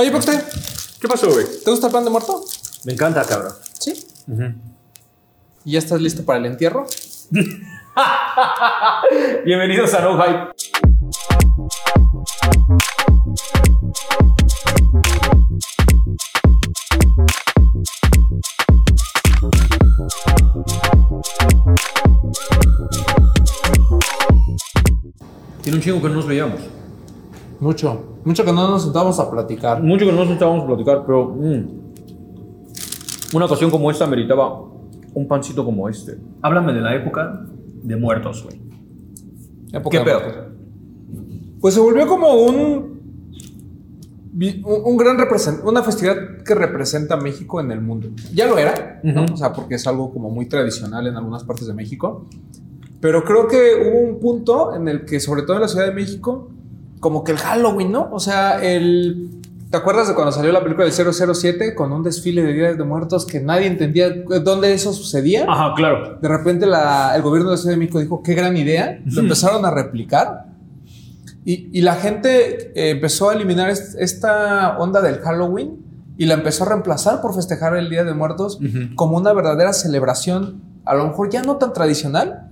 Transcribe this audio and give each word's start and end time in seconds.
Oye, 0.00 0.14
usted, 0.14 0.40
¿Qué 1.00 1.08
pasó, 1.08 1.28
güey? 1.28 1.44
¿te 1.64 1.72
gusta 1.72 1.88
el 1.88 1.92
pan 1.92 2.04
de 2.04 2.10
muerto? 2.10 2.44
Me 2.84 2.92
encanta, 2.92 3.24
cabrón. 3.24 3.52
Sí. 3.80 4.06
¿Y 5.64 5.72
ya 5.72 5.80
estás 5.80 6.00
listo 6.00 6.24
para 6.24 6.38
el 6.38 6.46
entierro? 6.46 6.86
Bienvenidos 9.44 9.92
a 9.94 10.02
No 10.02 10.22
Hype. 10.22 10.52
Tiene 25.62 25.78
un 25.78 25.82
chingo 25.82 26.00
que 26.00 26.08
no 26.08 26.14
nos 26.14 26.26
veíamos. 26.28 26.60
Mucho. 27.60 28.18
Mucho 28.24 28.44
que 28.44 28.52
no 28.52 28.68
nos 28.68 28.84
sentamos 28.84 29.18
a 29.18 29.30
platicar. 29.30 29.82
Mucho 29.82 30.06
que 30.06 30.12
no 30.12 30.24
nos 30.24 30.30
estábamos 30.30 30.64
a 30.64 30.66
platicar, 30.66 31.04
pero 31.04 31.26
mm, 31.26 31.78
una 33.34 33.46
ocasión 33.46 33.70
como 33.70 33.90
esta 33.90 34.06
meritaba 34.06 34.60
un 35.14 35.26
pancito 35.26 35.64
como 35.64 35.88
este. 35.88 36.18
Háblame 36.42 36.72
de 36.72 36.80
la 36.80 36.94
época 36.94 37.46
de 37.82 37.96
muertos, 37.96 38.44
güey. 38.44 38.60
Época 39.72 39.90
¿Qué 39.90 39.98
de 39.98 40.04
pedo? 40.04 40.20
muertos. 40.20 40.44
Pues 41.60 41.74
se 41.74 41.80
volvió 41.80 42.06
como 42.06 42.34
un. 42.34 42.98
Un, 44.40 44.96
gran 44.96 45.18
represent, 45.18 45.64
una 45.64 45.82
festividad 45.82 46.44
que 46.44 46.54
representa 46.54 47.14
a 47.14 47.16
México 47.16 47.60
en 47.60 47.72
el 47.72 47.80
mundo. 47.80 48.10
Ya 48.32 48.46
lo 48.46 48.56
era, 48.56 49.00
¿no? 49.02 49.24
Ujú. 49.24 49.34
O 49.34 49.36
sea, 49.36 49.52
porque 49.52 49.74
es 49.74 49.86
algo 49.88 50.12
como 50.12 50.30
muy 50.30 50.46
tradicional 50.46 51.08
en 51.08 51.16
algunas 51.16 51.42
partes 51.42 51.66
de 51.66 51.74
México. 51.74 52.24
Pero 53.00 53.24
creo 53.24 53.48
que 53.48 53.56
hubo 53.84 53.98
un 53.98 54.20
punto 54.20 54.76
en 54.76 54.86
el 54.86 55.04
que, 55.04 55.18
sobre 55.18 55.42
todo 55.42 55.56
en 55.56 55.62
la 55.62 55.68
Ciudad 55.68 55.86
de 55.86 55.92
México, 55.92 56.52
como 57.00 57.24
que 57.24 57.32
el 57.32 57.38
Halloween, 57.38 57.92
¿no? 57.92 58.08
O 58.12 58.20
sea, 58.20 58.62
el. 58.62 59.30
¿Te 59.70 59.76
acuerdas 59.76 60.08
de 60.08 60.14
cuando 60.14 60.32
salió 60.32 60.50
la 60.50 60.62
película 60.62 60.86
del 60.86 60.94
007 61.34 61.74
con 61.74 61.92
un 61.92 62.02
desfile 62.02 62.42
de 62.42 62.54
Días 62.54 62.78
de 62.78 62.84
Muertos 62.84 63.26
que 63.26 63.40
nadie 63.40 63.66
entendía 63.66 64.08
dónde 64.42 64.72
eso 64.72 64.94
sucedía? 64.94 65.44
Ajá, 65.46 65.74
claro. 65.76 66.18
De 66.22 66.26
repente 66.28 66.64
la- 66.64 67.12
el 67.14 67.20
gobierno 67.20 67.50
de 67.50 67.58
Ciudad 67.58 67.72
de 67.74 67.76
México 67.78 68.00
dijo, 68.00 68.22
qué 68.22 68.32
gran 68.34 68.56
idea, 68.56 68.98
lo 69.04 69.20
empezaron 69.20 69.66
a 69.66 69.70
replicar 69.70 70.46
y, 71.44 71.68
y 71.72 71.82
la 71.82 71.96
gente 71.96 72.72
eh, 72.74 72.90
empezó 72.92 73.28
a 73.28 73.34
eliminar 73.34 73.68
est- 73.68 73.94
esta 74.00 74.78
onda 74.78 75.02
del 75.02 75.18
Halloween 75.18 75.76
y 76.16 76.24
la 76.24 76.34
empezó 76.34 76.64
a 76.64 76.68
reemplazar 76.70 77.20
por 77.20 77.34
festejar 77.34 77.76
el 77.76 77.90
Día 77.90 78.04
de 78.04 78.14
Muertos 78.14 78.58
como 78.94 79.18
una 79.18 79.34
verdadera 79.34 79.74
celebración, 79.74 80.62
a 80.86 80.94
lo 80.94 81.06
mejor 81.08 81.28
ya 81.28 81.42
no 81.42 81.56
tan 81.56 81.74
tradicional, 81.74 82.48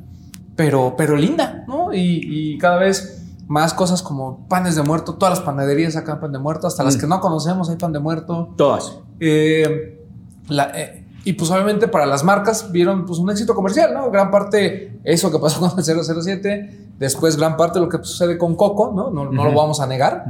pero, 0.55 0.95
pero 0.99 1.17
linda, 1.17 1.65
¿no? 1.67 1.95
Y, 1.95 2.21
y 2.23 2.59
cada 2.59 2.77
vez 2.79 3.16
más 3.49 3.75
cosas 3.75 4.03
como 4.03 4.47
panes 4.49 4.75
de 4.77 4.83
muerto, 4.83 5.15
todas 5.15 5.39
las 5.39 5.45
panaderías 5.47 5.93
sacan 5.95 6.21
pan 6.21 6.33
de 6.33 6.39
muerto, 6.39 6.67
hasta 6.67 6.83
las 6.83 6.97
Mm. 6.97 7.01
que 7.01 7.07
no 7.07 7.21
conocemos 7.21 7.71
hay 7.71 7.77
pan 7.77 7.93
de 7.93 8.01
muerto. 8.01 8.55
Todas. 8.57 8.99
Eh, 9.21 10.01
la- 10.49 10.71
eh, 10.75 11.07
y 11.25 11.33
pues 11.35 11.51
obviamente 11.51 11.89
para 11.89 12.07
las 12.07 12.23
marcas 12.25 12.71
vieron 12.73 13.05
pues 13.07 13.19
un 13.19 13.31
éxito 13.31 13.55
comercial, 13.55 13.93
¿no? 13.95 14.11
Gran 14.11 14.31
parte 14.31 14.99
eso 15.05 15.31
que 15.31 15.39
pasó 15.39 15.61
con 15.71 15.79
el 15.79 15.85
007, 15.85 16.89
después 16.99 17.37
gran 17.37 17.57
parte 17.57 17.79
lo 17.81 17.89
que 17.89 17.99
sucede 17.99 18.37
con 18.39 18.55
Coco, 18.57 18.93
¿no? 18.95 19.11
No, 19.11 19.31
no 19.31 19.45
lo 19.45 19.53
vamos 19.55 19.81
a 19.81 19.87
negar. 19.87 20.25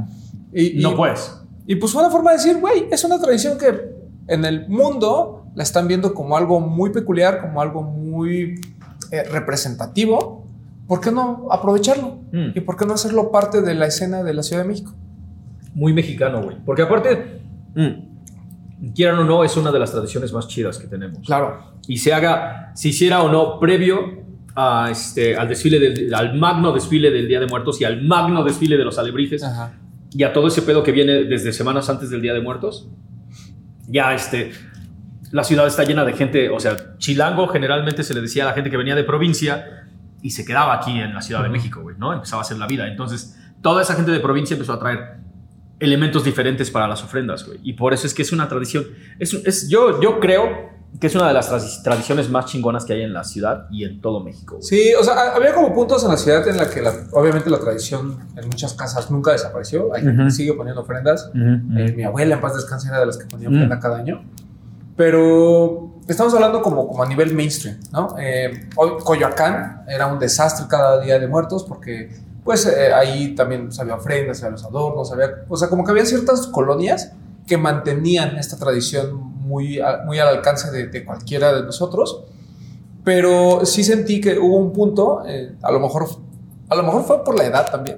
Y, 0.53 0.79
y- 0.79 0.83
No 0.83 0.95
puedes. 0.95 1.33
Y 1.65 1.75
pues 1.75 1.91
fue 1.91 2.01
una 2.01 2.11
forma 2.11 2.31
de 2.31 2.37
decir, 2.37 2.59
güey, 2.61 2.87
es 2.91 3.03
una 3.03 3.19
tradición 3.19 3.57
que 3.57 3.95
en 4.27 4.45
el 4.45 4.67
mundo 4.69 5.45
la 5.55 5.63
están 5.63 5.87
viendo 5.87 6.13
como 6.13 6.37
algo 6.37 6.59
muy 6.59 6.91
peculiar, 6.91 7.41
como 7.41 7.61
algo 7.61 7.81
muy 7.81 8.61
eh, 9.11 9.23
representativo. 9.23 10.46
¿Por 10.87 11.01
qué 11.01 11.11
no 11.11 11.47
aprovecharlo? 11.51 12.19
Mm. 12.31 12.51
¿Y 12.55 12.61
por 12.61 12.77
qué 12.77 12.85
no 12.85 12.93
hacerlo 12.93 13.31
parte 13.31 13.61
de 13.61 13.75
la 13.75 13.87
escena 13.87 14.23
de 14.23 14.33
la 14.33 14.41
Ciudad 14.43 14.63
de 14.63 14.67
México? 14.69 14.93
Muy 15.73 15.93
mexicano, 15.93 16.41
güey. 16.41 16.57
Porque 16.65 16.81
aparte, 16.81 17.41
mm, 17.75 18.93
quieran 18.95 19.19
o 19.19 19.23
no, 19.25 19.43
es 19.43 19.55
una 19.57 19.71
de 19.71 19.79
las 19.79 19.91
tradiciones 19.91 20.31
más 20.31 20.47
chidas 20.47 20.77
que 20.77 20.87
tenemos. 20.87 21.19
Claro. 21.25 21.73
Y 21.87 21.97
se 21.97 22.13
haga, 22.13 22.71
se 22.73 22.89
hiciera 22.89 23.21
o 23.21 23.29
no, 23.29 23.59
previo 23.59 24.25
a 24.55 24.89
este, 24.89 25.35
al 25.35 25.49
desfile, 25.49 25.79
del, 25.79 26.13
al 26.15 26.35
magno 26.35 26.71
desfile 26.71 27.11
del 27.11 27.27
Día 27.27 27.39
de 27.39 27.47
Muertos 27.47 27.79
y 27.81 27.83
al 27.83 28.01
magno 28.01 28.43
desfile 28.43 28.77
de 28.77 28.85
los 28.85 28.97
alebrijes 28.97 29.43
Ajá. 29.43 29.73
y 30.11 30.23
a 30.23 30.33
todo 30.33 30.47
ese 30.47 30.63
pedo 30.63 30.83
que 30.83 30.91
viene 30.91 31.25
desde 31.25 31.53
semanas 31.53 31.89
antes 31.89 32.09
del 32.09 32.21
Día 32.21 32.33
de 32.33 32.41
Muertos. 32.41 32.89
Ya, 33.87 34.15
este, 34.15 34.51
la 35.31 35.43
ciudad 35.43 35.67
está 35.67 35.83
llena 35.83 36.05
de 36.05 36.13
gente, 36.13 36.49
o 36.49 36.59
sea, 36.59 36.97
chilango 36.97 37.47
generalmente 37.47 38.03
se 38.03 38.13
le 38.13 38.21
decía 38.21 38.43
a 38.43 38.47
la 38.47 38.53
gente 38.53 38.69
que 38.69 38.77
venía 38.77 38.95
de 38.95 39.03
provincia 39.03 39.86
y 40.21 40.31
se 40.31 40.43
quedaba 40.45 40.73
aquí 40.75 40.99
en 40.99 41.13
la 41.13 41.21
Ciudad 41.21 41.43
de. 41.43 41.49
México, 41.49 41.81
güey, 41.81 41.95
¿no? 41.97 42.13
Empezaba 42.13 42.41
a 42.41 42.45
hacer 42.45 42.57
la 42.57 42.67
vida. 42.67 42.87
Entonces, 42.87 43.37
toda 43.61 43.81
esa 43.81 43.93
gente 43.95 44.11
de 44.11 44.19
provincia 44.19 44.53
empezó 44.55 44.73
a 44.73 44.79
traer 44.79 45.17
elementos 45.79 46.23
diferentes 46.23 46.71
para 46.71 46.87
las 46.87 47.03
ofrendas, 47.03 47.45
güey. 47.45 47.59
Y 47.63 47.73
por 47.73 47.93
eso 47.93 48.07
es 48.07 48.13
que 48.13 48.21
es 48.23 48.31
una 48.31 48.47
tradición. 48.47 48.85
Es, 49.19 49.33
es- 49.33 49.69
yo, 49.69 50.01
yo 50.01 50.19
creo 50.19 50.75
que 50.99 51.05
es 51.07 51.13
una 51.15 51.27
de 51.27 51.33
las 51.33 51.51
tradi- 51.51 51.83
tradiciones 51.83 52.29
más 52.29 52.45
chingonas 52.45 52.85
que 52.85 52.93
hay 52.93 53.01
en 53.03 53.13
la 53.13 53.23
ciudad 53.23 53.67
y 53.69 53.83
en 53.83 54.01
todo 54.01 54.23
México, 54.23 54.55
güey. 54.55 54.63
Sí, 54.63 54.93
o 54.99 55.03
sea, 55.03 55.13
ha- 55.13 55.35
había 55.35 55.53
como 55.53 55.73
puntos 55.75 56.03
en 56.03 56.09
la 56.09 56.17
ciudad 56.17 56.47
en 56.47 56.57
la 56.57 56.67
que 56.69 56.81
la- 56.81 56.93
obviamente 57.11 57.49
la 57.51 57.59
tradición 57.59 58.17
en 58.35 58.45
muchas 58.47 58.73
casas 58.73 59.11
nunca 59.11 59.33
desapareció. 59.33 59.93
Hay 59.93 60.01
que 60.03 60.09
Ujú. 60.09 60.31
sigue 60.31 60.53
poniendo 60.53 60.81
ofrendas. 60.81 61.29
Ujú, 61.35 61.39
ujú. 61.71 61.77
Eh, 61.79 61.93
mi 61.95 62.03
abuela 62.03 62.35
en 62.35 62.41
paz 62.41 62.55
descanse 62.55 62.87
era 62.87 62.99
de 63.01 63.05
las 63.05 63.17
que 63.17 63.25
ponía 63.25 63.47
ofrenda 63.49 63.79
cada 63.79 63.97
año. 63.97 64.23
Pero 64.97 65.93
estamos 66.07 66.33
hablando 66.33 66.61
como, 66.61 66.87
como 66.87 67.03
a 67.03 67.05
nivel 67.05 67.33
mainstream, 67.33 67.79
¿no? 67.93 68.15
Eh, 68.19 68.67
Coyoacán 68.75 69.85
era 69.87 70.07
un 70.07 70.17
desastre 70.17 70.65
cada 70.67 70.99
día 70.99 71.19
de 71.19 71.27
muertos 71.27 71.63
porque 71.63 72.09
pues 72.43 72.65
eh, 72.65 72.91
ahí 72.93 73.35
también 73.35 73.69
había 73.79 73.95
ofrendas, 73.95 74.41
había 74.41 74.53
los 74.53 74.65
adornos, 74.65 75.11
había, 75.11 75.43
o 75.47 75.55
sea, 75.55 75.69
como 75.69 75.83
que 75.83 75.91
había 75.91 76.05
ciertas 76.05 76.47
colonias 76.47 77.11
que 77.45 77.57
mantenían 77.57 78.37
esta 78.37 78.57
tradición 78.57 79.15
muy, 79.15 79.79
muy 80.05 80.17
al 80.19 80.29
alcance 80.29 80.71
de, 80.71 80.87
de 80.87 81.05
cualquiera 81.05 81.53
de 81.53 81.63
nosotros. 81.63 82.23
Pero 83.03 83.65
sí 83.65 83.83
sentí 83.83 84.19
que 84.19 84.37
hubo 84.37 84.57
un 84.57 84.73
punto, 84.73 85.23
eh, 85.27 85.55
a 85.61 85.71
lo 85.71 85.79
mejor 85.79 86.07
a 86.69 86.75
lo 86.75 86.83
mejor 86.83 87.03
fue 87.05 87.23
por 87.23 87.37
la 87.37 87.45
edad 87.45 87.69
también, 87.71 87.97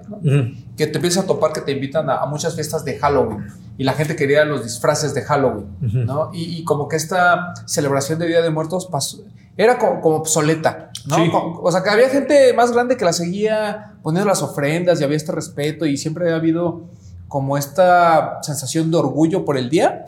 que 0.78 0.88
te 0.88 0.98
empiezas 0.98 1.24
a 1.24 1.28
topar 1.28 1.52
que 1.54 1.62
te 1.62 1.72
invitan 1.72 2.10
a, 2.10 2.18
a 2.18 2.26
muchas 2.26 2.56
fiestas 2.56 2.86
de 2.86 2.98
Halloween 2.98 3.46
y 3.78 3.84
la 3.84 3.94
gente 3.94 4.16
quería 4.16 4.46
los 4.46 4.64
disfraces 4.64 5.14
de 5.14 5.24
Halloween. 5.24 5.68
¿no? 6.06 6.30
Y, 6.34 6.58
y 6.60 6.64
como 6.64 6.88
que 6.88 6.96
esta 6.98 7.54
celebración 7.66 8.20
de 8.20 8.28
Día 8.28 8.42
de 8.42 8.50
Muertos 8.50 8.86
pasó, 8.88 9.24
era 9.58 9.78
como, 9.78 10.02
como 10.02 10.16
obsoleta, 10.18 10.92
¿no? 11.08 11.16
Sí. 11.18 11.30
Como- 11.32 11.60
o 11.62 11.72
sea, 11.72 11.84
que 11.84 11.90
había 11.90 12.10
gente 12.10 12.54
más 12.54 12.72
grande 12.72 12.96
que 12.96 13.04
la 13.06 13.12
seguía 13.14 13.94
poniendo 14.04 14.28
las 14.30 14.42
ofrendas 14.42 15.02
y 15.02 15.04
había 15.04 15.18
este 15.18 15.32
respeto 15.34 15.86
y 15.86 15.98
siempre 15.98 16.32
ha 16.32 16.36
habido 16.36 16.86
como 17.28 17.58
esta 17.58 18.40
sensación 18.42 18.90
de 18.90 18.98
orgullo 18.98 19.46
por 19.46 19.56
el 19.58 19.70
día, 19.70 20.04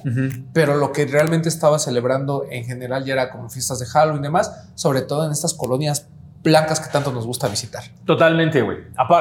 pero 0.53 0.75
lo 0.77 0.91
que 0.91 1.05
realmente 1.05 1.49
estaba 1.49 1.77
celebrando 1.79 2.45
en 2.49 2.63
general 2.65 3.05
ya 3.05 3.13
era 3.13 3.29
como 3.29 3.47
fiestas 3.49 3.77
de 3.79 3.85
Halloween 3.85 4.21
y 4.21 4.27
demás, 4.27 4.51
sobre 4.75 5.01
todo 5.01 5.25
en 5.25 5.31
estas 5.31 5.53
colonias 5.53 6.07
blancas 6.43 6.79
que 6.79 6.91
tanto 6.91 7.11
nos 7.11 7.25
gusta 7.27 7.47
visitar. 7.47 7.83
Totalmente, 8.05 8.61
güey. 8.63 8.77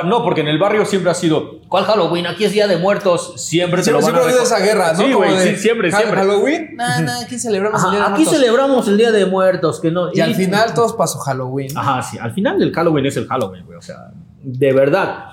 No, 0.06 0.24
porque 0.24 0.40
en 0.40 0.48
el 0.48 0.58
barrio 0.58 0.86
siempre 0.86 1.10
ha 1.10 1.14
sido, 1.14 1.60
¿cuál 1.68 1.84
Halloween? 1.84 2.26
Aquí 2.26 2.44
es 2.44 2.52
Día 2.52 2.66
de 2.66 2.78
Muertos. 2.78 3.34
Siempre 3.36 3.82
te 3.82 3.90
lo 3.90 4.00
Siempre, 4.00 4.22
van 4.22 4.22
siempre 4.22 4.22
ha 4.22 4.24
habido 4.24 4.42
esa 4.42 4.58
guerra, 4.58 4.92
¿no? 4.94 5.04
Sí, 5.06 5.12
güey, 5.12 5.38
sí, 5.48 5.56
siempre, 5.56 5.88
"Ha- 5.92 5.96
siempre. 5.98 6.18
Halloween, 6.20 6.76
nada, 6.76 7.00
nada, 7.02 7.20
aquí 7.22 7.38
celebramos 7.38 7.84
el 7.84 7.90
Día 7.90 7.98
de 8.00 8.04
Ajá, 8.06 8.14
aquí 8.14 8.22
Muertos. 8.24 8.40
celebramos 8.40 8.88
el 8.88 8.96
Día 8.96 9.10
de 9.12 9.26
Muertos, 9.26 9.80
que 9.80 9.90
no. 9.90 10.10
Y 10.14 10.20
al 10.20 10.34
final 10.34 10.72
todos 10.74 10.94
pasó 10.94 11.18
Halloween. 11.18 11.76
Ajá, 11.76 12.02
sí. 12.02 12.18
Al 12.18 12.32
final 12.32 12.62
el 12.62 12.72
Halloween 12.72 13.04
es 13.06 13.16
el 13.18 13.26
Halloween, 13.28 13.64
güey. 13.66 13.76
O 13.78 13.82
sea, 13.82 13.96
de 14.42 14.72
verdad. 14.72 15.24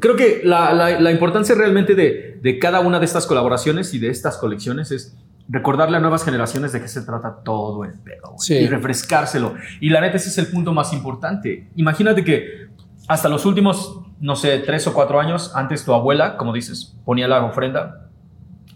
Creo 0.00 0.16
que 0.16 0.40
la, 0.44 0.72
la- 0.72 0.98
la 1.00 1.10
importancia 1.10 1.54
realmente 1.54 1.94
de, 1.94 2.38
de 2.40 2.58
cada 2.58 2.80
una 2.80 2.98
de 2.98 3.04
estas 3.04 3.26
colaboraciones 3.26 3.92
y 3.92 3.98
de 3.98 4.08
estas 4.08 4.38
colecciones 4.38 4.90
es 4.90 5.14
recordarle 5.52 5.98
a 5.98 6.00
nuevas 6.00 6.24
generaciones 6.24 6.72
de 6.72 6.80
qué 6.80 6.88
se 6.88 7.02
trata 7.02 7.42
todo 7.44 7.84
el 7.84 7.92
pedo. 7.98 8.34
Sí. 8.38 8.54
Y 8.54 8.66
refrescárselo. 8.66 9.54
Y 9.80 9.90
la 9.90 10.00
neta, 10.00 10.16
ese 10.16 10.30
es 10.30 10.38
el 10.38 10.46
punto 10.46 10.72
más 10.72 10.94
importante. 10.94 11.68
Imagínate 11.76 12.24
que 12.24 12.68
hasta 13.06 13.28
los 13.28 13.44
últimos, 13.44 14.00
no 14.18 14.34
sé, 14.34 14.60
tres 14.60 14.86
o 14.86 14.94
cuatro 14.94 15.20
años, 15.20 15.52
antes 15.54 15.84
tu 15.84 15.92
abuela, 15.92 16.38
como 16.38 16.54
dices, 16.54 16.96
ponía 17.04 17.28
la 17.28 17.44
ofrenda. 17.44 18.08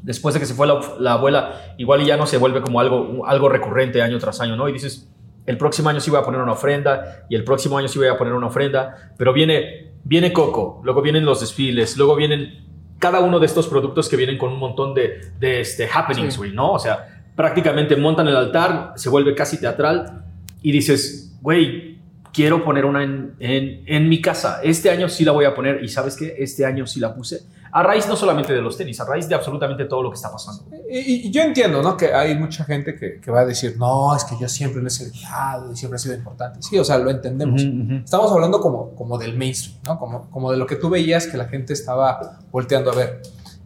Después 0.02 0.34
de 0.34 0.40
que 0.40 0.46
se 0.46 0.52
fue 0.52 0.66
la, 0.66 0.78
la 1.00 1.14
abuela, 1.14 1.74
igual 1.78 2.04
ya 2.04 2.18
no 2.18 2.26
se 2.26 2.36
vuelve 2.36 2.60
como 2.60 2.78
algo, 2.78 3.26
algo 3.26 3.48
recurrente 3.48 4.02
año 4.02 4.18
tras 4.18 4.42
año, 4.42 4.54
¿no? 4.54 4.68
Y 4.68 4.74
dices, 4.74 5.08
el 5.46 5.56
próximo 5.56 5.88
año 5.88 6.00
sí 6.00 6.10
voy 6.10 6.20
a 6.20 6.24
poner 6.24 6.42
una 6.42 6.52
ofrenda 6.52 7.24
y 7.30 7.36
el 7.36 7.44
próximo 7.44 7.78
año 7.78 7.88
sí 7.88 7.98
voy 7.98 8.08
a 8.08 8.18
poner 8.18 8.34
una 8.34 8.48
ofrenda, 8.48 9.12
pero 9.16 9.32
viene, 9.32 9.94
viene 10.04 10.34
Coco, 10.34 10.82
luego 10.84 11.00
vienen 11.00 11.24
los 11.24 11.40
desfiles, 11.40 11.96
luego 11.96 12.16
vienen 12.16 12.66
cada 12.98 13.20
uno 13.20 13.38
de 13.38 13.46
estos 13.46 13.68
productos 13.68 14.08
que 14.08 14.16
vienen 14.16 14.38
con 14.38 14.52
un 14.52 14.58
montón 14.58 14.94
de, 14.94 15.20
de 15.38 15.60
este, 15.60 15.88
happenings, 15.92 16.34
Sí. 16.34 16.38
güey, 16.38 16.52
¿no? 16.52 16.72
O 16.72 16.78
sea, 16.78 17.22
prácticamente 17.34 17.96
montan 17.96 18.26
el 18.28 18.36
altar, 18.36 18.92
se 18.96 19.08
vuelve 19.08 19.34
casi 19.34 19.58
teatral 19.60 20.24
y 20.62 20.72
dices, 20.72 21.36
güey, 21.42 21.98
quiero 22.32 22.64
poner 22.64 22.84
una 22.84 23.02
en, 23.02 23.34
en, 23.40 23.82
en 23.86 24.08
mi 24.08 24.20
casa. 24.20 24.60
Este 24.62 24.90
año 24.90 25.08
sí 25.08 25.24
la 25.24 25.32
voy 25.32 25.44
a 25.44 25.54
poner 25.54 25.82
y 25.84 25.88
sabes 25.88 26.16
qué, 26.16 26.34
este 26.38 26.64
año 26.64 26.86
sí 26.86 27.00
la 27.00 27.14
puse. 27.14 27.40
A 27.72 27.82
raíz 27.82 28.06
no 28.08 28.16
solamente 28.16 28.52
de 28.52 28.60
los 28.62 28.76
tenis, 28.76 28.98
a 29.00 29.04
raíz 29.04 29.28
de 29.28 29.34
absolutamente 29.34 29.84
todo 29.86 30.02
lo 30.02 30.10
que 30.10 30.16
está 30.16 30.30
pasando. 30.32 30.64
Y, 30.90 31.26
y 31.28 31.30
yo 31.30 31.42
entiendo, 31.42 31.82
¿no? 31.82 31.96
Que 31.96 32.12
hay 32.14 32.34
mucha 32.38 32.64
gente 32.64 32.94
que, 32.94 33.20
que 33.20 33.30
va 33.30 33.40
a 33.40 33.44
decir, 33.44 33.76
no, 33.78 34.14
es 34.16 34.24
que 34.24 34.34
yo 34.40 34.48
siempre 34.48 34.80
lo 34.80 34.88
he 34.88 34.90
celebrado 34.90 35.72
y 35.72 35.76
siempre 35.76 35.96
ha 35.96 35.98
sido 35.98 36.14
importante. 36.14 36.60
Sí, 36.62 36.78
o 36.78 36.84
sea, 36.84 36.98
lo 36.98 37.10
entendemos. 37.10 37.60
Estamos 38.04 38.30
hablando 38.32 38.60
como, 38.60 38.94
como 38.94 39.18
del 39.18 39.36
mainstream, 39.36 39.78
¿no? 39.84 39.98
Como, 39.98 40.30
como 40.30 40.50
de 40.50 40.56
lo 40.58 40.66
que 40.66 40.76
tú 40.76 40.88
veías 40.88 41.26
que 41.26 41.36
la 41.36 41.46
gente 41.46 41.72
estaba 41.72 42.38
volteando 42.50 42.90
a 42.92 42.94
ver. 42.94 43.22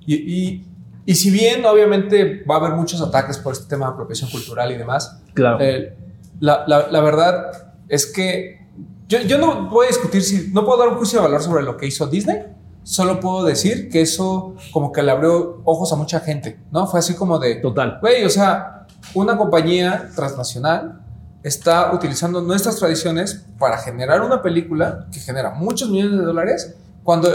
Y, 0.07 0.15
y 0.17 0.67
Y 1.07 1.15
si 1.15 1.31
bien 1.31 1.65
obviamente 1.65 2.45
va 2.49 2.57
a 2.57 2.59
haber 2.59 2.73
muchos 2.73 3.01
ataques 3.01 3.39
por 3.39 3.53
este 3.53 3.67
tema 3.69 3.87
de 3.87 3.93
apropiación 3.93 4.31
cultural 4.31 4.71
y 4.71 4.77
demás, 4.77 5.19
Claro. 5.35 5.59
eh, 5.61 5.97
la, 6.41 6.65
la- 6.67 6.89
la 6.89 7.01
verdad 7.01 7.51
es 7.89 8.07
que 8.07 8.61
yo, 9.09 9.19
yo 9.23 9.39
no 9.39 9.69
voy 9.69 9.87
a 9.87 9.89
discutir 9.89 10.23
si, 10.23 10.51
no 10.53 10.65
puedo 10.65 10.79
dar 10.79 10.89
un 10.89 10.95
juicio 10.97 11.19
de 11.21 11.27
valor 11.27 11.43
sobre 11.43 11.63
lo 11.65 11.77
que 11.77 11.87
hizo 11.87 12.07
Disney, 12.07 12.39
solo 12.83 13.21
puedo 13.21 13.45
decir 13.45 13.89
que 13.89 14.01
eso 14.01 14.55
como 14.73 14.93
que 14.93 15.03
le 15.03 15.11
abrió 15.11 15.61
ojos 15.65 15.93
a 15.93 15.97
mucha 15.97 16.21
gente, 16.21 16.59
¿no? 16.71 16.87
Fue 16.87 17.01
así 17.01 17.15
como 17.15 17.39
de, 17.39 17.57
Total. 17.57 17.99
güey, 18.01 18.25
o 18.25 18.31
sea, 18.31 18.87
una 19.15 19.37
compañía 19.37 20.11
transnacional 20.15 21.01
está 21.43 21.95
utilizando 21.95 22.41
nuestras 22.43 22.77
tradiciones 22.77 23.45
para 23.59 23.79
generar 23.79 24.21
una 24.21 24.43
película 24.43 25.07
que 25.13 25.21
genera 25.21 25.51
muchos 25.51 25.89
millones 25.89 26.19
de 26.19 26.25
dólares, 26.25 26.75
cuando 27.03 27.29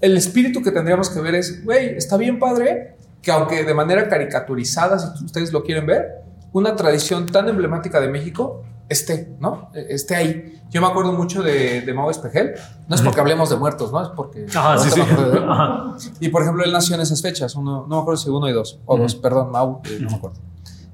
el 0.00 0.16
espíritu 0.16 0.62
que 0.62 0.70
tendríamos 0.70 1.10
que 1.10 1.20
ver 1.20 1.34
es, 1.34 1.64
güey, 1.64 1.96
está 1.96 2.16
bien 2.16 2.38
padre 2.38 2.96
que 3.20 3.30
aunque 3.30 3.62
de 3.64 3.74
manera 3.74 4.08
caricaturizada, 4.08 4.98
si 4.98 5.24
ustedes 5.24 5.52
lo 5.52 5.62
quieren 5.62 5.86
ver, 5.86 6.22
una 6.52 6.74
tradición 6.74 7.26
tan 7.26 7.48
emblemática 7.48 8.00
de 8.00 8.08
México 8.08 8.64
esté, 8.88 9.34
¿no? 9.40 9.70
Eh, 9.74 9.86
Esté 9.90 10.14
ahí. 10.16 10.60
Yo 10.70 10.80
me 10.80 10.86
acuerdo 10.86 11.12
mucho 11.12 11.42
de, 11.42 11.82
de 11.82 11.94
Mau 11.94 12.10
Espejel, 12.10 12.54
no 12.88 12.94
es 12.96 13.02
porque 13.02 13.20
hablemos 13.20 13.50
de 13.50 13.56
muertos, 13.56 13.92
¿no? 13.92 14.02
Es 14.02 14.08
porque... 14.16 14.46
Ajá, 14.54 14.78
sí, 14.78 14.90
sí. 14.90 15.00
Ajá. 15.48 15.96
Y 16.20 16.28
por 16.28 16.42
ejemplo, 16.42 16.64
él 16.64 16.72
nació 16.72 16.94
en 16.94 17.02
esas 17.02 17.20
fechas, 17.20 17.54
uno, 17.56 17.86
no 17.88 17.96
me 17.96 18.00
acuerdo 18.02 18.16
si 18.20 18.30
uno 18.30 18.48
y 18.48 18.52
dos, 18.52 18.78
o 18.86 18.96
dos, 18.96 19.14
perdón, 19.14 19.50
Mau, 19.50 19.80
eh, 19.84 19.98
no 20.00 20.10
me 20.10 20.16
acuerdo. 20.16 20.38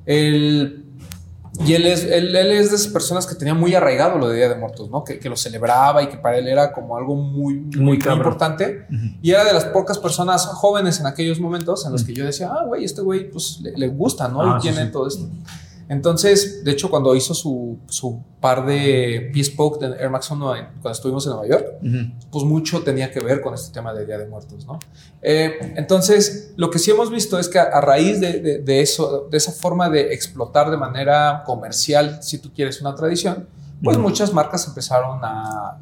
Él- 0.07 0.85
y 1.67 1.75
él 1.75 1.87
es, 1.87 2.05
él, 2.05 2.37
él 2.37 2.53
es 2.53 2.71
de 2.71 2.77
esas 2.77 2.93
personas 2.93 3.27
que 3.27 3.35
tenía 3.35 3.53
muy 3.55 3.75
arraigado 3.75 4.17
lo 4.17 4.29
de 4.29 4.37
Día 4.37 4.49
de 4.49 4.55
Muertos, 4.55 4.91
¿no? 4.91 5.03
Que, 5.03 5.19
que 5.19 5.29
lo 5.29 5.37
celebraba 5.37 6.03
y 6.05 6.09
que 6.09 6.17
para 6.17 6.37
él 6.37 6.47
era 6.47 6.73
como 6.73 6.97
algo 6.97 7.17
muy, 7.17 7.55
muy, 7.55 7.99
Muy 7.99 7.99
importante. 8.17 8.87
Y 9.23 9.31
era 9.33 9.43
de 9.45 9.53
las 9.53 9.65
pocas 9.65 9.99
personas 9.99 10.47
jóvenes 10.47 11.01
en 11.01 11.07
aquellos 11.07 11.41
momentos 11.41 11.85
en 11.85 11.93
los 11.93 12.05
que 12.05 12.15
yo 12.15 12.25
decía, 12.25 12.51
ah, 12.53 12.65
güey, 12.65 12.85
este 12.85 13.01
güey 13.03 13.29
pues 13.31 13.59
le, 13.61 13.73
le 13.77 13.89
gusta, 13.89 14.29
¿no? 14.29 14.41
Ah, 14.43 14.59
y 14.59 14.63
tiene 14.63 14.85
sí. 14.87 14.93
todo 14.93 15.09
esto. 15.09 15.29
Entonces, 15.89 16.65
de 16.65 16.71
hecho, 16.73 16.91
cuando 16.91 17.15
hizo 17.17 17.33
su, 17.35 17.79
su 17.89 18.23
par 18.41 18.67
de 18.67 19.31
Bespoke 19.35 19.81
de 19.81 19.87
Air 20.03 20.11
Max 20.11 20.31
1 20.31 20.57
en- 20.57 20.65
cuando 20.83 20.91
estuvimos 20.91 21.25
en 21.27 21.33
Nueva 21.33 21.47
York, 21.49 21.67
pues 22.31 22.45
mucho 22.45 22.83
tenía 22.83 23.11
que 23.11 23.21
ver 23.21 23.41
con 23.41 23.55
este 23.55 23.73
tema 23.73 23.95
de 23.95 24.05
Día 24.05 24.19
de 24.19 24.27
Muertos, 24.27 24.67
¿no? 24.67 24.79
Eh, 25.23 25.75
entonces, 25.77 26.53
lo 26.57 26.71
que 26.71 26.79
sí 26.79 26.91
hemos 26.91 27.11
visto 27.11 27.39
es 27.39 27.49
que 27.49 27.59
a, 27.59 27.63
a 27.65 27.81
raíz 27.81 28.21
de, 28.21 28.41
de- 28.41 28.59
de 28.59 28.81
eso, 28.83 29.29
de 29.31 29.37
esa 29.39 29.51
forma 29.53 29.89
de 29.89 30.13
explotar 30.13 30.71
de 30.71 30.77
manera 30.77 31.43
comercial, 31.47 32.19
si 32.23 32.39
tú 32.39 32.53
quieres 32.55 32.81
una 32.83 32.95
tradición, 32.95 33.49
pues 33.83 33.97
muchas 34.03 34.33
marcas 34.35 34.67
empezaron 34.69 35.21
a, 35.23 35.79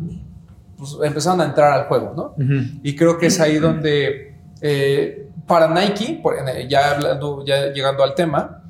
pues, 0.79 0.97
empezaron 1.03 1.41
a 1.41 1.47
entrar 1.47 1.73
al 1.73 1.87
juego, 1.89 2.13
¿no? 2.15 2.35
Ujú. 2.45 2.79
Y 2.83 2.95
creo 2.95 3.19
que 3.19 3.27
es 3.27 3.41
ahí 3.41 3.59
donde, 3.59 4.37
eh, 4.61 5.29
para 5.47 5.69
Nike, 5.69 6.21
ya, 6.69 6.93
hablando, 6.93 7.45
ya 7.45 7.73
llegando 7.73 8.03
al 8.05 8.15
tema, 8.15 8.63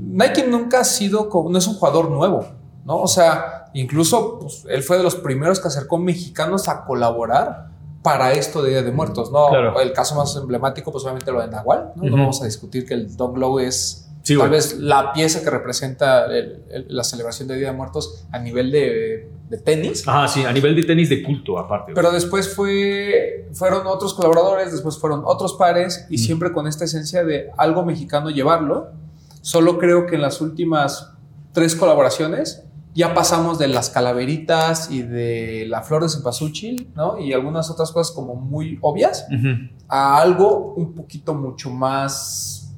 Nike 0.00 0.46
nunca 0.46 0.80
ha 0.80 0.84
sido, 0.84 1.28
como, 1.28 1.50
no 1.50 1.58
es 1.58 1.66
un 1.66 1.74
jugador 1.74 2.10
nuevo, 2.10 2.46
¿no? 2.84 2.96
O 3.02 3.06
sea, 3.08 3.66
incluso 3.74 4.38
pues, 4.40 4.64
él 4.68 4.82
fue 4.82 4.96
de 4.96 5.02
los 5.02 5.14
primeros 5.16 5.60
que 5.60 5.68
acercó 5.68 5.98
mexicanos 5.98 6.68
a 6.68 6.84
colaborar 6.84 7.68
para 8.02 8.32
esto 8.32 8.62
de 8.62 8.70
Día 8.70 8.82
de 8.82 8.92
Muertos, 8.92 9.30
¿no? 9.30 9.48
Claro. 9.50 9.78
El 9.80 9.92
caso 9.92 10.14
más 10.14 10.34
emblemático, 10.36 10.90
pues 10.90 11.04
obviamente 11.04 11.30
lo 11.32 11.40
de 11.42 11.48
Nahual, 11.48 11.92
¿no? 11.96 12.04
No 12.04 12.16
vamos 12.16 12.40
a 12.40 12.46
discutir 12.46 12.86
que 12.86 12.94
el 12.94 13.14
Don 13.16 13.34
Glow 13.34 13.58
es 13.58 14.06
Sí, 14.22 14.36
tal 14.36 14.50
vez 14.50 14.78
la 14.78 15.12
pieza 15.14 15.42
que 15.42 15.48
representa 15.48 16.26
el- 16.26 16.62
el- 16.70 16.86
la 16.88 17.04
celebración 17.04 17.48
de 17.48 17.56
Día 17.56 17.70
de 17.70 17.76
Muertos 17.76 18.26
a 18.30 18.38
nivel 18.38 18.70
de, 18.70 19.30
de 19.48 19.58
tenis. 19.58 20.06
Ajá, 20.06 20.28
sí, 20.28 20.44
a 20.44 20.52
nivel 20.52 20.76
de 20.76 20.82
tenis 20.84 21.08
de 21.08 21.22
culto, 21.22 21.58
aparte. 21.58 21.92
Pero 21.94 22.10
después 22.12 22.54
fue, 22.54 23.48
fueron 23.54 23.86
otros 23.86 24.12
colaboradores, 24.14 24.72
después 24.72 24.98
fueron 24.98 25.22
otros 25.24 25.54
pares 25.54 26.06
y 26.10 26.18
siempre 26.18 26.52
con 26.52 26.66
esta 26.66 26.84
esencia 26.84 27.24
de 27.24 27.50
algo 27.56 27.82
mexicano 27.84 28.28
llevarlo. 28.30 28.90
Solo 29.40 29.78
creo 29.78 30.06
que 30.06 30.16
en 30.16 30.22
las 30.22 30.40
últimas 30.40 31.12
tres 31.52 31.74
colaboraciones 31.74 32.64
ya 32.94 33.14
pasamos 33.14 33.58
de 33.58 33.68
las 33.68 33.88
calaveritas 33.90 34.90
y 34.90 35.02
de 35.02 35.64
la 35.68 35.82
flor 35.82 36.02
de 36.02 36.08
cempasúchil, 36.08 36.90
¿no? 36.96 37.18
Y 37.18 37.32
algunas 37.32 37.70
otras 37.70 37.92
cosas 37.92 38.14
como 38.14 38.34
muy 38.34 38.78
obvias 38.82 39.26
Ujú. 39.30 39.70
a 39.88 40.20
algo 40.20 40.74
un 40.74 40.94
poquito 40.94 41.34
mucho 41.34 41.70
más, 41.70 42.74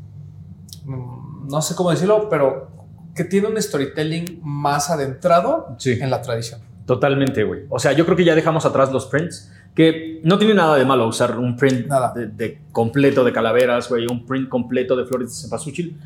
mm, 0.84 1.48
no 1.48 1.62
sé 1.62 1.74
cómo 1.74 1.90
decirlo, 1.90 2.28
pero 2.28 2.68
que 3.14 3.24
tiene 3.24 3.48
un 3.48 3.60
storytelling 3.60 4.40
más 4.42 4.90
adentrado 4.90 5.74
Sí. 5.78 5.92
en 6.00 6.10
la 6.10 6.20
tradición. 6.22 6.60
Totalmente, 6.86 7.44
güey. 7.44 7.62
O 7.70 7.78
sea, 7.78 7.92
yo 7.92 8.04
creo 8.04 8.16
que 8.16 8.24
ya 8.24 8.34
dejamos 8.34 8.64
atrás 8.66 8.92
los 8.92 9.06
prints, 9.06 9.50
que 9.74 10.20
no 10.24 10.38
tiene 10.38 10.54
nada 10.54 10.76
de 10.76 10.84
malo 10.84 11.06
usar 11.08 11.38
un 11.38 11.56
print 11.56 11.86
Nada. 11.86 12.12
De, 12.14 12.26
de 12.26 12.60
completo 12.72 13.24
de 13.24 13.32
calaveras, 13.32 13.88
güey, 13.88 14.06
un 14.10 14.26
print 14.26 14.48
completo 14.50 14.94
de 14.96 15.06
flores 15.06 15.28
de 15.30 15.34
cempasúchil. 15.34 15.98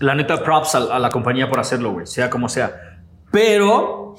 La 0.00 0.14
neta, 0.14 0.42
props 0.42 0.74
a, 0.74 0.78
a 0.96 0.98
la 0.98 1.08
compañía 1.10 1.48
por 1.48 1.60
hacerlo, 1.60 1.92
güey, 1.92 2.06
sea 2.06 2.28
como 2.28 2.48
sea. 2.48 2.98
Pero 3.30 4.14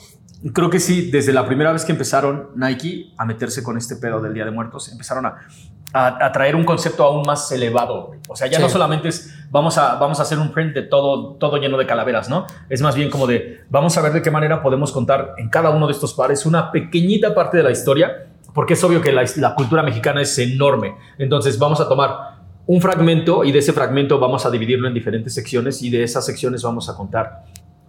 creo 0.53 0.69
que 0.69 0.79
sí, 0.79 1.11
desde 1.11 1.33
la 1.33 1.45
primera 1.45 1.71
vez 1.73 1.83
que 1.85 1.91
empezaron 1.91 2.49
Nike 2.55 3.13
a 3.17 3.25
meterse 3.25 3.61
con 3.63 3.77
este 3.77 3.95
pedo 3.97 4.21
del 4.21 4.33
Día 4.33 4.45
de 4.45 4.51
Muertos, 4.51 4.89
empezaron 4.91 5.25
a, 5.25 5.37
a, 5.93 6.25
a 6.25 6.31
traer 6.31 6.55
un 6.55 6.63
concepto 6.63 7.03
aún 7.03 7.23
más 7.25 7.51
elevado. 7.51 8.07
güey. 8.07 8.19
O 8.29 8.35
sea, 8.35 8.47
ya 8.47 8.57
Sí. 8.57 8.63
no 8.63 8.69
solamente 8.69 9.09
es 9.09 9.35
vamos 9.49 9.77
a, 9.77 9.95
vamos 9.95 10.19
a 10.19 10.23
hacer 10.23 10.39
un 10.39 10.53
print 10.53 10.73
de 10.73 10.83
todo, 10.83 11.33
todo 11.35 11.57
lleno 11.57 11.77
de 11.77 11.85
calaveras, 11.85 12.29
¿no? 12.29 12.47
Es 12.69 12.81
más 12.81 12.95
bien 12.95 13.09
como 13.09 13.27
de 13.27 13.61
vamos 13.69 13.97
a 13.97 14.01
ver 14.01 14.13
de 14.13 14.21
qué 14.21 14.31
manera 14.31 14.61
podemos 14.63 14.91
contar 14.93 15.33
en 15.37 15.49
cada 15.49 15.71
uno 15.71 15.87
de 15.87 15.93
estos 15.93 16.13
pares 16.13 16.45
una 16.45 16.71
pequeñita 16.71 17.35
parte 17.35 17.57
de 17.57 17.63
la 17.63 17.71
historia, 17.71 18.27
porque 18.53 18.73
es 18.73 18.83
obvio 18.83 19.01
que 19.01 19.11
la, 19.11 19.23
la 19.37 19.55
cultura 19.55 19.83
mexicana 19.83 20.21
es 20.21 20.37
enorme. 20.39 20.95
Entonces 21.17 21.59
vamos 21.59 21.81
a 21.81 21.87
tomar 21.89 22.40
un 22.65 22.81
fragmento 22.81 23.43
y 23.43 23.51
de 23.51 23.59
ese 23.59 23.73
fragmento 23.73 24.19
vamos 24.19 24.45
a 24.45 24.51
dividirlo 24.51 24.87
en 24.87 24.93
diferentes 24.93 25.33
secciones 25.33 25.81
y 25.81 25.89
de 25.89 26.03
esas 26.03 26.25
secciones 26.25 26.63
vamos 26.63 26.89
a 26.89 26.95
contar 26.95 27.43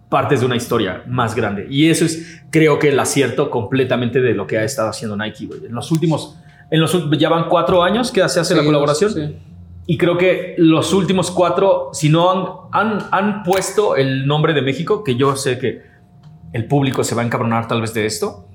partes 0.09 0.41
de 0.41 0.45
una 0.45 0.55
historia 0.55 1.03
más 1.07 1.35
grande. 1.35 1.67
Y 1.69 1.89
eso 1.89 2.05
es, 2.05 2.43
creo 2.49 2.79
que 2.79 2.89
el 2.89 2.99
acierto 2.99 3.49
completamente 3.49 4.21
de 4.21 4.33
lo 4.33 4.45
que 4.45 4.57
ha 4.57 4.63
estado 4.63 4.89
haciendo 4.89 5.17
Nike, 5.17 5.45
güey. 5.47 5.65
En 5.65 5.73
los 5.73 5.91
últimos, 5.91 6.37
en 6.69 6.81
los, 6.81 7.09
ya 7.17 7.29
van 7.29 7.49
cuatro 7.49 7.83
años 7.83 8.11
que 8.11 8.27
se 8.29 8.39
hace 8.39 8.55
la 8.55 8.63
colaboración. 8.63 9.11
sí. 9.11 9.35
Y 9.85 9.97
creo 9.97 10.17
que 10.17 10.55
los 10.57 10.93
últimos 10.93 11.29
cuatro, 11.29 11.89
si 11.91 12.07
no 12.07 12.69
han, 12.71 12.99
han, 12.99 13.07
han 13.11 13.43
puesto 13.43 13.97
el 13.97 14.25
nombre 14.25 14.53
de 14.53 14.61
México, 14.61 15.03
que 15.03 15.15
yo 15.15 15.35
sé 15.35 15.59
que 15.59 15.81
el 16.53 16.67
público 16.67 17.03
se 17.03 17.15
va 17.15 17.21
a 17.21 17.25
encabronar 17.25 17.67
tal 17.67 17.81
vez 17.81 17.93
de 17.93 18.05
esto, 18.05 18.47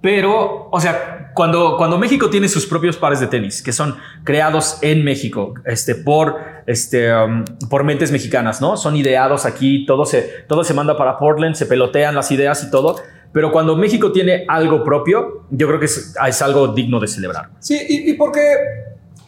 pero, 0.00 0.68
o 0.70 0.80
sea, 0.80 1.32
cuando, 1.34 1.76
cuando 1.76 1.98
México 1.98 2.30
tiene 2.30 2.48
sus 2.48 2.66
propios 2.66 2.96
pares 2.96 3.20
de 3.20 3.26
tenis, 3.26 3.62
que 3.62 3.72
son 3.72 3.96
creados 4.24 4.78
en 4.82 5.04
México, 5.04 5.54
este, 5.64 5.94
por, 5.94 6.36
este, 6.66 7.14
um, 7.14 7.44
por 7.68 7.84
mentes 7.84 8.10
mexicanas, 8.10 8.60
¿no? 8.60 8.76
Son 8.76 8.96
ideados 8.96 9.44
aquí, 9.44 9.84
todo 9.86 10.04
se, 10.06 10.44
todo 10.48 10.64
se 10.64 10.74
manda 10.74 10.96
para 10.96 11.18
Portland, 11.18 11.54
se 11.54 11.66
pelotean 11.66 12.14
las 12.14 12.30
ideas 12.32 12.64
y 12.64 12.70
todo. 12.70 12.96
Pero 13.32 13.52
cuando 13.52 13.76
México 13.76 14.10
tiene 14.10 14.44
algo 14.48 14.82
propio, 14.82 15.44
yo 15.50 15.68
creo 15.68 15.78
que 15.78 15.86
es, 15.86 16.14
es 16.26 16.42
algo 16.42 16.68
digno 16.68 16.98
de 16.98 17.06
celebrar. 17.06 17.50
Sí, 17.60 17.78
y, 17.88 18.10
y 18.10 18.14
porque 18.14 18.40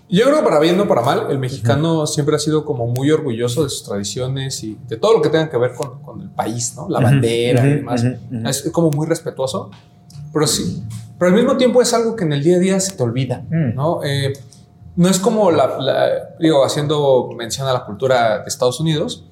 yo 0.09 0.25
creo 0.25 0.39
que 0.39 0.43
para 0.45 0.59
bien 0.59 0.79
o 0.81 0.89
para 0.89 1.03
mal, 1.03 1.27
el 1.31 1.39
mexicano 1.39 2.07
siempre 2.07 2.35
ha 2.37 2.39
sido 2.39 2.65
como 2.65 2.87
muy 2.87 3.11
orgulloso 3.11 3.63
de 3.65 3.71
sus 3.71 3.85
tradiciones 3.85 4.63
y 4.65 4.77
de 4.89 4.97
todo 4.97 5.15
lo 5.15 5.23
que 5.23 5.29
tenga 5.29 5.49
que 5.49 5.57
ver 5.57 5.73
con, 5.75 6.03
con 6.03 6.21
el 6.21 6.31
país, 6.31 6.75
¿no? 6.77 6.89
La 6.89 7.01
bandera 7.01 7.61
ujú, 7.61 7.69
y 7.71 7.75
demás. 7.77 8.05
ujú, 8.05 8.39
ujú. 8.39 8.49
Es 8.49 8.71
como 8.73 8.91
muy 8.91 9.07
respetuoso, 9.07 9.71
pero 10.33 10.47
sí. 10.47 10.83
Pero 11.19 11.31
al 11.31 11.37
mismo 11.37 11.57
tiempo 11.57 11.81
es 11.83 11.93
algo 11.95 12.17
que 12.17 12.25
en 12.25 12.33
el 12.33 12.43
día 12.43 12.57
a 12.57 12.61
día 12.61 12.81
se 12.81 12.93
te 12.97 13.03
olvida, 13.03 13.43
Mm. 13.51 13.75
¿no? 13.75 14.03
Eh, 14.05 14.33
no 14.97 15.09
es 15.09 15.19
como 15.19 15.51
la, 15.51 15.79
la- 15.79 16.11
digo, 16.39 16.65
haciendo 16.65 17.31
mención 17.37 17.67
a 17.69 17.73
la 17.73 17.85
cultura 17.85 18.39
de 18.41 18.45
Estados 18.49 18.79
Unidos, 18.81 19.25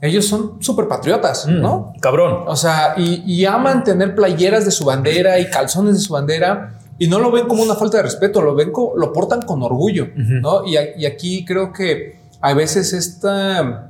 ellos 0.00 0.26
son 0.26 0.62
súper 0.62 0.88
patriotas, 0.88 1.46
¿no? 1.46 1.92
Mm, 1.96 2.00
Cabrón. 2.00 2.44
O 2.46 2.56
sea, 2.56 2.94
y, 2.96 3.22
y 3.26 3.44
aman 3.46 3.82
tener 3.84 4.14
playeras 4.14 4.64
de 4.64 4.70
su 4.70 4.84
bandera 4.84 5.38
y 5.38 5.48
calzones 5.48 5.94
de 5.94 6.00
su 6.00 6.12
bandera 6.12 6.74
y 6.98 7.08
no 7.08 7.18
lo 7.18 7.30
ven 7.30 7.46
como 7.48 7.62
una 7.62 7.74
falta 7.76 7.98
de 7.98 8.02
respeto, 8.04 8.40
lo 8.42 8.54
ven 8.54 8.72
como, 8.72 8.94
lo 8.96 9.12
portan 9.12 9.42
con 9.42 9.62
orgullo. 9.62 10.08
¿no? 10.16 10.64
Y, 10.66 10.76
a- 10.76 10.96
y 10.96 11.06
aquí 11.06 11.44
creo 11.44 11.72
que 11.72 12.18
a 12.40 12.52
veces 12.54 12.92
esta, 12.92 13.85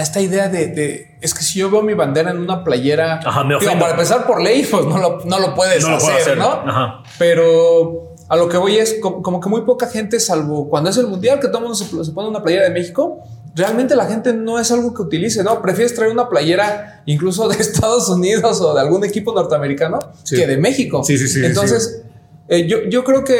esta 0.00 0.20
idea 0.20 0.48
de, 0.48 0.68
de- 0.68 1.18
es 1.20 1.34
que 1.34 1.42
si 1.42 1.58
yo 1.58 1.70
veo 1.70 1.82
mi 1.82 1.94
bandera 1.94 2.30
en 2.30 2.38
una 2.38 2.64
playera, 2.64 3.20
Ajá, 3.24 3.44
me 3.44 3.58
digo, 3.58 3.72
para 3.78 3.92
empezar 3.92 4.26
por 4.26 4.40
ley, 4.40 4.66
pues 4.70 4.84
no 4.86 4.98
lo, 4.98 5.20
no 5.24 5.38
lo 5.38 5.54
puedes 5.54 5.82
No 5.82 5.90
lo 5.90 5.98
puedo 5.98 6.12
hacer, 6.12 6.22
hacer. 6.22 6.38
¿no? 6.38 6.46
Ajá. 6.50 7.02
Pero 7.18 8.14
a 8.28 8.36
lo 8.36 8.48
que 8.48 8.56
voy 8.56 8.76
es 8.78 8.96
como, 9.02 9.20
como 9.22 9.40
que 9.40 9.48
muy 9.48 9.62
poca 9.62 9.86
gente, 9.88 10.18
salvo 10.20 10.68
cuando 10.68 10.88
es 10.90 10.96
el 10.96 11.06
mundial, 11.06 11.38
que 11.40 11.48
todo 11.48 11.58
el 11.58 11.64
mundo 11.64 11.74
se, 11.76 11.84
se 12.04 12.12
pone 12.12 12.28
una 12.28 12.42
playera 12.42 12.64
de 12.64 12.70
México, 12.70 13.20
realmente 13.54 13.94
la 13.94 14.06
gente 14.06 14.32
no 14.32 14.58
es 14.58 14.72
algo 14.72 14.94
que 14.94 15.02
utilice, 15.02 15.44
¿no? 15.44 15.60
Prefieres 15.60 15.94
traer 15.94 16.10
una 16.10 16.28
playera 16.28 17.02
incluso 17.06 17.48
de 17.48 17.56
Estados 17.60 18.08
Unidos 18.08 18.60
o 18.62 18.74
de 18.74 18.80
algún 18.80 19.04
equipo 19.04 19.34
norteamericano 19.34 19.98
Sí. 20.22 20.36
que 20.36 20.46
de 20.46 20.56
México. 20.56 21.04
Sí, 21.04 21.18
sí, 21.18 21.28
sí, 21.28 21.40
sí, 21.40 21.46
Entonces, 21.46 22.02
eh, 22.48 22.66
yo, 22.66 22.78
yo 22.88 23.04
creo 23.04 23.24
que 23.24 23.34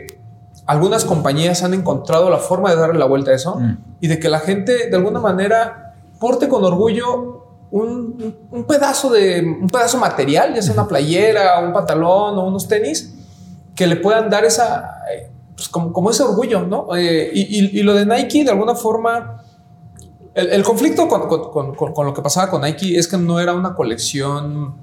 eh, 0.00 0.06
algunas 0.66 1.04
compañías 1.04 1.62
han 1.62 1.74
encontrado 1.74 2.28
la 2.30 2.38
forma 2.38 2.70
de 2.70 2.76
darle 2.76 2.98
la 2.98 3.04
vuelta 3.06 3.30
a 3.30 3.34
eso 3.34 3.56
Mm. 3.60 3.76
y 4.00 4.08
de 4.08 4.18
que 4.18 4.28
la 4.28 4.40
gente 4.40 4.88
de 4.90 4.96
alguna 4.96 5.20
manera 5.20 5.94
porte 6.18 6.48
con 6.48 6.64
orgullo 6.64 7.44
un, 7.70 8.34
un 8.50 8.64
pedazo 8.64 9.10
de 9.10 9.42
un 9.60 9.68
pedazo 9.68 9.98
material, 9.98 10.54
ya 10.54 10.62
sea 10.62 10.72
una 10.72 10.86
playera, 10.88 11.58
un 11.60 11.72
pantalón 11.72 12.38
o 12.38 12.46
unos 12.46 12.68
tenis, 12.68 13.14
que 13.74 13.86
le 13.86 13.96
puedan 13.96 14.30
dar 14.30 14.44
esa, 14.44 15.02
eh, 15.12 15.30
pues, 15.54 15.68
como, 15.68 15.92
como 15.92 16.10
ese 16.10 16.22
orgullo, 16.22 16.62
¿no? 16.62 16.94
Eh, 16.96 17.30
y, 17.34 17.40
y- 17.60 17.80
y 17.80 17.82
lo 17.82 17.92
de 17.94 18.06
Nike, 18.06 18.44
de 18.44 18.50
alguna 18.50 18.74
forma, 18.74 19.42
el, 20.34 20.48
el 20.48 20.62
conflicto 20.62 21.08
con, 21.08 21.28
con- 21.28 21.50
con- 21.50 21.74
con- 21.74 21.92
con 21.92 22.06
lo 22.06 22.14
que 22.14 22.22
pasaba 22.22 22.48
con 22.50 22.62
Nike 22.62 22.96
es 22.98 23.08
que 23.08 23.18
no 23.18 23.40
era 23.40 23.52
una 23.52 23.74
colección 23.74 24.74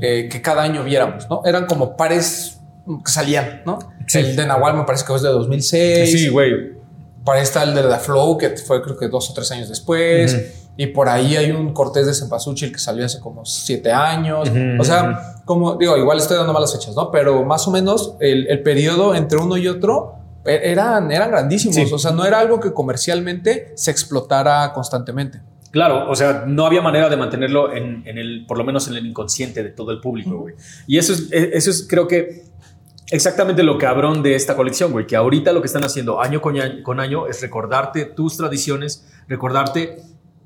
eh, 0.00 0.28
que 0.30 0.40
cada 0.40 0.62
año 0.62 0.82
viéramos, 0.84 1.28
¿no? 1.28 1.42
Eran 1.44 1.66
como 1.66 1.96
pares 1.96 2.58
que 2.86 3.10
salían, 3.10 3.62
¿no? 3.66 3.78
Sí. 4.06 4.18
El 4.18 4.36
de 4.36 4.46
Nahual 4.46 4.76
me 4.76 4.84
parece 4.84 5.04
que 5.06 5.14
es 5.14 5.22
de 5.22 5.28
2006. 5.28 6.10
Sí, 6.12 6.28
güey. 6.28 6.72
Por 7.24 7.36
ahí 7.36 7.42
está 7.42 7.62
el 7.62 7.74
de 7.74 7.82
The 7.82 7.98
Flow, 7.98 8.36
que 8.36 8.50
fue 8.56 8.82
creo 8.82 8.96
que 8.96 9.08
dos 9.08 9.30
o 9.30 9.34
tres 9.34 9.50
años 9.52 9.68
después. 9.68 10.58
Y 10.76 10.86
por 10.88 11.08
ahí 11.08 11.36
hay 11.36 11.50
un 11.50 11.72
Cortés 11.72 12.06
de 12.06 12.14
Cempasúchil 12.14 12.72
que 12.72 12.78
salió 12.78 13.04
hace 13.04 13.20
como 13.20 13.44
siete 13.44 13.92
años. 13.92 14.50
O 14.80 14.84
sea, 14.84 15.36
como 15.44 15.76
digo, 15.76 15.96
igual 15.96 16.18
estoy 16.18 16.36
dando 16.36 16.52
malas 16.52 16.72
fechas, 16.72 16.96
¿no? 16.96 17.10
Pero 17.10 17.44
más 17.44 17.68
o 17.68 17.70
menos 17.70 18.14
el, 18.20 18.46
el 18.48 18.62
periodo 18.62 19.14
entre 19.14 19.38
uno 19.38 19.56
y 19.56 19.68
otro 19.68 20.14
e- 20.44 20.60
eran, 20.64 21.12
eran 21.12 21.30
grandísimos. 21.30 21.76
Sí. 21.76 21.86
O 21.92 21.98
sea, 21.98 22.10
no 22.10 22.24
era 22.24 22.40
algo 22.40 22.58
que 22.58 22.72
comercialmente 22.72 23.72
se 23.76 23.90
explotara 23.90 24.72
constantemente. 24.72 25.40
Claro, 25.70 26.10
o 26.10 26.14
sea, 26.16 26.44
no 26.46 26.66
había 26.66 26.82
manera 26.82 27.08
de 27.08 27.16
mantenerlo 27.16 27.72
en, 27.72 28.02
en 28.06 28.18
el, 28.18 28.44
por 28.46 28.58
lo 28.58 28.64
menos 28.64 28.88
en 28.88 28.94
el 28.94 29.06
inconsciente 29.06 29.62
de 29.62 29.70
todo 29.70 29.90
el 29.92 30.00
público, 30.00 30.36
güey. 30.38 30.54
Y 30.86 30.98
eso 30.98 31.12
es, 31.14 31.28
eh, 31.32 31.50
eso 31.54 31.70
es, 31.70 31.86
creo 31.88 32.06
que, 32.08 32.44
exactamente 33.12 33.62
lo 33.62 33.78
cabrón 33.78 34.22
de 34.22 34.34
esta 34.34 34.56
colección, 34.56 34.90
güey. 34.90 35.06
Que 35.06 35.14
ahorita 35.14 35.52
lo 35.52 35.60
que 35.60 35.66
están 35.66 35.84
haciendo 35.84 36.20
año 36.20 36.40
con 36.40 36.58
año, 36.58 36.82
con 36.82 36.98
año 36.98 37.28
es 37.28 37.40
recordarte 37.40 38.06
tus 38.06 38.36
tradiciones, 38.36 39.06
recordarte 39.28 39.98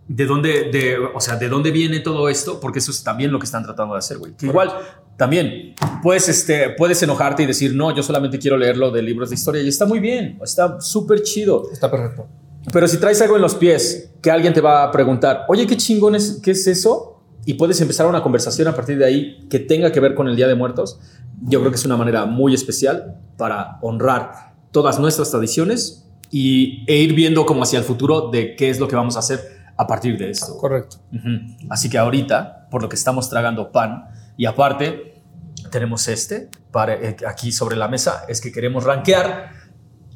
de 0.08 0.26
dónde, 0.26 0.70
de, 0.70 0.98
o 0.98 1.20
sea, 1.20 1.36
de 1.36 1.48
dónde 1.48 1.70
viene 1.70 2.00
todo 2.00 2.28
esto, 2.28 2.60
porque 2.60 2.80
eso 2.80 2.90
es 2.90 3.02
también 3.02 3.32
lo 3.32 3.38
que 3.38 3.46
están 3.46 3.64
tratando 3.64 3.94
de 3.94 3.98
hacer, 3.98 4.18
güey. 4.18 4.32
Que 4.36 4.46
igual, 4.46 4.72
también, 5.16 5.74
puedes, 6.02 6.28
este, 6.28 6.70
puedes 6.70 7.02
enojarte 7.02 7.42
y 7.42 7.46
decir, 7.46 7.74
no, 7.74 7.94
yo 7.94 8.02
solamente 8.02 8.38
quiero 8.38 8.56
leerlo 8.56 8.90
de 8.90 9.02
libros 9.02 9.30
de 9.30 9.36
historia 9.36 9.62
y 9.62 9.68
está 9.68 9.86
muy 9.86 9.98
bien, 9.98 10.38
está 10.42 10.80
súper 10.80 11.22
chido. 11.22 11.70
Está 11.72 11.90
perfecto. 11.90 12.28
Pero 12.72 12.88
si 12.88 12.98
traes 12.98 13.20
algo 13.22 13.36
en 13.36 13.42
los 13.42 13.54
pies 13.54 14.12
que 14.20 14.30
alguien 14.30 14.52
te 14.52 14.60
va 14.60 14.82
a 14.82 14.90
preguntar, 14.90 15.44
oye, 15.48 15.66
qué 15.66 15.76
chingón 15.76 16.14
es, 16.16 16.40
¿qué 16.42 16.50
es 16.50 16.66
eso? 16.66 17.22
Y 17.44 17.54
puedes 17.54 17.80
empezar 17.80 18.06
una 18.06 18.22
conversación 18.22 18.66
a 18.66 18.74
partir 18.74 18.98
de 18.98 19.04
ahí 19.04 19.46
que 19.48 19.60
tenga 19.60 19.92
que 19.92 20.00
ver 20.00 20.14
con 20.16 20.26
el 20.26 20.34
Día 20.34 20.48
de 20.48 20.56
Muertos, 20.56 20.98
yo 21.42 21.60
creo 21.60 21.70
que 21.70 21.76
es 21.76 21.84
una 21.84 21.96
manera 21.96 22.26
muy 22.26 22.54
especial 22.54 23.20
para 23.36 23.78
honrar 23.82 24.54
todas 24.70 24.98
nuestras 24.98 25.30
tradiciones 25.30 26.06
y, 26.30 26.84
e 26.86 26.96
ir 26.96 27.14
viendo 27.14 27.46
como 27.46 27.62
hacia 27.62 27.78
el 27.78 27.84
futuro 27.84 28.30
de 28.30 28.56
qué 28.56 28.70
es 28.70 28.80
lo 28.80 28.88
que 28.88 28.96
vamos 28.96 29.16
a 29.16 29.20
hacer 29.20 29.40
a 29.76 29.86
partir 29.86 30.18
de 30.18 30.30
esto. 30.30 30.56
Correcto. 30.56 30.96
Ujú. 31.12 31.68
Así 31.70 31.88
que 31.88 31.98
ahorita, 31.98 32.68
por 32.70 32.82
lo 32.82 32.88
que 32.88 32.96
estamos 32.96 33.28
tragando 33.28 33.70
pan, 33.72 34.06
y 34.36 34.46
aparte 34.46 35.22
tenemos 35.70 36.08
este 36.08 36.50
para, 36.70 36.94
eh, 36.94 37.16
aquí 37.26 37.52
sobre 37.52 37.76
la 37.76 37.88
mesa, 37.88 38.24
es 38.28 38.40
que 38.40 38.52
queremos 38.52 38.84
rankear 38.84 39.50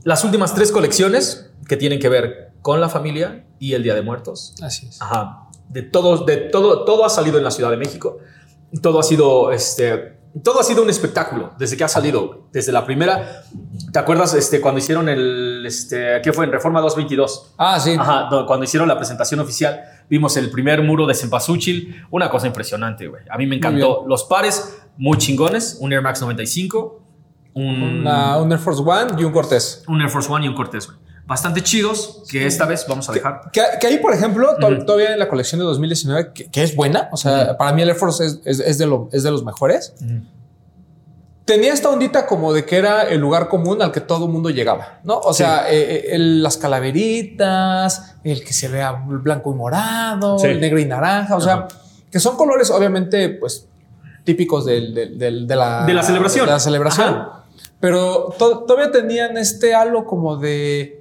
las 0.02 0.24
últimas 0.24 0.54
tres 0.54 0.72
colecciones 0.72 1.50
que 1.68 1.76
tienen 1.76 1.98
que 1.98 2.08
ver 2.08 2.52
con 2.62 2.80
la 2.80 2.88
familia 2.88 3.46
y 3.58 3.74
el 3.74 3.82
Día 3.82 3.94
de 3.94 4.02
Muertos. 4.02 4.54
Así 4.62 4.86
es. 4.86 5.00
Ajá. 5.00 5.48
De 5.68 5.82
todo, 5.82 6.24
de 6.24 6.36
todo, 6.36 6.84
todo 6.84 7.04
ha 7.04 7.10
salido 7.10 7.38
en 7.38 7.44
la 7.44 7.50
Ciudad 7.50 7.70
de 7.70 7.76
México. 7.76 8.18
Todo 8.82 8.98
ha 8.98 9.02
sido, 9.02 9.52
este, 9.52 10.19
todo 10.44 10.60
ha 10.60 10.62
sido 10.62 10.82
un 10.82 10.90
espectáculo 10.90 11.52
desde 11.58 11.76
que 11.76 11.84
ha 11.84 11.88
salido. 11.88 12.46
Desde 12.52 12.70
la 12.72 12.84
primera, 12.86 13.42
¿te 13.92 13.98
acuerdas, 13.98 14.34
este, 14.34 14.60
cuando 14.60 14.78
hicieron 14.78 15.08
el, 15.08 15.64
este, 15.66 16.20
qué 16.22 16.32
fue 16.32 16.44
en 16.44 16.52
Reforma 16.52 16.80
222? 16.80 17.54
Ah, 17.58 17.78
sí. 17.80 17.96
Ajá, 17.98 18.28
cuando 18.46 18.64
hicieron 18.64 18.88
la 18.88 18.96
presentación 18.96 19.40
oficial, 19.40 19.80
vimos 20.08 20.36
el 20.36 20.50
primer 20.50 20.82
muro 20.82 21.06
de 21.06 21.14
Cempasúchil, 21.14 22.04
una 22.10 22.30
cosa 22.30 22.46
impresionante, 22.46 23.08
güey. 23.08 23.22
A 23.30 23.36
mí 23.38 23.46
me 23.46 23.56
encantó. 23.56 24.04
Los 24.06 24.24
pares 24.24 24.80
muy 24.96 25.18
chingones, 25.18 25.76
un 25.80 25.92
Air 25.92 26.02
Max 26.02 26.20
95, 26.20 27.00
un, 27.54 27.82
Una- 27.82 28.38
un 28.38 28.50
Air 28.52 28.60
Force 28.60 28.82
One 28.84 29.12
y 29.20 29.24
un 29.24 29.32
Cortés. 29.32 29.82
un 29.88 30.00
Air 30.00 30.10
Force 30.10 30.30
One 30.32 30.46
y 30.46 30.48
un 30.48 30.54
Cortés, 30.54 30.86
güey. 30.86 30.98
Bastante 31.26 31.62
chidos, 31.62 32.24
que 32.28 32.44
esta 32.46 32.64
vez 32.66 32.84
vamos 32.88 33.08
a 33.08 33.12
dejar. 33.12 33.42
Que, 33.52 33.62
que 33.80 33.86
ahí, 33.86 33.98
por 33.98 34.12
ejemplo, 34.12 34.56
to- 34.60 34.84
todavía 34.84 35.12
en 35.12 35.18
la 35.20 35.28
colección 35.28 35.60
de 35.60 35.64
2019, 35.64 36.32
que, 36.34 36.50
que 36.50 36.62
es 36.64 36.74
buena, 36.74 37.08
o 37.12 37.16
sea, 37.16 37.56
para 37.56 37.72
mí 37.72 37.82
el 37.82 37.88
Air 37.90 37.96
Force 37.96 38.24
es, 38.26 38.40
es- 38.44 38.58
es 38.60 38.78
de 38.78 38.86
lo, 38.86 39.08
es 39.12 39.22
de 39.22 39.30
los 39.30 39.44
mejores. 39.44 39.94
Tenía 41.44 41.72
esta 41.72 41.88
ondita 41.88 42.26
como 42.26 42.52
de 42.52 42.64
que 42.64 42.76
era 42.76 43.02
el 43.02 43.20
lugar 43.20 43.48
común 43.48 43.82
al 43.82 43.90
que 43.90 44.00
todo 44.00 44.26
el 44.26 44.32
mundo 44.32 44.50
llegaba, 44.50 45.00
¿no? 45.02 45.18
O 45.18 45.32
sea, 45.32 45.68
eh, 45.70 45.80
eh, 45.96 46.04
el- 46.12 46.42
las 46.42 46.56
calaveritas, 46.56 48.14
el 48.22 48.44
que 48.44 48.52
se 48.52 48.68
vea 48.68 48.92
blanco 48.92 49.52
y 49.52 49.56
morado, 49.56 50.38
Sí. 50.38 50.46
el 50.46 50.60
negro 50.60 50.78
y 50.78 50.84
naranja, 50.84 51.36
o 51.36 51.40
sea, 51.40 51.66
que 52.10 52.20
son 52.20 52.36
colores 52.36 52.70
obviamente, 52.70 53.28
pues, 53.30 53.66
típicos 54.24 54.64
del- 54.66 54.94
del- 54.94 55.18
del- 55.18 55.46
de, 55.46 55.56
la, 55.56 55.86
De 55.86 55.94
la 55.94 56.02
celebración. 56.02 56.46
de 56.46 56.52
la 56.52 56.60
celebración. 56.60 57.14
Ajá. 57.14 57.44
Pero 57.80 58.34
to- 58.38 58.60
todavía 58.60 58.92
tenían 58.92 59.36
este 59.38 59.74
halo 59.74 60.04
como 60.04 60.36
de... 60.36 60.99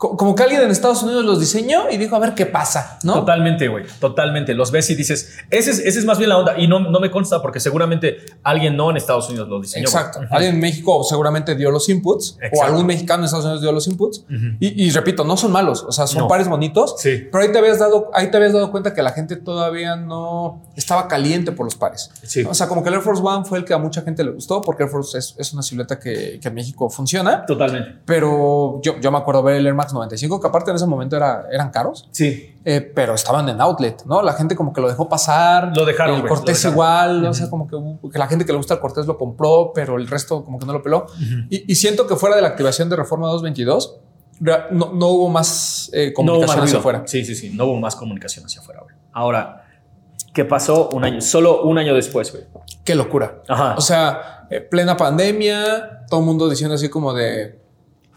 co- 0.00 0.16
Como 0.16 0.34
que 0.34 0.42
alguien 0.42 0.62
en 0.62 0.70
Estados 0.70 1.02
Unidos 1.02 1.24
los 1.26 1.38
diseñó 1.38 1.90
y 1.90 1.98
dijo, 1.98 2.16
a 2.16 2.18
ver 2.18 2.34
qué 2.34 2.46
pasa, 2.46 2.98
¿no? 3.04 3.12
Totalmente, 3.14 3.68
güey. 3.68 3.84
Totalmente. 4.00 4.54
Los 4.54 4.70
ves 4.70 4.88
y 4.90 4.94
dices, 4.94 5.36
ese 5.50 5.70
es, 5.72 5.78
ese 5.80 5.98
es 5.98 6.04
más 6.06 6.16
bien 6.16 6.30
la 6.30 6.38
onda. 6.38 6.58
Y 6.58 6.66
no, 6.66 6.80
no 6.80 6.98
me 7.00 7.10
consta 7.10 7.42
porque 7.42 7.60
seguramente 7.60 8.16
alguien 8.42 8.76
no 8.76 8.90
en 8.90 8.96
Estados 8.96 9.28
Unidos 9.28 9.48
lo 9.48 9.60
diseñó. 9.60 9.84
Exacto. 9.84 10.20
Alguien 10.30 10.54
en 10.54 10.60
México 10.60 11.04
seguramente 11.04 11.54
dio 11.54 11.70
los 11.70 11.86
inputs 11.90 12.38
o 12.40 12.44
Exacto. 12.44 12.64
algún 12.64 12.86
mexicano 12.86 13.20
en 13.20 13.24
Estados 13.26 13.44
Unidos 13.44 13.60
dio 13.62 13.72
los 13.72 13.86
inputs. 13.86 14.24
Y, 14.58 14.86
y 14.86 14.90
repito, 14.90 15.22
no 15.24 15.36
son 15.36 15.52
malos, 15.52 15.84
o 15.86 15.92
sea, 15.92 16.06
son 16.06 16.22
No. 16.22 16.28
pares 16.28 16.48
bonitos. 16.48 16.94
Sí. 16.98 17.28
Pero 17.30 17.44
ahí 17.44 17.52
te 17.52 17.58
habías 17.58 17.78
dado, 17.78 18.10
ahí 18.14 18.30
te 18.30 18.38
habías 18.38 18.54
dado 18.54 18.70
cuenta 18.70 18.94
que 18.94 19.02
la 19.02 19.12
gente 19.12 19.36
todavía 19.36 19.96
no 19.96 20.62
estaba 20.76 21.06
caliente 21.08 21.52
por 21.52 21.66
los 21.66 21.76
pares. 21.76 22.10
Sí. 22.22 22.42
O 22.48 22.54
sea, 22.54 22.68
como 22.68 22.82
que 22.82 22.88
el 22.88 22.94
Air 22.94 23.02
Force 23.04 23.22
One 23.22 23.44
fue 23.44 23.58
el 23.58 23.64
que 23.66 23.74
a 23.74 23.78
mucha 23.78 24.00
gente 24.02 24.24
le 24.24 24.30
gustó 24.30 24.62
porque 24.62 24.84
Air 24.84 24.90
Force 24.92 25.18
es, 25.18 25.34
es 25.38 25.52
una 25.52 25.62
silueta 25.62 25.98
que, 25.98 26.38
que 26.40 26.48
en 26.48 26.54
México 26.54 26.88
funciona. 26.88 27.44
Totalmente. 27.44 28.00
Pero 28.06 28.80
yo, 28.82 28.98
yo 29.00 29.10
me 29.10 29.18
acuerdo 29.18 29.42
ver 29.42 29.56
el 29.56 29.66
Air 29.66 29.74
Max 29.74 29.89
95, 29.92 30.40
que 30.40 30.46
aparte 30.46 30.70
en 30.70 30.76
ese 30.76 30.86
momento 30.86 31.16
era, 31.16 31.46
eran 31.52 31.70
caros. 31.70 32.08
Sí. 32.12 32.54
Eh, 32.64 32.80
pero 32.80 33.14
estaban 33.14 33.48
en 33.48 33.60
outlet, 33.60 34.04
¿no? 34.04 34.22
La 34.22 34.32
gente 34.34 34.54
como 34.56 34.72
que 34.72 34.80
lo 34.80 34.88
dejó 34.88 35.08
pasar. 35.08 35.72
Lo 35.76 35.84
dejaron, 35.84 36.20
El 36.20 36.26
Cortés 36.26 36.56
dejaron. 36.56 36.72
igual, 36.74 37.26
o 37.26 37.34
sea, 37.34 37.48
como 37.50 37.66
que, 38.10 38.18
la 38.18 38.26
gente 38.28 38.44
que 38.44 38.52
le 38.52 38.58
gusta 38.58 38.74
el 38.74 38.80
Cortés 38.80 39.06
lo 39.06 39.16
compró, 39.18 39.72
pero 39.74 39.96
el 39.96 40.06
resto 40.08 40.44
como 40.44 40.58
que 40.58 40.66
no 40.66 40.72
lo 40.72 40.82
peló. 40.82 41.06
y, 41.48 41.70
y 41.70 41.74
siento 41.76 42.06
que 42.06 42.16
fuera 42.16 42.36
de 42.36 42.42
la 42.42 42.48
activación 42.48 42.88
de 42.90 42.96
Reforma 42.96 43.26
222, 43.28 43.98
rea- 44.40 44.68
no, 44.70 44.92
no 44.92 45.08
hubo 45.08 45.28
más 45.28 45.90
eh, 45.92 46.12
No 46.16 46.22
hubo 46.34 46.40
comunicación 46.40 46.46
más 46.46 46.50
hacia 46.56 46.64
ruido. 46.64 46.78
afuera. 46.78 47.02
Sí, 47.06 47.24
sí, 47.24 47.34
sí. 47.34 47.50
No 47.54 47.64
hubo 47.66 47.76
más 47.80 47.96
comunicación 47.96 48.44
hacia 48.44 48.60
afuera, 48.60 48.80
güey. 48.82 48.94
Ahora, 49.12 49.64
¿qué 50.34 50.44
pasó 50.44 50.88
un 50.90 51.04
año? 51.04 51.20
Solo 51.20 51.62
un 51.62 51.78
año 51.78 51.94
después, 51.94 52.30
güey. 52.32 52.44
Qué 52.84 52.94
locura. 52.94 53.42
Ajá. 53.48 53.74
O 53.76 53.80
sea, 53.80 54.46
eh, 54.50 54.60
plena 54.60 54.96
pandemia, 54.96 56.04
todo 56.08 56.20
el 56.20 56.26
mundo 56.26 56.48
diciendo 56.48 56.74
así 56.74 56.88
como 56.88 57.12
de, 57.14 57.59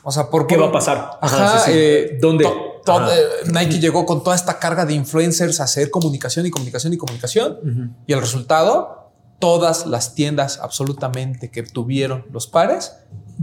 o 0.04 0.12
sea, 0.12 0.30
¿por 0.30 0.48
¿Qué 0.48 0.58
va 0.58 0.68
a 0.68 0.72
pasar? 0.72 1.18
Ajá, 1.22 1.60
sí, 1.60 1.66
sí. 1.66 1.72
eh, 1.74 2.18
¿Dónde? 2.22 2.46
eh, 2.46 3.50
Nike 3.52 3.80
llegó 3.80 4.06
con 4.06 4.24
toda 4.24 4.36
esta 4.36 4.60
carga 4.60 4.86
de 4.86 4.94
influencers 4.94 5.60
a 5.62 5.64
hacer 5.64 5.90
comunicación 5.90 6.46
y 6.46 6.52
comunicación 6.52 6.94
y 6.94 6.98
comunicación. 6.98 7.96
Y 8.08 8.14
el 8.14 8.20
resultado, 8.20 9.10
todas 9.40 9.86
las 9.86 10.16
tiendas 10.16 10.60
absolutamente 10.62 11.50
que 11.50 11.64
tuvieron 11.64 12.26
los 12.32 12.48
pares 12.48 12.94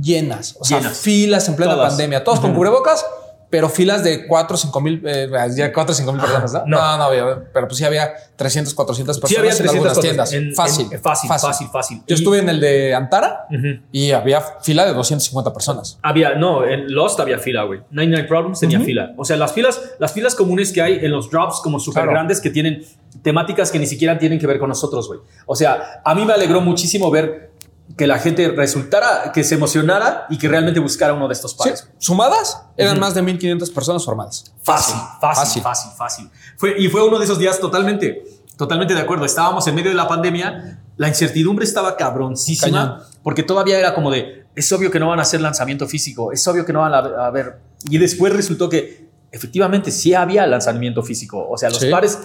llenas. 0.00 0.57
O 0.61 0.64
sea, 0.64 0.79
Llenas. 0.79 0.97
filas 0.99 1.49
en 1.49 1.57
plena 1.57 1.73
Todas. 1.75 1.88
pandemia, 1.90 2.23
todos 2.25 2.40
con 2.40 2.55
cubrebocas, 2.55 3.05
pero 3.50 3.69
filas 3.69 4.04
de 4.04 4.26
4 4.28 4.54
o 4.54 4.57
5 4.57 4.80
mil, 4.80 5.02
eh, 5.04 5.28
ya 5.57 5.73
4 5.73 5.92
o 5.92 5.95
5 5.95 6.12
mil 6.12 6.21
personas, 6.21 6.52
¿no? 6.52 6.61
No. 6.66 6.97
No, 6.99 7.04
había, 7.04 7.25
pero 7.52 7.66
pues 7.66 7.78
sí 7.78 7.85
había 7.85 8.12
300, 8.37 8.73
400 8.75 9.19
personas 9.19 9.28
Sí, 9.30 9.37
había 9.37 9.50
en 9.50 9.57
300 9.59 9.75
algunas 9.75 9.97
cosas. 9.97 10.30
tiendas. 10.30 10.33
En- 10.33 10.54
fácil, 10.54 10.87
en- 10.92 11.00
fácil, 11.02 11.28
fácil, 11.28 11.69
fácil. 11.69 11.99
Yo 12.07 12.14
Y- 12.14 12.19
estuve 12.19 12.38
en 12.38 12.49
el 12.49 12.61
de 12.61 12.95
Antara 12.95 13.47
Ujú. 13.50 13.83
y 13.90 14.12
había 14.12 14.40
fila 14.40 14.87
de 14.87 14.95
250 14.95 15.52
personas. 15.52 15.99
Había, 16.02 16.35
no, 16.37 16.64
en 16.64 16.95
Lost 16.95 17.19
había 17.19 17.38
fila, 17.38 17.64
güey. 17.64 17.80
99 17.90 18.28
Problems 18.28 18.61
tenía 18.61 18.78
Ujú. 18.78 18.87
fila. 18.87 19.12
O 19.16 19.25
sea, 19.25 19.37
las 19.37 19.52
filas, 19.52 19.80
las 19.99 20.12
filas 20.12 20.35
comunes 20.37 20.73
que 20.73 20.80
hay 20.83 21.04
en 21.04 21.11
los 21.11 21.28
drops 21.30 21.61
como 21.61 21.80
súper 21.80 22.02
Claro. 22.04 22.12
grandes 22.12 22.40
que 22.40 22.50
tienen 22.50 22.85
temáticas 23.23 23.73
que 23.73 23.78
ni 23.80 23.87
siquiera 23.87 24.16
tienen 24.19 24.38
que 24.38 24.47
ver 24.47 24.59
con 24.61 24.69
nosotros, 24.69 25.09
güey. 25.09 25.21
O 25.47 25.57
sea, 25.57 26.00
a 26.04 26.14
mí 26.14 26.25
me 26.25 26.33
alegró 26.33 26.61
muchísimo 26.61 27.11
ver 27.11 27.50
que 27.97 28.06
la 28.06 28.18
gente 28.18 28.49
resultara, 28.49 29.32
que 29.32 29.42
se 29.44 29.56
emocionara 29.56 30.26
y 30.30 30.38
que 30.38 30.49
realmente 30.49 30.78
buscara 30.80 31.12
uno 31.12 31.26
de 31.28 31.35
estos 31.35 31.52
Sí, 31.52 31.59
pares. 31.59 31.88
sumadas 31.99 32.62
eran 32.76 32.92
Ujú. 32.94 33.00
más 33.00 33.14
de 33.14 33.23
1500 33.23 33.70
personas 33.70 34.04
formadas. 34.04 34.44
Fácil, 34.62 34.94
fácil, 35.20 35.62
fácil, 35.62 35.90
fácil, 35.97 36.30
Fue, 36.56 36.75
y 36.78 36.88
fue 36.88 37.06
uno 37.06 37.18
de 37.18 37.25
esos 37.25 37.38
días 37.38 37.59
totalmente, 37.59 38.25
totalmente 38.56 38.94
de 38.94 39.00
acuerdo. 39.00 39.25
Estábamos 39.25 39.66
en 39.66 39.75
medio 39.75 39.90
de 39.90 39.97
la 39.97 40.06
pandemia, 40.06 40.78
la 40.97 41.09
incertidumbre 41.09 41.64
estaba 41.64 41.97
cabroncísima, 41.97 42.78
Cañón. 42.97 43.02
porque 43.23 43.42
todavía 43.42 43.78
era 43.78 43.92
como 43.94 44.11
de, 44.11 44.47
es 44.54 44.70
obvio 44.73 44.90
que 44.90 45.00
no 45.00 45.09
van 45.09 45.18
a 45.18 45.23
hacer 45.23 45.40
lanzamiento 45.40 45.87
físico, 45.88 46.32
es 46.32 46.47
obvio 46.47 46.64
que 46.64 46.73
no 46.73 46.80
van 46.80 46.94
a, 46.94 46.99
a 47.26 47.30
ver. 47.30 47.59
Y 47.88 47.99
después 47.99 48.32
resultó 48.32 48.68
que 48.68 49.09
efectivamente 49.32 49.90
sí 49.90 50.14
había 50.14 50.47
lanzamiento 50.47 51.02
físico. 51.02 51.47
O 51.49 51.56
sea, 51.56 51.70
los 51.70 51.78
Sí. 51.80 51.90
pares 51.90 52.18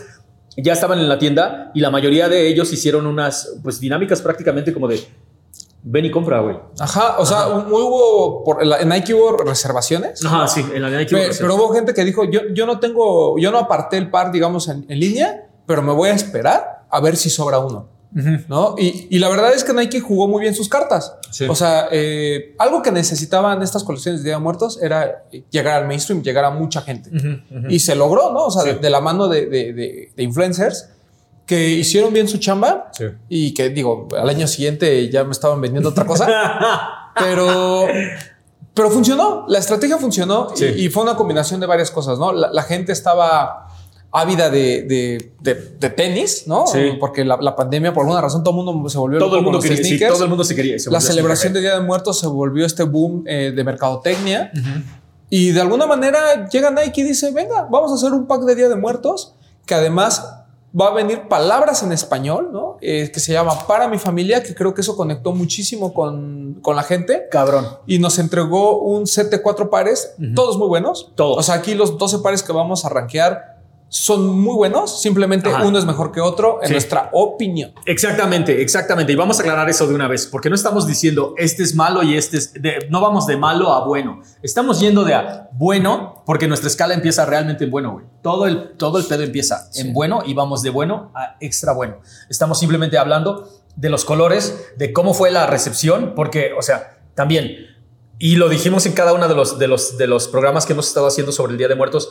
ya 0.57 0.73
estaban 0.73 0.99
en 0.99 1.07
la 1.09 1.17
tienda 1.19 1.71
y 1.73 1.79
la 1.81 1.89
mayoría 1.89 2.29
de 2.29 2.47
ellos 2.47 2.71
hicieron 2.73 3.05
unas 3.07 3.55
pues, 3.63 3.79
dinámicas 3.79 4.21
prácticamente 4.21 4.73
como 4.73 4.87
de, 4.87 5.05
ven 5.87 6.05
y 6.05 6.11
compra, 6.11 6.39
güey. 6.41 6.57
Ajá, 6.79 7.15
o 7.19 7.25
sea, 7.25 7.47
muy 7.67 7.81
hubo, 7.81 8.43
por, 8.43 8.61
en 8.63 8.69
la- 8.69 8.79
en 8.81 8.89
Nike 8.89 9.13
hubo 9.13 9.37
reservaciones. 9.37 10.25
Ajá, 10.25 10.47
sí, 10.47 10.65
en 10.73 10.81
la 10.81 10.89
de 10.89 10.97
Nike. 10.97 11.15
Pe- 11.15 11.29
Pero, 11.39 11.55
hubo 11.55 11.73
gente 11.73 11.93
que 11.93 12.03
dijo, 12.03 12.23
yo, 12.25 12.41
yo 12.53 12.65
no 12.65 12.79
tengo, 12.79 13.37
yo 13.37 13.51
no 13.51 13.59
aparté 13.59 13.97
el 13.97 14.09
par, 14.09 14.31
digamos, 14.31 14.67
en, 14.67 14.85
en 14.89 14.99
línea, 14.99 15.47
pero 15.67 15.81
me 15.83 15.93
voy 15.93 16.09
a 16.09 16.13
esperar 16.13 16.85
a 16.89 16.99
ver 16.99 17.15
si 17.15 17.29
sobra 17.29 17.59
uno. 17.59 17.89
¿no? 18.47 18.75
Y, 18.77 19.07
y 19.13 19.19
la 19.19 19.27
verdad 19.27 19.51
es 19.53 19.65
que 19.65 19.73
Nike 19.73 19.99
jugó 19.99 20.25
muy 20.29 20.39
bien 20.41 20.55
sus 20.55 20.69
cartas. 20.69 21.17
Sí. 21.31 21.47
O 21.49 21.53
sea, 21.55 21.89
eh, 21.91 22.55
algo 22.59 22.81
que 22.81 22.89
necesitaban 22.89 23.61
estas 23.61 23.83
colecciones 23.83 24.21
de 24.21 24.29
Día 24.29 24.37
de 24.37 24.41
Muertos 24.41 24.79
era 24.81 25.25
llegar 25.51 25.81
al 25.81 25.85
mainstream, 25.87 26.23
llegar 26.23 26.45
a 26.45 26.49
mucha 26.49 26.81
gente. 26.81 27.09
Y 27.67 27.79
se 27.79 27.93
logró, 27.93 28.31
¿no? 28.31 28.45
O 28.45 28.51
sea, 28.51 28.61
Sí. 28.61 28.69
de, 28.69 28.75
de 28.75 28.89
la 28.89 29.01
mano 29.01 29.27
de, 29.27 29.47
de- 29.47 29.73
de- 29.73 30.13
de 30.15 30.23
influencers 30.23 30.89
que 31.45 31.69
hicieron 31.69 32.11
bien 32.13 32.27
su 32.27 32.37
chamba 32.39 32.89
Sí. 32.91 33.05
y 33.29 33.53
que, 33.53 33.69
digo, 33.69 34.07
al 34.17 34.27
año 34.29 34.47
siguiente 34.47 35.09
ya 35.09 35.23
me 35.23 35.31
estaban 35.31 35.61
vendiendo 35.61 35.89
otra 35.89 36.05
cosa. 36.05 36.27
pero, 37.19 37.85
pero 38.73 38.89
funcionó. 38.89 39.45
La 39.47 39.59
estrategia 39.59 39.97
funcionó 39.97 40.47
y- 40.55 40.57
Sí. 40.57 40.65
y, 40.65 40.89
fue 40.89 41.03
una 41.03 41.15
combinación 41.15 41.59
de 41.59 41.67
varias 41.67 41.91
cosas, 41.91 42.17
¿no? 42.19 42.31
La, 42.33 42.51
la 42.51 42.63
gente 42.63 42.91
estaba 42.91 43.67
ávida 44.11 44.49
de, 44.49 44.83
de- 44.83 45.31
de- 45.41 45.75
de 45.79 45.89
tenis, 45.89 46.43
¿no? 46.47 46.65
Sí. 46.67 46.93
Porque 46.99 47.23
la, 47.25 47.37
la 47.41 47.55
pandemia, 47.55 47.93
por 47.93 48.03
alguna 48.03 48.21
razón, 48.21 48.43
todo 48.43 48.59
el 48.61 48.65
mundo 48.65 48.89
se 48.89 48.97
volvió 48.97 49.19
Todo 49.19 49.37
el 49.37 49.43
mundo 49.43 49.59
quería, 49.59 49.83
sí, 49.83 49.99
todo 49.99 50.23
el 50.23 50.29
mundo 50.29 50.43
se 50.43 50.55
quería. 50.55 50.79
se 50.79 50.89
La 50.89 51.01
celebración 51.01 51.53
de. 51.53 51.61
Día 51.61 51.75
de 51.75 51.81
Muertos 51.81 52.19
se 52.19 52.27
volvió 52.27 52.65
este 52.65 52.83
boom 52.83 53.23
eh, 53.27 53.51
de 53.55 53.63
mercadotecnia. 53.63 54.51
Y 55.29 55.51
de 55.51 55.59
alguna 55.61 55.85
manera 55.85 56.47
llega 56.49 56.69
Nike 56.71 57.01
y 57.01 57.03
dice, 57.03 57.31
venga, 57.31 57.67
vamos 57.69 57.91
a 57.91 57.95
hacer 57.95 58.13
un 58.13 58.25
pack 58.25 58.41
de 58.43 58.55
Día 58.55 58.69
de 58.69 58.75
Muertos, 58.75 59.33
que 59.65 59.73
además 59.75 60.43
va 60.79 60.87
a 60.87 60.93
venir 60.93 61.27
palabras 61.27 61.83
en 61.83 61.91
español, 61.91 62.49
¿no? 62.51 62.77
Eh, 62.81 63.11
que 63.13 63.19
se 63.19 63.33
llama 63.33 63.65
Para 63.67 63.87
mi 63.87 63.97
familia, 63.97 64.43
que 64.43 64.53
creo 64.53 64.73
que 64.73 64.81
eso 64.81 64.95
conectó 64.95 65.31
muchísimo 65.31 65.93
con, 65.93 66.59
con 66.61 66.75
la 66.75 66.83
gente. 66.83 67.27
Cabrón. 67.31 67.65
Y 67.87 67.99
nos 67.99 68.19
entregó 68.19 68.81
un 68.81 69.07
set 69.07 69.29
de 69.29 69.41
cuatro 69.41 69.69
pares, 69.69 70.15
todos 70.35 70.57
muy 70.57 70.67
buenos. 70.67 71.11
Todos. 71.15 71.37
O 71.37 71.43
sea, 71.43 71.55
aquí 71.55 71.75
los 71.75 71.97
12 71.97 72.19
pares 72.19 72.43
que 72.43 72.51
vamos 72.51 72.85
a 72.85 72.89
rankear 72.89 73.54
son 73.87 74.27
muy 74.39 74.55
buenos, 74.55 75.01
simplemente 75.01 75.49
Ajá. 75.49 75.63
uno 75.65 75.77
es 75.77 75.85
mejor 75.85 76.11
que 76.11 76.19
otro, 76.19 76.59
en 76.61 76.67
Sí. 76.67 76.73
nuestra 76.73 77.09
opinión. 77.13 77.73
Exactamente, 77.85 78.61
exactamente. 78.61 79.13
Y 79.13 79.15
vamos 79.15 79.37
a 79.39 79.41
aclarar 79.41 79.69
eso 79.69 79.87
de 79.87 79.95
una 79.95 80.07
vez, 80.07 80.25
porque 80.27 80.49
no 80.49 80.55
estamos 80.55 80.85
diciendo 80.85 81.33
este 81.37 81.63
es 81.63 81.75
malo 81.75 82.03
y 82.03 82.15
este 82.17 82.37
es 82.37 82.53
de, 82.53 82.87
no 82.89 82.99
vamos 82.99 83.25
de 83.27 83.37
malo 83.37 83.71
a 83.73 83.85
bueno. 83.85 84.21
Estamos 84.41 84.79
yendo 84.79 85.03
de 85.05 85.13
a 85.13 85.49
bueno, 85.53 86.23
porque 86.25 86.47
nuestra 86.47 86.67
escala 86.67 86.93
empieza 86.93 87.25
realmente 87.25 87.63
en 87.63 87.71
bueno, 87.71 87.93
güey. 87.93 88.05
Todo 88.21 88.47
el, 88.47 88.71
todo 88.77 88.97
el 88.97 89.05
pedo 89.05 89.23
empieza 89.23 89.69
en 89.75 89.93
bueno 89.93 90.23
y 90.25 90.33
vamos 90.33 90.61
de 90.61 90.71
bueno 90.71 91.11
a 91.15 91.37
extra 91.39 91.71
bueno. 91.71 91.99
Estamos 92.29 92.59
simplemente 92.59 92.97
hablando 92.97 93.47
de 93.75 93.89
los 93.89 94.03
colores, 94.03 94.71
de 94.77 94.91
cómo 94.93 95.13
fue 95.13 95.31
la 95.31 95.47
recepción, 95.47 96.13
porque, 96.15 96.51
o 96.57 96.61
sea, 96.61 96.97
también, 97.13 97.67
y 98.17 98.37
lo 98.37 98.49
dijimos 98.49 98.85
en 98.85 98.93
cada 98.93 99.13
uno 99.13 99.27
de 99.27 99.35
los, 99.35 99.59
de 99.59 99.67
los, 99.67 99.97
de 99.97 100.07
los 100.07 100.27
programas 100.27 100.65
que 100.65 100.73
hemos 100.73 100.87
estado 100.87 101.07
haciendo 101.07 101.31
sobre 101.31 101.51
el 101.51 101.57
Día 101.57 101.67
de 101.67 101.75
Muertos, 101.75 102.09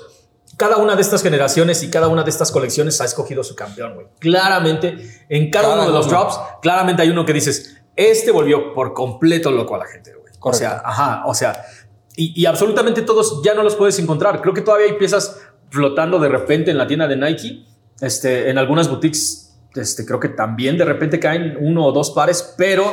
cada 0.56 0.76
una 0.76 0.94
de 0.94 1.02
estas 1.02 1.22
generaciones 1.22 1.82
y 1.82 1.90
cada 1.90 2.08
una 2.08 2.22
de 2.22 2.30
estas 2.30 2.50
colecciones 2.50 3.00
ha 3.00 3.04
escogido 3.04 3.42
su 3.42 3.54
campeón, 3.54 3.94
güey. 3.94 4.06
Claramente, 4.18 5.24
en 5.28 5.50
cada, 5.50 5.68
Cada 5.68 5.74
uno 5.76 5.86
de 5.86 5.92
los 5.92 6.06
uno. 6.06 6.16
drops, 6.18 6.38
claramente 6.62 7.02
hay 7.02 7.10
uno 7.10 7.24
que 7.24 7.32
dices, 7.32 7.76
este 7.96 8.30
volvió 8.30 8.74
por 8.74 8.94
completo 8.94 9.50
loco 9.50 9.74
a 9.74 9.78
la 9.78 9.86
gente, 9.86 10.12
güey. 10.14 10.32
O 10.40 10.52
sea, 10.52 10.82
ajá, 10.84 11.22
o 11.26 11.34
sea, 11.34 11.64
y, 12.16 12.40
y 12.40 12.46
absolutamente 12.46 13.02
todos 13.02 13.42
ya 13.42 13.54
no 13.54 13.62
los 13.62 13.76
puedes 13.76 13.98
encontrar. 13.98 14.40
Creo 14.42 14.52
que 14.54 14.60
todavía 14.60 14.86
hay 14.86 14.94
piezas 14.94 15.40
flotando 15.70 16.18
de 16.18 16.28
repente 16.28 16.70
en 16.70 16.78
la 16.78 16.86
tienda 16.86 17.08
de 17.08 17.16
Nike, 17.16 17.64
este, 18.00 18.50
en 18.50 18.58
algunas 18.58 18.88
boutiques, 18.88 19.56
este, 19.74 20.04
creo 20.04 20.20
que 20.20 20.28
también 20.28 20.78
de 20.78 20.84
repente 20.84 21.18
caen 21.18 21.56
uno 21.58 21.86
o 21.86 21.92
dos 21.92 22.10
pares, 22.10 22.54
pero 22.56 22.84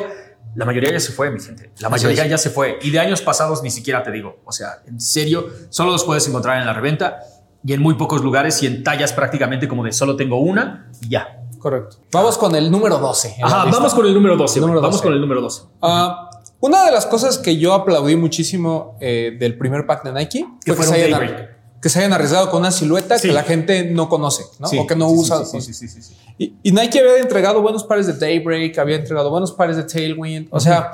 la 0.55 0.65
mayoría 0.65 0.91
ya 0.91 0.99
se 0.99 1.11
fue, 1.11 1.29
mi 1.29 1.39
gente. 1.39 1.71
La 1.79 1.89
mayoría 1.89 2.25
ya 2.25 2.37
se 2.37 2.49
fue. 2.49 2.77
Y 2.81 2.89
de 2.89 2.99
años 2.99 3.21
pasados 3.21 3.63
ni 3.63 3.69
siquiera 3.69 4.03
te 4.03 4.11
digo. 4.11 4.41
O 4.45 4.51
sea, 4.51 4.81
en 4.85 4.99
serio, 4.99 5.47
solo 5.69 5.91
los 5.91 6.03
puedes 6.03 6.27
encontrar 6.27 6.59
en 6.59 6.65
la 6.65 6.73
reventa 6.73 7.19
y 7.63 7.73
en 7.73 7.81
muy 7.81 7.95
pocos 7.95 8.21
lugares 8.21 8.61
y 8.63 8.67
en 8.67 8.83
tallas 8.83 9.13
prácticamente 9.13 9.67
como 9.67 9.83
de 9.83 9.91
solo 9.91 10.15
tengo 10.15 10.39
una 10.39 10.89
y 11.01 11.09
ya. 11.09 11.37
Correcto. 11.59 11.97
Vamos 12.11 12.37
con 12.39 12.55
el 12.55 12.71
número 12.71 12.97
12. 12.97 13.35
en 13.35 13.41
la 13.41 13.47
Ajá, 13.47 13.65
vamos 13.71 13.93
con 13.93 14.05
el 14.05 14.13
número 14.13 14.35
12. 14.35 14.59
güey. 14.59 14.67
Número 14.67 14.81
Vamos 14.81 14.95
12. 14.97 15.03
con 15.03 15.13
el 15.13 15.21
número 15.21 15.41
12. 15.41 15.61
Ah, 15.81 16.29
una 16.59 16.85
de 16.85 16.91
las 16.91 17.05
cosas 17.05 17.37
que 17.37 17.57
yo 17.57 17.73
aplaudí 17.73 18.15
muchísimo 18.15 18.97
eh, 18.99 19.35
del 19.39 19.57
primer 19.57 19.85
pack 19.85 20.03
de 20.03 20.11
Nike 20.13 20.45
fue 20.65 20.75
que 20.75 20.83
se, 20.83 21.03
hayan, 21.03 21.49
que 21.81 21.89
se 21.89 21.99
hayan 21.99 22.13
arriesgado 22.13 22.49
con 22.49 22.61
una 22.61 22.71
silueta 22.71 23.17
Sí. 23.19 23.27
que 23.27 23.33
la 23.33 23.43
gente 23.43 23.85
no 23.85 24.09
conoce 24.09 24.43
¿no? 24.59 24.67
Sí, 24.67 24.79
o 24.79 24.87
que 24.87 24.95
no 24.95 25.07
sí, 25.09 25.15
usa. 25.17 25.45
sí, 25.45 25.61
sí, 25.61 25.73
sí, 25.73 25.87
sí, 25.87 26.01
sí. 26.01 26.15
Y, 26.39 26.55
y 26.63 26.71
Nike 26.71 26.99
había 26.99 27.17
entregado 27.19 27.61
buenos 27.61 27.83
pares 27.83 28.07
de 28.07 28.13
Daybreak, 28.13 28.77
había 28.79 28.95
entregado 28.95 29.29
buenos 29.29 29.51
pares 29.51 29.77
de 29.77 29.83
Tailwind. 29.83 30.47
O 30.49 30.59
sea, 30.59 30.91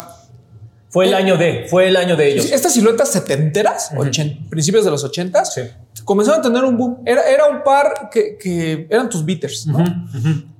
Fue 0.97 1.07
el 1.07 1.13
año 1.13 1.37
de, 1.37 1.65
fue 1.69 1.87
el 1.87 1.95
año 1.95 2.15
de 2.15 2.31
ellos. 2.31 2.51
estas 2.51 2.73
siluetas 2.73 3.09
setenteras, 3.11 3.91
principios 4.49 4.83
de 4.83 4.91
los 4.91 5.03
ochentas, 5.03 5.53
Sí. 5.53 5.61
comenzaron 6.03 6.39
a 6.39 6.43
tener 6.43 6.63
un 6.63 6.75
boom. 6.77 7.03
Era, 7.05 7.21
era 7.29 7.45
un 7.45 7.63
par 7.63 8.09
que, 8.11 8.37
que 8.37 8.87
eran 8.89 9.09
tus 9.09 9.23
beaters. 9.23 9.67
¿no? 9.67 9.83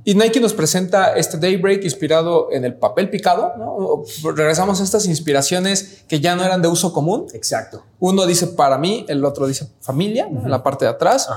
Y 0.04 0.13
Nike 0.15 0.39
nos 0.39 0.54
presenta 0.54 1.15
este 1.15 1.38
Daybreak 1.38 1.84
inspirado 1.84 2.50
en 2.52 2.65
el 2.65 2.76
papel 2.76 3.10
picado. 3.10 3.54
¿no? 3.58 4.04
Regresamos 4.36 4.80
a 4.80 4.84
estas 4.84 5.06
inspiraciones 5.08 6.04
que 6.08 6.19
ya 6.19 6.36
no 6.36 6.43
eran 6.45 6.62
de 6.62 6.67
uso 6.67 6.93
común. 6.93 7.26
Exacto. 7.34 7.84
Uno 8.00 8.26
dice 8.26 8.47
para 8.47 8.78
mí, 8.78 9.06
el 9.10 9.26
otro 9.26 9.47
dice 9.47 9.67
familia, 9.82 10.28
¿no? 10.32 10.43
en 10.43 10.52
la 10.52 10.62
parte 10.62 10.86
de 10.86 10.91
atrás. 10.91 11.28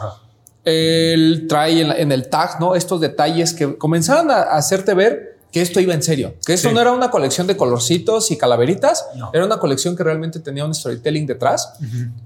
Él 0.64 1.46
trae 1.48 1.80
en, 1.80 2.12
el 2.12 2.28
tag 2.28 2.60
¿no? 2.60 2.74
estos 2.74 3.00
detalles 3.00 3.54
que 3.54 3.78
comenzaron 3.78 4.30
a, 4.30 4.34
a 4.42 4.56
hacerte 4.58 4.92
ver 4.92 5.29
que 5.52 5.60
esto 5.60 5.80
iba 5.80 5.94
en 5.94 6.02
serio, 6.02 6.34
que 6.46 6.52
esto 6.54 6.68
Sí. 6.68 6.74
no 6.74 6.80
era 6.80 6.92
una 6.92 7.10
colección 7.10 7.46
de 7.46 7.56
colorcitos 7.56 8.30
y 8.30 8.36
calaveritas, 8.38 9.06
No. 9.16 9.30
era 9.32 9.44
una 9.44 9.58
colección 9.58 9.96
que 9.96 10.04
realmente 10.04 10.38
tenía 10.40 10.64
un 10.64 10.74
storytelling 10.74 11.26
detrás. 11.26 11.72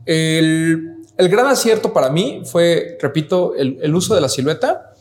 el, 0.06 0.96
el 1.16 1.28
gran 1.28 1.46
acierto 1.46 1.92
para 1.92 2.10
mí 2.10 2.42
fue, 2.44 2.98
repito, 3.00 3.54
el, 3.54 3.78
el 3.82 3.94
uso 3.94 4.14
de 4.14 4.20
la 4.20 4.28
silueta 4.28 4.92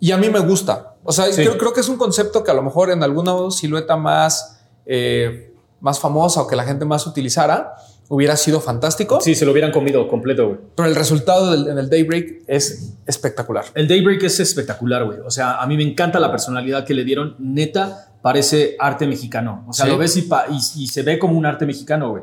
y 0.00 0.12
a 0.12 0.16
mí 0.16 0.28
me 0.30 0.38
gusta. 0.40 0.94
O 1.04 1.12
sea, 1.12 1.26
Sí. 1.26 1.42
creo, 1.42 1.58
creo 1.58 1.72
que 1.72 1.80
es 1.80 1.88
un 1.88 1.96
concepto 1.96 2.44
que 2.44 2.50
a 2.50 2.54
lo 2.54 2.62
mejor 2.62 2.90
en 2.90 3.02
alguna 3.02 3.34
silueta 3.50 3.96
más, 3.96 4.60
eh, 4.86 5.52
más 5.80 5.98
famosa 5.98 6.42
o 6.42 6.46
que 6.46 6.56
la 6.56 6.64
gente 6.64 6.84
más 6.84 7.06
utilizara 7.06 7.74
hubiera 8.10 8.36
sido 8.36 8.60
fantástico, 8.60 9.20
Sí, 9.20 9.34
se 9.34 9.44
lo 9.44 9.52
hubieran 9.52 9.70
comido 9.70 10.08
completo, 10.08 10.46
güey. 10.48 10.58
pero 10.74 10.88
el 10.88 10.94
resultado 10.96 11.50
del, 11.50 11.68
en 11.68 11.78
el 11.78 11.90
Daybreak 11.90 12.42
es 12.46 12.94
espectacular. 13.06 13.64
El 13.74 13.86
Daybreak 13.86 14.22
es 14.22 14.40
espectacular, 14.40 15.04
güey. 15.04 15.18
O 15.26 15.30
sea, 15.30 15.60
a 15.60 15.66
mí 15.66 15.76
me 15.76 15.82
encanta 15.82 16.18
la 16.18 16.30
personalidad 16.30 16.84
que 16.86 16.94
le 16.94 17.04
dieron. 17.04 17.36
Neta, 17.38 18.12
parece 18.22 18.76
arte 18.78 19.06
mexicano. 19.06 19.64
O 19.68 19.72
sea, 19.72 19.84
Sí. 19.86 19.90
lo 19.92 19.98
ves 19.98 20.16
y, 20.16 20.20
y- 20.50 20.84
y 20.84 20.86
se 20.88 21.02
ve 21.02 21.18
como 21.18 21.36
un 21.38 21.44
arte 21.46 21.66
mexicano, 21.66 22.10
güey. 22.10 22.22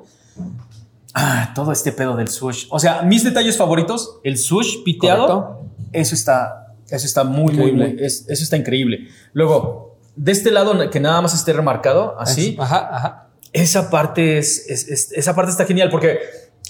Ah, 1.13 1.51
todo 1.55 1.71
este 1.71 1.91
pedo 1.93 2.15
del 2.17 2.27
swoosh. 2.27 2.65
O 2.69 2.79
sea, 2.79 3.01
mis 3.03 3.23
detalles 3.23 3.55
favoritos, 3.55 4.19
el 4.23 4.37
swoosh 4.37 4.83
piteado, 4.83 5.27
Correcto. 5.27 5.65
eso 5.93 6.13
está, 6.13 6.73
eso 6.89 7.05
está 7.05 7.23
muy, 7.23 7.53
muy, 7.53 7.69
Increíble. 7.69 7.87
muy, 7.93 8.03
es- 8.03 8.25
eso 8.27 8.43
está 8.43 8.57
increíble. 8.57 9.07
Luego, 9.33 9.97
de 10.17 10.31
este 10.33 10.51
lado 10.51 10.89
que 10.89 10.99
nada 10.99 11.21
más 11.21 11.33
esté 11.33 11.53
remarcado, 11.53 12.19
así, 12.19 12.57
Ajá, 12.59 12.89
ajá. 12.95 13.27
Esa 13.61 13.89
parte 13.89 14.37
es, 14.37 14.65
es- 14.69 14.87
es- 14.87 15.11
esa 15.13 15.35
parte 15.35 15.51
está 15.51 15.65
genial 15.65 15.89
porque, 15.89 16.19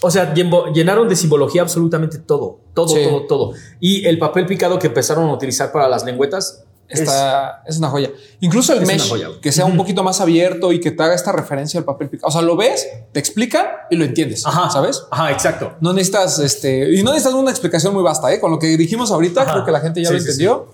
o 0.02 0.10
sea, 0.10 0.32
llenaron 0.34 1.08
de 1.08 1.16
simbología 1.16 1.62
absolutamente 1.62 2.18
todo, 2.18 2.60
todo, 2.74 2.88
Sí. 2.88 3.02
todo, 3.04 3.26
todo. 3.26 3.52
Y 3.80 4.06
el 4.06 4.18
papel 4.18 4.46
picado 4.46 4.78
que 4.78 4.86
empezaron 4.88 5.28
a 5.28 5.32
utilizar 5.32 5.72
para 5.72 5.88
las 5.88 6.04
lengüetas 6.04 6.62
Está, 6.88 7.64
es, 7.66 7.78
una 7.78 7.88
joya. 7.88 8.10
Incluso 8.38 8.72
el 8.72 8.82
Es 8.82 8.86
mesh, 8.86 9.12
que 9.42 9.50
sea 9.50 9.64
un 9.64 9.76
poquito 9.76 10.04
más 10.04 10.20
abierto 10.20 10.70
y 10.70 10.78
que 10.78 10.92
te 10.92 11.02
haga 11.02 11.16
esta 11.16 11.32
referencia 11.32 11.80
al 11.80 11.84
papel 11.84 12.08
picado. 12.08 12.28
O 12.28 12.30
sea, 12.30 12.42
lo 12.42 12.54
ves, 12.56 12.86
te 13.10 13.18
explica 13.18 13.88
y 13.90 13.96
lo 13.96 14.04
entiendes. 14.04 14.46
Ajá, 14.46 14.70
¿Sabes? 14.70 15.02
Ajá, 15.10 15.32
exacto. 15.32 15.74
No 15.80 15.92
necesitas, 15.92 16.38
este, 16.38 16.94
y 16.94 17.02
no 17.02 17.10
necesitas 17.10 17.34
una 17.34 17.50
explicación 17.50 17.92
muy 17.92 18.04
vasta, 18.04 18.32
¿eh? 18.32 18.38
Con 18.38 18.52
lo 18.52 18.60
que 18.60 18.68
dijimos 18.76 19.10
ahorita, 19.10 19.42
Ajá. 19.42 19.52
creo 19.54 19.64
que 19.64 19.72
la 19.72 19.80
gente 19.80 20.00
ya 20.00 20.10
Sí, 20.10 20.14
lo 20.14 20.20
sí, 20.20 20.24
entendió. 20.26 20.68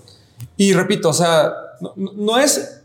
Y 0.58 0.74
repito, 0.74 1.08
o 1.08 1.12
sea, 1.14 1.50
no- 1.80 1.94
no 1.96 2.38
es, 2.38 2.81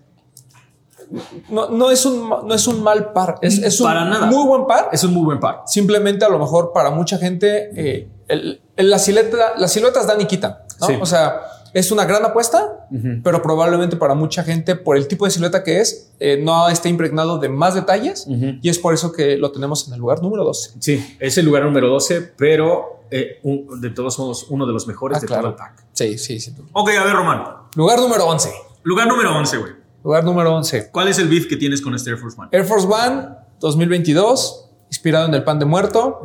no, 1.50 1.70
no 1.70 1.92
es 1.92 2.06
un, 2.06 2.30
no 2.30 2.54
es 2.54 2.68
un 2.68 2.84
mal 2.84 3.14
par, 3.14 3.36
es, 3.42 3.58
es 3.60 3.80
un 3.80 3.88
Para 3.88 4.06
nada. 4.06 4.28
muy 4.28 4.46
buen 4.48 4.66
par. 4.66 4.90
Es 4.92 5.04
un 5.04 5.14
muy 5.14 5.24
buen 5.24 5.40
par. 5.40 5.64
Simplemente 5.66 6.26
a 6.26 6.30
lo 6.30 6.40
mejor 6.40 6.72
para 6.74 6.90
mucha 6.92 7.18
gente, 7.18 7.70
eh, 7.76 8.10
el- 8.28 8.62
el- 8.76 8.90
la 8.90 9.00
silueta, 9.00 9.54
las 9.58 9.72
siluetas 9.72 10.08
dan 10.08 10.20
y 10.22 10.26
quitan, 10.26 10.58
¿no? 10.82 10.88
Sí. 10.88 10.94
O 11.02 11.06
sea, 11.06 11.42
es 11.74 11.92
una 11.92 12.06
gran 12.06 12.24
apuesta, 12.26 12.88
pero 13.24 13.42
probablemente 13.42 13.98
para 13.98 14.16
mucha 14.16 14.44
gente, 14.44 14.76
por 14.76 14.98
el 14.98 15.08
tipo 15.08 15.26
de 15.26 15.32
silueta 15.32 15.64
que 15.64 15.80
es, 15.82 16.12
eh, 16.20 16.40
no 16.42 16.70
está 16.70 16.90
impregnado 16.90 17.38
de 17.40 17.50
más 17.50 17.76
detalles 17.76 18.26
Ujú. 18.28 18.58
y 18.62 18.70
es 18.70 18.80
por 18.80 18.94
eso 18.94 19.12
que 19.12 19.38
lo 19.38 19.52
tenemos 19.52 19.88
en 19.88 19.94
el 19.94 20.00
lugar 20.00 20.22
número 20.24 20.44
12. 20.44 20.72
Sí, 20.80 21.18
es 21.20 21.38
el 21.38 21.46
lugar 21.46 21.64
número 21.64 21.88
12, 21.90 22.22
pero 22.38 23.04
eh, 23.12 23.40
un- 23.44 23.80
de 23.80 23.90
todos 23.92 24.18
modos 24.20 24.48
uno 24.50 24.66
de 24.66 24.74
los 24.74 24.88
mejores 24.88 25.18
Ah, 25.18 25.22
de 25.22 25.28
claro. 25.28 25.42
todo 25.44 25.52
el 25.52 25.56
pack. 25.58 25.86
Sí, 25.94 26.18
sí, 26.18 26.40
sí. 26.40 26.54
Ok, 26.74 26.90
a 27.00 27.04
ver, 27.04 27.14
Román. 27.14 27.44
Lugar 27.76 28.00
número 28.00 28.26
11. 28.28 28.52
Lugar 28.84 29.08
número 29.08 29.36
11, 29.38 29.58
güey. 29.58 29.72
Lugar 30.04 30.24
número 30.24 30.56
11. 30.56 30.90
¿Cuál 30.92 31.08
es 31.10 31.20
el 31.20 31.28
beef 31.28 31.48
que 31.48 31.58
tienes 31.58 31.82
con 31.82 31.94
este 31.96 32.10
Air 32.12 32.20
Force 32.20 32.38
One? 32.40 32.50
Air 32.52 32.66
Force 32.66 32.88
One 32.88 33.28
2022, 33.60 34.70
inspirado 34.90 35.26
en 35.28 35.34
el 35.34 35.44
pan 35.44 35.60
de 35.60 35.66
muerto. 35.66 36.22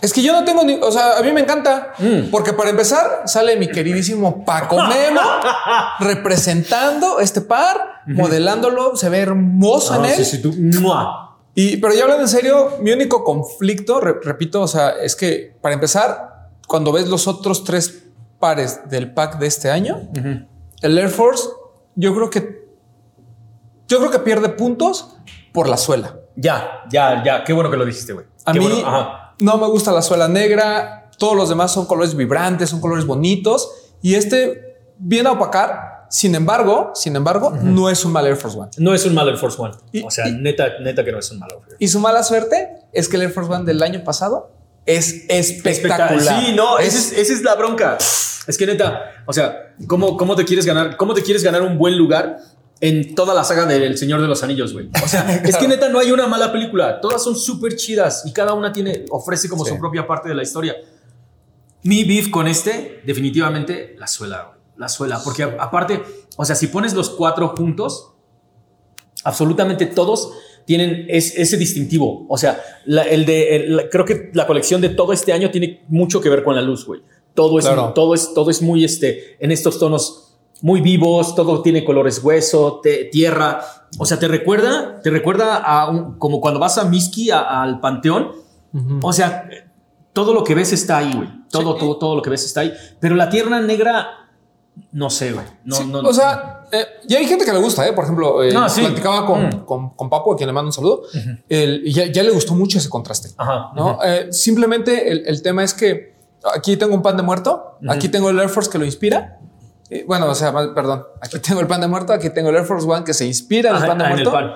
Es 0.00 0.12
que 0.12 0.22
yo 0.22 0.32
no 0.32 0.44
tengo 0.44 0.64
ni, 0.64 0.74
o 0.74 0.90
sea, 0.90 1.18
a 1.18 1.22
mí 1.22 1.32
me 1.32 1.40
encanta, 1.40 1.92
Mm. 1.98 2.30
porque 2.30 2.52
para 2.52 2.70
empezar 2.70 3.22
sale 3.26 3.56
mi 3.56 3.68
queridísimo 3.68 4.44
Paco 4.44 4.76
Memo 4.76 5.20
representando 6.00 7.20
este 7.20 7.40
par, 7.40 8.02
modelándolo, 8.06 8.96
se 8.96 9.08
ve 9.08 9.20
hermoso 9.20 9.94
en 9.94 10.04
Ah, 10.04 10.10
él. 10.12 10.16
sí, 10.16 10.36
sí, 10.36 10.42
tú. 10.42 10.52
¡Mua! 10.80 11.36
Y, 11.54 11.76
pero 11.76 11.94
ya 11.94 12.02
hablando 12.02 12.24
en 12.24 12.28
serio, 12.28 12.72
mi 12.80 12.90
único 12.92 13.22
conflicto, 13.22 14.00
re- 14.00 14.16
repito, 14.22 14.60
o 14.62 14.66
sea, 14.68 14.90
es 14.90 15.14
que 15.14 15.56
para 15.62 15.74
empezar, 15.74 16.48
cuando 16.66 16.90
ves 16.92 17.08
los 17.08 17.28
otros 17.28 17.62
tres 17.64 18.02
pares 18.40 18.80
del 18.90 19.14
pack 19.14 19.38
de 19.38 19.46
este 19.46 19.70
año, 19.70 20.00
el 20.82 20.98
Air 20.98 21.08
Force 21.10 21.48
yo 21.96 22.14
creo 22.14 22.30
que 22.30 22.64
yo 23.88 23.98
creo 23.98 24.10
que 24.10 24.18
pierde 24.20 24.48
puntos 24.50 25.16
por 25.52 25.68
la 25.68 25.76
suela. 25.76 26.16
Ya, 26.36 26.84
ya, 26.90 27.22
ya. 27.24 27.44
Qué 27.44 27.52
bueno 27.52 27.70
que 27.70 27.76
lo 27.76 27.84
dijiste, 27.84 28.12
güey. 28.12 28.26
A 28.44 28.52
Qué 28.52 28.58
mí 28.60 28.66
bueno. 28.66 28.86
Ajá. 28.88 29.34
no 29.40 29.56
me 29.58 29.66
gusta 29.68 29.92
la 29.92 30.02
suela 30.02 30.26
negra. 30.28 31.10
Todos 31.18 31.36
los 31.36 31.48
demás 31.48 31.72
son 31.72 31.86
colores 31.86 32.16
vibrantes, 32.16 32.70
son 32.70 32.80
colores 32.80 33.06
bonitos 33.06 33.94
y 34.02 34.14
este 34.16 34.78
viene 34.98 35.28
a 35.28 35.32
opacar. 35.32 36.06
Sin 36.10 36.34
embargo, 36.34 36.90
sin 36.94 37.16
embargo, 37.16 37.50
no 37.62 37.88
es 37.90 38.04
un 38.04 38.12
mal 38.12 38.26
Air 38.26 38.36
Force 38.36 38.58
One. 38.58 38.70
No 38.78 38.94
es 38.94 39.04
un 39.06 39.14
mal 39.14 39.28
Air 39.28 39.36
Force 39.36 39.60
One. 39.60 39.74
Y- 39.92 40.02
o 40.02 40.10
sea, 40.10 40.28
y- 40.28 40.32
neta, 40.32 40.78
neta 40.80 41.04
que 41.04 41.12
no 41.12 41.18
es 41.18 41.30
un 41.30 41.38
mal 41.38 41.50
Air 41.52 41.60
Force 41.60 41.76
Y 41.78 41.88
su 41.88 41.98
mala 42.00 42.22
suerte 42.22 42.68
es 42.92 43.08
que 43.08 43.16
el 43.16 43.22
Air 43.22 43.30
Force 43.32 43.52
One 43.52 43.64
del 43.64 43.82
año 43.82 44.02
pasado 44.04 44.50
es 44.86 45.24
espectacular. 45.28 46.44
Sí, 46.44 46.52
no, 46.54 46.78
Es- 46.78 46.94
esa 46.94 46.98
es, 46.98 47.18
esa 47.18 47.32
es 47.34 47.42
la 47.42 47.54
bronca. 47.54 47.98
Es 48.46 48.58
que 48.58 48.66
neta, 48.66 49.22
o 49.26 49.32
sea, 49.32 49.74
¿cómo, 49.86 50.16
¿cómo 50.16 50.36
te 50.36 50.44
quieres 50.44 50.66
ganar? 50.66 50.96
¿Cómo 50.96 51.14
te 51.14 51.22
quieres 51.22 51.42
ganar 51.42 51.62
un 51.62 51.78
buen 51.78 51.96
lugar 51.96 52.38
en 52.80 53.14
toda 53.14 53.32
la 53.34 53.42
saga 53.44 53.64
del 53.64 53.96
Señor 53.96 54.20
de 54.20 54.26
los 54.28 54.42
Anillos, 54.42 54.72
güey? 54.74 54.90
O 55.02 55.08
sea, 55.08 55.34
es 55.44 55.56
que 55.56 55.66
neta 55.66 55.88
no 55.88 55.98
hay 55.98 56.12
una 56.12 56.26
mala 56.26 56.52
película. 56.52 57.00
Todas 57.00 57.22
son 57.24 57.34
súper 57.36 57.76
chidas 57.76 58.22
y 58.26 58.32
cada 58.32 58.52
una 58.52 58.72
tiene, 58.72 59.06
ofrece 59.10 59.48
como 59.48 59.64
Sí. 59.64 59.70
su 59.70 59.78
propia 59.78 60.06
parte 60.06 60.28
de 60.28 60.34
la 60.34 60.42
historia. 60.42 60.74
Mi 61.84 62.04
beef 62.04 62.30
con 62.30 62.46
este, 62.46 63.00
definitivamente, 63.06 63.94
la 63.98 64.06
suela, 64.06 64.42
güey. 64.44 64.58
La 64.76 64.88
suela. 64.88 65.20
Porque 65.22 65.42
aparte, 65.44 66.02
o 66.36 66.44
sea, 66.44 66.56
si 66.56 66.66
pones 66.66 66.92
los 66.94 67.10
cuatro 67.10 67.54
juntos, 67.56 68.10
absolutamente 69.22 69.86
todos 69.86 70.32
tienen 70.66 71.06
es- 71.08 71.36
ese 71.36 71.56
distintivo. 71.56 72.26
O 72.28 72.38
sea, 72.38 72.60
la- 72.86 73.02
el 73.02 73.24
de, 73.26 73.56
el- 73.56 73.76
la- 73.76 73.88
creo 73.88 74.04
que 74.04 74.30
la 74.34 74.46
colección 74.46 74.80
de 74.80 74.88
todo 74.90 75.12
este 75.12 75.32
año 75.32 75.50
tiene 75.50 75.84
mucho 75.88 76.20
que 76.20 76.28
ver 76.28 76.42
con 76.42 76.54
la 76.54 76.62
luz, 76.62 76.86
güey. 76.86 77.02
Todo 77.34 77.58
es, 77.58 77.64
Claro. 77.66 77.92
todo 77.94 78.14
es, 78.14 78.32
todo 78.34 78.50
es 78.50 78.62
muy 78.62 78.84
este, 78.84 79.36
en 79.44 79.50
estos 79.50 79.78
tonos 79.78 80.36
muy 80.62 80.80
vivos, 80.80 81.34
todo 81.34 81.60
tiene 81.62 81.84
colores 81.84 82.22
hueso, 82.22 82.80
te- 82.82 83.04
tierra. 83.06 83.60
O 83.98 84.06
sea, 84.06 84.18
te 84.18 84.28
recuerda, 84.28 85.00
te 85.02 85.10
recuerda 85.10 85.56
a 85.56 85.90
un- 85.90 86.18
como 86.18 86.40
cuando 86.40 86.60
vas 86.60 86.78
a 86.78 86.84
Miski, 86.84 87.30
al 87.30 87.80
Panteón. 87.80 88.30
Ujú. 88.72 89.00
O 89.02 89.12
sea, 89.12 89.48
todo 90.12 90.32
lo 90.32 90.44
que 90.44 90.54
ves 90.54 90.72
está 90.72 90.98
ahí, 90.98 91.12
güey. 91.14 91.28
Todo, 91.50 91.74
Sí. 91.74 91.80
todo, 91.80 91.98
todo 91.98 92.16
lo 92.16 92.22
que 92.22 92.30
ves 92.30 92.44
está 92.44 92.60
ahí. 92.60 92.72
Pero 93.00 93.14
la 93.16 93.28
tierra 93.28 93.60
negra, 93.60 94.06
no 94.92 95.10
sé, 95.10 95.32
güey. 95.32 95.44
No, 95.64 95.76
Sí, 95.76 95.84
no, 95.86 95.98
o 96.00 96.12
sea, 96.12 96.63
eh, 96.74 96.86
y 97.08 97.14
hay 97.14 97.26
gente 97.26 97.44
que 97.44 97.52
le 97.52 97.58
gusta, 97.58 97.86
¿eh? 97.86 97.92
Por 97.92 98.04
ejemplo, 98.04 98.42
eh, 98.42 98.52
sí. 98.68 98.80
platicaba 98.82 99.24
con, 99.26 99.46
Mm. 99.46 99.64
con, 99.64 99.90
con 99.90 100.10
Papo, 100.10 100.32
a 100.32 100.36
quien 100.36 100.46
le 100.48 100.52
mando 100.52 100.68
un 100.68 100.72
saludo, 100.72 101.02
el- 101.48 101.82
y 101.86 101.92
ya, 101.92 102.06
ya 102.06 102.22
le 102.22 102.30
gustó 102.30 102.54
mucho 102.54 102.78
ese 102.78 102.88
contraste. 102.88 103.30
Ajá. 103.36 103.70
¿no? 103.74 103.98
Eh, 104.04 104.32
simplemente 104.32 105.10
el, 105.10 105.26
el 105.26 105.42
tema 105.42 105.62
es 105.64 105.72
que 105.74 106.14
aquí 106.54 106.76
tengo 106.76 106.94
un 106.94 107.02
pan 107.02 107.16
de 107.16 107.22
muerto, 107.22 107.78
aquí 107.88 108.08
tengo 108.08 108.30
el 108.30 108.38
Air 108.38 108.48
Force 108.48 108.70
que 108.70 108.78
lo 108.78 108.84
inspira. 108.84 109.38
Eh, 109.90 110.04
bueno, 110.08 110.26
o 110.30 110.34
sea, 110.34 110.52
perdón, 110.74 111.04
aquí 111.20 111.38
tengo 111.38 111.60
el 111.60 111.66
pan 111.66 111.80
de 111.80 111.88
muerto, 111.88 112.12
aquí 112.12 112.30
tengo 112.30 112.48
el 112.50 112.56
Air 112.56 112.64
Force 112.64 112.88
One 112.88 113.04
que 113.04 113.14
se 113.14 113.26
inspira 113.26 113.70
en 113.70 113.76
el 113.76 113.86
pan 113.86 113.98
de 113.98 114.08
muerto. 114.08 114.32
pan. 114.32 114.52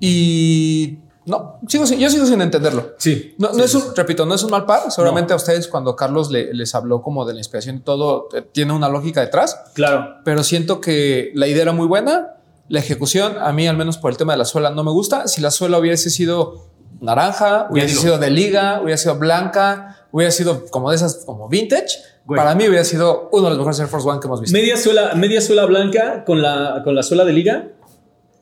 Y 0.00 0.98
no, 1.26 1.60
sigo, 1.68 1.86
sin- 1.86 1.98
yo 1.98 2.10
sigo 2.10 2.26
sin 2.26 2.40
entenderlo. 2.42 2.94
Sí. 2.98 3.34
No, 3.38 3.48
no 3.48 3.54
Sí, 3.54 3.60
es 3.62 3.70
sí, 3.70 3.76
un, 3.76 3.94
repito, 3.96 4.26
no 4.26 4.34
es 4.34 4.42
un 4.42 4.50
mal 4.50 4.66
par. 4.66 4.90
Seguramente 4.90 5.32
a 5.32 5.36
ustedes 5.36 5.68
cuando 5.68 5.94
Carlos 5.96 6.30
le- 6.30 6.52
les 6.54 6.74
habló 6.74 7.00
como 7.02 7.24
de 7.24 7.34
la 7.34 7.40
inspiración 7.40 7.76
y 7.76 7.80
todo, 7.80 8.28
eh, 8.34 8.42
tiene 8.52 8.72
una 8.72 8.88
lógica 8.88 9.20
detrás, 9.20 9.56
Claro. 9.74 10.16
pero 10.24 10.42
siento 10.42 10.80
que 10.80 11.30
la 11.34 11.46
idea 11.46 11.62
era 11.62 11.72
muy 11.72 11.86
buena. 11.86 12.34
La 12.68 12.78
ejecución, 12.80 13.36
a 13.40 13.52
mí 13.52 13.68
al 13.68 13.76
menos 13.76 13.98
por 13.98 14.10
el 14.10 14.16
tema 14.16 14.32
de 14.32 14.38
la 14.38 14.44
suela, 14.44 14.70
no 14.70 14.82
me 14.84 14.90
gusta. 14.90 15.28
Si 15.28 15.40
la 15.40 15.50
suela 15.50 15.78
hubiese 15.78 16.10
sido 16.10 16.66
naranja, 17.00 17.66
hubiese 17.70 17.96
sido 17.96 18.18
de 18.18 18.30
liga, 18.30 18.80
hubiera 18.82 18.96
sido 18.96 19.16
blanca, 19.16 20.06
hubiera 20.12 20.30
sido 20.30 20.66
como 20.70 20.90
de 20.90 20.96
esas, 20.96 21.24
como 21.26 21.48
vintage, 21.48 21.98
Güey. 22.24 22.38
para 22.38 22.54
mí 22.54 22.68
hubiera 22.68 22.84
sido 22.84 23.28
uno 23.32 23.44
de 23.44 23.50
los 23.50 23.58
mejores 23.58 23.80
Air 23.80 23.88
Force 23.88 24.08
One 24.08 24.20
que 24.20 24.26
hemos 24.28 24.40
visto. 24.40 24.56
Media 24.56 24.76
suela, 24.76 25.14
media 25.14 25.40
suela 25.40 25.66
blanca 25.66 26.24
con 26.24 26.40
la, 26.40 26.80
con 26.84 26.94
la 26.94 27.02
suela 27.02 27.24
de 27.24 27.32
liga. 27.32 27.68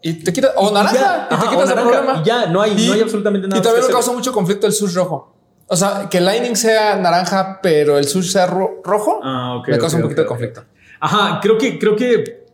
Y 0.02 0.14
te 0.14 0.32
quitas, 0.32 0.52
o 0.56 0.70
naranja, 0.70 0.94
ya, 0.94 1.26
y 1.26 1.28
te 1.28 1.34
ajá, 1.34 1.50
quitas 1.50 1.70
el 1.70 1.76
naranja, 1.76 1.90
problema. 2.00 2.22
y 2.22 2.24
ya, 2.26 2.46
no 2.46 2.62
hay- 2.62 2.86
no 2.86 2.92
hay 2.94 3.00
absolutamente 3.00 3.48
nada 3.48 3.58
Y 3.60 3.62
también 3.62 3.86
me 3.86 3.92
causa 3.92 4.12
mucho 4.12 4.32
conflicto 4.32 4.66
el 4.66 4.72
sush 4.72 4.94
rojo. 4.94 5.34
O 5.66 5.76
sea, 5.76 6.08
que 6.10 6.18
el 6.18 6.26
lining 6.26 6.56
sea 6.56 6.96
naranja, 6.96 7.60
pero 7.62 7.96
el 7.98 8.04
sush 8.06 8.32
sea 8.32 8.46
ro- 8.46 8.80
rojo, 8.84 9.20
Ah, 9.22 9.56
ok, 9.60 9.68
me 9.68 9.78
causa 9.78 9.96
ok, 9.96 10.02
un 10.02 10.02
poquito 10.08 10.22
ok, 10.22 10.24
de 10.24 10.28
conflicto. 10.28 10.64
Ajá, 11.00 11.38
creo 11.40 11.56
que, 11.58 11.78
creo 11.78 11.94
que, 11.96 12.46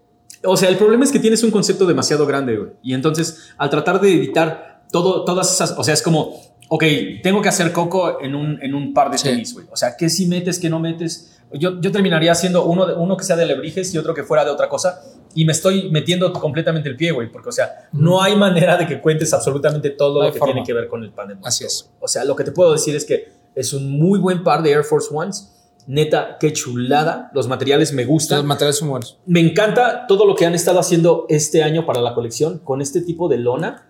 o 0.45 0.57
sea, 0.57 0.69
el 0.69 0.77
problema 0.77 1.05
es 1.05 1.13
que 1.13 1.19
tienes 1.19 1.43
un 1.43 1.51
concepto 1.51 1.87
demasiado 1.87 2.27
grande, 2.27 2.57
güey. 2.57 2.71
Y 2.83 2.95
entonces, 2.95 3.51
al 3.59 3.71
tratar 3.71 4.01
de 4.01 4.13
editar 4.13 4.85
todo, 4.93 5.25
todas 5.25 5.53
esas, 5.53 5.73
o 5.79 5.83
sea, 5.85 5.95
es 5.95 6.03
como, 6.03 6.39
ok, 6.69 6.85
tengo 7.23 7.41
que 7.43 7.49
hacer 7.49 7.73
coco 7.73 8.21
en 8.21 8.35
un, 8.35 8.63
en 8.63 8.75
un 8.75 8.93
par 8.93 9.11
de 9.11 9.19
Sí. 9.19 9.25
tenis, 9.29 9.55
güey. 9.55 9.67
O 9.73 9.77
sea, 9.77 9.97
¿qué 9.97 10.09
si 10.11 10.27
metes, 10.27 10.59
qué 10.59 10.69
no 10.69 10.79
metes? 10.79 11.39
Yo, 11.53 11.81
yo 11.81 11.91
terminaría 11.93 12.33
haciendo 12.33 12.65
uno, 12.65 12.87
de- 12.87 12.95
uno 12.95 13.17
que 13.17 13.25
sea 13.25 13.37
de 13.37 13.47
lebrijes 13.47 13.95
y 13.95 13.99
otro 13.99 14.13
que 14.15 14.25
fuera 14.25 14.45
de 14.45 14.51
otra 14.51 14.69
cosa. 14.69 15.01
Y 15.37 15.45
me 15.45 15.53
estoy 15.53 15.89
metiendo 15.91 16.33
completamente 16.33 16.89
el 16.89 16.97
pie, 16.97 17.13
güey. 17.13 17.31
Porque, 17.31 17.51
o 17.51 17.53
sea, 17.53 17.89
no 17.93 18.21
hay 18.21 18.35
manera 18.35 18.77
de 18.77 18.87
que 18.87 19.01
cuentes 19.01 19.33
absolutamente 19.33 19.91
todo 19.91 20.21
No 20.21 20.27
lo 20.27 20.33
que 20.33 20.39
forma. 20.39 20.55
tiene 20.55 20.67
que 20.67 20.73
ver 20.73 20.89
con 20.89 21.05
el 21.05 21.11
pan 21.11 21.29
de 21.29 21.35
muerto, 21.35 21.47
Así 21.49 21.65
es. 21.65 21.89
o 22.01 22.09
sea, 22.09 22.25
lo 22.25 22.35
que 22.35 22.43
te 22.43 22.51
puedo 22.53 22.73
decir 22.73 22.97
es 22.97 23.05
que 23.05 23.29
es 23.55 23.73
un 23.73 23.91
muy 23.91 24.19
buen 24.19 24.43
par 24.43 24.63
de 24.63 24.71
Air 24.73 24.83
Force 24.85 25.09
Ones. 25.13 25.53
Neta, 25.87 26.37
qué 26.41 26.53
chulada. 26.53 27.31
Los 27.33 27.47
materiales 27.47 27.93
me 27.93 28.03
Los 28.03 28.09
gustan. 28.11 28.45
materiales 28.47 28.79
son 28.79 28.89
buenos. 28.89 29.19
Me 29.27 29.39
encanta 29.41 30.07
todo 30.09 30.27
lo 30.27 30.35
que 30.35 30.45
han 30.45 30.55
estado 30.55 30.81
haciendo 30.81 31.27
este 31.29 31.63
año 31.63 31.87
para 31.87 32.01
la 32.01 32.13
colección 32.13 32.59
con 32.59 32.83
este 32.83 33.01
tipo 33.03 33.29
de 33.29 33.39
lona 33.39 33.87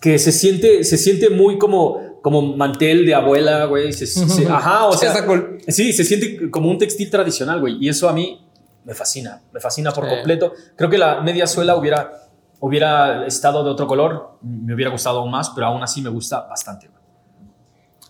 que 0.00 0.18
se 0.18 0.32
siente, 0.32 0.82
se 0.84 0.96
siente 0.96 1.28
muy 1.30 1.58
como, 1.58 2.18
como 2.22 2.40
mantel 2.56 3.04
de 3.04 3.14
abuela, 3.14 3.66
güey. 3.66 3.92
Se- 3.92 4.06
se- 4.06 4.46
ajá, 4.48 4.86
o 4.86 4.92
sea, 4.96 5.24
cool. 5.26 5.58
sí, 5.68 5.92
se 5.92 6.04
siente 6.04 6.50
como 6.50 6.70
un 6.70 6.78
textil 6.78 7.10
tradicional, 7.10 7.60
güey. 7.60 7.76
Y 7.80 7.88
eso 7.88 8.08
a 8.08 8.12
mí 8.12 8.40
me 8.84 8.94
fascina, 8.94 9.42
me 9.52 9.60
fascina 9.60 9.92
por 9.92 10.04
Sí. 10.04 10.10
completo. 10.14 10.52
Creo 10.76 10.88
que 10.90 10.98
la 10.98 11.20
media 11.20 11.46
suela 11.46 11.76
hubiera, 11.76 12.12
hubiera 12.60 13.26
estado 13.26 13.62
de 13.64 13.70
otro 13.70 13.86
color, 13.86 14.38
me 14.42 14.74
hubiera 14.74 14.90
gustado 14.90 15.20
aún 15.20 15.30
más, 15.30 15.50
pero 15.50 15.66
aún 15.66 15.82
así 15.82 16.00
me 16.02 16.10
gusta 16.10 16.40
bastante. 16.42 16.90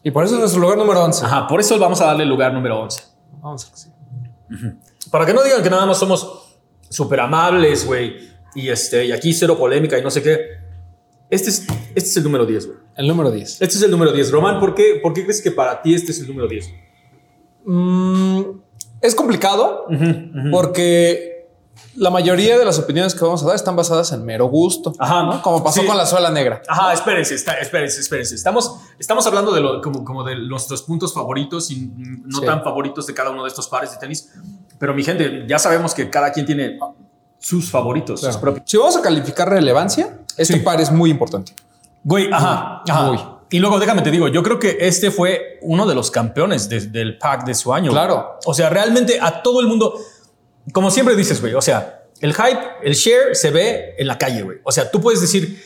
Y 0.02 0.10
por 0.10 0.24
eso 0.24 0.34
es 0.34 0.40
nuestro 0.40 0.60
lugar 0.60 0.78
número 0.78 1.04
11. 1.04 1.24
Ajá, 1.26 1.46
por 1.46 1.60
eso 1.60 1.78
vamos 1.78 2.00
a 2.00 2.06
darle 2.06 2.22
el 2.22 2.28
lugar 2.30 2.52
número 2.54 2.80
11. 2.80 3.02
Vamos 3.42 3.70
a 3.72 3.76
sí. 3.76 3.90
Para 5.10 5.26
que 5.26 5.34
no 5.34 5.42
digan 5.42 5.62
que 5.62 5.70
nada 5.70 5.86
más 5.86 5.98
somos 5.98 6.58
súper 6.88 7.20
amables, 7.20 7.86
güey, 7.86 8.30
y, 8.54 8.68
este, 8.68 9.04
y 9.06 9.12
aquí 9.12 9.32
cero 9.32 9.56
polémica 9.58 9.98
y 9.98 10.02
no 10.02 10.10
sé 10.10 10.22
qué. 10.22 10.38
Este 11.28 11.50
es, 11.50 11.60
este 11.94 12.08
es 12.10 12.16
el 12.16 12.24
número 12.24 12.44
10, 12.46 12.66
güey. 12.66 12.78
El 12.96 13.06
número 13.06 13.30
10. 13.30 13.62
Este 13.62 13.76
es 13.76 13.82
el 13.82 13.90
número 13.90 14.10
10. 14.12 14.32
Román, 14.32 14.58
¿por 14.58 14.74
qué, 14.74 14.98
¿por 15.02 15.12
qué 15.12 15.22
crees 15.22 15.40
que 15.40 15.52
para 15.52 15.80
ti 15.82 15.94
este 15.94 16.10
es 16.10 16.20
el 16.20 16.26
número 16.28 16.48
10? 16.48 16.68
Mm, 17.66 18.29
es 19.00 19.14
complicado 19.14 19.86
porque 20.50 21.48
la 21.96 22.10
mayoría 22.10 22.58
de 22.58 22.64
las 22.64 22.78
opiniones 22.78 23.14
que 23.14 23.24
vamos 23.24 23.42
a 23.42 23.46
dar 23.46 23.56
están 23.56 23.74
basadas 23.76 24.12
en 24.12 24.24
mero 24.24 24.46
gusto. 24.46 24.92
Ajá, 24.98 25.22
¿no? 25.24 25.42
Como 25.42 25.62
pasó 25.64 25.80
Sí. 25.80 25.86
con 25.86 25.96
la 25.96 26.06
suela 26.06 26.30
negra. 26.30 26.60
Ajá, 26.68 26.92
espérense, 26.92 27.34
está- 27.34 27.54
espérense, 27.54 28.00
espérense. 28.00 28.34
Estamos, 28.34 28.76
estamos 28.98 29.26
hablando 29.26 29.52
de, 29.52 29.60
lo, 29.60 29.80
como, 29.80 30.04
como 30.04 30.22
de 30.24 30.36
nuestros 30.36 30.82
puntos 30.82 31.12
favoritos 31.14 31.70
y 31.70 31.90
no 32.24 32.38
Sí. 32.40 32.46
tan 32.46 32.62
favoritos 32.62 33.06
de 33.06 33.14
cada 33.14 33.30
uno 33.30 33.42
de 33.42 33.48
estos 33.48 33.66
pares 33.68 33.90
de 33.92 33.96
tenis. 33.98 34.30
Pero 34.78 34.94
mi 34.94 35.02
gente, 35.02 35.44
ya 35.48 35.58
sabemos 35.58 35.94
que 35.94 36.10
cada 36.10 36.32
quien 36.32 36.46
tiene 36.46 36.78
sus 37.38 37.70
favoritos, 37.70 38.20
sus 38.20 38.36
propios. 38.36 38.64
Si 38.68 38.76
vamos 38.76 38.96
a 38.96 39.02
calificar 39.02 39.48
relevancia, 39.48 40.18
este 40.36 40.54
Sí. 40.54 40.60
par 40.60 40.80
es 40.80 40.90
muy 40.92 41.10
importante. 41.10 41.54
Güey, 42.04 42.30
ajá, 42.32 42.82
ajá. 42.88 43.02
Muy. 43.06 43.18
Y 43.50 43.58
luego 43.58 43.78
déjame 43.80 44.02
te 44.02 44.10
digo, 44.10 44.28
yo 44.28 44.42
creo 44.42 44.58
que 44.58 44.78
este 44.80 45.10
fue 45.10 45.58
uno 45.62 45.86
de 45.86 45.94
los 45.94 46.10
campeones 46.10 46.68
de- 46.68 46.86
del 46.86 47.18
pack 47.18 47.44
de 47.44 47.54
su 47.54 47.72
año. 47.74 47.90
Claro. 47.90 48.38
O 48.44 48.54
sea, 48.54 48.70
realmente 48.70 49.18
a 49.20 49.42
todo 49.42 49.60
el 49.60 49.66
mundo, 49.66 49.98
como 50.72 50.90
siempre 50.90 51.16
dices, 51.16 51.40
güey, 51.40 51.54
o 51.54 51.60
sea, 51.62 52.04
el 52.20 52.32
hype, 52.34 52.60
el 52.84 52.94
share 52.94 53.34
se 53.34 53.50
ve 53.50 53.94
en 53.98 54.06
la 54.06 54.18
calle, 54.18 54.42
güey. 54.42 54.58
O 54.64 54.70
sea, 54.72 54.90
tú 54.90 55.00
puedes 55.00 55.20
decir 55.20 55.58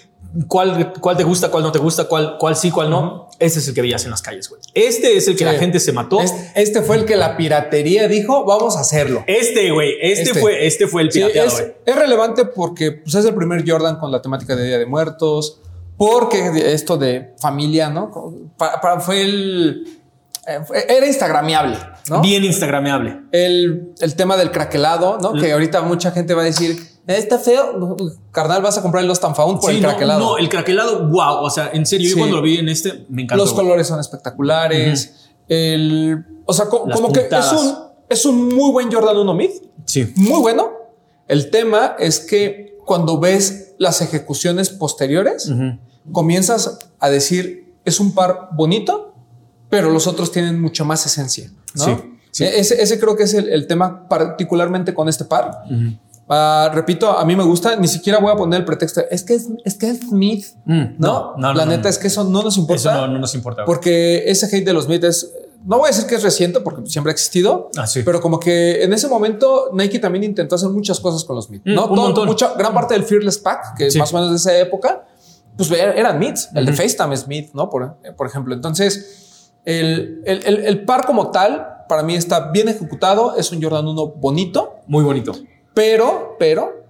cuál, 0.49 0.93
cuál 1.01 1.17
te 1.17 1.25
gusta, 1.25 1.51
cuál 1.51 1.63
no 1.65 1.73
te 1.73 1.79
gusta, 1.79 2.05
cuál, 2.05 2.37
cuál 2.39 2.57
sí, 2.57 2.71
cuál 2.71 2.89
no. 2.91 3.29
Este 3.39 3.59
es 3.59 3.69
el 3.69 3.75
que 3.75 3.83
veías 3.83 4.05
en 4.05 4.13
las 4.13 4.23
calles, 4.23 4.49
güey. 4.49 4.63
Este 4.73 5.17
es 5.17 5.27
el 5.29 5.35
que 5.35 5.41
Sí. 5.41 5.45
la 5.45 5.55
gente 5.55 5.79
se 5.81 5.93
mató. 5.93 6.21
Este, 6.21 6.53
este 6.55 6.83
fue 6.83 6.97
el 6.97 7.05
que 7.05 7.17
la 7.17 7.37
piratería 7.37 8.09
dijo, 8.09 8.45
vamos 8.45 8.77
a 8.77 8.81
hacerlo. 8.81 9.25
Este, 9.27 9.71
güey, 9.73 9.95
este, 10.01 10.23
Este. 10.31 10.41
fue, 10.41 10.67
este 10.67 10.87
fue 10.87 11.03
el 11.03 11.13
Sí, 11.13 11.19
pirateado, 11.19 11.49
es, 11.49 11.55
güey. 11.55 11.75
es 11.85 11.97
relevante 11.97 12.45
porque 12.47 12.93
pues, 12.93 13.15
es 13.15 13.25
el 13.25 13.35
primer 13.35 13.69
Jordan 13.69 13.99
con 13.99 14.11
la 14.13 14.23
temática 14.23 14.55
de 14.57 14.65
Día 14.67 14.79
de 14.79 14.87
Muertos, 14.87 15.61
porque 15.97 16.73
esto 16.73 16.97
de 16.97 17.35
familia, 17.39 17.91
¿no? 17.91 18.11
Pa- 18.57 18.81
pa- 18.81 19.01
fue 19.01 19.23
el... 19.23 20.01
eh, 20.47 20.61
era 20.89 21.07
instagramiable, 21.07 21.77
¿no? 22.11 22.21
Bien 22.21 22.45
instagrameable. 22.45 23.21
El, 23.33 23.93
el 24.01 24.15
tema 24.17 24.37
del 24.37 24.51
craquelado, 24.51 25.19
¿no? 25.21 25.33
Que 25.33 25.53
ahorita 25.53 25.83
mucha 25.83 26.11
gente 26.11 26.35
va 26.35 26.43
a 26.43 26.47
decir, 26.47 26.73
"Eh, 27.07 27.17
está 27.17 27.39
feo, 27.39 27.97
carnal, 28.33 28.61
vas 28.63 28.77
a 28.79 28.83
comprar 28.83 29.03
el 29.03 29.09
Lost 29.09 29.25
and 29.25 29.35
Found 29.37 29.61
por 29.61 29.71
Sí, 29.71 29.77
el 29.77 29.83
no, 29.83 29.89
craquelado. 29.89 30.21
no, 30.21 30.39
el 30.39 30.49
craquelado, 30.49 31.09
wow. 31.09 31.45
O 31.45 31.51
sea, 31.51 31.71
en 31.73 31.87
serio, 31.87 32.09
Sí. 32.09 32.15
yo 32.15 32.19
cuando 32.19 32.37
lo 32.37 32.43
vi 32.43 32.59
en 32.59 32.69
este, 32.69 33.07
me 33.09 33.23
encantó. 33.23 33.45
Los 33.45 33.53
colores 33.55 33.87
son 33.87 34.01
espectaculares. 34.01 35.31
El, 35.49 36.25
o 36.47 36.53
sea, 36.53 36.67
co- 36.67 36.85
Las 36.87 36.99
como 37.01 37.13
que 37.13 37.29
es 37.31 37.53
un, 37.53 37.75
es 38.09 38.27
un 38.27 38.49
muy 38.49 38.73
buen 38.73 38.93
Jordan 38.93 39.17
1 39.19 39.35
Mid. 39.35 39.51
Sí. 39.85 40.13
muy 40.17 40.41
bueno. 40.41 40.71
El 41.29 41.51
tema 41.51 41.97
es 41.99 42.21
que 42.21 42.77
cuando 42.85 43.19
ves 43.19 43.75
las 43.79 44.01
ejecuciones 44.03 44.71
posteriores, 44.71 45.51
comienzas 46.13 46.79
a 46.99 47.11
decir, 47.11 47.75
es 47.85 48.01
un 48.01 48.13
par 48.15 48.49
bonito, 48.53 49.15
pero 49.71 49.91
los 49.91 50.07
otros 50.07 50.31
tienen 50.33 50.61
mucho 50.61 50.85
más 50.85 51.05
esencia. 51.07 51.51
¿no? 51.75 51.85
Sí, 51.85 51.97
sí. 52.31 52.45
E- 52.45 52.61
Ese, 52.61 52.83
ese 52.83 53.01
creo 53.01 53.17
que 53.17 53.25
es 53.25 53.35
el, 53.35 53.49
el 53.49 53.67
tema 53.67 54.09
particularmente 54.09 54.95
con 54.95 55.09
este 55.09 55.25
par. 55.25 55.63
Ah, 56.29 56.71
repito, 56.73 57.11
a 57.19 57.25
mí 57.27 57.37
me 57.37 57.45
gusta, 57.45 57.77
ni 57.77 57.87
siquiera 57.89 58.19
voy 58.19 58.33
a 58.33 58.37
poner 58.37 58.61
el 58.61 58.65
pretexto. 58.65 59.03
Es 59.11 59.23
que 59.25 59.35
es, 59.35 59.47
es 59.65 59.75
que 59.75 59.91
es 59.91 60.01
Smith. 60.01 60.47
Mm, 60.65 60.83
no, 60.99 61.35
no, 61.37 61.37
no, 61.37 61.55
la 61.55 61.65
no, 61.67 61.73
neta 61.73 61.89
es 61.91 61.99
que 61.99 62.07
eso 62.07 62.25
no 62.25 62.43
nos 62.43 62.57
importa. 62.57 62.93
Eso 62.93 63.07
no, 63.07 63.09
no 63.13 63.19
nos 63.19 63.35
importa. 63.35 63.65
Porque 63.67 64.25
ese 64.31 64.47
hate 64.47 64.65
de 64.65 64.73
los 64.73 64.85
Smith 64.87 65.05
es, 65.05 65.31
no 65.67 65.79
voy 65.79 65.87
a 65.89 65.93
decir 65.93 66.07
que 66.07 66.15
es 66.17 66.23
reciente 66.23 66.61
porque 66.61 66.87
siempre 66.87 67.11
ha 67.11 67.15
existido, 67.15 67.71
Ah, 67.77 67.87
sí. 67.87 68.03
pero 68.05 68.21
como 68.21 68.39
que 68.39 68.83
en 68.85 68.93
ese 68.93 69.09
momento 69.09 69.71
Nike 69.73 69.99
también 69.99 70.25
intentó 70.25 70.55
hacer 70.57 70.69
muchas 70.71 71.01
cosas 71.01 71.25
con 71.25 71.37
los 71.37 71.47
Smith, 71.47 71.63
Mm, 71.65 71.75
¿no? 71.75 71.87
un 71.87 72.15
Todo- 72.15 72.27
mucha, 72.27 72.55
gran 72.55 72.75
parte 72.75 72.95
del 72.95 73.05
Fearless 73.05 73.39
Pack, 73.39 73.77
que 73.77 73.91
Sí. 73.91 73.99
más 73.99 74.13
o 74.13 74.17
menos 74.17 74.31
de 74.31 74.37
esa 74.37 74.57
época, 74.59 75.07
pues 75.57 75.71
er- 75.71 75.95
eran 75.97 76.17
Smiths, 76.19 76.49
el 76.55 76.67
de 76.67 76.73
FaceTime 76.73 77.17
Smith, 77.17 77.51
¿no? 77.55 77.71
Por, 77.71 77.97
por 78.17 78.27
ejemplo. 78.27 78.55
Entonces, 78.55 79.51
el, 79.65 80.23
el, 80.27 80.43
el- 80.47 80.65
el 80.67 80.85
par 80.85 81.07
como 81.07 81.31
tal, 81.31 81.85
para 81.89 82.03
mí 82.03 82.15
está 82.15 82.51
bien 82.51 82.69
ejecutado, 82.69 83.37
es 83.37 83.51
un 83.53 83.63
Jordan 83.63 83.87
1 83.87 84.07
bonito, 84.09 84.75
Muy 84.87 85.03
bonito. 85.05 85.33
pero, 85.73 86.37
pero 86.39 86.85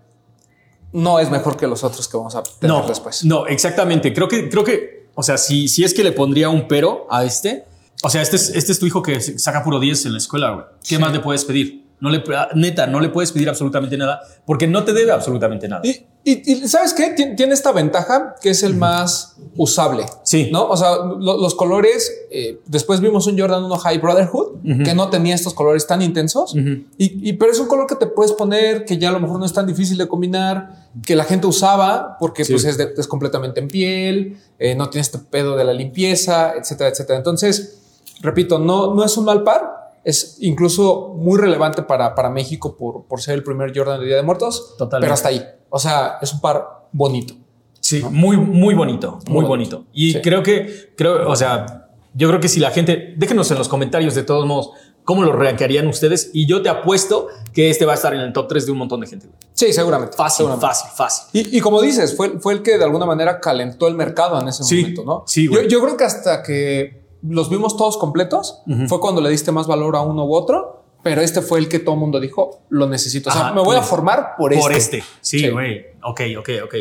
no 0.92 1.18
es 1.18 1.30
mejor 1.30 1.56
que 1.56 1.66
los 1.66 1.82
otros 1.84 2.08
que 2.08 2.16
vamos 2.16 2.34
a 2.36 2.42
tener 2.42 2.74
No, 2.76 2.86
después. 2.86 3.24
no, 3.24 3.46
exactamente. 3.46 4.12
Creo 4.14 4.28
que, 4.28 4.48
creo 4.48 4.64
que, 4.64 5.08
o 5.14 5.22
sea, 5.22 5.36
si, 5.38 5.68
si 5.68 5.84
es 5.84 5.92
que 5.94 6.02
le 6.04 6.12
pondría 6.12 6.48
un 6.48 6.66
pero 6.68 7.06
a 7.10 7.24
este, 7.24 7.64
o 8.04 8.10
sea, 8.10 8.22
este 8.22 8.36
es, 8.36 8.50
este 8.50 8.72
es 8.72 8.78
tu 8.78 8.86
hijo 8.86 9.02
que 9.02 9.20
saca 9.20 9.62
puro 9.64 9.80
10 9.80 10.06
en 10.06 10.12
la 10.12 10.18
escuela, 10.18 10.50
güey. 10.50 10.64
¿Qué 10.82 10.96
Sí. 10.96 10.98
más 10.98 11.12
le 11.12 11.20
puedes 11.20 11.44
pedir? 11.44 11.82
No 12.00 12.10
le, 12.10 12.22
neta, 12.54 12.86
no 12.86 13.00
le 13.00 13.08
puedes 13.08 13.32
pedir 13.32 13.48
absolutamente 13.48 13.96
nada 13.96 14.20
porque 14.44 14.66
no 14.66 14.84
te 14.84 14.92
debe 14.92 15.12
absolutamente 15.12 15.68
nada. 15.68 15.80
Y, 15.84 16.04
y- 16.24 16.42
y 16.64 16.68
¿sabes 16.68 16.92
qué? 16.92 17.14
Tien- 17.14 17.34
Tiene 17.34 17.54
esta 17.54 17.72
ventaja 17.72 18.34
que 18.42 18.50
es 18.50 18.62
el 18.62 18.74
más 18.74 19.36
usable. 19.56 20.04
Sí. 20.22 20.50
¿No? 20.52 20.66
O 20.68 20.76
sea, 20.76 20.96
lo- 21.18 21.38
los 21.40 21.54
colores. 21.54 22.12
eh, 22.30 22.60
después 22.66 23.00
vimos 23.00 23.26
un 23.28 23.38
Jordan 23.38 23.62
1 23.64 23.78
High 23.78 23.98
Brotherhood 23.98 24.56
que 24.84 24.92
no 24.92 25.08
tenía 25.08 25.34
estos 25.36 25.54
colores 25.54 25.86
tan 25.86 26.02
intensos. 26.02 26.54
Y, 26.54 26.84
y- 26.98 27.32
pero 27.34 27.52
es 27.52 27.60
un 27.60 27.68
color 27.68 27.86
que 27.86 27.94
te 27.94 28.06
puedes 28.06 28.32
poner, 28.32 28.84
que 28.84 28.98
ya 28.98 29.08
a 29.10 29.12
lo 29.12 29.20
mejor 29.20 29.38
no 29.38 29.46
es 29.46 29.52
tan 29.52 29.66
difícil 29.66 29.96
de 29.96 30.08
combinar, 30.08 30.88
que 31.06 31.14
la 31.16 31.24
gente 31.24 31.46
usaba 31.46 32.16
porque 32.18 32.44
Sí. 32.44 32.52
pues 32.52 32.64
es, 32.64 32.76
de- 32.76 32.92
es 32.98 33.06
completamente 33.06 33.60
en 33.60 33.68
piel, 33.68 34.36
eh, 34.58 34.74
no 34.74 34.90
tiene 34.90 35.02
este 35.02 35.18
pedo 35.20 35.56
de 35.56 35.64
la 35.64 35.72
limpieza, 35.72 36.54
etcétera, 36.60 36.90
etcétera. 36.90 37.16
Entonces, 37.18 37.78
repito, 38.20 38.58
no, 38.58 38.94
no 38.94 39.04
es 39.04 39.16
un 39.16 39.24
mal 39.24 39.42
par. 39.42 39.92
Es 40.04 40.36
incluso 40.40 41.14
muy 41.16 41.38
relevante 41.38 41.82
para, 41.82 42.14
para 42.14 42.28
México 42.28 42.76
por, 42.76 43.04
por 43.06 43.22
ser 43.22 43.34
el 43.34 43.42
primer 43.42 43.72
Jordan 43.76 44.00
de 44.00 44.06
Día 44.06 44.16
de 44.16 44.22
Muertos. 44.22 44.74
Totalmente. 44.76 45.06
Pero 45.06 45.14
hasta 45.14 45.28
ahí. 45.30 45.42
O 45.70 45.78
sea, 45.78 46.18
es 46.20 46.32
un 46.32 46.40
par 46.40 46.86
bonito. 46.92 47.34
Sí, 47.80 48.02
muy, 48.10 48.36
muy 48.36 48.74
bonito, 48.74 49.18
muy 49.26 49.40
Muy 49.40 49.44
bonito. 49.46 49.76
bonito. 49.78 49.90
Y 49.94 50.12
Sí. 50.12 50.20
creo 50.22 50.42
que, 50.42 50.92
creo, 50.96 51.28
o 51.28 51.36
sea, 51.36 51.88
yo 52.14 52.28
creo 52.28 52.40
que 52.40 52.48
si 52.48 52.60
la 52.60 52.70
gente, 52.70 53.14
déjenos 53.16 53.50
en 53.50 53.58
los 53.58 53.68
comentarios 53.68 54.14
de 54.14 54.22
todos 54.22 54.46
modos 54.46 54.70
cómo 55.04 55.22
lo 55.22 55.32
rankearían 55.34 55.86
ustedes 55.86 56.30
y 56.32 56.46
yo 56.46 56.62
te 56.62 56.70
apuesto 56.70 57.28
que 57.52 57.68
este 57.68 57.84
va 57.84 57.92
a 57.92 57.96
estar 57.96 58.14
en 58.14 58.20
el 58.20 58.32
top 58.32 58.48
3 58.48 58.64
de 58.66 58.72
un 58.72 58.78
montón 58.78 59.00
de 59.00 59.06
gente. 59.06 59.28
Sí, 59.52 59.70
seguramente. 59.72 60.16
Fácil, 60.16 60.36
seguramente. 60.46 60.66
fácil, 60.66 60.90
fácil. 60.94 61.26
Y, 61.52 61.58
y 61.58 61.60
como 61.60 61.82
dices, 61.82 62.16
fue, 62.16 62.38
fue 62.40 62.54
el 62.54 62.62
que 62.62 62.78
de 62.78 62.84
alguna 62.84 63.04
manera 63.04 63.38
calentó 63.40 63.86
el 63.86 63.94
mercado 63.94 64.40
en 64.40 64.48
ese 64.48 64.64
Sí, 64.64 64.80
momento, 64.80 65.04
¿no? 65.04 65.24
sí, 65.26 65.44
yo, 65.44 65.50
güey. 65.50 65.68
yo 65.68 65.82
creo 65.82 65.96
que 65.98 66.04
hasta 66.04 66.42
que 66.42 67.03
los 67.26 67.48
vimos 67.48 67.76
todos 67.76 67.96
completos 67.96 68.62
fue 68.88 69.00
cuando 69.00 69.20
le 69.20 69.30
diste 69.30 69.50
más 69.52 69.66
valor 69.66 69.96
a 69.96 70.00
uno 70.02 70.24
u 70.24 70.34
otro, 70.34 70.84
pero 71.02 71.20
este 71.20 71.40
fue 71.42 71.58
el 71.58 71.68
que 71.68 71.78
todo 71.78 71.94
el 71.94 72.00
mundo 72.00 72.20
dijo, 72.20 72.62
lo 72.70 72.86
necesito. 72.86 73.30
O 73.30 73.32
sea, 73.32 73.42
Ajá, 73.46 73.52
me 73.54 73.60
voy 73.62 73.76
a 73.76 73.80
pues, 73.80 73.88
formar 73.90 74.34
por, 74.38 74.54
Por 74.58 74.72
este. 74.72 74.98
este. 74.98 75.10
Sí, 75.20 75.38
Sí. 75.40 75.48
güey. 75.50 75.86
Ok, 76.02 76.20
ok, 76.38 76.48
ok. 76.64 76.74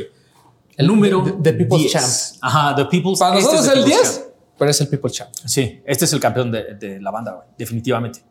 El- 0.77 0.87
número 0.87 1.23
the- 1.23 1.31
the 1.41 1.53
People's 1.53 1.81
10. 1.83 1.91
Champ. 1.93 2.05
Ajá, 2.41 2.75
The 2.75 2.85
People's 2.85 3.19
Para 3.19 3.37
este 3.37 3.51
nosotros 3.53 3.67
es 3.67 3.77
el 3.77 3.83
People's 3.83 4.13
10, 4.15 4.29
pero 4.57 4.71
es 4.71 4.81
el 4.81 4.87
People 4.87 5.11
Champ. 5.11 5.29
Sí, 5.45 5.81
este 5.85 6.05
es 6.05 6.13
el 6.13 6.19
campeón 6.19 6.51
de, 6.51 6.75
de 6.75 7.01
la 7.01 7.11
banda, 7.11 7.33
güey. 7.33 7.47
Definitivamente. 7.57 8.23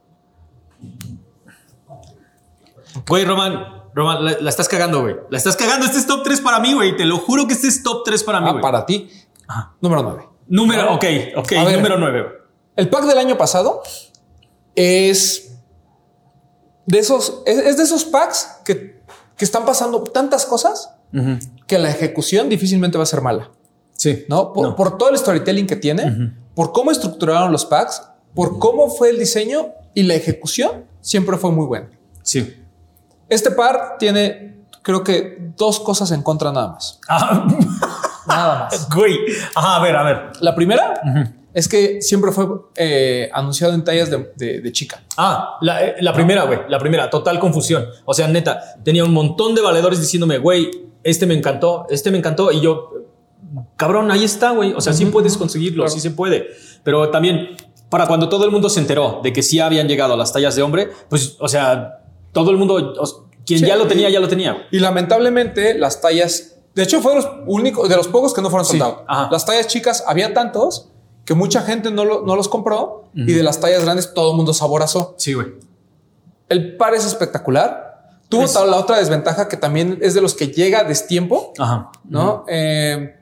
Güey, 3.08 3.24
Roman, 3.24 3.82
Roman, 3.94 4.24
la, 4.24 4.36
la 4.40 4.50
estás 4.50 4.68
cagando, 4.68 5.02
güey. 5.02 5.16
La 5.30 5.38
estás 5.38 5.56
cagando. 5.56 5.86
Este 5.86 5.98
es 5.98 6.06
top 6.06 6.22
3 6.24 6.40
para 6.40 6.58
mí, 6.60 6.72
güey. 6.74 6.96
Te 6.96 7.04
lo 7.04 7.18
juro 7.18 7.46
que 7.46 7.54
este 7.54 7.68
es 7.68 7.82
top 7.82 8.02
3 8.04 8.22
para 8.24 8.40
mí, 8.40 8.50
Ah, 8.54 8.60
para 8.60 8.84
ti, 8.86 9.08
Ajá. 9.46 9.74
número 9.80 10.02
9. 10.02 10.28
Número, 10.48 10.94
ok, 10.94 11.04
ok, 11.36 11.52
A 11.58 11.64
ver. 11.64 11.76
número 11.76 11.98
9, 11.98 12.22
güey. 12.22 12.34
El 12.76 12.88
pack 12.88 13.04
del 13.04 13.18
año 13.18 13.36
pasado 13.38 13.82
es 14.74 15.54
de 16.86 16.98
esos, 16.98 17.42
es, 17.46 17.58
es 17.58 17.76
de 17.76 17.82
esos 17.84 18.04
packs 18.04 18.48
que, 18.64 19.00
que 19.36 19.44
están 19.44 19.64
pasando 19.64 20.02
tantas 20.04 20.46
cosas 20.46 20.90
que 21.66 21.78
la 21.78 21.90
ejecución 21.90 22.48
difícilmente 22.48 22.96
va 22.96 23.04
a 23.04 23.06
ser 23.06 23.20
mala. 23.20 23.50
Sí. 23.92 24.24
¿no? 24.28 24.52
Por, 24.54 24.68
No. 24.70 24.76
por 24.76 24.96
todo 24.96 25.10
el 25.10 25.18
storytelling 25.18 25.66
que 25.66 25.76
tiene, 25.76 26.32
por 26.54 26.72
cómo 26.72 26.90
estructuraron 26.90 27.52
los 27.52 27.66
packs, 27.66 28.02
por 28.34 28.58
cómo 28.58 28.88
fue 28.88 29.10
el 29.10 29.18
diseño 29.18 29.72
y 29.94 30.04
la 30.04 30.14
ejecución 30.14 30.86
siempre 31.02 31.36
fue 31.36 31.50
muy 31.52 31.66
buena. 31.66 31.90
Sí. 32.22 32.56
Este 33.28 33.50
par 33.50 33.96
tiene, 33.98 34.64
creo 34.82 35.04
que 35.04 35.36
dos 35.56 35.78
cosas 35.80 36.10
en 36.12 36.22
contra 36.22 36.50
nada 36.50 36.68
más. 36.68 36.98
Ah, 37.08 37.46
Nada 38.26 38.64
más. 38.70 38.88
güey. 38.94 39.18
Ajá, 39.54 39.76
a 39.76 39.82
ver, 39.82 39.96
a 39.96 40.02
ver. 40.02 40.22
La 40.40 40.54
primera 40.54 41.00
es 41.54 41.68
que 41.68 42.00
siempre 42.00 42.32
fue 42.32 42.46
eh, 42.76 43.28
anunciado 43.32 43.74
en 43.74 43.84
tallas 43.84 44.10
de, 44.10 44.32
de- 44.36 44.60
de 44.60 44.72
chica. 44.72 45.02
Ah, 45.16 45.58
la, 45.60 45.84
eh, 45.84 45.96
la 46.00 46.12
primera, 46.12 46.44
güey. 46.44 46.60
La 46.68 46.78
primera, 46.78 47.10
total 47.10 47.38
confusión. 47.38 47.86
O 48.04 48.14
sea, 48.14 48.28
neta, 48.28 48.60
tenía 48.84 49.04
un 49.04 49.12
montón 49.12 49.54
de 49.54 49.60
valedores 49.60 50.00
diciéndome, 50.00 50.38
güey, 50.38 50.70
este 51.04 51.26
me 51.26 51.34
encantó, 51.34 51.86
este 51.90 52.10
me 52.10 52.18
encantó. 52.18 52.50
Y 52.52 52.60
yo, 52.60 52.90
cabrón, 53.76 54.10
ahí 54.10 54.24
está, 54.24 54.50
güey. 54.52 54.72
O 54.74 54.80
sea, 54.80 54.92
sí 54.92 55.04
puedes 55.06 55.36
conseguirlo, 55.36 55.82
Claro. 55.84 55.94
sí 55.94 56.00
se 56.00 56.10
puede. 56.10 56.48
Pero 56.84 57.10
también, 57.10 57.50
para 57.90 58.06
cuando 58.06 58.28
todo 58.28 58.44
el 58.46 58.50
mundo 58.50 58.70
se 58.70 58.80
enteró 58.80 59.20
de 59.22 59.32
que 59.32 59.42
sí 59.42 59.60
habían 59.60 59.88
llegado 59.88 60.14
a 60.14 60.16
las 60.16 60.32
tallas 60.32 60.56
de 60.56 60.62
hombre, 60.62 60.88
pues, 61.10 61.36
o 61.38 61.48
sea, 61.48 61.98
todo 62.32 62.50
el 62.50 62.56
mundo, 62.56 62.94
o- 62.98 63.28
quien 63.44 63.58
Sí. 63.58 63.66
ya 63.66 63.76
lo 63.76 63.86
tenía, 63.86 64.08
ya 64.08 64.20
lo 64.20 64.28
tenía. 64.28 64.66
Y 64.70 64.78
lamentablemente 64.78 65.76
las 65.76 66.00
tallas, 66.00 66.51
de 66.74 66.82
hecho 66.82 67.00
fue 67.00 67.12
de 67.14 67.16
los 67.22 67.28
únicos, 67.46 67.88
de 67.88 67.96
los 67.96 68.08
pocos 68.08 68.32
que 68.34 68.40
no 68.42 68.50
fueron 68.50 68.64
Sí, 68.66 68.78
soldados. 68.78 69.04
ajá. 69.06 69.28
Las 69.30 69.44
tallas 69.46 69.66
chicas 69.66 70.04
había 70.06 70.32
tantos 70.34 70.88
que 71.24 71.34
mucha 71.34 71.62
gente 71.62 71.90
no, 71.90 72.04
lo- 72.04 72.22
no 72.22 72.34
los 72.36 72.48
compró 72.48 73.04
y 73.14 73.32
de 73.32 73.42
las 73.42 73.60
tallas 73.60 73.84
grandes 73.84 74.12
todo 74.14 74.30
el 74.32 74.36
mundo 74.36 74.52
saborazó. 74.54 75.14
Sí, 75.18 75.34
güey. 75.34 75.48
El 76.48 76.76
par 76.76 76.94
es 76.94 77.04
espectacular. 77.04 78.18
Tuvo 78.28 78.42
Es- 78.44 78.54
la 78.54 78.76
otra 78.76 78.98
desventaja 78.98 79.48
que 79.48 79.56
también 79.56 79.98
es 80.02 80.14
de 80.14 80.20
los 80.22 80.34
que 80.34 80.48
llega 80.48 80.80
a 80.80 80.84
destiempo, 80.84 81.52
Ajá. 81.58 81.90
¿no? 82.04 82.44
Eh, 82.48 83.16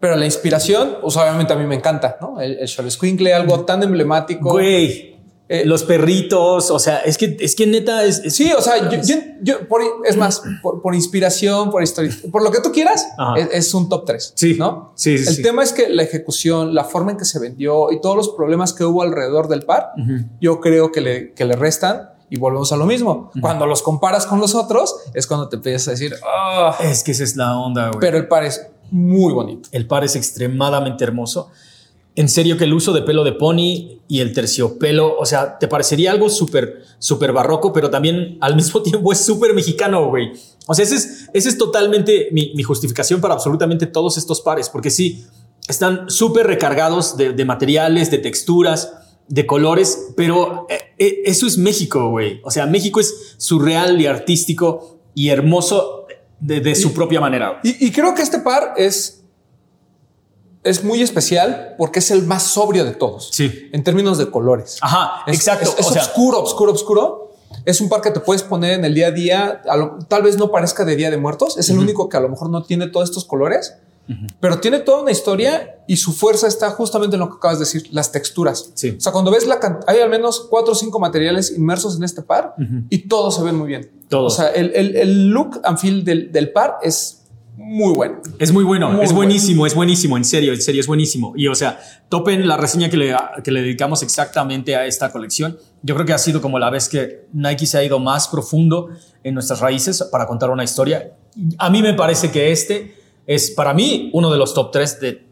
pero 0.00 0.16
la 0.16 0.24
inspiración, 0.24 0.98
pues 1.00 1.16
obviamente 1.16 1.52
a 1.52 1.56
mí 1.56 1.64
me 1.66 1.74
encanta, 1.76 2.16
¿no? 2.20 2.40
El, 2.40 2.58
el 2.58 2.68
Xoloscuincle, 2.68 3.32
algo 3.34 3.60
tan 3.64 3.82
emblemático. 3.82 4.50
Güey. 4.52 5.13
Eh, 5.46 5.64
los 5.66 5.82
perritos, 5.82 6.70
o 6.70 6.78
sea, 6.78 7.00
es 7.00 7.18
que, 7.18 7.36
es 7.38 7.54
que 7.54 7.66
neta 7.66 8.02
es, 8.04 8.18
es- 8.24 8.34
Sí, 8.34 8.50
o 8.56 8.62
sea, 8.62 8.88
yo, 8.90 8.98
yo- 9.02 9.16
yo- 9.42 9.68
por- 9.68 9.82
es 10.06 10.16
más, 10.16 10.42
por, 10.62 10.80
por 10.80 10.94
inspiración, 10.94 11.70
por 11.70 11.82
historia, 11.82 12.10
por 12.32 12.42
lo 12.42 12.50
que 12.50 12.60
tú 12.62 12.72
quieras, 12.72 13.06
es, 13.36 13.48
es 13.52 13.74
un 13.74 13.90
top 13.90 14.06
3. 14.06 14.32
Sí. 14.36 14.54
¿no? 14.58 14.92
Sí, 14.94 15.18
sí, 15.18 15.28
El 15.28 15.34
sí. 15.36 15.42
tema 15.42 15.62
es 15.62 15.74
que 15.74 15.90
la 15.90 16.02
ejecución, 16.02 16.74
la 16.74 16.84
forma 16.84 17.10
en 17.10 17.18
que 17.18 17.26
se 17.26 17.38
vendió 17.38 17.92
y 17.92 18.00
todos 18.00 18.16
los 18.16 18.30
problemas 18.30 18.72
que 18.72 18.84
hubo 18.84 19.02
alrededor 19.02 19.48
del 19.48 19.64
par, 19.64 19.90
yo 20.40 20.60
creo 20.60 20.90
que 20.90 21.02
le, 21.02 21.32
que 21.34 21.44
le 21.44 21.56
restan 21.56 22.08
y 22.30 22.38
volvemos 22.38 22.72
a 22.72 22.76
lo 22.78 22.86
mismo. 22.86 23.30
Cuando 23.42 23.66
los 23.66 23.82
comparas 23.82 24.24
con 24.26 24.40
los 24.40 24.54
otros, 24.54 24.96
es 25.12 25.26
cuando 25.26 25.50
te 25.50 25.56
empiezas 25.56 25.88
a 25.88 25.90
decir, 25.90 26.14
"Ah", 26.26 26.74
es 26.80 27.04
que 27.04 27.12
esa 27.12 27.22
es 27.22 27.36
la 27.36 27.58
onda, 27.58 27.88
güey. 27.88 28.00
pero 28.00 28.16
el 28.16 28.28
par 28.28 28.44
es 28.44 28.66
muy 28.90 29.32
bonito. 29.34 29.68
El 29.72 29.86
par 29.86 30.04
es 30.04 30.16
extremadamente 30.16 31.04
hermoso. 31.04 31.50
En 32.16 32.28
serio 32.28 32.56
que 32.56 32.64
el 32.64 32.72
uso 32.72 32.92
de 32.92 33.02
pelo 33.02 33.24
de 33.24 33.32
pony 33.32 34.00
y 34.06 34.20
el 34.20 34.32
terciopelo, 34.32 35.16
o 35.18 35.26
sea, 35.26 35.58
te 35.58 35.66
parecería 35.66 36.12
algo 36.12 36.30
súper, 36.30 36.82
súper 36.98 37.32
barroco, 37.32 37.72
pero 37.72 37.90
también 37.90 38.38
al 38.40 38.54
mismo 38.56 38.82
tiempo 38.82 39.12
es 39.12 39.18
súper 39.18 39.54
mexicano, 39.54 40.08
güey. 40.08 40.32
O 40.66 40.74
sea, 40.74 40.84
esa 40.84 40.94
es, 40.94 41.28
esa 41.32 41.48
es 41.48 41.58
totalmente 41.58 42.28
mi, 42.32 42.52
mi 42.54 42.62
justificación 42.62 43.20
para 43.20 43.34
absolutamente 43.34 43.86
todos 43.86 44.16
estos 44.16 44.40
pares, 44.40 44.68
porque 44.68 44.90
sí, 44.90 45.26
están 45.68 46.10
súper 46.10 46.46
recargados 46.46 47.16
de, 47.16 47.32
de 47.32 47.44
materiales, 47.44 48.10
de 48.10 48.18
texturas, 48.18 48.92
de 49.28 49.46
colores, 49.46 50.12
pero 50.16 50.66
eh, 50.68 50.78
eh, 50.98 51.22
eso 51.24 51.46
es 51.46 51.58
México, 51.58 52.10
güey. 52.10 52.40
O 52.44 52.50
sea, 52.50 52.66
México 52.66 53.00
es 53.00 53.34
surreal 53.38 54.00
y 54.00 54.06
artístico 54.06 54.98
y 55.14 55.30
hermoso 55.30 56.06
de, 56.40 56.60
de 56.60 56.74
su 56.74 56.92
propia 56.92 57.20
manera. 57.20 57.60
Y, 57.64 57.86
y 57.86 57.90
creo 57.90 58.14
que 58.14 58.22
este 58.22 58.40
par 58.40 58.74
es, 58.76 59.23
es 60.64 60.82
muy 60.82 61.02
especial 61.02 61.74
porque 61.78 61.98
es 62.00 62.10
el 62.10 62.22
más 62.26 62.42
sobrio 62.42 62.84
de 62.84 62.92
todos. 62.92 63.28
Sí. 63.32 63.68
En 63.72 63.84
términos 63.84 64.18
de 64.18 64.30
colores. 64.30 64.78
Ajá, 64.80 65.22
Es- 65.26 65.36
exacto. 65.36 65.70
Es, 65.70 65.78
es 65.80 65.86
o 65.86 65.92
sea, 65.92 66.02
oscuro, 66.02 66.42
oscuro, 66.42 66.72
oscuro. 66.72 67.20
Es 67.64 67.80
un 67.80 67.88
par 67.88 68.00
que 68.00 68.10
te 68.10 68.20
puedes 68.20 68.42
poner 68.42 68.72
en 68.72 68.84
el 68.84 68.94
día 68.94 69.08
a 69.08 69.10
día. 69.10 69.62
a 69.68 69.76
lo- 69.76 69.98
tal 70.08 70.22
vez 70.22 70.36
no 70.36 70.50
parezca 70.50 70.84
de 70.84 70.96
Día 70.96 71.10
de 71.10 71.16
Muertos. 71.18 71.56
Es 71.58 71.70
el 71.70 71.78
único 71.78 72.08
que 72.08 72.16
a 72.16 72.20
lo 72.20 72.28
mejor 72.28 72.50
no 72.50 72.62
tiene 72.64 72.88
todos 72.88 73.08
estos 73.08 73.24
colores, 73.24 73.74
pero 74.40 74.58
tiene 74.60 74.80
toda 74.80 75.00
una 75.00 75.10
historia 75.12 75.78
y 75.86 75.96
su 75.96 76.12
fuerza 76.12 76.46
está 76.46 76.70
justamente 76.70 77.16
en 77.16 77.20
lo 77.20 77.30
que 77.30 77.36
acabas 77.36 77.58
de 77.58 77.64
decir, 77.64 77.88
las 77.90 78.12
texturas. 78.12 78.70
Sí. 78.74 78.94
O 78.98 79.00
sea, 79.00 79.12
cuando 79.12 79.30
ves 79.30 79.46
la 79.46 79.58
hay 79.86 79.98
al 80.00 80.10
menos 80.10 80.46
cuatro 80.50 80.72
o 80.72 80.74
cinco 80.74 80.98
materiales 80.98 81.52
inmersos 81.56 81.96
en 81.96 82.04
este 82.04 82.20
par 82.20 82.54
y 82.90 83.08
todos 83.08 83.36
se 83.36 83.42
ven 83.42 83.56
muy 83.56 83.68
bien. 83.68 83.90
Todos. 84.10 84.34
O 84.34 84.36
sea, 84.36 84.48
el, 84.50 84.72
el- 84.74 84.96
el 84.96 85.28
look 85.28 85.60
and 85.64 85.78
feel 85.78 86.04
del, 86.04 86.30
del 86.32 86.52
par 86.52 86.76
es 86.82 87.22
muy 87.56 87.92
bueno. 87.94 88.20
Es 88.38 88.52
muy 88.52 88.64
bueno, 88.64 88.90
Muy 88.90 89.04
es 89.04 89.12
buenísimo, 89.12 89.66
es 89.66 89.74
buenísimo, 89.74 90.16
en 90.16 90.24
serio, 90.24 90.52
en 90.52 90.60
serio, 90.60 90.80
es 90.80 90.86
buenísimo. 90.86 91.32
Y 91.36 91.46
o 91.48 91.54
sea, 91.54 91.78
topen 92.08 92.46
la 92.48 92.56
reseña 92.56 92.90
que 92.90 92.96
le, 92.96 93.14
que 93.42 93.50
le 93.52 93.62
dedicamos 93.62 94.02
exactamente 94.02 94.74
a 94.76 94.86
esta 94.86 95.10
colección. 95.12 95.56
Yo 95.82 95.94
creo 95.94 96.06
que 96.06 96.12
ha 96.12 96.18
sido 96.18 96.40
como 96.42 96.58
la 96.58 96.70
vez 96.70 96.88
que 96.88 97.26
Nike 97.32 97.66
se 97.66 97.78
ha 97.78 97.84
ido 97.84 97.98
más 97.98 98.28
profundo 98.28 98.88
en 99.22 99.34
nuestras 99.34 99.60
raíces 99.60 100.02
para 100.10 100.26
contar 100.26 100.50
una 100.50 100.64
historia. 100.64 101.12
A 101.58 101.70
mí 101.70 101.80
me 101.82 101.94
parece 101.94 102.30
que 102.30 102.50
este 102.52 102.96
es 103.26 103.50
para 103.52 103.72
mí 103.72 104.10
uno 104.12 104.30
de 104.30 104.38
los 104.38 104.52
top 104.52 104.70
3 104.72 105.00
de 105.00 105.24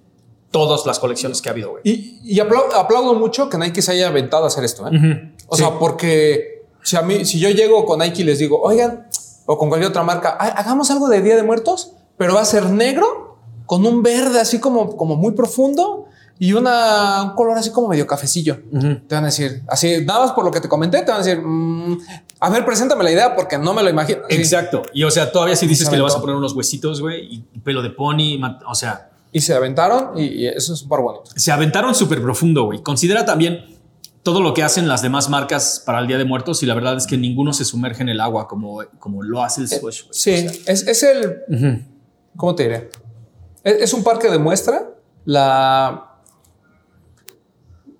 todas 0.50 0.84
las 0.86 0.98
colecciones 0.98 1.40
que 1.42 1.48
ha 1.48 1.52
habido, 1.52 1.70
güey. 1.70 1.82
Y, 1.84 2.20
y 2.24 2.36
aplau- 2.36 2.72
aplaudo 2.74 3.14
mucho 3.14 3.48
que 3.48 3.56
Nike 3.58 3.80
se 3.82 3.92
haya 3.92 4.08
aventado 4.08 4.44
a 4.44 4.48
hacer 4.48 4.64
esto. 4.64 4.86
¿eh? 4.86 5.32
O 5.48 5.56
sí. 5.56 5.62
sea, 5.62 5.78
porque 5.78 6.62
si 6.82 6.96
a 6.96 7.02
mí, 7.02 7.24
si 7.24 7.38
yo 7.40 7.48
llego 7.50 7.84
con 7.86 7.98
Nike 8.00 8.22
y 8.22 8.24
les 8.24 8.38
digo, 8.38 8.60
oigan, 8.62 9.06
o 9.46 9.56
con 9.58 9.68
cualquier 9.70 9.90
otra 9.90 10.02
marca, 10.02 10.36
"Ay, 10.38 10.52
hagamos 10.54 10.90
algo 10.90 11.08
de 11.08 11.22
Día 11.22 11.36
de 11.36 11.42
Muertos, 11.42 11.94
pero 12.16 12.34
va 12.34 12.42
a 12.42 12.44
ser 12.44 12.66
negro 12.70 13.38
con 13.66 13.84
un 13.86 14.02
verde 14.02 14.40
así 14.40 14.58
como, 14.60 14.96
como 14.96 15.16
muy 15.16 15.32
profundo 15.32 16.06
y 16.38 16.52
una, 16.54 17.22
un 17.22 17.30
color 17.36 17.56
así 17.58 17.70
como 17.70 17.88
medio 17.88 18.06
cafecillo. 18.06 18.58
Te 19.06 19.14
van 19.14 19.24
a 19.24 19.26
decir, 19.26 19.62
así, 19.68 20.04
nada 20.04 20.20
más 20.20 20.32
por 20.32 20.44
lo 20.44 20.50
que 20.50 20.60
te 20.60 20.68
comenté, 20.68 20.98
te 21.02 21.12
van 21.12 21.20
a 21.20 21.24
decir, 21.24 21.40
"Mm, 21.42 21.98
a 22.40 22.50
ver, 22.50 22.64
preséntame 22.64 23.04
la 23.04 23.12
idea 23.12 23.36
porque 23.36 23.58
no 23.58 23.72
me 23.74 23.82
lo 23.82 23.90
imagino. 23.90 24.22
Exacto. 24.28 24.82
Y 24.92 25.04
o 25.04 25.10
sea, 25.10 25.30
todavía 25.30 25.54
si 25.56 25.66
dices 25.66 25.88
que 25.88 25.96
le 25.96 26.02
vas 26.02 26.16
a 26.16 26.20
poner 26.20 26.34
unos 26.36 26.52
huesitos, 26.54 27.00
güey, 27.00 27.26
y 27.34 27.58
pelo 27.60 27.82
de 27.82 27.90
pony, 27.90 28.40
o 28.66 28.74
sea, 28.74 29.10
Y 29.30 29.40
se 29.40 29.54
aventaron 29.54 30.18
y, 30.18 30.24
y 30.24 30.46
eso 30.48 30.74
es 30.74 30.80
súper 30.80 31.00
bonito. 31.00 31.24
se 31.36 31.52
aventaron 31.52 31.94
súper 31.94 32.20
profundo, 32.20 32.64
güey. 32.64 32.82
Considera 32.82 33.24
también 33.24 33.64
todo 34.24 34.40
lo 34.40 34.52
que 34.54 34.62
hacen 34.62 34.86
las 34.88 35.00
demás 35.02 35.28
marcas 35.30 35.82
para 35.86 36.00
el 36.00 36.06
Día 36.06 36.18
de 36.18 36.24
Muertos 36.24 36.62
y 36.62 36.66
la 36.66 36.74
verdad 36.74 36.96
es 36.96 37.06
que 37.06 37.16
ninguno 37.16 37.52
se 37.52 37.64
sumerge 37.64 38.02
en 38.02 38.08
el 38.08 38.20
agua 38.20 38.46
como, 38.48 38.82
como 38.98 39.22
lo 39.22 39.42
hace 39.42 39.62
el 39.62 39.68
Swash. 39.68 40.02
güey. 40.02 40.12
Sí, 40.12 40.30
es, 40.66 40.86
es 40.86 41.02
el. 41.04 41.86
¿Cómo 42.36 42.54
te 42.54 42.64
diré? 42.64 42.90
Es, 43.64 43.74
es 43.82 43.92
un 43.94 44.02
par 44.02 44.18
que 44.18 44.28
demuestra 44.30 44.88
la... 45.24 46.08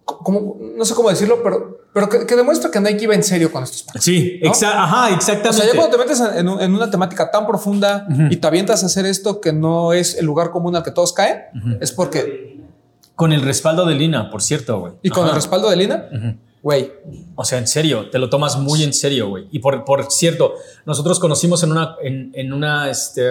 Como, 0.04 0.56
no 0.76 0.84
sé 0.84 0.94
cómo 0.94 1.08
decirlo, 1.10 1.42
pero, 1.42 1.78
pero 1.94 2.08
que, 2.08 2.26
que 2.26 2.36
demuestra 2.36 2.70
que 2.70 2.80
Nike 2.80 3.04
iba 3.04 3.14
en 3.14 3.22
serio 3.22 3.50
con 3.52 3.62
estos 3.62 3.82
pares. 3.84 4.02
Sí, 4.04 4.40
¿No? 4.42 4.50
exa- 4.50 4.72
ajá, 4.74 5.04
O 5.04 5.06
sea, 5.08 5.14
exactamente. 5.16 5.66
ya 5.68 5.74
cuando 5.76 5.96
te 5.96 6.02
metes 6.02 6.20
en, 6.20 6.48
un- 6.48 6.60
en 6.60 6.74
una 6.74 6.90
temática 6.90 7.30
tan 7.30 7.46
profunda 7.46 8.06
y 8.30 8.36
te 8.36 8.46
avientas 8.46 8.82
a 8.82 8.86
hacer 8.86 9.06
esto 9.06 9.40
que 9.40 9.52
no 9.52 9.92
es 9.92 10.16
el 10.16 10.26
lugar 10.26 10.50
común 10.50 10.76
al 10.76 10.82
que 10.82 10.90
todos 10.90 11.12
caen, 11.12 11.42
es 11.80 11.92
porque... 11.92 12.60
Con 13.14 13.32
el 13.32 13.42
respaldo 13.42 13.84
de 13.86 13.94
Lina, 13.94 14.30
por 14.30 14.42
cierto, 14.42 14.80
güey. 14.80 14.92
Y 15.02 15.10
con 15.10 15.28
el 15.28 15.34
respaldo 15.34 15.70
de 15.70 15.76
Lina, 15.76 16.08
güey, 16.62 16.92
O 17.34 17.44
sea, 17.44 17.58
en 17.58 17.66
serio, 17.66 18.08
te 18.08 18.18
lo 18.18 18.30
tomas 18.30 18.56
muy 18.56 18.84
en 18.84 18.92
serio, 18.92 19.28
güey. 19.28 19.48
Y 19.50 19.58
por, 19.58 19.84
por 19.84 20.10
cierto, 20.10 20.54
nosotros 20.86 21.18
conocimos 21.18 21.62
en 21.64 21.72
una, 21.72 21.96
en, 22.02 22.30
en 22.34 22.52
una, 22.52 22.88
este, 22.88 23.30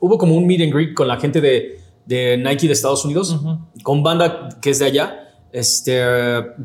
hubo 0.00 0.18
como 0.18 0.34
un 0.34 0.46
meet 0.46 0.62
and 0.62 0.72
greet 0.72 0.94
con 0.94 1.06
la 1.06 1.18
gente 1.18 1.40
de, 1.40 1.80
de 2.04 2.36
Nike 2.36 2.66
de 2.66 2.72
Estados 2.72 3.04
Unidos, 3.04 3.36
con 3.82 4.02
banda 4.02 4.48
que 4.60 4.70
es 4.70 4.80
de 4.80 4.86
allá, 4.86 5.20
este, 5.52 6.02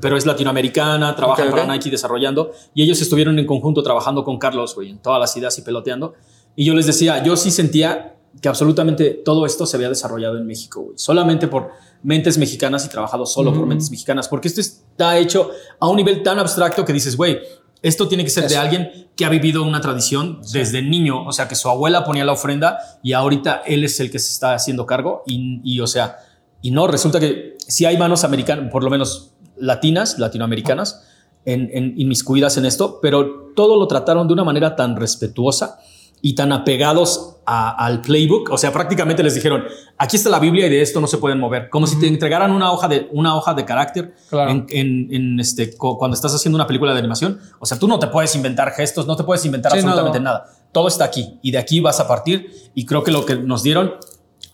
pero 0.01 0.17
es 0.17 0.25
latinoamericana, 0.25 1.11
ok. 1.11 1.51
para 1.51 1.67
Nike 1.67 1.91
desarrollando, 1.91 2.51
y 2.73 2.81
ellos 2.81 2.99
estuvieron 3.01 3.37
en 3.37 3.45
conjunto 3.45 3.83
trabajando 3.83 4.23
con 4.23 4.39
Carlos, 4.39 4.73
güey, 4.73 4.89
en 4.89 4.97
todas 4.97 5.19
las 5.19 5.37
ideas 5.37 5.57
y 5.59 5.61
peloteando. 5.61 6.15
Y 6.55 6.65
yo 6.65 6.73
les 6.73 6.87
decía, 6.87 7.23
yo 7.23 7.37
sí 7.37 7.51
sentía 7.51 8.15
que 8.41 8.49
absolutamente 8.49 9.21
todo 9.25 9.45
esto 9.45 9.65
se 9.65 9.75
había 9.75 9.89
desarrollado 9.89 10.37
en 10.37 10.45
México, 10.45 10.81
güey. 10.81 10.97
Solamente 10.97 11.47
por 11.47 11.71
mentes 12.03 12.37
mexicanas 12.37 12.85
y 12.85 12.89
trabajado 12.89 13.25
solo 13.25 13.53
por 13.53 13.65
mentes 13.65 13.91
mexicanas, 13.91 14.27
porque 14.27 14.47
esto 14.47 14.61
está 14.61 15.17
hecho 15.17 15.51
a 15.79 15.87
un 15.87 15.97
nivel 15.97 16.23
tan 16.23 16.39
abstracto 16.39 16.85
que 16.85 16.93
dices, 16.93 17.17
güey, 17.17 17.39
esto 17.81 18.07
tiene 18.07 18.23
que 18.23 18.29
ser 18.29 18.47
de 18.47 18.57
alguien 18.57 19.09
que 19.15 19.25
ha 19.25 19.29
vivido 19.29 19.63
una 19.63 19.81
tradición 19.81 20.41
desde 20.51 20.81
niño, 20.81 21.25
o 21.25 21.31
sea, 21.31 21.47
que 21.47 21.55
su 21.55 21.69
abuela 21.69 22.03
ponía 22.03 22.25
la 22.25 22.33
ofrenda 22.33 22.77
y 23.01 23.13
ahorita 23.13 23.63
él 23.65 23.83
es 23.83 23.99
el 23.99 24.11
que 24.11 24.19
se 24.19 24.31
está 24.31 24.53
haciendo 24.53 24.85
cargo. 24.85 25.23
Y, 25.25 25.61
y, 25.63 25.79
o 25.79 25.87
sea, 25.87 26.17
y 26.61 26.71
no, 26.71 26.87
resulta 26.87 27.19
que 27.19 27.57
si 27.59 27.85
hay 27.85 27.97
manos 27.97 28.23
americanas, 28.23 28.69
por 28.71 28.83
lo 28.83 28.89
menos 28.89 29.33
latinas, 29.57 30.19
latinoamericanas, 30.19 31.05
en, 31.45 31.69
en, 31.73 31.93
inmiscuidas 31.97 32.57
en 32.57 32.65
esto, 32.65 32.99
pero 33.01 33.51
todo 33.55 33.77
lo 33.77 33.87
trataron 33.87 34.27
de 34.27 34.33
una 34.33 34.43
manera 34.43 34.75
tan 34.75 34.95
respetuosa 34.97 35.79
y 36.21 36.35
tan 36.35 36.51
apegados 36.51 37.35
a- 37.45 37.71
al 37.85 38.01
playbook, 38.01 38.49
o 38.51 38.57
sea, 38.57 38.71
prácticamente 38.71 39.23
les 39.23 39.33
dijeron, 39.35 39.63
aquí 39.97 40.17
está 40.17 40.29
la 40.29 40.39
Biblia 40.39 40.67
y 40.67 40.69
de 40.69 40.81
esto 40.81 40.99
no 41.01 41.07
se 41.07 41.17
pueden 41.17 41.39
mover, 41.39 41.69
como 41.69 41.87
si 41.87 41.99
te 41.99 42.07
entregaran 42.07 42.51
una 42.51 42.71
hoja 42.71 42.87
de, 42.87 43.07
una 43.11 43.35
hoja 43.35 43.53
de 43.55 43.65
carácter 43.65 44.13
Claro. 44.29 44.51
en, 44.51 44.65
en- 44.69 45.07
en 45.13 45.39
este, 45.39 45.75
cuando 45.75 46.13
estás 46.15 46.33
haciendo 46.35 46.57
una 46.57 46.67
película 46.67 46.93
de 46.93 46.99
animación, 46.99 47.39
o 47.59 47.65
sea, 47.65 47.79
tú 47.79 47.87
no 47.87 47.97
te 47.99 48.07
puedes 48.07 48.35
inventar 48.35 48.71
gestos, 48.71 49.07
no 49.07 49.15
te 49.15 49.23
puedes 49.23 49.43
inventar 49.45 49.71
Sí, 49.71 49.79
absolutamente 49.79 50.19
no. 50.19 50.25
nada, 50.25 50.45
todo 50.71 50.87
está 50.87 51.05
aquí 51.05 51.39
y 51.41 51.51
de 51.51 51.57
aquí 51.57 51.79
vas 51.79 51.99
a 51.99 52.07
partir 52.07 52.51
y 52.75 52.85
creo 52.85 53.03
que 53.03 53.11
lo 53.11 53.25
que 53.25 53.35
nos 53.35 53.63
dieron, 53.63 53.93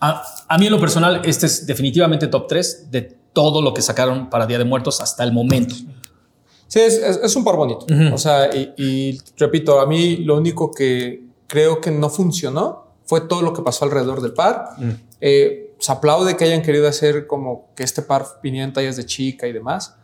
a, 0.00 0.22
a 0.48 0.58
mí 0.58 0.66
en 0.66 0.72
lo 0.72 0.80
personal, 0.80 1.20
este 1.24 1.46
es 1.46 1.66
definitivamente 1.66 2.28
top 2.28 2.46
3 2.48 2.90
de 2.90 3.02
todo 3.34 3.60
lo 3.60 3.74
que 3.74 3.82
sacaron 3.82 4.30
para 4.30 4.46
Día 4.46 4.56
de 4.58 4.64
Muertos 4.64 5.00
hasta 5.02 5.22
el 5.24 5.32
momento. 5.32 5.74
Sí, 6.68 6.80
es, 6.80 6.94
es- 6.94 7.20
es 7.22 7.36
un 7.36 7.44
par 7.44 7.56
bonito. 7.56 7.84
Ujú. 7.90 8.14
O 8.14 8.18
sea, 8.18 8.48
y, 8.54 8.72
y 8.78 9.18
repito, 9.36 9.80
a 9.80 9.86
mí 9.86 10.16
lo 10.18 10.36
único 10.36 10.70
que 10.72 11.25
creo 11.46 11.80
que 11.80 11.90
no 11.90 12.10
funcionó 12.10 12.86
fue 13.04 13.20
todo 13.20 13.42
lo 13.42 13.52
que 13.52 13.62
pasó 13.62 13.84
alrededor 13.84 14.20
del 14.20 14.34
par. 14.34 14.70
Eh, 15.20 15.74
se 15.78 15.92
aplaude 15.92 16.36
que 16.36 16.44
hayan 16.44 16.62
querido 16.62 16.88
hacer 16.88 17.26
como 17.26 17.70
que 17.74 17.84
este 17.84 18.02
par 18.02 18.26
viniera 18.42 18.66
en 18.66 18.72
tallas 18.72 18.96
de 18.96 19.06
chica 19.06 19.46
y 19.46 19.52
demás, 19.52 19.94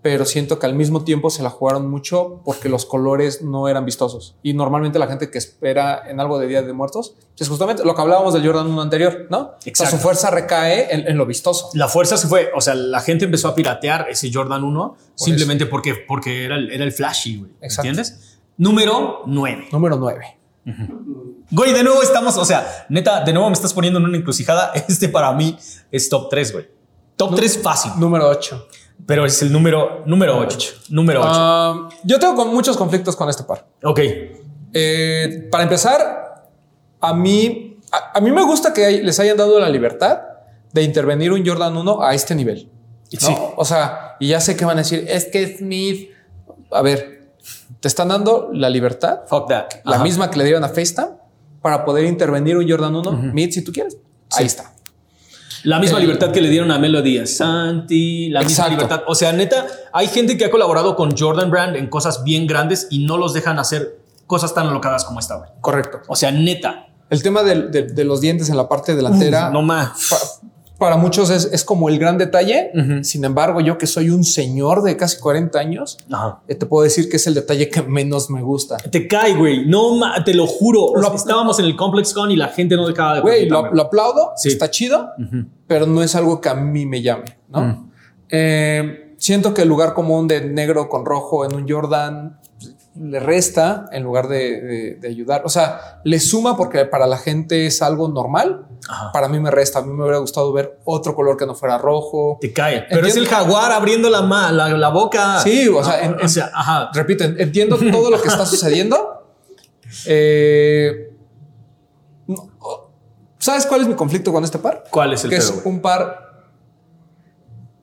pero 0.00 0.24
siento 0.24 0.58
que 0.58 0.66
al 0.66 0.74
mismo 0.74 1.04
tiempo 1.04 1.30
se 1.30 1.42
la 1.42 1.50
jugaron 1.50 1.88
mucho 1.90 2.40
porque 2.44 2.68
los 2.68 2.86
colores 2.86 3.42
no 3.42 3.68
eran 3.68 3.84
vistosos. 3.84 4.36
Y 4.42 4.52
normalmente 4.52 4.98
la 4.98 5.06
gente 5.06 5.30
que 5.30 5.38
espera 5.38 6.02
en 6.08 6.20
algo 6.20 6.38
de 6.38 6.46
Día 6.46 6.62
de 6.62 6.72
Muertos 6.72 7.14
es 7.38 7.48
justamente 7.48 7.84
lo 7.84 7.94
que 7.94 8.00
hablábamos 8.02 8.34
del 8.34 8.44
Jordan 8.44 8.66
1 8.68 8.82
anterior, 8.82 9.26
¿no? 9.30 9.38
O 9.38 9.56
sea, 9.58 9.70
Exacto. 9.70 9.96
su 9.96 10.02
fuerza 10.02 10.30
recae 10.30 10.94
en, 10.94 11.08
en 11.08 11.16
lo 11.16 11.26
vistoso. 11.26 11.70
La 11.74 11.88
fuerza 11.88 12.16
se 12.16 12.28
fue, 12.28 12.50
o 12.54 12.60
sea, 12.60 12.74
la 12.74 13.00
gente 13.00 13.24
empezó 13.24 13.48
a 13.48 13.54
piratear 13.54 14.06
ese 14.08 14.30
Jordan 14.32 14.62
1 14.62 14.96
simplemente 15.14 15.66
porque, 15.66 15.94
porque 15.94 16.44
era, 16.44 16.56
el, 16.56 16.70
era 16.70 16.84
el 16.84 16.92
flashy, 16.92 17.38
güey. 17.38 17.50
Exacto. 17.60 17.88
¿Entiendes? 17.88 18.38
Número 18.56 19.22
9. 19.26 19.68
Número 19.72 19.96
9. 19.96 20.41
Güey, 21.50 21.72
de 21.72 21.82
nuevo 21.82 22.02
estamos, 22.02 22.36
o 22.36 22.44
sea, 22.44 22.86
neta, 22.88 23.22
de 23.24 23.32
nuevo 23.32 23.48
me 23.48 23.54
estás 23.54 23.74
poniendo 23.74 23.98
en 23.98 24.06
una 24.06 24.16
encrucijada. 24.16 24.72
Este 24.88 25.08
para 25.08 25.32
mí 25.32 25.56
es 25.90 26.08
top 26.08 26.28
3, 26.30 26.52
güey. 26.52 26.68
Top 27.16 27.34
3 27.34 27.58
fácil, 27.62 27.92
Número 27.98 28.28
8. 28.28 28.68
pero 29.06 29.24
es 29.26 29.40
el 29.42 29.52
número 29.52 30.02
número 30.06 30.38
8. 30.38 30.70
Número 30.90 31.20
8. 31.20 31.30
Ah, 31.32 31.88
yo 32.04 32.18
tengo 32.18 32.34
con 32.36 32.48
muchos 32.48 32.76
conflictos 32.76 33.16
con 33.16 33.28
este 33.28 33.44
par. 33.44 33.66
ok. 33.84 34.00
Eh, 34.74 35.48
para 35.50 35.64
empezar, 35.64 36.46
a 37.00 37.12
mí, 37.12 37.78
a, 37.90 38.16
a 38.16 38.20
mí 38.22 38.30
me 38.32 38.42
gusta 38.42 38.72
que 38.72 38.86
hay- 38.86 39.02
les 39.02 39.20
hayan 39.20 39.36
dado 39.36 39.60
la 39.60 39.68
libertad 39.68 40.20
de 40.72 40.82
intervenir 40.82 41.30
un 41.32 41.46
Jordan 41.46 41.76
1 41.76 42.02
a 42.02 42.14
este 42.14 42.34
nivel. 42.34 42.70
¿no? 43.12 43.20
Sí. 43.20 43.34
O 43.56 43.64
sea, 43.66 44.16
y 44.18 44.28
ya 44.28 44.40
sé 44.40 44.56
que 44.56 44.64
van 44.64 44.78
a 44.78 44.80
decir, 44.82 45.04
es 45.06 45.26
que 45.26 45.58
Smith, 45.58 46.08
a 46.70 46.80
ver, 46.80 47.21
te 47.80 47.88
están 47.88 48.08
dando 48.08 48.50
la 48.52 48.68
libertad, 48.70 49.20
Fuck 49.28 49.48
that. 49.48 49.66
la 49.84 49.96
Ajá. 49.96 50.04
misma 50.04 50.30
que 50.30 50.38
le 50.38 50.44
dieron 50.44 50.64
a 50.64 50.68
FaceTime, 50.68 51.08
para 51.60 51.84
poder 51.84 52.04
intervenir 52.06 52.56
un 52.56 52.68
Jordan 52.68 52.94
1 52.96 53.12
mid 53.32 53.50
si 53.52 53.62
tú 53.62 53.72
quieres. 53.72 53.96
Ahí 54.32 54.46
está. 54.46 54.72
La 55.64 55.78
misma 55.78 55.98
El- 55.98 56.04
libertad 56.06 56.32
que 56.32 56.40
le 56.40 56.48
dieron 56.48 56.70
a 56.72 56.78
Melody 56.78 57.24
Santi, 57.26 58.30
la 58.30 58.42
misma 58.42 58.68
libertad. 58.68 59.02
O 59.06 59.14
sea, 59.14 59.32
neta, 59.32 59.66
hay 59.92 60.08
gente 60.08 60.36
que 60.36 60.44
ha 60.44 60.50
colaborado 60.50 60.96
con 60.96 61.16
Jordan 61.16 61.50
Brand 61.52 61.76
en 61.76 61.88
cosas 61.88 62.24
bien 62.24 62.46
grandes 62.48 62.88
y 62.90 63.04
no 63.06 63.16
los 63.16 63.32
dejan 63.32 63.58
hacer 63.60 64.00
cosas 64.26 64.54
tan 64.54 64.66
alocadas 64.66 65.04
como 65.04 65.20
esta, 65.20 65.36
güey. 65.36 65.50
Correcto. 65.60 66.00
O 66.08 66.16
sea, 66.16 66.32
neta. 66.32 66.86
El 67.10 67.22
tema 67.22 67.42
de 67.44 68.04
los 68.04 68.20
dientes 68.20 68.48
en 68.48 68.56
la 68.56 68.68
parte 68.68 68.96
delantera. 68.96 69.50
No 69.50 69.62
más. 69.62 70.40
Pa- 70.82 70.90
para 70.90 70.96
muchos 71.00 71.30
es, 71.30 71.48
es 71.52 71.64
como 71.64 71.88
el 71.88 71.98
gran 71.98 72.18
detalle. 72.18 72.70
Sin 73.02 73.24
embargo, 73.24 73.60
yo 73.60 73.78
que 73.78 73.86
soy 73.86 74.10
un 74.10 74.24
señor 74.24 74.82
de 74.82 74.96
casi 74.96 75.18
40 75.20 75.58
años, 75.58 75.98
Ajá. 76.10 76.40
eh, 76.48 76.54
te 76.54 76.66
puedo 76.66 76.84
decir 76.84 77.08
que 77.08 77.16
es 77.16 77.26
el 77.26 77.34
detalle 77.34 77.68
que 77.68 77.82
menos 77.82 78.28
me 78.30 78.42
gusta. 78.42 78.76
Te 78.76 79.06
cae, 79.08 79.34
güey. 79.34 79.66
No, 79.66 79.98
te 80.24 80.34
lo 80.34 80.46
juro. 80.46 80.92
Lo- 80.94 81.14
Estábamos 81.14 81.58
en 81.58 81.64
el 81.66 81.76
Complex 81.76 82.12
Con 82.12 82.30
y 82.30 82.36
la 82.36 82.48
gente 82.48 82.76
no 82.76 82.86
dejaba 82.86 83.14
de 83.16 83.20
Güey, 83.22 83.48
lo, 83.48 83.72
lo 83.72 83.82
aplaudo, 83.82 84.32
Sí. 84.36 84.48
está 84.48 84.70
chido, 84.70 85.08
pero 85.66 85.86
no 85.86 86.02
es 86.02 86.14
algo 86.14 86.40
que 86.40 86.48
a 86.48 86.54
mí 86.54 86.84
me 86.86 87.00
llame, 87.02 87.38
¿no? 87.48 87.60
Mm. 87.62 87.90
Eh, 88.30 89.14
siento 89.18 89.54
que 89.54 89.62
el 89.62 89.68
lugar 89.68 89.94
común 89.94 90.26
de 90.26 90.40
negro 90.48 90.88
con 90.88 91.04
rojo 91.04 91.44
en 91.44 91.54
un 91.54 91.68
Jordan 91.68 92.38
le 92.94 93.20
resta 93.20 93.86
en 93.92 94.02
lugar 94.02 94.28
de, 94.28 94.60
de- 94.60 94.94
de 94.96 95.08
ayudar. 95.08 95.42
O 95.44 95.48
sea, 95.48 96.00
le 96.04 96.20
suma 96.20 96.56
porque 96.56 96.84
para 96.84 97.06
la 97.06 97.16
gente 97.16 97.66
es 97.66 97.80
algo 97.82 98.08
normal. 98.08 98.66
Ajá. 98.88 99.12
Para 99.12 99.28
mí 99.28 99.40
me 99.40 99.50
resta. 99.50 99.78
A 99.78 99.82
mí 99.82 99.92
me 99.92 100.02
hubiera 100.02 100.18
gustado 100.18 100.52
ver 100.52 100.78
otro 100.84 101.14
color 101.14 101.36
que 101.36 101.46
no 101.46 101.54
fuera 101.54 101.78
rojo. 101.78 102.36
Te 102.40 102.52
cae. 102.52 102.84
Pero 102.90 103.06
es 103.06 103.16
el 103.16 103.26
jaguar 103.26 103.72
abriendo 103.72 104.10
la, 104.10 104.20
la, 104.52 104.68
la 104.68 104.88
boca. 104.90 105.40
Sí, 105.40 105.68
o 105.68 105.82
sea, 105.82 106.04
en- 106.04 106.20
o 106.22 106.28
sea, 106.28 106.50
ajá. 106.54 106.90
Repito, 106.92 107.24
en- 107.24 107.40
entiendo 107.40 107.78
todo 107.90 108.10
lo 108.10 108.20
que 108.20 108.28
está 108.28 108.44
sucediendo. 108.46 109.08
Eh, 110.06 111.10
no, 112.26 112.50
¿Sabes 113.38 113.66
cuál 113.66 113.82
es 113.82 113.88
mi 113.88 113.94
conflicto 113.94 114.32
con 114.32 114.42
este 114.42 114.58
par? 114.58 114.84
¿Cuál 114.90 115.12
es 115.12 115.24
el 115.24 115.28
que 115.30 115.36
pedo, 115.36 115.48
es 115.50 115.62
un 115.66 115.80
par 115.82 116.46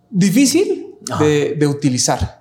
difícil 0.10 0.96
de 1.20 1.68
utilizar, 1.68 2.39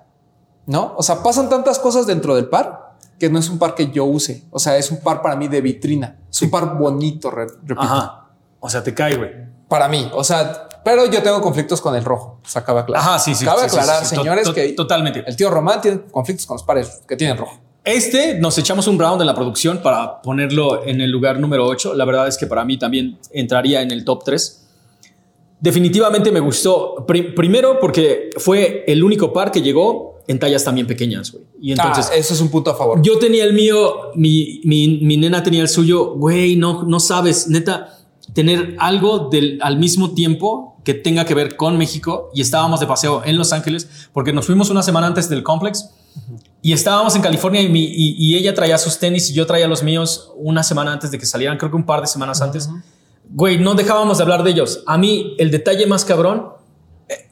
¿no? 0.69 0.93
O 0.97 1.03
sea, 1.03 1.21
pasan 1.23 1.49
tantas 1.49 1.79
cosas 1.79 2.05
dentro 2.07 2.35
del 2.35 2.45
par 2.47 2.93
que 3.19 3.29
no 3.29 3.39
es 3.39 3.49
un 3.49 3.57
par 3.59 3.75
que 3.75 3.89
yo 3.91 4.05
use. 4.05 4.43
O 4.51 4.59
sea, 4.59 4.77
es 4.77 4.91
un 4.91 5.01
par 5.01 5.21
para 5.21 5.35
mí 5.35 5.47
de 5.47 5.59
vitrina. 5.61 6.17
Es 6.31 6.41
un 6.41 6.49
par 6.49 6.77
bonito, 6.77 7.29
re- 7.31 7.47
repito. 7.63 7.81
Ajá. 7.81 8.27
O 8.59 8.69
sea, 8.69 8.83
te 8.83 8.93
cae, 8.93 9.15
güey. 9.17 9.29
Para 9.67 9.87
mí, 9.87 10.09
o 10.13 10.23
sea, 10.23 10.69
pero 10.85 11.05
yo 11.07 11.21
tengo 11.21 11.41
conflictos 11.41 11.81
con 11.81 11.95
el 11.95 12.03
rojo. 12.05 12.39
O 12.43 12.47
sea, 12.47 12.63
cabe 12.63 12.79
aclarar. 12.81 13.05
Ajá, 13.07 13.19
sí, 13.19 13.35
sí. 13.35 13.43
Cabe 13.45 13.61
sí, 13.67 13.75
aclarar, 13.75 14.03
sí, 14.05 14.09
sí. 14.11 14.15
señores, 14.15 14.49
que 14.51 14.69
Totalmente. 14.73 15.23
el 15.27 15.35
tío 15.35 15.49
Román 15.49 15.81
tiene 15.81 16.01
conflictos 16.11 16.45
con 16.45 16.55
los 16.55 16.63
pares 16.63 17.01
que 17.07 17.15
tienen 17.17 17.35
rojo. 17.37 17.57
Este 17.83 18.37
nos 18.39 18.57
echamos 18.57 18.87
un 18.87 18.99
round 18.99 19.21
en 19.21 19.27
la 19.27 19.33
producción 19.35 19.79
para 19.79 20.21
ponerlo 20.21 20.85
en 20.85 21.01
el 21.01 21.09
lugar 21.11 21.39
número 21.39 21.65
8. 21.65 21.93
La 21.95 22.05
verdad 22.05 22.27
es 22.27 22.37
que 22.37 22.45
para 22.47 22.63
mí 22.63 22.77
también 22.77 23.17
entraría 23.31 23.81
en 23.81 23.91
el 23.91 24.05
top 24.05 24.23
3. 24.23 24.65
Definitivamente 25.59 26.31
me 26.31 26.39
gustó. 26.39 27.05
Pri- 27.05 27.33
primero 27.33 27.79
porque 27.79 28.29
fue 28.37 28.83
el 28.87 29.03
único 29.03 29.33
par 29.33 29.51
que 29.51 29.61
llegó 29.61 30.08
en 30.29 30.39
tallas 30.39 30.63
también 30.63 30.87
pequeñas, 30.87 31.31
güey. 31.31 31.43
Y 31.59 31.71
entonces 31.71 32.09
ah, 32.11 32.15
eso 32.15 32.33
es 32.33 32.39
un 32.41 32.49
punto 32.49 32.71
a 32.71 32.75
favor. 32.75 33.01
yo 33.01 33.17
tenía 33.19 33.43
el 33.43 33.53
mío, 33.53 34.11
mi, 34.15 34.61
mi, 34.63 34.99
mi 35.01 35.17
nena 35.17 35.41
tenía 35.43 35.61
el 35.61 35.69
suyo. 35.69 36.13
Güey, 36.15 36.55
no, 36.55 36.83
no 36.83 36.99
sabes, 36.99 37.47
neta, 37.47 37.97
tener 38.33 38.75
algo 38.79 39.29
del, 39.29 39.59
al 39.61 39.77
mismo 39.77 40.13
tiempo 40.13 40.77
que 40.83 40.93
tenga 40.93 41.25
que 41.25 41.33
ver 41.33 41.55
con 41.57 41.77
México. 41.77 42.29
Y 42.33 42.41
estábamos 42.41 42.79
de 42.79 42.85
paseo 42.87 43.21
en 43.25 43.37
Los 43.37 43.51
Ángeles 43.53 43.89
porque 44.13 44.31
nos 44.31 44.45
fuimos 44.45 44.69
una 44.69 44.83
semana 44.83 45.07
antes 45.07 45.27
del 45.29 45.41
complex. 45.43 45.89
Y 46.61 46.73
estábamos 46.73 47.15
en 47.15 47.21
California 47.21 47.61
y, 47.61 47.69
mi- 47.69 47.85
y- 47.85 48.15
y 48.17 48.35
ella 48.35 48.53
traía 48.53 48.77
sus 48.77 48.99
tenis 48.99 49.29
y 49.29 49.33
yo 49.33 49.45
traía 49.47 49.67
los 49.67 49.81
míos 49.83 50.31
una 50.35 50.61
semana 50.63 50.91
antes 50.93 51.09
de 51.11 51.17
que 51.17 51.25
salieran, 51.25 51.57
creo 51.57 51.71
que 51.71 51.77
un 51.77 51.85
par 51.85 52.01
de 52.01 52.07
semanas 52.07 52.41
antes. 52.41 52.69
Güey, 53.31 53.57
no 53.59 53.73
dejábamos 53.75 54.17
de 54.17 54.23
hablar 54.23 54.43
de 54.43 54.51
ellos. 54.51 54.83
A 54.85 54.97
mí, 54.97 55.35
el 55.39 55.49
detalle 55.51 55.85
más 55.87 56.05
cabrón. 56.05 56.49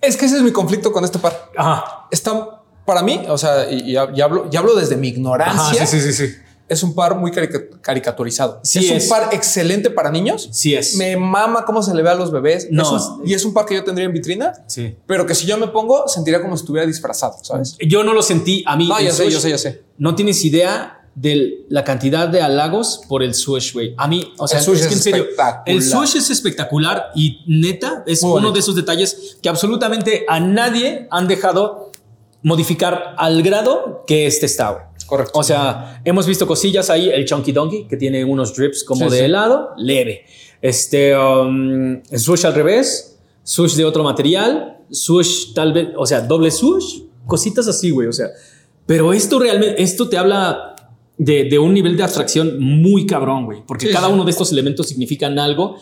Es 0.02 0.18
que 0.18 0.26
ese 0.26 0.38
es 0.38 0.42
mi 0.44 0.52
conflicto 0.52 0.92
con 0.92 1.04
este 1.04 1.20
par. 1.20 1.52
Ajá. 1.56 2.08
Está 2.10 2.57
para 2.88 3.04
mí, 3.04 3.22
o 3.28 3.38
sea, 3.38 3.70
y, 3.70 3.92
y 3.92 3.94
hab- 3.96 4.18
y 4.18 4.22
hablo, 4.22 4.48
y 4.52 4.56
hablo 4.58 4.74
desde 4.76 4.96
mi 4.98 5.10
ignorancia. 5.10 5.84
Ajá, 5.84 5.86
sí, 5.86 6.00
sí, 6.02 6.12
sí, 6.14 6.28
sí. 6.28 6.34
Es 6.70 6.84
un 6.84 6.94
par 6.96 7.16
muy 7.16 7.32
carica- 7.32 7.62
caricaturizado. 7.82 8.60
Sí 8.64 8.80
es, 8.80 8.92
es. 8.92 9.04
un 9.04 9.10
par 9.10 9.30
excelente 9.34 9.90
para 9.90 10.12
niños. 10.12 10.50
Sí 10.52 10.74
es. 10.76 10.96
Me 10.96 11.16
mama 11.16 11.64
cómo 11.66 11.82
se 11.84 11.94
le 11.94 12.02
ve 12.04 12.10
a 12.10 12.16
los 12.16 12.32
bebés. 12.32 12.68
No. 12.72 12.84
Es 12.98 13.04
un- 13.04 13.22
y 13.28 13.34
es 13.34 13.46
un 13.46 13.54
par 13.54 13.66
que 13.66 13.76
yo 13.76 13.84
tendría 13.84 14.06
en 14.06 14.14
vitrina, 14.14 14.52
Sí. 14.68 14.96
pero 15.06 15.26
que 15.26 15.34
si 15.36 15.46
yo 15.46 15.58
me 15.58 15.68
pongo, 15.68 16.08
sentiría 16.08 16.42
como 16.42 16.58
si 16.58 16.62
estuviera 16.64 16.86
disfrazado, 16.88 17.36
¿sabes? 17.44 17.78
Yo 17.80 18.04
no 18.04 18.14
lo 18.14 18.22
sentí. 18.22 18.64
A 18.66 18.76
mí. 18.76 18.88
No, 18.88 19.00
yo 19.00 19.12
sé, 19.12 19.26
swoosh- 19.26 19.30
yo 19.30 19.40
sé, 19.40 19.50
yo 19.52 19.58
sé. 19.58 19.84
No 19.98 20.16
tienes 20.16 20.44
idea 20.44 20.94
de 21.16 21.66
la 21.70 21.84
cantidad 21.84 22.28
de 22.28 22.42
halagos 22.42 23.02
por 23.10 23.24
el 23.24 23.34
swoosh, 23.34 23.74
güey. 23.74 23.96
A 23.98 24.08
mí, 24.08 24.34
o 24.38 24.48
sea, 24.48 24.60
El 24.60 24.66
swoosh 24.66 24.80
es 24.82 24.88
que 24.88 24.94
en 24.94 25.00
serio, 25.02 25.24
espectacular. 25.24 25.64
el 25.66 25.82
swoosh 25.84 26.16
es 26.18 26.30
espectacular 26.30 27.12
y 27.16 27.40
neta 27.48 28.04
es 28.06 28.22
Muy 28.22 28.30
uno 28.32 28.36
bonito. 28.40 28.54
de 28.54 28.60
esos 28.60 28.76
detalles 28.76 29.38
que 29.42 29.50
absolutamente 29.50 30.26
a 30.28 30.40
nadie 30.40 31.08
han 31.10 31.28
dejado 31.28 31.92
modificar 32.44 33.16
al 33.18 33.42
grado 33.44 34.04
que 34.08 34.26
este 34.28 34.46
está. 34.46 34.92
Correcto. 35.06 35.40
O 35.40 35.44
sea, 35.44 36.02
hemos 36.04 36.28
visto 36.28 36.46
cosillas 36.46 36.90
ahí, 36.90 37.10
el 37.10 37.26
Chunky 37.26 37.52
Donkey, 37.54 37.88
que 37.88 37.96
tiene 37.98 38.26
unos 38.26 38.56
drips 38.56 38.84
como 38.84 39.06
Sí, 39.06 39.12
de 39.12 39.18
sí. 39.20 39.24
helado, 39.26 39.70
leve. 39.78 40.26
Este, 40.62 41.18
um, 41.18 42.02
el 42.10 42.20
swoosh 42.20 42.46
al 42.46 42.54
revés, 42.54 43.18
swoosh 43.44 43.76
de 43.76 43.86
otro 43.86 44.04
material, 44.04 44.80
swoosh 44.92 45.54
tal 45.54 45.72
vez, 45.72 45.90
o 45.96 46.06
sea, 46.06 46.22
doble 46.22 46.52
swoosh, 46.52 47.04
cositas 47.26 47.68
así, 47.68 47.90
güey. 47.92 48.08
O 48.08 48.14
sea, 48.14 48.28
pero 48.86 49.14
esto 49.14 49.40
realmente, 49.40 49.82
esto 49.82 50.10
te 50.10 50.18
habla 50.18 50.76
de, 51.18 51.46
de 51.46 51.58
un 51.58 51.74
nivel 51.74 51.96
de 51.96 52.04
abstracción 52.04 52.60
muy 52.60 53.06
cabrón, 53.06 53.46
güey, 53.46 53.64
porque 53.66 53.88
Sí, 53.88 53.94
cada 53.94 54.10
uno 54.10 54.26
de 54.26 54.32
estos 54.32 54.52
elementos 54.52 54.88
significan 54.90 55.40
algo 55.40 55.78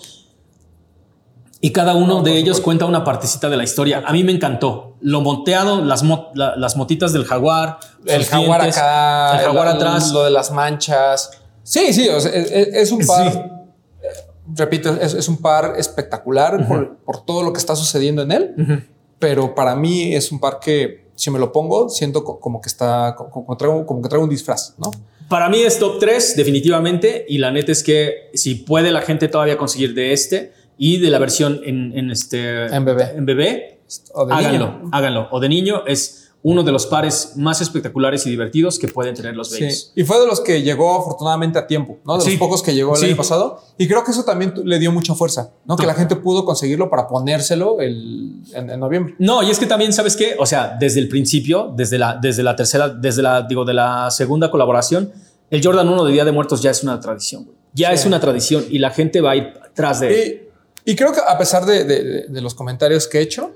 y 1.66 1.72
cada 1.72 1.96
uno 1.96 2.18
No, 2.18 2.22
de 2.24 2.38
ellos 2.38 2.62
cuenta 2.62 2.86
una 2.86 3.04
partecita 3.04 3.50
de 3.50 3.58
la 3.58 3.64
historia. 3.64 4.04
A 4.06 4.12
mí 4.14 4.24
me 4.24 4.32
encantó. 4.32 4.98
Lo 5.02 5.22
monteado, 5.22 5.84
las, 5.84 6.04
mo- 6.04 6.30
la- 6.36 6.56
las 6.56 6.76
motitas 6.78 7.12
del 7.14 7.26
jaguar, 7.26 7.80
el 8.06 8.24
jaguar 8.26 8.62
dientes, 8.62 8.78
acá, 8.78 9.40
el 9.40 9.46
jaguar 9.46 9.68
lo- 9.68 9.74
atrás. 9.74 10.12
lo 10.12 10.24
de 10.26 10.32
las 10.32 10.52
manchas. 10.52 11.32
Sí, 11.64 11.92
sí, 11.94 12.08
o 12.10 12.20
sea, 12.20 12.32
es, 12.34 12.92
un 12.92 13.06
par. 13.08 13.32
Sí. 13.32 13.38
eh, 13.40 14.08
Repito, 14.56 14.94
es, 15.02 15.16
es 15.16 15.28
un 15.28 15.38
par 15.38 15.74
espectacular 15.78 16.68
por, 16.68 16.98
por 16.98 17.26
todo 17.26 17.42
lo 17.42 17.52
que 17.52 17.58
está 17.60 17.76
sucediendo 17.76 18.22
en 18.22 18.32
él. 18.32 18.88
Pero 19.18 19.56
para 19.56 19.76
mí 19.76 20.14
es 20.14 20.32
un 20.32 20.40
par 20.40 20.60
que 20.60 21.10
si 21.16 21.32
me 21.32 21.40
lo 21.40 21.52
pongo 21.52 21.90
siento 21.90 22.24
co- 22.24 22.40
como 22.40 22.62
que 22.62 22.68
está 22.70 23.16
como, 23.18 23.32
como 23.32 23.58
traigo, 23.58 23.86
como 23.88 24.02
que 24.04 24.10
traigo 24.10 24.24
un 24.26 24.30
disfraz, 24.30 24.76
¿no? 24.78 24.92
Para 25.30 25.50
mí 25.50 25.62
es 25.64 25.80
top 25.80 25.98
3, 26.00 26.36
definitivamente. 26.36 27.26
Y 27.28 27.40
la 27.40 27.50
neta 27.52 27.72
es 27.72 27.82
que 27.82 28.30
si 28.36 28.54
puede 28.56 28.92
la 28.92 29.02
gente 29.02 29.28
todavía 29.30 29.58
conseguir 29.58 29.96
de 29.96 30.14
este 30.14 30.54
y 30.78 30.98
de 30.98 31.10
la 31.10 31.20
versión 31.20 31.62
en, 31.66 31.98
en 31.98 32.12
este 32.12 32.66
En 32.68 32.86
bebé. 32.86 33.14
en 33.16 33.26
bebé, 33.26 33.80
O 34.14 34.26
de 34.26 34.34
háganlo, 34.34 34.52
niño. 34.52 34.90
háganlo. 34.92 35.28
O 35.32 35.40
de 35.40 35.50
niño 35.50 35.84
es 35.86 36.22
uno 36.48 36.62
de 36.62 36.72
los 36.72 36.86
pares 36.86 37.34
más 37.38 37.60
espectaculares 37.62 38.28
y 38.28 38.30
divertidos 38.30 38.78
que 38.78 38.88
pueden 38.88 39.16
tener 39.16 39.36
los 39.36 39.50
Sí. 39.50 39.62
babes. 39.62 39.92
Y 39.96 40.04
fue 40.04 40.20
de 40.20 40.28
los 40.28 40.42
que 40.42 40.62
llegó 40.62 40.96
afortunadamente 41.00 41.58
a 41.58 41.66
tiempo, 41.66 41.98
¿no? 42.06 42.18
De 42.18 42.24
Sí. 42.24 42.32
los 42.32 42.40
pocos 42.40 42.62
que 42.62 42.72
llegó 42.76 42.94
el 42.94 43.00
Sí. 43.00 43.06
año 43.08 43.16
pasado. 43.16 43.60
Y 43.80 43.88
creo 43.88 44.04
que 44.04 44.12
eso 44.12 44.24
también 44.26 44.54
le 44.64 44.78
dio 44.78 44.92
mucha 44.92 45.16
fuerza, 45.16 45.50
¿no? 45.66 45.76
Que 45.76 45.88
la 45.88 45.96
gente 45.96 46.16
pudo 46.16 46.46
conseguirlo 46.46 46.88
para 46.92 47.08
ponérselo 47.08 47.82
el, 47.82 48.42
en, 48.54 48.70
en 48.70 48.80
noviembre. 48.80 49.16
No, 49.18 49.42
y 49.42 49.50
es 49.50 49.58
que 49.58 49.66
también, 49.66 49.92
¿sabes 49.92 50.16
qué? 50.16 50.36
O 50.38 50.46
sea, 50.46 50.78
desde 50.80 51.00
el 51.00 51.08
principio, 51.10 51.74
desde 51.76 51.98
la, 51.98 52.16
desde 52.22 52.44
la 52.44 52.56
tercera, 52.56 52.90
desde 52.90 53.24
la, 53.24 53.42
digo, 53.42 53.66
de 53.66 53.74
la 53.74 54.12
segunda 54.12 54.52
colaboración, 54.52 55.12
el 55.50 55.64
Jordan 55.64 55.90
1 55.90 56.04
de 56.06 56.12
Día 56.14 56.26
de 56.26 56.32
Muertos 56.32 56.62
ya 56.62 56.70
es 56.70 56.84
una 56.84 57.00
tradición, 57.00 57.46
güey. 57.46 57.58
Ya 57.74 57.90
Sí. 57.90 57.96
es 57.96 58.06
una 58.06 58.20
tradición 58.20 58.66
y 58.70 58.78
la 58.78 58.92
gente 58.92 59.20
va 59.20 59.32
a 59.32 59.36
ir 59.36 59.54
tras 59.74 60.00
de 60.00 60.24
él. 60.24 60.45
Y, 60.86 60.96
creo 60.96 61.12
que 61.12 61.20
a 61.26 61.38
pesar 61.38 61.66
de, 61.66 61.84
de- 61.84 62.26
de- 62.30 62.42
los 62.42 62.54
comentarios 62.54 63.08
que 63.08 63.18
he 63.18 63.22
hecho, 63.22 63.52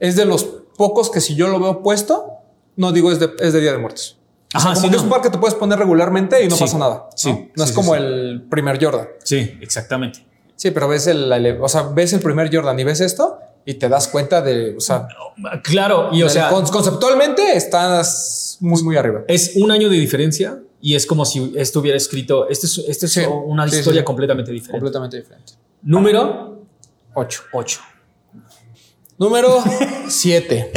es 0.00 0.16
de 0.16 0.24
los 0.24 0.44
pocos 0.76 1.10
que 1.10 1.20
si 1.20 1.34
yo 1.36 1.48
lo 1.48 1.60
veo 1.60 1.82
puesto, 1.82 2.26
no 2.76 2.90
digo 2.92 3.12
es 3.12 3.20
de, 3.20 3.30
es 3.38 3.52
de 3.52 3.60
Día 3.60 3.72
de 3.72 3.78
Muertos. 3.78 4.16
O 4.54 4.58
sea, 4.58 4.70
Ajá, 4.70 4.74
como 4.74 4.80
sí, 4.80 4.86
que 4.88 4.92
no. 4.92 4.96
es 4.98 5.02
un 5.04 5.10
par 5.10 5.20
que 5.22 5.30
te 5.30 5.38
puedes 5.38 5.54
poner 5.54 5.78
regularmente 5.78 6.42
y 6.42 6.48
no 6.48 6.56
Sí. 6.56 6.64
pasa 6.64 6.78
nada. 6.78 6.94
¿no? 7.08 7.16
Sí, 7.16 7.50
No 7.56 7.64
sí, 7.64 7.70
es 7.70 7.76
como 7.76 7.94
el 7.94 8.42
primer 8.50 8.82
Jordan. 8.84 9.08
Sí, 9.22 9.56
exactamente. 9.60 10.26
Sí, 10.56 10.72
pero 10.72 10.88
ves 10.88 11.06
el, 11.06 11.32
o 11.60 11.68
sea, 11.68 11.82
ves 11.84 12.12
el 12.14 12.20
primer 12.20 12.54
Jordan 12.54 12.78
y 12.80 12.84
ves 12.84 13.00
esto 13.00 13.38
y 13.64 13.74
te 13.74 13.88
das 13.88 14.08
cuenta 14.08 14.42
de, 14.42 14.74
o 14.76 14.80
sea, 14.80 15.06
Claro, 15.62 16.08
y 16.12 16.22
o 16.24 16.28
sea, 16.28 16.48
con- 16.48 16.66
conceptualmente 16.66 17.56
estás 17.56 18.56
muy, 18.60 18.82
muy 18.82 18.96
arriba. 18.96 19.22
es 19.28 19.52
un 19.56 19.70
año 19.70 19.88
de 19.88 19.96
diferencia 19.96 20.58
y 20.82 20.94
es 20.96 21.06
como 21.06 21.24
si 21.24 21.52
esto 21.56 21.80
hubiera 21.80 21.96
escrito, 21.96 22.48
esto 22.48 22.66
es, 22.66 22.78
esto 22.88 23.06
es 23.06 23.20
una 23.46 23.66
historia 23.66 24.04
completamente 24.04 24.50
diferente. 24.50 24.72
Completamente 24.72 25.16
diferente. 25.18 25.52
Número 25.82 26.64
8. 27.14 27.42
8. 27.52 27.80
Número 29.18 29.48
7. 30.08 30.72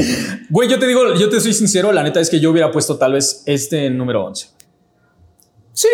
Güey, 0.50 0.70
yo 0.70 0.80
te 0.80 0.88
digo, 0.88 1.14
yo 1.16 1.30
te 1.30 1.40
soy 1.40 1.54
sincero, 1.54 1.92
la 1.92 2.04
neta 2.04 2.20
es 2.20 2.30
que 2.30 2.40
yo 2.40 2.52
hubiera 2.52 2.72
puesto 2.72 2.98
tal 2.98 3.14
vez 3.14 3.44
este 3.46 3.86
en 3.88 3.98
número 3.98 4.26
11. 4.26 4.48
Sí. 5.74 5.88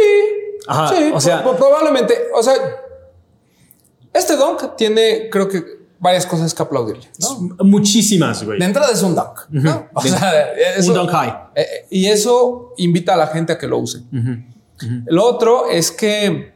Ajá, 0.67 0.95
sí, 0.95 1.11
o 1.13 1.19
sea- 1.21 1.41
pro- 1.43 1.55
probablemente, 1.55 2.15
o 2.35 2.43
sea, 2.43 2.53
este 4.13 4.35
dunk 4.35 4.75
tiene, 4.75 5.29
creo 5.31 5.47
que, 5.47 5.79
varias 6.01 6.25
cosas 6.25 6.53
que 6.53 6.61
aplaudirle, 6.63 7.09
¿no? 7.19 7.63
Muchísimas, 7.65 8.43
güey. 8.45 8.57
De 8.59 8.65
entrada 8.65 8.91
es 8.93 9.01
un 9.03 9.15
dunk, 9.15 9.39
¿no? 9.49 9.87
O 9.93 10.01
sea, 10.01 10.51
eso- 10.77 10.91
Un 10.91 10.97
dunk 10.97 11.09
high. 11.11 11.29
eh, 11.55 11.61
eh, 11.61 11.85
y 11.89 12.05
eso 12.07 12.73
invita 12.77 13.13
a 13.15 13.17
la 13.17 13.27
gente 13.27 13.53
a 13.53 13.57
que 13.57 13.67
lo 13.67 13.77
use. 13.79 13.99
Ujú. 13.99 14.37
Lo 15.07 15.25
otro 15.25 15.69
es 15.69 15.91
que 15.91 16.53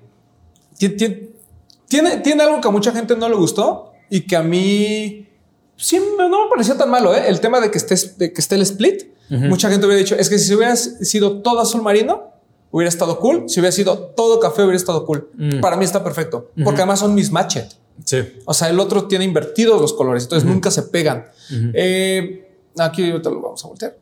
tiene, 2.01 2.17
tiene 2.17 2.41
algo 2.43 2.59
que 2.59 2.67
a 2.67 2.71
mucha 2.71 2.91
gente 2.91 3.15
no 3.15 3.29
le 3.29 3.35
gustó 3.35 3.91
y 4.09 4.21
que 4.21 4.35
a 4.35 4.41
mí 4.41 5.27
sí 5.75 5.99
me- 6.17 6.27
no 6.29 6.45
me 6.45 6.49
pareció 6.49 6.75
tan 6.75 6.89
malo. 6.89 7.13
¿eh? 7.15 7.23
El 7.27 7.39
tema 7.39 7.59
de 7.61 7.69
que, 7.69 7.77
esté, 7.77 7.95
de 8.17 8.33
que 8.33 8.41
esté 8.41 8.55
el 8.55 8.61
split. 8.63 9.03
Mucha 9.29 9.69
gente 9.69 9.85
hubiera 9.85 9.99
dicho, 9.99 10.15
es 10.15 10.29
que 10.29 10.37
si 10.39 10.53
hubiera 10.53 10.75
sido 10.75 11.41
todo 11.41 11.59
azul 11.59 11.81
marino, 11.81 12.31
hubiera 12.71 12.89
estado 12.89 13.19
cool. 13.19 13.43
Si 13.47 13.59
hubiera 13.59 13.71
sido 13.71 13.97
todo 14.15 14.39
café, 14.39 14.61
hubiera 14.63 14.77
estado 14.77 15.05
cool. 15.05 15.29
Mm. 15.35 15.59
Para 15.61 15.75
mí 15.77 15.85
está 15.85 16.03
perfecto. 16.03 16.51
Porque 16.63 16.81
además 16.81 16.99
son 16.99 17.13
mismatched. 17.15 17.65
Sí. 18.05 18.17
O 18.45 18.53
sea, 18.53 18.69
el 18.69 18.79
otro 18.79 19.07
tiene 19.07 19.23
invertidos 19.25 19.79
los 19.79 19.93
colores, 19.93 20.23
entonces 20.23 20.47
nunca 20.49 20.71
se 20.71 20.81
pegan. 20.83 21.25
Eh, 21.73 22.47
aquí 22.77 23.09
ahorita 23.11 23.29
lo 23.29 23.39
vamos 23.41 23.63
a 23.63 23.67
voltear. 23.67 23.97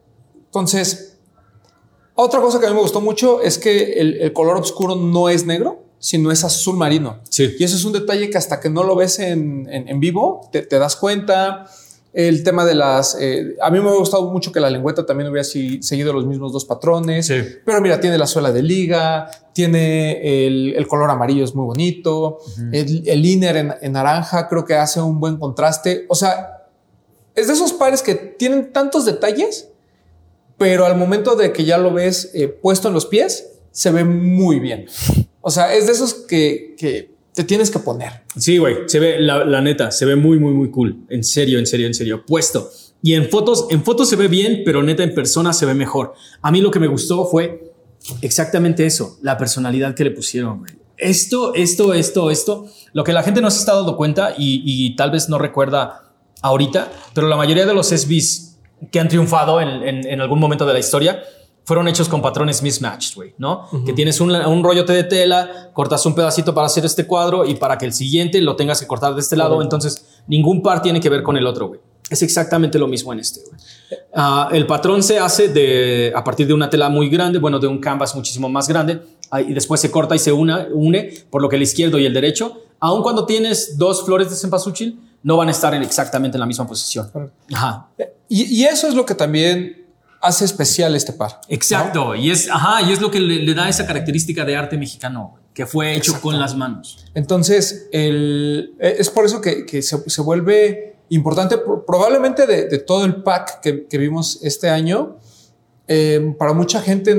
Entonces, 0.46 1.18
otra 2.16 2.40
cosa 2.42 2.60
que 2.60 2.66
a 2.66 2.70
mí 2.70 2.76
me 2.76 2.82
gustó 2.82 3.00
mucho 3.02 3.42
es 3.42 3.58
que 3.58 3.94
el, 4.02 4.16
el 4.22 4.34
color 4.34 4.58
oscuro 4.58 4.96
no 4.96 5.30
es 5.30 5.46
negro, 5.46 5.84
sino 6.02 6.32
es 6.32 6.44
azul 6.44 6.76
marino. 6.76 7.20
Sí. 7.30 7.56
Y 7.58 7.64
eso 7.64 7.76
es 7.78 7.86
un 7.86 7.94
detalle 7.94 8.30
que 8.30 8.38
hasta 8.38 8.60
que 8.60 8.70
no 8.70 8.84
lo 8.84 8.96
ves 8.98 9.20
en, 9.20 9.70
en- 9.72 9.88
en 9.88 10.00
vivo, 10.02 10.50
te, 10.52 10.64
te 10.64 10.78
das 10.80 10.96
cuenta. 10.98 11.68
El 12.14 12.44
tema 12.44 12.66
de 12.66 12.76
las... 12.76 13.16
eh, 13.22 13.56
a 13.62 13.70
mí 13.72 13.80
me 13.80 13.88
ha 13.90 13.94
gustado 13.94 14.30
mucho 14.32 14.52
que 14.52 14.60
la 14.60 14.70
lengüeta 14.70 15.06
también 15.06 15.30
hubiera 15.30 15.46
si- 15.46 15.82
seguido 15.82 16.12
los 16.12 16.26
mismos 16.26 16.52
dos 16.52 16.66
patrones. 16.66 17.28
Sí. 17.28 17.36
Pero 17.66 17.80
mira, 17.80 18.02
tiene 18.02 18.18
la 18.18 18.28
suela 18.28 18.52
de 18.52 18.62
liga, 18.62 19.30
tiene 19.54 20.46
el, 20.48 20.74
el 20.76 20.88
color 20.88 21.10
amarillo, 21.10 21.46
es 21.46 21.56
muy 21.56 21.66
bonito. 21.66 22.40
el, 22.74 23.08
el 23.08 23.26
inner 23.26 23.56
en, 23.56 23.74
en 23.82 23.92
naranja 23.94 24.50
creo 24.50 24.66
que 24.66 24.74
hace 24.76 25.00
un 25.00 25.20
buen 25.22 25.38
contraste. 25.38 26.06
O 26.10 26.16
sea, 26.16 26.68
es 27.36 27.48
de 27.48 27.54
esos 27.54 27.72
pares 27.72 28.02
que 28.02 28.16
tienen 28.16 28.74
tantos 28.74 29.06
detalles, 29.06 29.70
pero 30.58 30.86
al 30.86 30.98
momento 30.98 31.38
de 31.38 31.54
que 31.54 31.64
ya 31.64 31.78
lo 31.78 31.94
ves 31.94 32.32
eh, 32.34 32.48
puesto 32.50 32.90
en 32.90 32.94
los 32.94 33.06
pies, 33.06 33.48
se 33.72 33.92
ve 33.92 34.04
muy 34.04 34.60
bien. 34.60 34.86
O 35.42 35.50
sea, 35.50 35.74
es 35.74 35.88
de 35.88 35.94
esos 35.94 36.14
que, 36.14 36.76
que 36.78 37.12
te 37.34 37.44
tienes 37.44 37.72
que 37.72 37.80
poner. 37.80 38.24
Sí, 38.38 38.58
güey, 38.58 38.78
se 38.88 39.00
ve, 39.00 39.20
la, 39.20 39.62
neta, 39.62 39.92
se 39.92 40.06
ve 40.06 40.16
muy, 40.16 40.40
muy, 40.40 40.54
muy 40.54 40.70
cool. 40.70 41.06
En 41.10 41.24
serio, 41.24 41.60
en 41.60 41.66
serio, 41.66 41.88
en 41.88 41.94
serio. 41.94 42.26
Puesto. 42.26 42.70
Y 43.02 43.14
en 43.14 43.30
fotos, 43.30 43.68
en 43.70 43.84
fotos 43.84 44.10
se 44.10 44.16
ve 44.16 44.28
bien, 44.28 44.62
pero 44.66 44.84
neta 44.84 45.04
en 45.04 45.16
persona 45.16 45.54
se 45.54 45.66
ve 45.66 45.74
mejor. 45.74 46.14
A 46.42 46.52
mí 46.52 46.62
lo 46.62 46.70
que 46.70 46.80
me 46.80 46.88
gustó 46.88 47.26
fue 47.26 47.74
exactamente 48.22 48.86
eso, 48.86 49.18
la 49.22 49.38
personalidad 49.38 49.96
que 49.96 50.04
le 50.04 50.12
pusieron, 50.12 50.66
esto, 50.98 51.54
esto, 51.56 51.94
esto, 51.94 52.30
esto, 52.30 52.68
lo 52.94 53.04
que 53.04 53.14
la 53.14 53.24
gente 53.24 53.42
no 53.42 53.50
se 53.50 53.60
está 53.60 53.76
dando 53.76 53.96
cuenta 53.96 54.36
y, 54.38 54.96
tal 54.96 55.12
vez 55.12 55.30
no 55.30 55.40
recuerda 55.40 56.12
ahorita, 56.42 56.92
pero 57.14 57.28
la 57.28 57.36
mayoría 57.36 57.66
de 57.66 57.74
los 57.74 57.88
SBs 57.90 58.58
que 58.92 59.00
han 59.00 59.08
triunfado 59.08 59.62
en, 59.62 60.08
en 60.08 60.22
algún 60.22 60.40
momento 60.40 60.66
de 60.66 60.74
la 60.74 60.80
historia 60.80 61.24
fueron 61.72 61.88
hechos 61.88 62.10
con 62.10 62.22
patrones 62.22 62.62
mismatched, 62.62 63.16
güey, 63.16 63.34
¿no? 63.38 63.66
Que 63.86 63.94
tienes 63.94 64.20
un, 64.20 64.30
un 64.30 64.62
rollote 64.62 64.92
de 64.92 65.06
tela, 65.06 65.70
cortas 65.72 66.06
un 66.06 66.14
pedacito 66.14 66.54
para 66.54 66.68
hacer 66.68 66.84
este 66.84 67.08
cuadro 67.08 67.46
y 67.46 67.56
para 67.56 67.78
que 67.78 67.86
el 67.86 67.94
siguiente 67.94 68.42
lo 68.42 68.58
tengas 68.58 68.82
que 68.82 68.88
cortar 68.88 69.16
de 69.16 69.22
este 69.22 69.38
lado. 69.38 69.62
Entonces, 69.62 70.06
ningún 70.28 70.62
par 70.62 70.82
tiene 70.82 71.00
que 71.00 71.08
ver 71.08 71.24
con 71.24 71.38
el 71.38 71.48
otro, 71.48 71.70
güey. 71.70 71.80
Es 72.10 72.22
exactamente 72.24 72.78
lo 72.78 72.90
mismo 72.90 73.14
en 73.14 73.20
este, 73.20 73.40
güey. 73.48 73.62
Ah, 74.14 74.50
el 74.52 74.68
patrón 74.68 75.02
se 75.02 75.18
hace 75.18 75.48
de, 75.48 76.12
a 76.14 76.22
partir 76.26 76.46
de 76.46 76.54
una 76.54 76.70
tela 76.70 76.90
muy 76.90 77.08
grande, 77.08 77.40
bueno, 77.40 77.58
de 77.58 77.68
un 77.68 77.80
canvas 77.80 78.14
muchísimo 78.18 78.50
más 78.50 78.68
grande, 78.68 79.00
y 79.40 79.54
después 79.54 79.80
se 79.80 79.90
corta 79.90 80.14
y 80.14 80.20
se 80.20 80.34
una, 80.34 80.68
une, 80.74 81.10
por 81.30 81.42
lo 81.42 81.48
que 81.48 81.56
el 81.56 81.62
izquierdo 81.62 81.98
y 82.00 82.06
el 82.06 82.14
derecho, 82.14 82.64
aun 82.82 83.02
cuando 83.02 83.26
tienes 83.26 83.78
dos 83.78 84.04
flores 84.04 84.30
de 84.30 84.36
cempasúchil, 84.36 85.00
no 85.24 85.38
van 85.38 85.48
a 85.48 85.52
estar 85.52 85.74
en 85.74 85.84
exactamente 85.84 86.36
en 86.36 86.42
la 86.42 86.48
misma 86.48 86.68
posición. 86.68 87.10
Ajá. 87.54 87.88
Y, 88.28 88.60
y 88.60 88.66
eso 88.66 88.90
es 88.90 88.94
lo 88.94 89.06
que 89.06 89.16
también 89.16 89.81
hace 90.22 90.46
especial 90.46 90.96
este 90.96 91.14
par. 91.14 91.42
Exacto, 91.48 92.16
y 92.16 92.32
es, 92.32 92.50
ajá, 92.50 92.82
y 92.82 92.92
es 92.92 93.02
lo 93.02 93.12
que 93.12 93.20
le, 93.20 93.38
le 93.38 93.54
da 93.54 93.68
esa 93.68 93.86
característica 93.86 94.46
de 94.46 94.56
arte 94.56 94.78
mexicano, 94.78 95.36
que 95.54 95.66
fue 95.66 95.96
hecho 95.96 96.22
con 96.22 96.40
las 96.40 96.56
manos. 96.56 97.06
Entonces, 97.14 97.90
el, 97.92 98.76
es 98.80 99.10
por 99.10 99.26
eso 99.26 99.42
que, 99.42 99.66
que 99.66 99.82
se, 99.82 100.10
se, 100.10 100.22
vuelve 100.22 100.96
importante, 101.10 101.58
probablemente 101.58 102.46
de, 102.46 102.68
de 102.68 102.78
todo 102.80 103.06
el 103.06 103.24
pack 103.24 103.62
que, 103.62 103.88
que, 103.88 103.98
vimos 103.98 104.40
este 104.44 104.70
año. 104.70 105.18
Eh, 105.88 106.36
para 106.38 106.54
mucha 106.54 106.80
gente, 106.80 107.14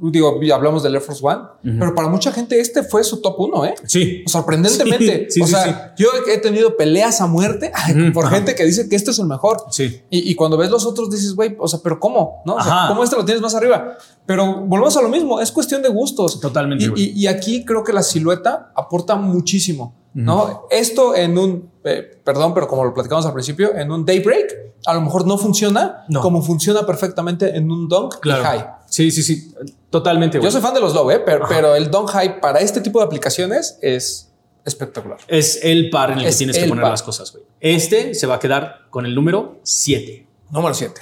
digo, 0.00 0.40
hablamos 0.54 0.82
del 0.82 0.94
Air 0.94 1.02
Force 1.02 1.20
One, 1.22 1.36
uh 1.42 1.66
-huh. 1.66 1.78
pero 1.78 1.94
para 1.94 2.08
mucha 2.08 2.32
gente 2.32 2.58
este 2.58 2.82
fue 2.82 3.04
su 3.04 3.20
top 3.20 3.38
uno, 3.38 3.66
¿eh? 3.66 3.74
Sí. 3.84 4.22
Sorprendentemente. 4.26 5.26
Sí, 5.34 5.40
sí, 5.40 5.42
o 5.42 5.46
sea, 5.46 5.94
yo 5.98 6.08
he 6.26 6.38
tenido 6.38 6.76
peleas 6.76 7.20
a 7.20 7.26
muerte 7.26 7.72
uh 7.88 7.92
-huh. 7.92 8.12
por 8.12 8.28
gente 8.28 8.54
que 8.54 8.64
dice 8.64 8.88
que 8.88 8.96
este 8.96 9.10
es 9.10 9.18
el 9.18 9.26
mejor. 9.26 9.58
Sí. 9.70 10.00
Y, 10.10 10.30
y 10.30 10.34
cuando 10.36 10.56
ves 10.56 10.70
los 10.70 10.86
otros 10.86 11.10
dices, 11.10 11.34
güey, 11.34 11.56
o 11.58 11.68
sea, 11.68 11.80
pero 11.82 11.98
¿cómo? 12.00 12.42
¿No? 12.46 12.54
O 12.54 12.62
sea, 12.62 12.86
¿cómo 12.88 13.04
este 13.04 13.16
lo 13.16 13.24
tienes 13.24 13.42
más 13.42 13.54
arriba? 13.54 13.98
Pero 14.26 14.60
volvemos 14.60 14.96
a 14.96 15.02
lo 15.02 15.08
mismo, 15.08 15.40
es 15.40 15.50
cuestión 15.52 15.82
de 15.82 15.88
gustos. 15.88 16.40
Totalmente. 16.40 16.84
Y, 16.96 17.10
y, 17.10 17.22
y 17.22 17.26
aquí 17.26 17.64
creo 17.64 17.82
que 17.84 17.92
la 17.92 18.02
silueta 18.02 18.72
aporta 18.74 19.16
muchísimo. 19.16 20.03
¿No? 20.14 20.66
Esto 20.70 21.14
en 21.14 21.36
un, 21.36 21.70
eh, 21.84 22.18
perdón, 22.22 22.54
pero 22.54 22.68
como 22.68 22.84
lo 22.84 22.94
platicamos 22.94 23.26
al 23.26 23.32
principio, 23.32 23.74
en 23.74 23.90
un 23.90 24.06
daybreak, 24.06 24.74
a 24.86 24.94
lo 24.94 25.00
mejor 25.00 25.26
no 25.26 25.36
funciona 25.38 26.04
no. 26.08 26.20
como 26.20 26.42
funciona 26.42 26.86
perfectamente 26.86 27.56
en 27.56 27.70
un 27.70 27.88
dunk 27.88 28.20
claro. 28.20 28.44
high. 28.44 28.66
Sí, 28.86 29.10
sí, 29.10 29.22
sí, 29.22 29.52
totalmente. 29.90 30.40
Yo 30.40 30.50
soy 30.50 30.60
fan 30.60 30.74
de 30.74 30.80
los 30.80 30.94
low, 30.94 31.10
¿eh? 31.10 31.20
pero, 31.24 31.46
pero, 31.48 31.74
el 31.74 31.90
dunk 31.90 32.10
high 32.10 32.40
para 32.40 32.60
este 32.60 32.80
tipo 32.80 33.00
de 33.00 33.06
aplicaciones 33.06 33.78
es 33.82 34.30
espectacular. 34.64 35.18
Es 35.26 35.60
el 35.62 35.90
par 35.90 36.12
en 36.12 36.20
el 36.20 36.26
es 36.26 36.34
que 36.34 36.38
tienes 36.38 36.58
que 36.58 36.68
poner 36.68 36.82
par. 36.82 36.92
las 36.92 37.02
cosas, 37.02 37.32
güey. 37.32 37.44
Este 37.60 38.14
se 38.14 38.26
va 38.26 38.36
a 38.36 38.38
quedar 38.38 38.86
con 38.90 39.04
el 39.04 39.14
número 39.14 39.58
7. 39.62 40.26
Número 40.50 40.74
7. 40.74 41.00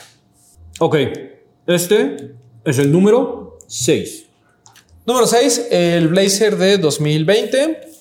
Ok, 0.81 0.97
este 1.67 2.35
es 2.65 2.79
el 2.79 2.91
número 2.91 3.59
6. 3.67 4.27
Número 5.05 5.27
6, 5.27 5.67
el 5.71 6.09
Blazer 6.09 6.57
de 6.57 6.79
2020. 6.79 7.92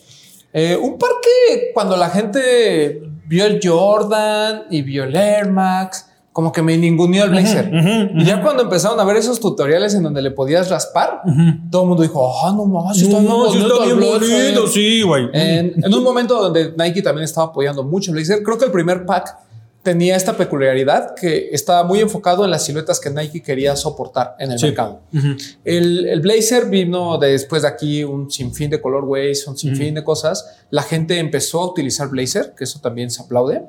Eh, 0.54 0.76
un 0.76 0.97
par 0.97 1.10
que 1.22 1.72
cuando 1.74 1.95
la 1.95 2.10
gente 2.10 3.02
vio 3.26 3.45
el 3.45 3.60
Jordan 3.64 4.64
y 4.70 4.82
vio 4.82 5.06
el 5.06 5.16
Air 5.16 5.49
Max, 5.49 6.08
como 6.34 6.52
que 6.52 6.62
me 6.62 6.78
ninguneó 6.78 7.26
el 7.26 7.30
Blazer. 7.30 7.68
Uh 7.68 7.76
-huh, 7.76 7.82
uh 7.82 8.16
-huh. 8.16 8.22
Y 8.22 8.26
ya 8.26 8.41
cuando 8.41 8.64
empezaron 8.64 8.99
a 8.99 9.04
ver 9.04 9.18
esos 9.18 9.39
tutoriales 9.39 9.93
en 9.95 10.04
donde 10.04 10.22
le 10.22 10.32
podías 10.32 10.70
raspar, 10.70 11.22
uh 11.26 11.30
-huh. 11.30 11.70
todo 11.70 11.82
el 11.84 11.88
mundo 11.89 12.04
dijo, 12.04 12.45
ah, 12.45 12.54
no 12.56 12.66
más, 12.66 12.97
no, 12.97 13.04
está, 13.04 13.22
no, 13.22 13.52
bien, 13.52 13.64
está 13.66 13.86
bien 13.86 13.99
bonito, 13.99 14.68
sí, 14.68 15.02
güey. 15.02 15.30
En, 15.34 15.74
en, 15.84 15.93
un 15.93 16.04
momento 16.04 16.41
donde 16.41 16.74
Nike 16.78 17.02
también 17.02 17.26
estaba 17.26 17.47
apoyando 17.47 17.84
mucho 17.84 18.12
el 18.12 18.16
Blazer, 18.16 18.43
creo 18.43 18.58
que 18.58 18.66
el 18.66 18.72
primer 18.72 19.06
pack 19.06 19.36
tenía 19.84 20.16
esta 20.16 20.38
peculiaridad 20.38 21.16
que 21.16 21.50
estaba 21.52 21.84
muy 21.84 22.00
enfocado 22.00 22.46
en 22.46 22.52
las 22.52 22.66
siluetas 22.66 23.00
que 23.00 23.10
Nike 23.10 23.42
quería 23.42 23.76
soportar 23.76 24.36
en 24.40 24.52
el 24.52 24.60
sí. 24.60 24.66
mercado. 24.68 25.02
Uh 25.12 25.18
-huh. 25.18 25.56
el, 25.66 26.06
el, 26.08 26.22
Blazer 26.22 26.70
vino 26.70 27.18
después 27.18 27.64
de 27.64 27.68
aquí 27.68 28.04
un 28.04 28.30
sinfín 28.30 28.70
de 28.70 28.80
colorways, 28.80 29.48
un 29.48 29.58
sinfín 29.58 29.88
uh 29.88 29.92
-huh. 29.92 29.96
de 29.96 30.04
cosas. 30.04 30.46
La 30.70 30.84
gente 30.84 31.18
empezó 31.18 31.62
a 31.62 31.66
utilizar 31.66 32.10
Blazer, 32.10 32.54
que 32.56 32.64
eso 32.66 32.80
también 32.80 33.10
se 33.10 33.24
aplaude. 33.24 33.64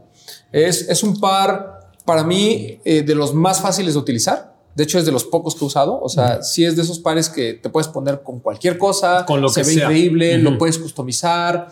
Es, 0.52 0.88
es 0.88 1.02
un 1.02 1.18
par, 1.18 1.80
para 2.04 2.24
mí, 2.24 2.78
eh, 2.84 3.02
de 3.02 3.14
los 3.14 3.32
más 3.32 3.60
fáciles 3.60 3.94
de 3.94 4.00
utilizar. 4.00 4.52
De 4.74 4.84
hecho, 4.84 4.98
es 4.98 5.04
de 5.04 5.12
los 5.12 5.24
pocos 5.24 5.54
que 5.54 5.64
he 5.64 5.66
usado. 5.66 5.98
O 6.00 6.08
sea, 6.08 6.36
uh 6.36 6.40
-huh. 6.40 6.42
sí 6.42 6.64
es 6.64 6.76
de 6.76 6.82
esos 6.82 6.98
pares 6.98 7.28
que 7.28 7.54
te 7.54 7.70
puedes 7.70 7.88
poner 7.88 8.22
con 8.22 8.40
cualquier 8.40 8.76
cosa. 8.76 9.24
Con 9.26 9.40
lo 9.40 9.48
se 9.48 9.62
que 9.62 9.66
ve 9.66 9.74
sea. 9.74 9.84
increíble, 9.84 10.38
lo 10.38 10.58
puedes 10.58 10.78
customizar 10.78 11.68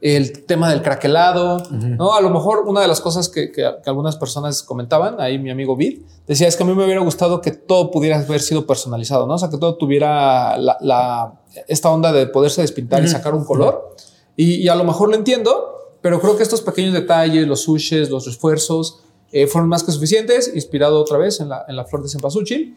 el 0.00 0.46
tema 0.46 0.70
del 0.70 0.80
craquelado, 0.82 1.56
uh 1.56 1.60
-huh. 1.60 1.96
¿no? 1.96 2.14
A 2.14 2.20
lo 2.20 2.30
mejor 2.30 2.60
una 2.66 2.80
de 2.80 2.88
las 2.88 3.00
cosas 3.00 3.28
que, 3.28 3.52
que, 3.52 3.62
que, 3.82 3.90
algunas 3.90 4.16
personas 4.16 4.62
comentaban, 4.62 5.20
ahí 5.20 5.38
mi 5.38 5.50
amigo 5.50 5.76
Vid, 5.76 6.00
decía, 6.26 6.48
es 6.48 6.56
que 6.56 6.62
a 6.62 6.66
mí 6.66 6.74
me 6.74 6.84
hubiera 6.84 7.02
gustado 7.02 7.40
que 7.40 7.50
todo 7.50 7.90
pudiera 7.90 8.18
haber 8.18 8.40
sido 8.40 8.66
personalizado, 8.66 9.26
¿no? 9.26 9.34
O 9.34 9.38
sea, 9.38 9.50
que 9.50 9.58
todo 9.58 9.76
tuviera 9.76 10.56
la, 10.56 10.78
la 10.80 11.40
esta 11.68 11.90
onda 11.90 12.12
de 12.12 12.26
poderse 12.26 12.62
despintar 12.62 13.00
uh 13.00 13.04
-huh. 13.04 13.08
y 13.08 13.10
sacar 13.10 13.34
un 13.34 13.44
color. 13.44 13.94
Y, 14.36 14.54
y, 14.54 14.68
a 14.68 14.74
lo 14.74 14.84
mejor 14.84 15.10
lo 15.10 15.16
entiendo, 15.16 15.96
pero 16.00 16.18
creo 16.20 16.36
que 16.36 16.42
estos 16.42 16.62
pequeños 16.62 16.94
detalles, 16.94 17.46
los 17.46 17.62
sushes, 17.62 18.08
los 18.08 18.24
refuerzos, 18.24 19.00
eh, 19.32 19.46
fueron 19.46 19.68
más 19.68 19.82
que 19.84 19.92
suficientes, 19.92 20.50
inspirado 20.54 20.98
otra 20.98 21.18
vez 21.18 21.40
en 21.40 21.50
la, 21.50 21.64
en 21.68 21.76
la 21.76 21.84
flor 21.84 22.02
de 22.02 22.08
cempasúchil. 22.08 22.76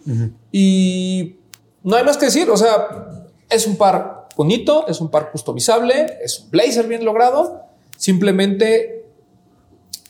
Y 0.52 1.38
no 1.84 1.96
hay 1.96 2.04
más 2.04 2.18
que 2.18 2.26
decir, 2.26 2.50
o 2.50 2.58
sea, 2.58 3.32
es 3.50 3.66
un 3.66 3.76
par 3.76 4.23
es 4.88 5.02
un 5.02 5.10
par 5.10 5.32
customizable, 5.32 6.18
es 6.24 6.40
un 6.40 6.52
blazer 6.52 6.88
bien 6.88 7.06
logrado. 7.06 7.62
Simplemente 7.98 9.06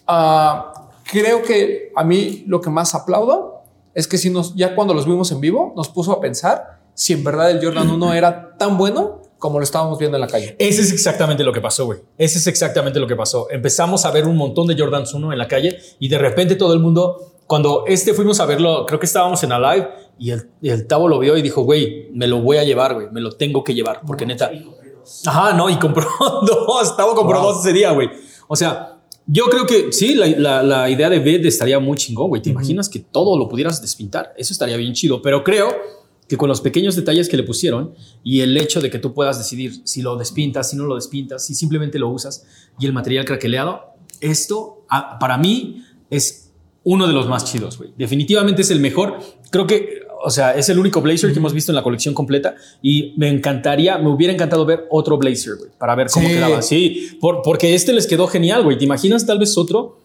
uh, 0.07 0.73
creo 1.03 1.43
que 1.43 1.91
a 1.95 2.03
mí 2.03 2.43
lo 2.47 2.61
que 2.61 2.69
más 2.69 2.95
aplaudo 2.95 3.61
es 3.93 4.07
que 4.07 4.17
si 4.17 4.29
nos, 4.29 4.55
ya 4.55 4.75
cuando 4.75 4.93
los 4.93 5.05
vimos 5.05 5.31
en 5.31 5.39
vivo, 5.39 5.73
nos 5.75 5.89
puso 5.89 6.11
a 6.11 6.19
pensar 6.19 6.79
si 6.95 7.13
en 7.13 7.23
verdad 7.23 7.51
el 7.51 7.63
Jordan 7.63 7.89
1 7.89 8.13
era 8.13 8.57
tan 8.57 8.77
bueno 8.77 9.21
como 9.37 9.59
lo 9.59 9.63
estábamos 9.63 9.99
viendo 9.99 10.15
en 10.15 10.21
la 10.21 10.27
calle. 10.27 10.55
Ese 10.57 10.81
es 10.81 10.93
exactamente 10.93 11.43
lo 11.43 11.51
que 11.51 11.59
pasó, 11.59 11.85
güey. 11.85 11.99
Ese 12.17 12.37
es 12.37 12.47
exactamente 12.47 12.99
lo 12.99 13.07
que 13.07 13.15
pasó. 13.15 13.49
Empezamos 13.51 14.05
a 14.05 14.11
ver 14.11 14.25
un 14.25 14.37
montón 14.37 14.67
de 14.67 14.77
Jordans 14.77 15.13
1 15.13 15.33
en 15.33 15.37
la 15.37 15.49
calle 15.49 15.77
y 15.99 16.07
de 16.07 16.17
repente 16.17 16.55
todo 16.55 16.73
el 16.73 16.79
mundo, 16.79 17.33
cuando 17.45 17.83
este 17.85 18.13
fuimos 18.13 18.39
a 18.39 18.45
verlo, 18.45 18.85
creo 18.85 18.99
que 18.99 19.05
estábamos 19.05 19.43
en 19.43 19.51
Alive 19.51 19.89
y 20.17 20.31
el, 20.31 20.49
el 20.61 20.87
Tavo 20.87 21.07
lo 21.07 21.19
vio 21.19 21.37
y 21.37 21.41
dijo, 21.41 21.63
güey, 21.63 22.09
me 22.13 22.27
lo 22.27 22.41
voy 22.41 22.57
a 22.57 22.63
llevar, 22.63 22.93
güey, 22.93 23.07
me 23.11 23.21
lo 23.21 23.31
tengo 23.31 23.63
que 23.63 23.73
llevar, 23.73 24.01
porque 24.05 24.25
neta. 24.25 24.51
Ajá, 25.25 25.53
no, 25.53 25.69
y 25.69 25.77
compró 25.77 26.07
dos. 26.45 26.95
Tavo 26.95 27.15
compró 27.15 27.41
wow. 27.41 27.51
dos 27.53 27.65
ese 27.65 27.73
día, 27.73 27.91
güey. 27.91 28.09
O 28.47 28.55
sea, 28.55 29.01
yo 29.25 29.45
creo 29.45 29.65
que 29.65 29.91
sí, 29.91 30.15
la, 30.15 30.27
la, 30.27 30.63
la 30.63 30.89
idea 30.89 31.09
de 31.09 31.19
Bed 31.19 31.45
estaría 31.45 31.79
muy 31.79 31.97
chingón, 31.97 32.29
güey. 32.29 32.41
¿Te 32.41 32.49
uh 32.49 32.53
-huh. 32.53 32.55
imaginas 32.57 32.89
que 32.89 32.99
todo 32.99 33.37
lo 33.37 33.49
pudieras 33.49 33.81
despintar? 33.81 34.33
Eso 34.37 34.53
estaría 34.53 34.77
bien 34.77 34.93
chido, 34.93 35.21
pero 35.21 35.43
creo 35.43 35.69
que 36.27 36.37
con 36.37 36.47
los 36.49 36.61
pequeños 36.61 36.95
detalles 36.95 37.27
que 37.27 37.37
le 37.37 37.43
pusieron 37.43 37.95
y 38.23 38.41
el 38.41 38.55
hecho 38.57 38.81
de 38.81 38.89
que 38.89 38.99
tú 38.99 39.13
puedas 39.13 39.37
decidir 39.37 39.81
si 39.83 40.01
lo 40.01 40.15
despintas, 40.15 40.69
si 40.69 40.77
no 40.77 40.85
lo 40.85 40.95
despintas, 40.95 41.45
si 41.45 41.53
simplemente 41.53 41.99
lo 41.99 42.09
usas 42.09 42.45
y 42.79 42.85
el 42.85 42.93
material 42.93 43.25
craqueleado, 43.25 43.93
esto 44.21 44.85
para 45.19 45.37
mí 45.37 45.83
es 46.09 46.51
uno 46.83 47.07
de 47.07 47.13
los 47.13 47.27
más 47.27 47.45
chidos, 47.45 47.77
güey. 47.77 47.93
Definitivamente 47.97 48.61
es 48.61 48.71
el 48.71 48.79
mejor. 48.79 49.19
Creo 49.51 49.67
que, 49.67 50.02
o 50.23 50.29
sea, 50.29 50.55
es 50.55 50.69
el 50.69 50.79
único 50.79 51.01
blazer 51.01 51.31
que 51.33 51.39
hemos 51.39 51.53
visto 51.53 51.71
en 51.71 51.75
la 51.75 51.83
colección 51.83 52.13
completa 52.13 52.55
y 52.81 53.13
me 53.17 53.29
encantaría, 53.29 53.97
me 53.97 54.09
hubiera 54.09 54.33
encantado 54.33 54.65
ver 54.65 54.85
otro 54.89 55.17
blazer, 55.17 55.55
güey, 55.57 55.69
para 55.77 55.95
ver 55.95 56.07
cómo 56.11 56.27
sí. 56.27 56.33
quedaba. 56.33 56.61
Sí, 56.61 57.17
por, 57.19 57.41
porque 57.41 57.75
este 57.75 57.93
les 57.93 58.07
quedó 58.07 58.27
genial, 58.27 58.63
güey. 58.63 58.77
¿Te 58.77 58.85
imaginas 58.85 59.25
tal 59.25 59.39
vez 59.39 59.57
otro? 59.57 59.99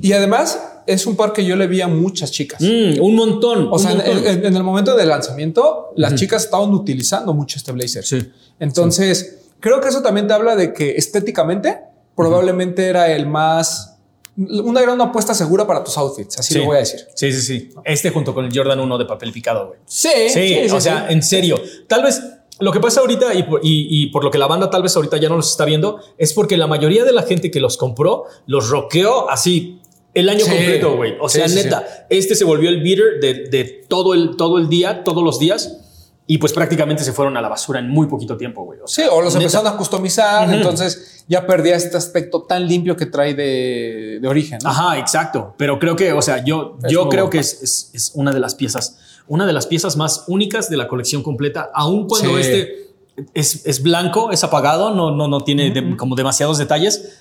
Y 0.00 0.12
además 0.12 0.82
es 0.86 1.06
un 1.06 1.16
par 1.16 1.32
que 1.32 1.44
yo 1.44 1.56
le 1.56 1.66
vi 1.66 1.80
a 1.80 1.88
muchas 1.88 2.30
chicas. 2.30 2.60
Mm, 2.60 3.02
un 3.02 3.14
montón. 3.14 3.66
O 3.66 3.72
un 3.72 3.78
sea, 3.78 3.94
montón. 3.94 4.26
En, 4.26 4.46
en, 4.46 4.56
el 4.56 4.62
momento 4.62 4.96
del 4.96 5.08
lanzamiento, 5.08 5.92
las 5.96 6.12
mm. 6.12 6.16
chicas 6.16 6.44
estaban 6.44 6.70
utilizando 6.70 7.34
mucho 7.34 7.58
este 7.58 7.72
blazer. 7.72 8.04
Sí. 8.04 8.18
Entonces, 8.60 9.18
sí. 9.18 9.50
creo 9.60 9.80
que 9.80 9.88
eso 9.88 10.02
también 10.02 10.26
te 10.28 10.34
habla 10.34 10.56
de 10.56 10.72
que 10.72 10.92
estéticamente 10.92 11.78
probablemente 12.16 12.86
era 12.86 13.10
el 13.10 13.26
más 13.26 13.91
una 14.36 14.80
gran 14.80 15.00
apuesta 15.00 15.34
segura 15.34 15.66
para 15.66 15.84
tus 15.84 15.96
outfits, 15.98 16.38
así 16.38 16.54
sí. 16.54 16.60
lo 16.60 16.66
voy 16.66 16.76
a 16.76 16.80
decir. 16.80 17.00
Sí, 17.14 17.32
sí, 17.32 17.42
sí. 17.42 17.70
Este 17.84 18.10
junto 18.10 18.34
con 18.34 18.44
el 18.44 18.56
Jordan 18.56 18.80
1 18.80 18.98
de 18.98 19.04
papel 19.04 19.32
picado, 19.32 19.68
güey. 19.68 19.80
Sí, 19.86 20.08
sí, 20.28 20.66
sí, 20.68 20.70
o 20.70 20.80
sea, 20.80 21.06
en 21.10 21.22
serio. 21.22 21.60
Tal 21.86 22.02
vez 22.02 22.22
lo 22.58 22.72
que 22.72 22.80
pasa 22.80 23.00
ahorita 23.00 23.34
y 23.34 23.42
por, 23.42 23.60
y, 23.62 23.86
y 23.90 24.06
por, 24.06 24.24
lo 24.24 24.30
que 24.30 24.38
la 24.38 24.46
banda 24.46 24.70
tal 24.70 24.82
vez 24.82 24.94
ahorita 24.96 25.16
ya 25.18 25.28
no 25.28 25.36
los 25.36 25.50
está 25.50 25.64
viendo 25.64 26.00
es 26.16 26.32
porque 26.32 26.56
la 26.56 26.66
mayoría 26.66 27.04
de 27.04 27.12
la 27.12 27.22
gente 27.22 27.50
que 27.50 27.60
los 27.60 27.76
compró 27.76 28.24
los 28.46 28.68
rockeó 28.68 29.28
así 29.28 29.80
el 30.14 30.28
año 30.28 30.44
completo, 30.44 30.96
güey. 30.96 31.14
O 31.20 31.28
sea, 31.28 31.48
neta, 31.48 32.06
este 32.10 32.34
se 32.34 32.44
volvió 32.44 32.68
el 32.68 32.82
beater 32.82 33.18
de, 33.20 33.48
de 33.48 33.64
todo, 33.88 34.14
el, 34.14 34.36
todo 34.36 34.58
el 34.58 34.68
día, 34.68 35.04
todos 35.04 35.24
los 35.24 35.38
días. 35.38 35.78
Y 36.26 36.38
pues 36.38 36.52
prácticamente 36.52 37.02
se 37.02 37.12
fueron 37.12 37.36
a 37.36 37.42
la 37.42 37.48
basura 37.48 37.80
en 37.80 37.90
muy 37.90 38.06
poquito 38.06 38.36
tiempo, 38.36 38.64
güey. 38.64 38.78
O 38.80 38.86
sea, 38.86 39.04
sí, 39.04 39.10
o 39.12 39.20
los 39.20 39.34
neta. 39.34 39.44
empezaron 39.44 39.66
a 39.74 39.76
customizar, 39.76 40.48
uh 40.48 40.52
-huh. 40.52 40.56
entonces 40.56 41.24
ya 41.28 41.46
perdía 41.46 41.74
este 41.76 41.96
aspecto 41.96 42.42
tan 42.42 42.66
limpio 42.66 42.96
que 42.96 43.06
trae 43.06 43.34
de, 43.34 44.18
de 44.22 44.28
origen. 44.28 44.58
¿no? 44.62 44.70
Ajá, 44.70 44.98
exacto. 44.98 45.54
Pero 45.58 45.78
creo 45.78 45.96
que, 45.96 46.12
o 46.12 46.22
sea, 46.22 46.44
yo, 46.44 46.78
yo 46.88 47.08
creo 47.08 47.28
que 47.28 47.38
es, 47.38 47.62
es, 47.62 47.90
es, 47.92 48.12
una 48.14 48.32
de 48.32 48.38
las 48.38 48.54
piezas, 48.54 48.98
una 49.26 49.46
de 49.46 49.52
las 49.52 49.66
piezas 49.66 49.96
más 49.96 50.24
únicas 50.28 50.70
de 50.70 50.76
la 50.76 50.86
colección 50.88 51.22
completa, 51.22 51.70
aun 51.74 52.06
cuando 52.06 52.36
sí. 52.36 52.40
este 52.40 52.94
es, 53.34 53.66
es 53.66 53.82
blanco, 53.82 54.30
es 54.30 54.42
apagado, 54.44 54.94
no, 54.94 55.10
no, 55.10 55.26
no 55.28 55.40
tiene 55.42 55.70
de- 55.70 55.96
como 55.96 56.14
demasiados 56.14 56.56
detalles. 56.56 57.18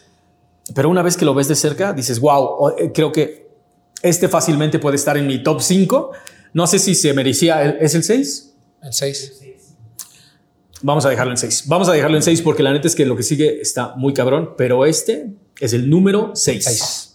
Pero 0.75 0.89
una 0.89 1.01
vez 1.01 1.17
que 1.17 1.25
lo 1.25 1.33
ves 1.33 1.47
de 1.47 1.55
cerca, 1.55 1.91
dices, 1.91 2.19
wow, 2.19 2.73
creo 2.93 3.11
que 3.11 3.49
este 4.03 4.29
fácilmente 4.29 4.77
puede 4.79 4.95
estar 4.95 5.17
en 5.17 5.25
mi 5.27 5.41
top 5.43 5.59
5. 5.61 6.11
No 6.53 6.67
sé 6.67 6.79
si 6.79 6.95
se 6.95 7.13
merecía, 7.13 7.63
¿es 7.63 7.95
el 7.95 8.03
6? 8.03 8.50
El 8.81 8.93
6. 8.93 9.39
Vamos 10.83 11.05
a 11.05 11.09
dejarlo 11.09 11.31
en 11.31 11.37
6. 11.37 11.63
Vamos 11.67 11.87
a 11.89 11.91
dejarlo 11.93 12.17
en 12.17 12.23
6 12.23 12.41
porque 12.41 12.63
la 12.63 12.73
neta 12.73 12.87
es 12.87 12.95
que 12.95 13.05
lo 13.05 13.15
que 13.15 13.23
sigue 13.23 13.61
está 13.61 13.93
muy 13.95 14.13
cabrón, 14.13 14.55
pero 14.57 14.85
este 14.85 15.33
es 15.59 15.73
el 15.73 15.89
número 15.89 16.31
6. 16.33 16.63
Seis. 16.63 17.07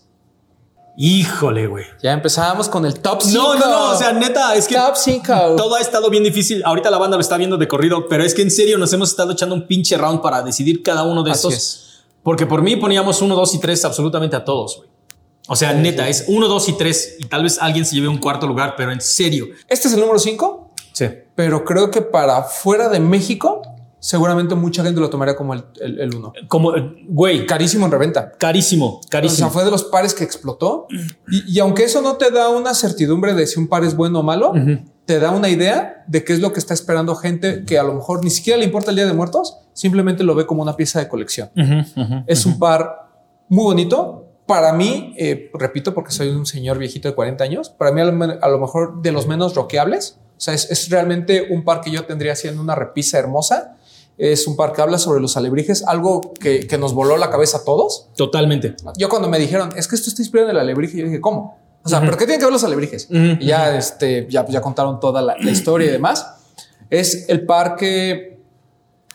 Híjole, 0.99 1.67
güey. 1.67 1.85
Ya 2.03 2.13
empezamos 2.13 2.69
con 2.69 2.87
el 2.87 3.01
top 3.01 3.21
5. 3.23 3.37
No, 3.37 3.55
no, 3.59 3.67
no, 3.69 3.91
o 3.93 3.99
sea, 3.99 4.13
neta, 4.13 4.55
es 4.55 4.67
que 4.67 4.77
Top 4.77 4.97
5. 4.97 5.57
todo 5.57 5.75
ha 5.75 5.81
estado 5.81 6.09
bien 6.09 6.23
difícil. 6.25 6.63
Ahorita 6.65 6.91
la 6.91 6.97
banda 6.97 7.17
lo 7.17 7.21
está 7.21 7.37
viendo 7.37 7.59
de 7.59 7.69
corrido, 7.69 8.09
pero 8.09 8.25
es 8.25 8.33
que 8.35 8.41
en 8.43 8.51
serio 8.51 8.79
nos 8.79 8.93
hemos 8.95 9.11
estado 9.11 9.33
echando 9.33 9.55
un 9.55 9.67
pinche 9.67 9.99
round 9.99 10.23
para 10.23 10.43
decidir 10.43 10.83
cada 10.83 11.03
uno 11.03 11.23
de 11.23 11.33
Así 11.33 11.49
estos. 11.49 11.55
es. 11.55 11.83
Porque 12.23 12.47
por 12.47 12.63
mí 12.63 12.77
poníamos 12.77 13.21
1, 13.21 13.35
2 13.35 13.55
y 13.55 13.59
3 13.59 13.85
absolutamente 13.85 14.37
a 14.37 14.45
todos, 14.45 14.79
güey. 14.79 14.89
O 15.49 15.55
sea, 15.55 15.75
neta, 15.75 16.09
es 16.09 16.25
1, 16.29 16.49
2 16.49 16.69
y 16.71 16.73
3 16.73 17.17
y 17.21 17.25
tal 17.25 17.43
vez 17.43 17.59
alguien 17.61 17.85
se 17.85 17.95
lleve 17.95 18.09
un 18.09 18.19
cuarto 18.19 18.47
lugar, 18.47 18.75
pero 18.77 18.91
en 18.91 19.01
serio. 19.01 19.49
Este 19.69 19.89
es 19.89 19.95
el 19.95 20.01
número 20.01 20.19
5, 20.19 20.66
Sí. 20.97 21.07
pero 21.35 21.63
creo 21.65 21.91
que 21.91 22.01
para 22.01 22.43
fuera 22.45 22.89
de 22.89 23.01
México, 23.01 23.61
seguramente 23.99 24.55
mucha 24.55 24.83
gente 24.83 24.99
lo 25.01 25.11
tomaría 25.11 25.37
como 25.37 25.53
el 25.53 25.65
1. 26.15 26.33
Como, 26.49 26.75
eh, 26.75 27.05
güey, 27.09 27.45
Carísimo 27.47 27.85
en 27.87 27.93
reventa. 27.93 28.33
carísimo, 28.39 29.01
O 29.05 29.09
carísimo. 29.11 29.37
sea, 29.37 29.49
fue 29.53 29.65
de 29.65 29.71
los 29.71 29.85
pares 29.85 30.15
que 30.15 30.25
explotó. 30.25 30.87
Y, 31.29 31.57
y 31.57 31.59
aunque 31.61 31.85
eso 31.85 32.01
no 32.01 32.17
te 32.17 32.31
da 32.31 32.49
una 32.49 32.73
certidumbre 32.75 33.35
de 33.35 33.47
si 33.47 33.59
un 33.61 33.69
par 33.69 33.85
es 33.85 33.95
bueno 33.95 34.21
o 34.21 34.23
malo, 34.23 34.55
te 35.05 35.19
da 35.19 35.31
una 35.33 35.49
idea 35.51 36.05
de 36.07 36.25
qué 36.25 36.33
es 36.33 36.41
lo 36.41 36.53
que 36.53 36.61
está 36.61 36.73
esperando 36.73 37.15
gente 37.15 37.65
que 37.67 37.79
a 37.79 37.83
lo 37.83 37.93
mejor 37.95 38.25
ni 38.25 38.31
siquiera 38.31 38.59
le 38.59 38.65
importa 38.65 38.91
el 38.91 38.97
Día 38.97 39.07
de 39.07 39.13
Muertos, 39.13 39.59
simplemente 39.75 40.25
lo 40.25 40.35
ve 40.35 40.47
como 40.47 40.63
una 40.63 40.77
pieza 40.77 40.99
de 40.99 41.09
colección. 41.09 41.51
Ujú, 41.57 42.01
ujú. 42.01 42.25
Es 42.27 42.47
un 42.47 42.59
par 42.59 43.11
muy 43.51 43.65
bonito. 43.65 44.23
Para 44.47 44.73
mí, 44.73 45.15
eh, 45.19 45.51
repito, 45.55 45.93
porque 45.93 46.13
soy 46.13 46.29
un 46.29 46.47
señor 46.47 46.79
viejito 46.79 47.09
de 47.09 47.15
40 47.15 47.43
años, 47.45 47.69
para 47.71 47.91
mí 47.93 48.01
a 48.01 48.05
lo, 48.05 48.25
a 48.41 48.49
lo 48.49 48.59
mejor 48.59 49.03
de 49.03 49.13
los 49.13 49.27
menos 49.27 49.55
rockeables. 49.55 50.21
O 50.37 50.41
sea, 50.41 50.55
es, 50.55 50.71
es 50.71 50.91
realmente 50.91 51.49
un 51.51 51.65
par 51.65 51.81
que 51.81 51.91
yo 51.91 52.05
tendría 52.05 52.33
haciendo 52.33 52.61
una 52.61 52.75
repisa 52.75 53.19
hermosa. 53.19 53.77
Es 54.19 54.47
un 54.47 54.57
par 54.57 54.73
que 54.73 54.81
habla 54.81 54.99
sobre 54.99 55.21
los 55.21 55.37
alebrijes, 55.37 55.85
algo 55.87 56.33
que, 56.41 56.67
que 56.67 56.79
nos 56.79 56.95
voló 56.95 57.19
la 57.19 57.31
cabeza 57.31 57.59
a 57.59 57.65
todos. 57.65 58.09
Totalmente. 58.17 58.75
Yo 58.97 59.09
cuando 59.11 59.29
me 59.29 59.39
dijeron, 59.39 59.71
es 59.77 59.89
que 59.89 59.95
esto 59.95 60.09
está 60.09 60.23
inspirado 60.23 60.51
en 60.51 60.57
el 60.57 60.61
alebrije, 60.63 60.97
yo 60.97 61.05
dije, 61.05 61.21
¿cómo? 61.21 61.59
O 61.85 61.89
sea, 61.89 62.01
¿pero 62.01 62.17
qué 62.17 62.25
tienen 62.25 62.41
que 62.41 62.47
ver 62.47 62.53
los 62.53 62.65
alebrijes? 62.65 63.09
Y 63.11 63.47
ya, 63.47 63.77
este, 63.77 64.27
ya, 64.29 64.47
ya 64.47 64.61
contaron 64.61 64.99
toda 65.01 65.23
la, 65.23 65.37
la 65.39 65.51
historia 65.51 65.89
y 65.89 65.91
demás. 65.91 66.27
Es 66.91 67.29
el 67.29 67.45
par 67.45 67.77
que, 67.77 68.41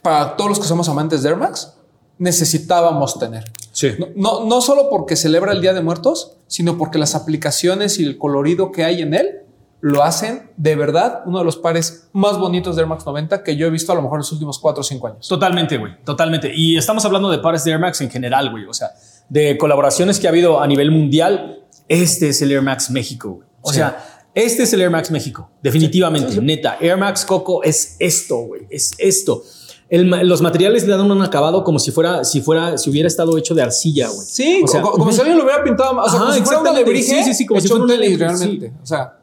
para 0.02 0.38
todos 0.38 0.52
los 0.52 0.60
que 0.60 0.68
somos 0.68 0.88
amantes 0.88 1.24
de 1.24 1.30
Air 1.30 1.38
Max, 1.38 1.74
necesitábamos 2.18 3.20
tener. 3.20 3.52
Sí. 3.72 3.90
No, 3.98 4.08
no, 4.16 4.46
no 4.46 4.62
solo 4.62 4.90
porque 4.90 5.16
celebra 5.16 5.52
el 5.52 5.62
Día 5.62 5.74
de 5.74 5.82
Muertos, 5.82 6.38
sino 6.48 6.78
porque 6.78 6.98
las 6.98 7.16
aplicaciones 7.16 8.00
y 8.00 8.04
el 8.04 8.18
colorido 8.18 8.72
que 8.72 8.84
hay 8.86 9.02
en 9.02 9.16
él 9.16 9.41
lo 9.82 10.04
hacen 10.04 10.52
de 10.58 10.76
verdad 10.76 11.22
uno 11.26 11.40
de 11.40 11.46
los 11.46 11.58
pares 11.58 12.08
más 12.14 12.38
bonitos 12.38 12.76
de 12.76 12.84
Air 12.84 12.88
Max 12.90 13.04
90 13.06 13.44
que 13.44 13.56
yo 13.56 13.66
he 13.68 13.70
visto 13.72 13.92
a 13.92 13.96
lo 13.96 14.02
mejor 14.04 14.18
en 14.18 14.20
los 14.20 14.32
últimos 14.32 14.60
4 14.60 14.82
o 14.82 14.84
5 14.84 15.08
años. 15.08 15.28
Totalmente, 15.28 15.78
güey. 15.78 15.94
Totalmente. 16.06 16.52
Y 16.56 16.78
estamos 16.78 17.04
hablando 17.06 17.30
de 17.30 17.40
pares 17.40 17.64
de 17.64 17.72
Air 17.72 17.80
Max 17.80 18.00
en 18.02 18.10
general, 18.12 18.52
güey. 18.52 18.66
O 18.66 18.74
sea, 18.74 18.92
de 19.30 19.58
colaboraciones 19.58 20.20
que 20.20 20.28
ha 20.28 20.30
habido 20.30 20.62
a 20.62 20.68
nivel 20.68 20.92
mundial. 20.92 21.64
Este 21.88 22.30
es 22.30 22.42
el 22.42 22.52
Air 22.52 22.62
Max 22.62 22.90
México, 22.92 23.30
güey. 23.32 23.48
O 23.62 23.70
Sí. 23.72 23.78
sea, 23.78 24.06
este 24.36 24.64
es 24.64 24.74
el 24.74 24.82
Air 24.82 24.92
Max 24.92 25.10
México. 25.12 25.50
Definitivamente. 25.64 26.40
Neta. 26.42 26.78
Air 26.80 26.98
Max 26.98 27.26
Coco 27.26 27.64
es 27.64 27.96
esto, 28.00 28.38
güey. 28.38 28.68
Es 28.70 28.92
esto. 28.98 29.44
El 29.90 30.10
los 30.28 30.42
materiales 30.42 30.88
le 30.88 30.96
dan 30.96 31.12
un 31.12 31.22
acabado 31.22 31.66
como 31.66 31.78
si 31.80 31.92
fuera, 31.92 32.24
si 32.24 32.40
fuera, 32.40 32.78
si 32.78 32.90
hubiera 32.90 33.08
estado 33.08 33.38
hecho 33.38 33.54
de 33.56 33.62
arcilla, 33.62 34.08
güey. 34.08 34.26
Sí, 34.26 34.62
O 34.64 34.68
sea, 34.68 34.82
co- 34.82 34.92
como, 34.92 35.12
si 35.12 35.20
alguien 35.20 35.38
lo 35.38 35.44
hubiera 35.44 35.62
pintado, 35.64 35.92
o 36.00 36.08
sea, 36.10 36.18
Ajá, 36.18 36.20
como 36.20 36.32
si 36.34 36.42
fuera 36.44 36.60
un 36.62 36.68
exactamente. 36.68 36.92
alebrije 36.92 37.24
Sí, 37.24 37.24
sí, 37.26 37.34
sí, 37.34 37.46
como 37.46 37.60
si 37.60 37.68
fuera 37.68 37.84
un 37.84 37.90
realmente. 37.90 38.74
O 38.82 38.86
sea, 38.86 39.18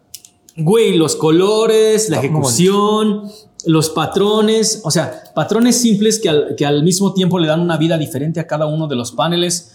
Güey, 0.58 0.96
los 0.96 1.16
colores, 1.16 2.10
la 2.10 2.18
ejecución, 2.18 3.30
los 3.64 3.90
patrones, 3.90 4.82
o 4.84 4.90
sea, 4.90 5.22
patrones 5.34 5.80
simples 5.80 6.18
que 6.18 6.28
al, 6.28 6.54
que 6.56 6.66
al 6.66 6.82
mismo 6.82 7.14
tiempo 7.14 7.38
le 7.38 7.48
dan 7.48 7.60
una 7.60 7.76
vida 7.76 7.96
diferente 7.96 8.40
a 8.40 8.46
cada 8.46 8.66
uno 8.66 8.86
de 8.86 8.96
los 8.96 9.12
paneles. 9.12 9.72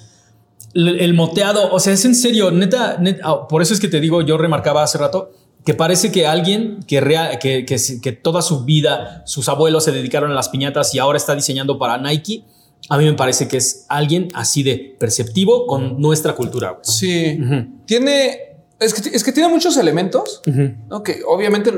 El, 0.73 0.99
el 0.99 1.13
moteado, 1.13 1.71
o 1.71 1.79
sea, 1.79 1.93
es 1.93 2.03
en 2.05 2.15
serio, 2.15 2.51
neta, 2.51 2.97
neta, 2.99 3.23
ah, 3.25 3.47
por 3.47 3.61
eso 3.61 3.73
es 3.73 3.79
que 3.79 3.87
te 3.87 3.99
digo, 3.99 4.21
yo 4.21 4.37
remarcaba 4.37 4.83
hace 4.83 4.97
rato 4.97 5.31
que 5.65 5.73
parece 5.73 6.11
que 6.11 6.27
alguien 6.27 6.79
que, 6.87 7.01
que, 7.41 7.65
que, 7.65 8.01
que 8.01 8.11
toda 8.11 8.41
su 8.41 8.65
vida 8.65 9.23
sus 9.25 9.47
abuelos 9.49 9.83
se 9.83 9.91
dedicaron 9.91 10.31
a 10.31 10.33
las 10.33 10.49
piñatas 10.49 10.93
y 10.93 10.99
ahora 10.99 11.17
está 11.17 11.35
diseñando 11.35 11.77
para 11.77 11.97
Nike, 11.97 12.43
a 12.89 12.97
mí 12.97 13.05
me 13.05 13.13
parece 13.13 13.47
que 13.47 13.57
es 13.57 13.85
alguien 13.87 14.29
así 14.33 14.63
de 14.63 14.95
perceptivo 14.99 15.65
con 15.67 16.01
nuestra 16.01 16.35
cultura. 16.35 16.71
güey. 16.71 16.81
sí, 16.83 17.39
tiene, 17.85 18.52
es 18.83 18.93
que, 18.93 19.09
es 19.15 19.23
que 19.23 19.31
tiene 19.31 19.49
muchos 19.49 19.77
elementos, 19.77 20.41
Ujú. 20.47 20.73
¿no? 20.89 21.03
Que 21.03 21.21
obviamente 21.25 21.71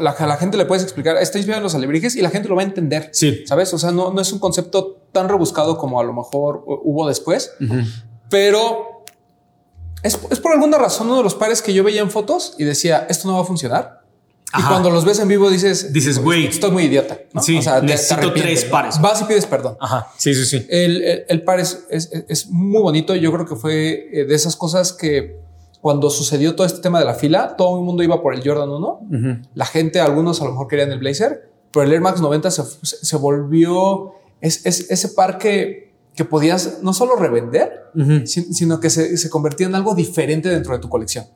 la, 0.00 0.16
la 0.26 0.36
gente 0.36 0.56
le 0.56 0.64
puedes 0.64 0.82
explicar, 0.82 1.16
está 1.18 1.38
inspirado 1.38 1.58
en 1.60 1.64
los 1.64 1.74
alebrijes 1.74 2.16
y 2.16 2.22
la 2.22 2.30
gente 2.30 2.48
lo 2.48 2.56
va 2.56 2.62
a 2.62 2.64
entender. 2.64 3.10
Sí. 3.12 3.44
¿Sabes? 3.46 3.72
O 3.74 3.78
sea, 3.78 3.90
no, 3.90 4.12
no 4.12 4.20
es 4.20 4.32
un 4.32 4.38
concepto 4.38 5.02
tan 5.12 5.28
rebuscado 5.28 5.76
como 5.78 6.00
a 6.00 6.04
lo 6.04 6.12
mejor 6.12 6.64
hu- 6.64 6.80
hubo 6.84 7.06
después, 7.08 7.52
Ujú. 7.60 7.80
pero 8.30 9.04
es, 10.02 10.18
es 10.30 10.40
por 10.40 10.52
alguna 10.52 10.78
razón 10.78 11.08
uno 11.08 11.18
de 11.18 11.22
los 11.24 11.34
pares 11.34 11.60
que 11.62 11.74
yo 11.74 11.82
veía 11.84 12.00
en 12.00 12.10
fotos 12.10 12.54
y 12.58 12.64
decía, 12.64 13.06
esto 13.08 13.28
no 13.28 13.34
va 13.34 13.42
a 13.42 13.44
funcionar. 13.44 13.98
Y 14.50 14.60
Ajá. 14.60 14.68
cuando 14.70 14.88
los 14.88 15.04
ves 15.04 15.18
en 15.18 15.28
vivo 15.28 15.50
dices, 15.50 15.92
Dices, 15.92 16.18
güey. 16.20 16.46
estoy 16.46 16.70
muy 16.70 16.84
idiota. 16.84 17.18
¿no? 17.34 17.42
Sí, 17.42 17.58
te- 17.58 17.64
te 17.70 17.82
necesito 17.82 18.14
arrepientes, 18.14 18.42
tres 18.60 18.64
pares. 18.64 18.98
Vas 19.00 19.20
y 19.20 19.24
pides 19.24 19.44
perdón. 19.44 19.76
Ajá, 19.78 20.06
sí, 20.16 20.32
sí, 20.34 20.46
sí. 20.46 20.66
El, 20.70 21.02
el, 21.02 21.24
el 21.28 21.42
par 21.42 21.60
es, 21.60 21.84
es, 21.90 22.08
es 22.28 22.48
muy 22.48 22.80
bonito. 22.80 23.14
Yo 23.14 23.30
creo 23.30 23.44
que 23.44 23.56
fue 23.56 24.08
eh, 24.10 24.24
de 24.24 24.34
esas 24.34 24.56
cosas 24.56 24.94
que 24.94 25.36
cuando 25.80 26.10
sucedió 26.10 26.54
todo 26.56 26.66
este 26.66 26.80
tema 26.80 26.98
de 26.98 27.04
la 27.04 27.14
fila, 27.14 27.54
todo 27.56 27.78
el 27.78 27.84
mundo 27.84 28.02
iba 28.02 28.20
por 28.20 28.34
el 28.34 28.42
Jordan 28.46 28.68
1. 28.70 29.00
La 29.54 29.64
gente, 29.66 30.00
algunos 30.00 30.40
a 30.40 30.44
lo 30.44 30.50
mejor 30.52 30.68
querían 30.68 30.90
el 30.92 30.98
Blazer, 30.98 31.50
pero 31.72 31.84
el 31.84 31.92
Air 31.92 32.00
Max 32.00 32.20
90 32.20 32.50
se, 32.50 32.62
se- 32.82 33.16
volvió 33.16 34.12
es, 34.40 34.64
es- 34.66 34.90
ese 34.90 35.08
par 35.10 35.38
que, 35.38 35.92
que 36.14 36.24
podías 36.24 36.80
no 36.82 36.92
solo 36.92 37.14
revender, 37.16 37.70
sino 38.26 38.80
que 38.80 38.90
se, 38.90 39.16
se 39.16 39.30
convertía 39.30 39.66
en 39.66 39.74
algo 39.74 39.94
diferente 39.94 40.48
dentro 40.48 40.72
de 40.74 40.80
tu 40.80 40.88
colección. 40.88 41.26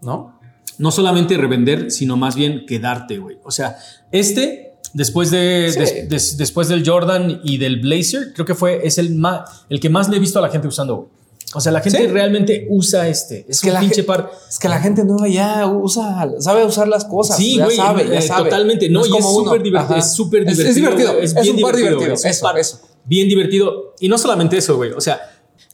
¿No? 0.00 0.38
No 0.78 0.90
solamente 0.92 1.36
revender, 1.36 1.90
sino 1.90 2.16
más 2.16 2.36
bien 2.36 2.64
quedarte, 2.66 3.18
güey. 3.18 3.38
O 3.44 3.50
sea, 3.50 3.76
este, 4.12 4.74
después 4.94 5.30
de 5.32 5.70
Sí. 5.72 5.78
des- 5.80 6.08
des- 6.08 6.36
después 6.38 6.68
del 6.68 6.88
Jordan 6.88 7.40
y 7.42 7.58
del 7.58 7.80
Blazer, 7.80 8.32
creo 8.32 8.46
que 8.46 8.54
fue, 8.54 8.86
es 8.86 8.96
el 8.98 9.14
más, 9.16 9.64
el 9.68 9.80
que 9.80 9.90
más 9.90 10.08
le 10.08 10.16
he 10.16 10.20
visto 10.20 10.38
a 10.38 10.42
la 10.42 10.48
gente 10.50 10.68
usando. 10.68 11.10
O 11.54 11.60
sea, 11.60 11.72
la 11.72 11.80
gente 11.80 11.98
Sí. 11.98 12.06
realmente 12.08 12.66
usa 12.68 13.08
este. 13.08 13.46
Es, 13.48 13.60
que 13.60 13.68
un 13.68 13.74
la 13.74 13.80
pinche 13.80 14.04
par. 14.04 14.30
Es 14.48 14.58
que 14.58 14.68
la 14.68 14.80
gente 14.80 15.02
no 15.04 15.26
ya 15.26 15.66
usa, 15.66 16.28
sabe 16.40 16.64
usar 16.64 16.88
las 16.88 17.04
cosas. 17.06 17.36
Sí, 17.38 17.56
ya 17.56 17.64
güey, 17.64 17.76
sabe, 17.76 18.06
ya 18.06 18.18
eh, 18.18 18.22
sabe. 18.22 18.44
totalmente. 18.50 18.90
No, 18.90 19.00
y 19.00 19.04
es 19.04 19.08
como 19.10 19.30
uno. 19.34 19.44
súper 19.46 19.62
divertido. 19.62 19.98
Es 19.98 20.12
súper 20.12 20.42
Es- 20.48 20.56
divertido. 20.58 20.68
Es, 20.68 20.74
divertido. 20.76 21.18
Es, 21.20 21.36
Es, 21.36 21.42
bien 21.42 21.56
un 21.56 21.62
par 21.62 21.76
divertido. 21.76 22.12
Es 22.12 22.24
Eso, 22.24 22.42
par 22.44 22.58
eso. 22.58 22.80
Bien 23.04 23.28
divertido. 23.28 23.94
Y 23.98 24.08
no 24.08 24.18
solamente 24.18 24.58
eso, 24.58 24.76
güey. 24.76 24.90
O 24.92 25.00
sea, 25.00 25.20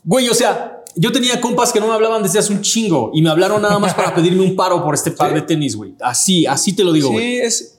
güey, 0.05 0.29
o 0.29 0.33
sea, 0.33 0.83
yo 0.95 1.11
tenía 1.11 1.41
compas 1.41 1.73
que 1.73 1.81
no 1.81 1.87
me 1.87 1.93
hablaban 1.93 2.23
desde 2.23 2.39
hace 2.39 2.53
un 2.53 2.61
chingo 2.61 3.11
y 3.13 3.21
me 3.21 3.29
hablaron 3.29 3.61
nada 3.61 3.77
más 3.77 3.93
para 3.93 4.13
pedirme 4.15 4.43
un 4.43 4.55
paro 4.55 4.81
por 4.81 4.93
este 4.95 5.11
par 5.11 5.29
Sí. 5.29 5.35
de 5.35 5.41
tenis, 5.41 5.75
güey. 5.75 5.93
Así, 5.99 6.45
así 6.45 6.71
te 6.73 6.85
lo 6.85 6.93
digo, 6.93 7.09
güey. 7.09 7.25
Sí, 7.35 7.37
es. 7.41 7.74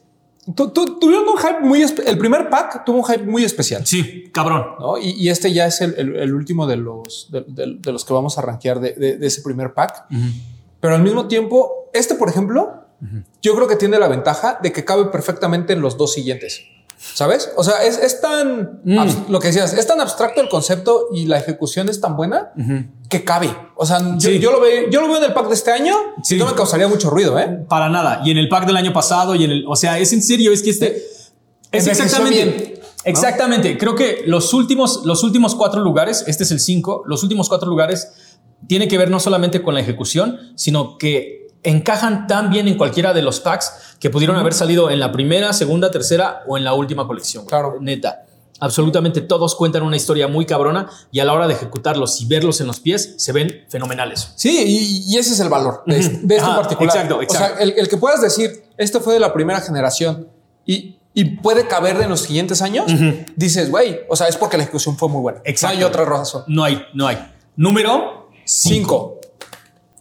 Tu- 0.55 0.68
tu- 0.70 0.99
tuvieron 0.99 1.28
un 1.28 1.36
hype 1.38 1.61
muy. 1.61 1.82
El 1.82 2.18
primer 2.18 2.49
pack 2.51 2.84
tuvo 2.84 2.99
un 2.99 3.05
hype 3.05 3.24
muy 3.24 3.44
especial. 3.44 3.86
Sí, 3.86 4.30
cabrón. 4.32 4.64
¿no? 4.78 4.99
Y, 4.99 5.11
y 5.12 5.28
este 5.30 5.53
ya 5.53 5.66
es 5.66 5.80
el, 5.80 5.94
el- 5.99 6.16
el 6.16 6.34
último 6.34 6.66
de 6.66 6.76
los, 6.76 7.28
de, 7.30 7.44
de- 7.49 7.76
de 7.80 7.92
los 7.92 8.05
que 8.05 8.12
vamos 8.14 8.38
a 8.38 8.42
rankear 8.42 8.80
de, 8.80 8.92
de- 8.92 9.16
de 9.16 9.26
ese 9.26 9.42
primer 9.42 9.74
pack. 9.74 10.07
Pero 10.80 10.94
al 10.94 11.03
mismo 11.03 11.26
tiempo, 11.26 11.88
este, 11.92 12.14
por 12.14 12.28
ejemplo, 12.28 12.84
yo 13.42 13.55
creo 13.55 13.66
que 13.68 13.76
tiene 13.76 13.99
la 13.99 14.09
ventaja 14.09 14.59
de 14.62 14.72
que 14.72 14.84
cabe 14.84 15.07
perfectamente 15.07 15.72
en 15.72 15.80
los 15.80 15.97
dos 15.97 16.12
siguientes. 16.14 16.62
¿Sabes? 16.99 17.51
O 17.57 17.62
sea, 17.64 17.84
es, 17.84 17.99
es 17.99 18.20
tan 18.20 18.80
Mm. 18.84 19.30
lo 19.30 19.38
que 19.38 19.49
decías, 19.49 19.72
es 19.74 19.86
tan 19.86 20.01
abstracto 20.01 20.40
el 20.40 20.49
concepto 20.49 21.09
y 21.12 21.26
la 21.26 21.38
ejecución 21.38 21.88
es 21.88 22.01
tan 22.01 22.16
buena 22.16 22.53
que 23.09 23.22
cabe. 23.24 23.55
O 23.76 23.84
sea, 23.86 24.01
yo, 24.16 24.30
Sí. 24.30 24.38
yo 24.38 24.51
lo 24.53 24.61
veo, 24.61 24.88
yo 24.90 25.01
lo 25.03 25.09
veo 25.09 25.18
en 25.18 25.24
el 25.24 25.32
pack 25.34 25.49
de 25.49 25.55
este 25.55 25.70
año 25.72 25.94
Sí. 26.22 26.36
y 26.36 26.38
no 26.38 26.47
me 26.47 26.55
causaría 26.55 26.88
mucho 26.88 27.11
ruido, 27.11 27.38
¿eh? 27.38 27.64
Para 27.68 27.88
nada. 27.88 28.22
Y 28.24 28.30
en 28.30 28.38
el 28.38 28.49
pack 28.49 28.66
del 28.66 28.76
año 28.76 28.92
pasado 28.92 29.34
y 29.34 29.44
en 29.44 29.51
el, 29.51 29.64
o 29.68 29.76
sea, 29.76 29.99
es 29.99 30.12
en 30.12 30.22
serio, 30.22 30.53
es 30.53 30.62
que 30.62 30.70
este 30.70 30.97
es 31.72 31.86
exactamente, 31.86 32.30
bien, 32.44 32.74
¿no? 32.80 32.86
exactamente. 33.05 33.78
Creo 33.78 33.94
que 33.94 34.22
los 34.26 34.53
últimos, 34.55 35.03
los 35.05 35.22
últimos 35.22 35.55
cuatro 35.55 35.80
lugares, 35.82 36.24
este 36.26 36.44
es 36.44 36.51
el 36.51 36.61
cinco, 36.61 37.03
los 37.07 37.22
últimos 37.22 37.49
cuatro 37.49 37.68
lugares 37.68 38.09
tiene 38.66 38.88
que 38.88 38.97
ver 38.99 39.11
no 39.11 39.20
solamente 39.20 39.62
con 39.62 39.74
la 39.74 39.80
ejecución, 39.80 40.38
sino 40.57 40.97
que 40.99 41.45
encajan 41.68 42.26
tan 42.26 42.50
bien 42.50 42.68
en 42.68 42.76
cualquiera 42.76 43.12
de 43.12 43.22
los 43.22 43.40
packs 43.40 43.72
que 44.00 44.08
pudieron 44.10 44.36
haber 44.36 44.54
salido 44.54 44.90
en 44.90 45.00
la 45.00 45.12
primera, 45.12 45.52
segunda, 45.52 45.90
tercera 45.90 46.42
o 46.46 46.56
en 46.56 46.64
la 46.64 46.72
última 46.74 47.06
colección. 47.06 47.44
güey. 47.44 47.48
Claro. 47.50 47.76
Neta. 47.80 48.22
Absolutamente 48.58 49.20
todos 49.20 49.54
cuentan 49.54 49.82
una 49.82 49.96
historia 49.96 50.28
muy 50.28 50.46
cabrona 50.46 50.88
y 51.12 51.20
a 51.20 51.26
la 51.26 51.34
hora 51.34 51.46
de 51.46 51.52
ejecutarlos 51.52 52.22
y 52.22 52.26
verlos 52.26 52.60
en 52.62 52.66
los 52.66 52.80
pies 52.80 53.14
se 53.18 53.32
ven 53.32 53.64
fenomenales. 53.68 54.32
Sí, 54.36 54.48
y, 54.66 55.12
y 55.14 55.18
ese 55.18 55.34
es 55.34 55.40
el 55.40 55.50
valor 55.50 55.82
de, 55.86 55.98
este- 55.98 56.18
de 56.22 56.36
este 56.36 56.48
en 56.48 56.56
particular. 56.56 56.94
exacto, 56.96 57.16
O 57.18 57.22
exacto. 57.22 57.54
sea, 57.56 57.62
el, 57.62 57.74
el 57.76 57.86
que 57.88 57.98
puedas 57.98 58.22
decir, 58.22 58.64
este 58.78 58.98
fue 59.00 59.12
de 59.12 59.20
la 59.20 59.34
primera 59.34 59.60
generación 59.60 60.28
y, 60.64 60.96
y 61.12 61.24
puede 61.36 61.66
caber 61.68 62.00
en 62.00 62.08
los 62.08 62.20
siguientes 62.20 62.62
años, 62.62 62.86
dices, 63.36 63.70
güey, 63.70 64.00
o 64.08 64.16
sea, 64.16 64.26
es 64.28 64.36
porque 64.38 64.56
la 64.56 64.62
ejecución 64.62 64.96
fue 64.96 65.10
muy 65.10 65.20
buena. 65.20 65.40
Exacto. 65.44 65.74
No 65.74 65.78
hay 65.80 65.84
otra 65.84 66.04
razón. 66.06 66.44
No 66.46 66.64
hay, 66.64 66.82
no 66.94 67.06
hay. 67.08 67.18
Número 67.56 68.30
Cinco. 68.44 69.15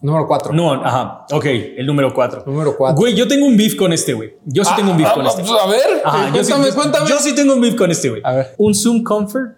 Número 0.02 0.28
cuatro. 0.28 0.54
No, 0.54 0.74
ajá. 0.74 1.26
Ok, 1.32 1.46
el 1.46 1.86
número 1.86 2.14
4. 2.14 2.44
Número 2.46 2.76
cuatro. 2.78 2.98
Güey, 2.98 3.16
yo 3.16 3.28
tengo 3.28 3.46
un 3.46 3.58
beef 3.58 3.76
con 3.76 3.92
este, 3.94 4.14
güey. 4.14 4.36
Yo 4.46 4.64
sí 4.64 4.72
tengo 4.76 4.92
un 4.92 4.98
beef 4.98 5.10
Ah, 5.10 5.14
con 5.16 5.26
ah, 5.26 5.30
este. 5.30 5.42
pues, 5.44 5.62
A 5.62 5.68
ver, 5.68 6.02
Ajá, 6.04 6.28
yo 6.36 6.44
sí- 6.44 6.52
cuéntame, 6.52 6.68
yo- 6.70 6.76
cuéntame. 6.76 7.10
Yo 7.10 7.20
sí 7.20 7.34
tengo 7.36 7.54
un 7.54 7.62
beef 7.62 7.76
con 7.76 7.90
este, 7.90 8.10
güey. 8.10 8.22
A 8.24 8.32
ver. 8.34 8.56
Un 8.58 8.76
Zoom 8.76 9.04
Comfort. 9.04 9.56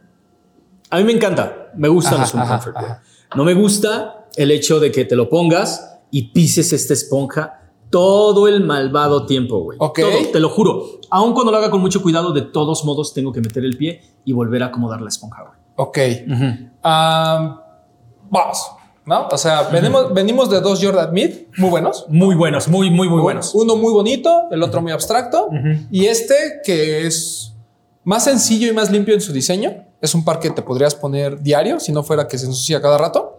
A 0.89 0.97
mí 0.97 1.03
me 1.03 1.11
encanta. 1.13 1.71
Me 1.75 1.89
gustan 1.89 2.13
Ajá, 2.15 2.21
los 2.21 2.31
Zoom 2.31 2.41
ajá, 2.43 2.53
Comfort. 2.59 2.75
güey. 2.77 2.91
No 3.35 3.43
me 3.43 3.53
gusta 3.55 4.27
el 4.37 4.51
hecho 4.51 4.79
de 4.79 4.91
que 4.91 5.03
te 5.05 5.15
lo 5.17 5.27
pongas 5.29 5.99
y 6.11 6.29
pises 6.31 6.71
esta 6.71 6.93
esponja 6.93 7.61
todo 7.89 8.47
el 8.47 8.63
malvado 8.63 9.25
tiempo, 9.25 9.59
güey. 9.63 9.77
Ok. 9.81 9.99
Todo, 9.99 10.31
te 10.31 10.39
lo 10.39 10.49
juro. 10.49 10.83
Aun 11.09 11.33
cuando 11.33 11.51
lo 11.51 11.57
haga 11.57 11.69
con 11.71 11.81
mucho 11.81 12.01
cuidado, 12.01 12.31
de 12.31 12.43
todos 12.43 12.85
modos 12.85 13.13
tengo 13.13 13.31
que 13.33 13.41
meter 13.41 13.65
el 13.65 13.75
pie 13.75 14.01
y 14.23 14.31
volver 14.33 14.63
a 14.63 14.67
acomodar 14.67 15.01
la 15.01 15.09
esponja, 15.09 15.41
güey. 15.43 15.57
Ok. 15.75 15.97
Am, 16.83 17.59
vamos. 18.29 18.71
¿No? 19.07 19.27
O 19.31 19.37
sea, 19.37 19.63
venimos, 19.69 20.13
venimos 20.13 20.49
de 20.49 20.59
dos 20.61 20.79
Jordan 20.83 21.13
Mid 21.13 21.31
muy 21.57 21.69
buenos. 21.69 22.05
Muy 22.09 22.35
buenos, 22.35 22.67
muy, 22.67 22.91
muy, 22.91 23.07
muy 23.09 23.21
buenos. 23.21 23.55
Uno 23.55 23.75
muy 23.77 23.93
bonito, 23.93 24.43
el 24.51 24.61
otro 24.61 24.81
muy 24.81 24.91
abstracto. 24.91 25.49
Y 25.89 26.05
este 26.05 26.59
que 26.63 27.07
es 27.07 27.53
más 28.03 28.25
sencillo 28.25 28.67
y 28.67 28.73
más 28.73 28.91
limpio 28.91 29.13
en 29.15 29.21
su 29.21 29.31
diseño. 29.33 29.85
Es 30.01 30.13
un 30.13 30.23
par 30.23 30.39
que 30.39 30.49
te 30.51 30.61
podrías 30.61 30.93
poner 30.93 31.41
diario 31.41 31.79
si 31.79 31.91
no 31.91 32.03
fuera 32.03 32.27
que 32.27 32.37
se 32.37 32.45
ensucia 32.45 32.81
cada 32.81 32.97
rato. 32.97 33.37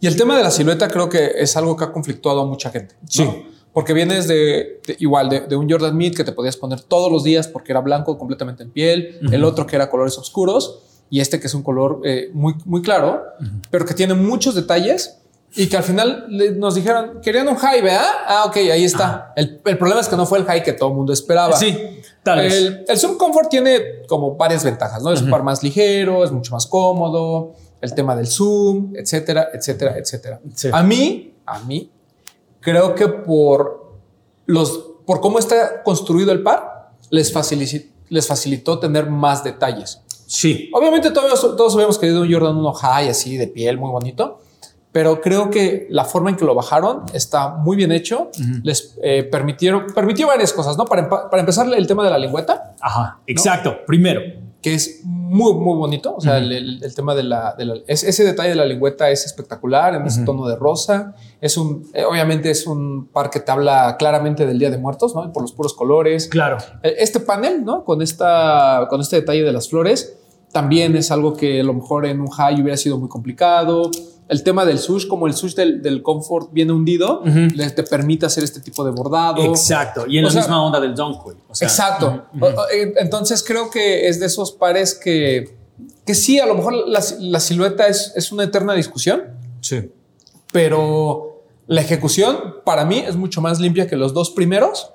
Y 0.00 0.06
el 0.06 0.16
tema 0.16 0.36
de 0.36 0.42
la 0.42 0.50
silueta 0.50 0.88
creo 0.88 1.08
que 1.08 1.32
es 1.38 1.56
algo 1.56 1.76
que 1.76 1.84
ha 1.84 1.92
conflictuado 1.92 2.40
a 2.40 2.46
mucha 2.46 2.70
gente. 2.70 2.94
¿no? 3.00 3.08
Sí. 3.08 3.46
Porque 3.72 3.92
vienes 3.92 4.28
de, 4.28 4.80
de- 4.86 4.96
igual 5.00 5.28
de, 5.28 5.40
de 5.40 5.56
un 5.56 5.68
Jordan 5.70 5.96
Mid 5.96 6.14
que 6.14 6.24
te 6.24 6.32
podías 6.32 6.56
poner 6.56 6.80
todos 6.80 7.10
los 7.10 7.24
días 7.24 7.48
porque 7.48 7.72
era 7.72 7.80
blanco 7.80 8.16
completamente 8.18 8.62
en 8.62 8.70
piel, 8.70 9.18
el 9.32 9.44
otro 9.44 9.66
que 9.66 9.76
era 9.76 9.90
colores 9.90 10.16
oscuros 10.18 10.80
y 11.14 11.20
este 11.20 11.38
que 11.40 11.46
es 11.46 11.54
un 11.54 11.62
color 11.62 12.00
eh, 12.04 12.30
muy, 12.32 12.54
muy 12.64 12.82
claro, 12.82 13.22
pero 13.70 13.84
que 13.86 13.94
tiene 13.94 14.14
muchos 14.14 14.54
detalles 14.54 15.18
y 15.56 15.68
que 15.68 15.76
al 15.76 15.84
final 15.84 16.26
le- 16.28 16.50
nos 16.52 16.74
dijeron, 16.74 17.20
querían 17.22 17.46
un 17.46 17.54
high, 17.54 17.80
¿verdad? 17.82 18.10
Ah, 18.26 18.44
ok, 18.48 18.56
ahí 18.56 18.82
está. 18.84 19.32
El, 19.36 19.60
el 19.64 19.78
problema 19.78 20.00
es 20.00 20.08
que 20.08 20.16
no 20.16 20.26
fue 20.26 20.38
el 20.40 20.44
high 20.44 20.62
que 20.64 20.72
todo 20.72 20.88
el 20.88 20.96
mundo 20.96 21.12
esperaba. 21.12 21.56
Sí, 21.56 21.78
tal 22.24 22.40
vez. 22.40 22.52
El, 22.54 22.84
el 22.88 22.98
Zoom 22.98 23.16
Comfort 23.16 23.48
tiene 23.48 24.02
como 24.08 24.34
varias 24.34 24.64
ventajas, 24.64 25.02
¿no? 25.04 25.12
Es 25.12 25.22
un 25.22 25.30
par 25.30 25.44
más 25.44 25.62
ligero, 25.62 26.24
es 26.24 26.32
mucho 26.32 26.50
más 26.52 26.66
cómodo, 26.66 27.52
el 27.80 27.94
tema 27.94 28.16
del 28.16 28.26
zoom, 28.26 28.94
etcétera, 28.96 29.50
etcétera, 29.54 29.96
etcétera. 29.96 30.40
Sí. 30.56 30.68
A 30.72 30.82
mí, 30.82 31.34
a 31.46 31.60
mí, 31.60 31.90
creo 32.60 32.94
que 32.96 33.06
por 33.06 33.92
los, 34.46 34.70
por 35.06 35.20
cómo 35.20 35.38
está 35.38 35.82
construido 35.84 36.32
el 36.32 36.42
par, 36.42 36.90
les 37.10 37.32
facilitó, 37.32 37.92
les 38.08 38.26
facilitó 38.26 38.78
tener 38.80 39.08
más 39.08 39.44
detalles. 39.44 40.00
Sí. 40.26 40.70
Obviamente 40.72 41.10
todos, 41.10 41.40
todos 41.56 41.74
habíamos 41.74 41.98
querido 41.98 42.22
un 42.22 42.32
Jordan 42.32 42.56
1 42.56 42.72
high 42.72 43.08
así 43.08 43.36
de 43.36 43.46
piel 43.46 43.78
muy 43.78 43.90
bonito, 43.90 44.40
pero 44.92 45.20
creo 45.20 45.50
que 45.50 45.86
la 45.90 46.04
forma 46.04 46.30
en 46.30 46.36
que 46.36 46.44
lo 46.44 46.54
bajaron 46.54 47.02
está 47.12 47.48
muy 47.48 47.76
bien 47.76 47.90
hecho. 47.90 48.30
Les 48.62 48.96
eh, 49.02 49.24
permitieron, 49.24 49.86
permitió 49.94 50.28
varias 50.28 50.52
cosas, 50.52 50.76
¿no? 50.76 50.84
Para, 50.84 51.08
para 51.08 51.40
empezar, 51.40 51.66
el 51.72 51.86
tema 51.86 52.04
de 52.04 52.10
la 52.10 52.18
lengüeta, 52.18 52.74
Ajá, 52.80 53.18
exacto. 53.26 53.78
Primero. 53.86 54.43
Que 54.64 54.72
es 54.72 55.02
muy, 55.04 55.52
muy 55.52 55.76
bonito. 55.76 56.14
O 56.16 56.22
sea, 56.22 56.38
el, 56.38 56.50
el- 56.50 56.82
el 56.82 56.94
tema 56.94 57.14
de 57.14 57.22
la, 57.22 57.54
de 57.58 57.66
la- 57.66 57.74
es- 57.86 58.02
ese 58.02 58.24
detalle 58.24 58.48
de 58.48 58.54
la 58.54 58.64
lengüeta 58.64 59.10
es 59.10 59.26
espectacular 59.26 59.94
en 59.94 60.06
ese 60.06 60.24
tono 60.24 60.46
de 60.48 60.56
rosa. 60.56 61.14
Es 61.38 61.58
un, 61.58 61.86
eh, 61.92 62.04
obviamente 62.06 62.50
es 62.50 62.66
un 62.66 63.08
par 63.12 63.28
que 63.28 63.40
te 63.40 63.52
habla 63.52 63.96
claramente 63.98 64.46
del 64.46 64.58
Día 64.58 64.70
de 64.70 64.78
Muertos, 64.78 65.14
¿no? 65.14 65.30
Por 65.34 65.42
los 65.42 65.52
puros 65.52 65.74
colores. 65.74 66.28
Claro. 66.28 66.56
Eh, 66.82 66.94
Este 66.98 67.20
panel, 67.20 67.62
¿no? 67.62 67.84
Con, 67.84 68.00
esta, 68.00 68.86
con 68.88 69.02
este 69.02 69.16
detalle 69.16 69.42
de 69.42 69.52
las 69.52 69.68
flores, 69.68 70.16
también 70.50 70.96
es 70.96 71.10
algo 71.10 71.34
que 71.36 71.60
a 71.60 71.64
lo 71.64 71.74
mejor 71.74 72.06
en 72.06 72.22
un 72.22 72.28
high 72.30 72.58
hubiera 72.62 72.78
sido 72.78 72.96
muy 72.96 73.10
complicado. 73.10 73.90
El 74.28 74.42
tema 74.42 74.64
del 74.64 74.78
sush, 74.78 75.06
como 75.06 75.26
el 75.26 75.34
sush 75.34 75.54
del, 75.54 75.82
del 75.82 76.02
comfort 76.02 76.48
viene 76.52 76.72
hundido, 76.72 77.22
le- 77.24 77.70
te 77.70 77.82
permite 77.82 78.24
hacer 78.26 78.42
este 78.42 78.60
tipo 78.60 78.82
de 78.84 78.90
bordado. 78.90 79.42
Exacto. 79.44 80.06
Y 80.08 80.16
en 80.18 80.24
O 80.24 80.28
la 80.28 80.32
sea- 80.32 80.40
misma 80.42 80.64
onda 80.64 80.80
del 80.80 80.94
dunk, 80.94 81.22
güey. 81.22 81.36
O 81.48 81.54
sea, 81.54 81.68
Exacto. 81.68 82.24
Eh, 82.72 82.94
Entonces 82.96 83.44
creo 83.46 83.70
que 83.70 84.08
es 84.08 84.18
de 84.20 84.26
esos 84.26 84.52
pares 84.52 84.94
que, 84.94 85.56
que 86.06 86.14
sí, 86.14 86.40
a 86.40 86.46
lo 86.46 86.54
mejor 86.54 86.72
la, 86.88 87.02
la 87.20 87.40
silueta 87.40 87.86
es, 87.86 88.12
es 88.16 88.32
una 88.32 88.44
eterna 88.44 88.72
discusión, 88.74 89.24
Sí. 89.60 89.90
pero 90.52 91.42
la 91.66 91.80
ejecución 91.80 92.36
para 92.64 92.84
mí 92.84 92.98
es 92.98 93.16
mucho 93.16 93.40
más 93.40 93.60
limpia 93.60 93.86
que 93.86 93.96
los 93.96 94.14
dos 94.14 94.30
primeros 94.30 94.90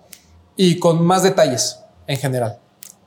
y 0.55 0.80
con 0.80 1.03
más 1.05 1.23
detalles 1.23 1.80
en 2.07 2.17
general. 2.17 2.59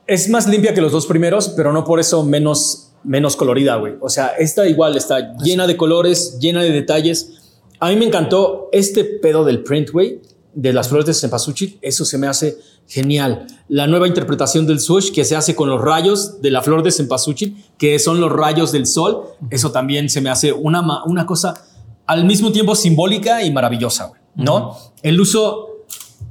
Es 0.05 0.29
más 0.29 0.47
limpia 0.47 0.73
que 0.73 0.81
los 0.81 0.91
dos 0.91 1.05
primeros, 1.05 1.49
pero 1.49 1.71
no 1.71 1.85
por 1.85 1.99
eso 1.99 2.23
menos, 2.23 2.91
menos 3.03 3.35
colorida, 3.35 3.75
güey. 3.77 3.93
O 4.01 4.09
sea, 4.09 4.27
esta 4.37 4.67
igual 4.67 4.97
está 4.97 5.35
llena 5.37 5.65
de 5.65 5.77
colores, 5.77 6.37
llena 6.39 6.61
de 6.61 6.71
detalles. 6.71 7.59
A 7.79 7.89
mí 7.89 7.95
me 7.95 8.05
encantó 8.05 8.69
este 8.71 9.03
pedo 9.05 9.45
del 9.45 9.63
print, 9.63 9.91
güey, 9.91 10.21
de 10.53 10.73
las 10.73 10.89
flores 10.89 11.05
de 11.05 11.13
cempasúchil. 11.13 11.79
Eso 11.81 12.03
se 12.05 12.17
me 12.17 12.27
hace 12.27 12.57
genial. 12.87 13.47
La 13.69 13.87
nueva 13.87 14.07
interpretación 14.07 14.67
del 14.67 14.79
swoosh 14.79 15.11
que 15.11 15.23
se 15.23 15.35
hace 15.35 15.55
con 15.55 15.69
los 15.69 15.81
rayos 15.81 16.41
de 16.41 16.51
la 16.51 16.61
flor 16.61 16.83
de 16.83 16.91
cempasúchil, 16.91 17.63
que 17.77 17.97
son 17.97 18.19
los 18.19 18.31
rayos 18.31 18.71
del 18.71 18.85
sol. 18.85 19.23
Eso 19.49 19.71
también 19.71 20.09
se 20.09 20.21
me 20.21 20.29
hace 20.29 20.51
una, 20.51 21.03
una 21.05 21.25
cosa 21.25 21.65
al 22.05 22.25
mismo 22.25 22.51
tiempo 22.51 22.75
simbólica 22.75 23.43
y 23.43 23.51
maravillosa, 23.51 24.07
güey. 24.07 24.21
¿No? 24.35 24.75
El 25.01 25.21
uso 25.21 25.85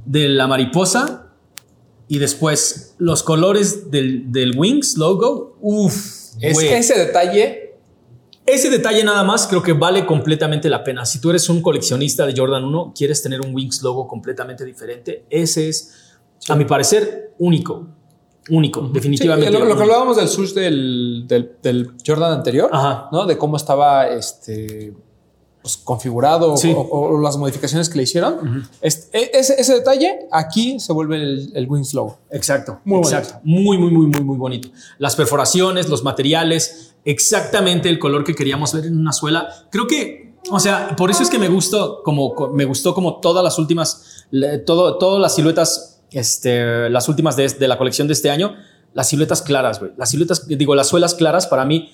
de 0.05 0.27
la 0.29 0.47
mariposa 0.47 1.22
y 2.13 2.19
después 2.19 2.93
los 2.99 3.23
colores 3.23 3.89
del, 3.89 4.31
del 4.31 4.55
Wings 4.55 4.97
logo. 4.97 5.57
Uf, 5.61 6.35
Es 6.39 6.61
ese 6.61 6.99
detalle, 6.99 7.73
Ese 8.45 8.69
detalle 8.69 9.03
nada 9.03 9.23
más 9.23 9.47
creo 9.47 9.63
que 9.63 9.73
vale 9.73 10.05
completamente 10.05 10.69
la 10.69 10.83
pena. 10.83 11.07
Si 11.07 11.19
tú 11.19 11.31
eres 11.31 11.49
un 11.49 11.63
coleccionista 11.63 12.27
de 12.27 12.35
Jordan 12.37 12.65
1, 12.65 12.93
quieres 12.95 13.23
tener 13.23 13.41
un 13.41 13.55
Wings 13.55 13.81
logo 13.81 14.07
completamente 14.07 14.63
diferente, 14.63 15.25
ese 15.27 15.69
es, 15.69 15.91
a 16.49 16.55
mi 16.55 16.65
parecer, 16.65 17.33
único. 17.39 17.87
Único, 18.47 18.81
definitivamente. 18.93 19.51
Sí, 19.51 19.57
lo, 19.57 19.65
lo 19.65 19.75
que 19.75 19.81
hablábamos 19.81 20.17
del 20.17 20.27
sush 20.27 20.53
del, 20.53 21.23
del, 21.27 21.55
del 21.63 21.93
Jordan 22.05 22.31
anterior, 22.31 22.69
Ajá. 22.71 23.09
¿no? 23.11 23.25
De 23.25 23.39
cómo 23.39 23.57
estaba 23.57 24.07
este, 24.09 24.93
pues, 25.63 25.77
configurado 25.77 26.55
Sí. 26.57 26.71
o, 26.75 26.81
o 26.81 27.19
las 27.19 27.37
modificaciones 27.37 27.89
que 27.89 27.97
le 27.97 28.03
hicieron. 28.03 28.67
Este- 28.81 29.17
e- 29.17 29.31
ese, 29.39 29.59
ese 29.59 29.73
detalle 29.73 30.27
aquí 30.31 30.79
se 30.79 30.93
vuelve 30.93 31.15
el, 31.15 31.51
el 31.55 31.67
Wings 31.67 31.93
logo. 31.95 32.19
Exacto, 32.29 32.79
Muy 32.85 32.99
exacto. 32.99 33.39
Muy, 33.43 33.77
muy, 33.79 33.89
muy, 33.89 34.05
muy, 34.07 34.21
muy 34.23 34.37
bonito. 34.37 34.67
Las 34.99 35.15
perforaciones, 35.15 35.89
los 35.89 36.03
materiales, 36.03 36.93
exactamente 37.05 37.89
el 37.89 37.97
color 37.97 38.23
que 38.23 38.35
queríamos 38.35 38.73
ver 38.73 38.85
en 38.85 38.99
una 38.99 39.13
suela. 39.13 39.47
Creo 39.71 39.87
que, 39.87 40.35
o 40.51 40.59
sea, 40.59 40.95
por 40.95 41.09
eso 41.09 41.23
es 41.23 41.29
que 41.29 41.39
me 41.39 41.47
gustó 41.49 42.03
como 42.03 42.35
co- 42.35 42.49
me 42.49 42.65
gustó 42.65 42.93
como 42.93 43.19
todas 43.21 43.43
las 43.43 43.57
últimas, 43.57 44.25
todo, 44.65 44.97
todas 44.97 45.21
las 45.21 45.33
siluetas, 45.35 46.01
este, 46.11 46.89
las 46.89 47.07
últimas 47.09 47.35
de, 47.37 47.47
de 47.47 47.67
la 47.67 47.77
colección 47.77 48.07
de 48.07 48.13
este 48.13 48.29
año, 48.29 48.53
las 48.93 49.07
siluetas 49.09 49.41
claras, 49.41 49.79
güey. 49.79 49.91
Las 49.97 50.09
siluetas, 50.11 50.45
digo, 50.47 50.75
las 50.75 50.87
suelas 50.87 51.15
claras 51.15 51.47
para 51.47 51.65
mí 51.65 51.91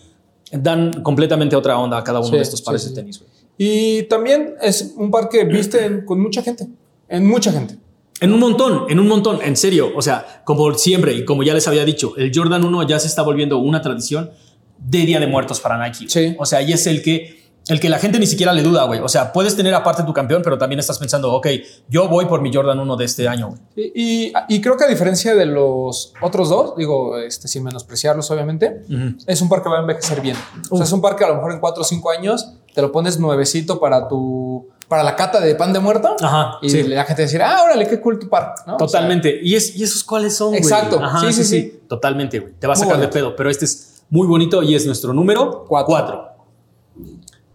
dan 0.52 1.04
completamente 1.04 1.56
otra 1.56 1.78
onda 1.78 1.98
a 2.00 2.04
cada 2.04 2.20
uno 2.20 2.30
Sí, 2.30 2.36
de 2.36 2.42
estos 2.42 2.62
pares 2.62 2.82
sí, 2.84 2.90
de 2.90 2.96
tenis, 2.96 3.20
güey. 3.20 3.30
Y 3.62 4.04
también 4.04 4.56
es 4.62 4.94
un 4.96 5.12
par 5.12 5.28
que 5.28 5.44
viste 5.44 6.06
con 6.06 6.22
mucha 6.22 6.42
gente, 6.42 6.66
en 7.10 7.28
mucha 7.28 7.52
gente. 7.52 7.76
En 8.22 8.32
un 8.34 8.40
montón, 8.40 8.86
en 8.90 9.00
un 9.02 9.08
montón, 9.10 9.40
en 9.44 9.58
serio. 9.58 9.92
O 9.96 10.02
sea, 10.02 10.42
como 10.46 10.74
siempre 10.76 11.14
y 11.14 11.26
como 11.26 11.44
ya 11.44 11.54
les 11.54 11.68
había 11.68 11.84
dicho, 11.84 12.14
el 12.16 12.32
Jordan 12.34 12.64
1 12.64 12.88
ya 12.88 13.00
se 13.00 13.08
está 13.08 13.22
volviendo 13.22 13.58
una 13.58 13.82
tradición 13.82 14.32
de 14.78 15.00
Día 15.00 15.20
de 15.20 15.28
Muertos 15.28 15.60
para 15.60 15.78
Nike. 15.78 16.06
Sí. 16.08 16.36
O 16.40 16.46
sea, 16.46 16.62
y 16.62 16.72
es 16.72 16.88
el 16.88 17.02
que, 17.04 17.38
el 17.68 17.82
que 17.82 17.90
la 17.90 18.00
gente 18.00 18.18
ni 18.18 18.28
siquiera 18.28 18.54
le 18.54 18.64
duda, 18.64 18.86
güey. 18.86 19.02
O 19.02 19.10
sea, 19.10 19.34
puedes 19.34 19.56
tener 19.58 19.74
aparte 19.74 20.04
tu 20.04 20.14
campeón, 20.14 20.42
pero 20.42 20.58
también 20.58 20.80
estás 20.80 20.98
pensando, 21.00 21.34
ok, 21.34 21.48
yo 21.90 22.08
voy 22.08 22.26
por 22.28 22.42
mi 22.42 22.54
Jordan 22.54 22.80
1 22.80 22.96
de 22.96 23.06
este 23.06 23.28
año, 23.28 23.50
güey. 23.50 23.92
Y, 23.94 24.02
y- 24.28 24.34
y 24.48 24.62
creo 24.62 24.78
que 24.78 24.86
a 24.86 24.88
diferencia 24.88 25.36
de 25.36 25.46
los 25.46 26.14
otros 26.22 26.48
dos, 26.50 26.76
digo, 26.78 27.18
este, 27.20 27.50
sin 27.50 27.64
menospreciarlos, 27.66 28.32
obviamente, 28.32 28.82
es 29.28 29.42
un 29.42 29.50
par 29.50 29.62
que 29.64 29.68
va 29.70 29.78
a 29.78 29.82
envejecer 29.82 30.22
bien. 30.22 30.38
O 30.70 30.78
sea, 30.78 30.86
es 30.86 30.92
un 30.94 31.02
par 31.02 31.16
que 31.18 31.26
a 31.26 31.28
lo 31.30 31.36
mejor 31.36 31.52
en 31.52 31.60
cuatro 31.60 31.82
o 31.84 31.86
cinco 31.86 32.10
años 32.10 32.54
te 32.74 32.82
lo 32.82 32.92
pones 32.92 33.20
nuevecito 33.20 33.80
para 33.80 34.08
tu, 34.08 34.68
para 34.88 35.04
la 35.04 35.16
cata 35.16 35.40
de 35.40 35.56
pan 35.56 35.74
de 35.74 35.80
muerto. 35.80 36.16
Ajá, 36.22 36.58
Y 36.62 36.70
sí. 36.70 36.84
la 36.84 37.06
gente 37.06 37.24
decir, 37.24 37.42
ah, 37.42 37.62
órale, 37.64 37.88
qué 37.88 38.00
cool 38.02 38.20
tu 38.20 38.30
par. 38.30 38.56
¿no? 38.66 38.76
O 38.76 38.78
sea, 38.80 38.88
Totalmente. 38.88 39.40
y, 39.42 39.56
es, 39.56 39.76
¿Y 39.76 39.84
esos 39.84 40.04
cuáles 40.04 40.36
son? 40.36 40.54
Exacto. 40.56 41.00
Ajá, 41.04 41.20
Sí, 41.20 41.34
sí, 41.34 41.44
sí. 41.44 41.82
Totalmente, 41.88 42.40
güey. 42.40 42.54
Te 42.60 42.68
va 42.68 42.74
a 42.74 42.78
sacar 42.78 43.00
de 43.00 43.08
pedo, 43.08 43.36
pero 43.36 43.50
este 43.50 43.66
es 43.66 44.04
muy 44.10 44.28
bonito 44.28 44.64
y 44.64 44.76
es 44.76 44.86
nuestro 44.86 45.14
número 45.14 45.66
Cuatro. 45.68 45.88
cuatro. 45.88 46.26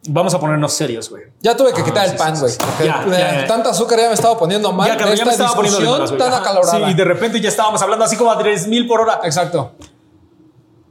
Vamos 0.07 0.35
a 0.35 0.39
ponernos 0.39 0.73
serios, 0.75 1.09
güey. 1.09 1.23
ya 1.41 1.57
tuve 1.57 1.73
que 1.73 1.81
Ah, 1.81 1.85
quitar 1.85 2.05
sí, 2.05 2.13
el 2.13 2.19
pan, 2.19 2.35
sí, 2.37 2.41
güey. 2.43 2.53
sí. 2.53 2.59
porque 2.61 2.85
Ya, 2.85 3.05
de 3.07 3.11
ya, 3.11 3.41
ya. 3.41 3.47
Tanta 3.47 3.71
azúcar 3.71 3.99
ya 3.99 4.09
me 4.09 4.15
estaba 4.15 4.37
poniendo 4.39 4.71
mal. 4.71 4.87
Ya, 4.87 4.97
cabrón, 4.99 5.13
de 5.13 5.17
ya 5.19 5.25
me 5.25 5.31
esta 5.31 5.45
estaba 5.45 5.57
poniendo 5.57 5.81
de 5.81 5.99
malas, 5.99 6.17
tan 6.19 6.35
acalorada. 6.35 6.87
Sí, 6.87 6.93
y 6.93 6.95
de 6.95 7.05
repente 7.05 7.41
ya 7.41 7.49
estábamos 7.49 7.81
hablando 7.81 8.05
así 8.05 8.17
como 8.17 8.31
a 8.31 8.37
3000 8.39 8.87
por 8.87 9.01
hora. 9.01 9.21
Exacto. 9.25 9.73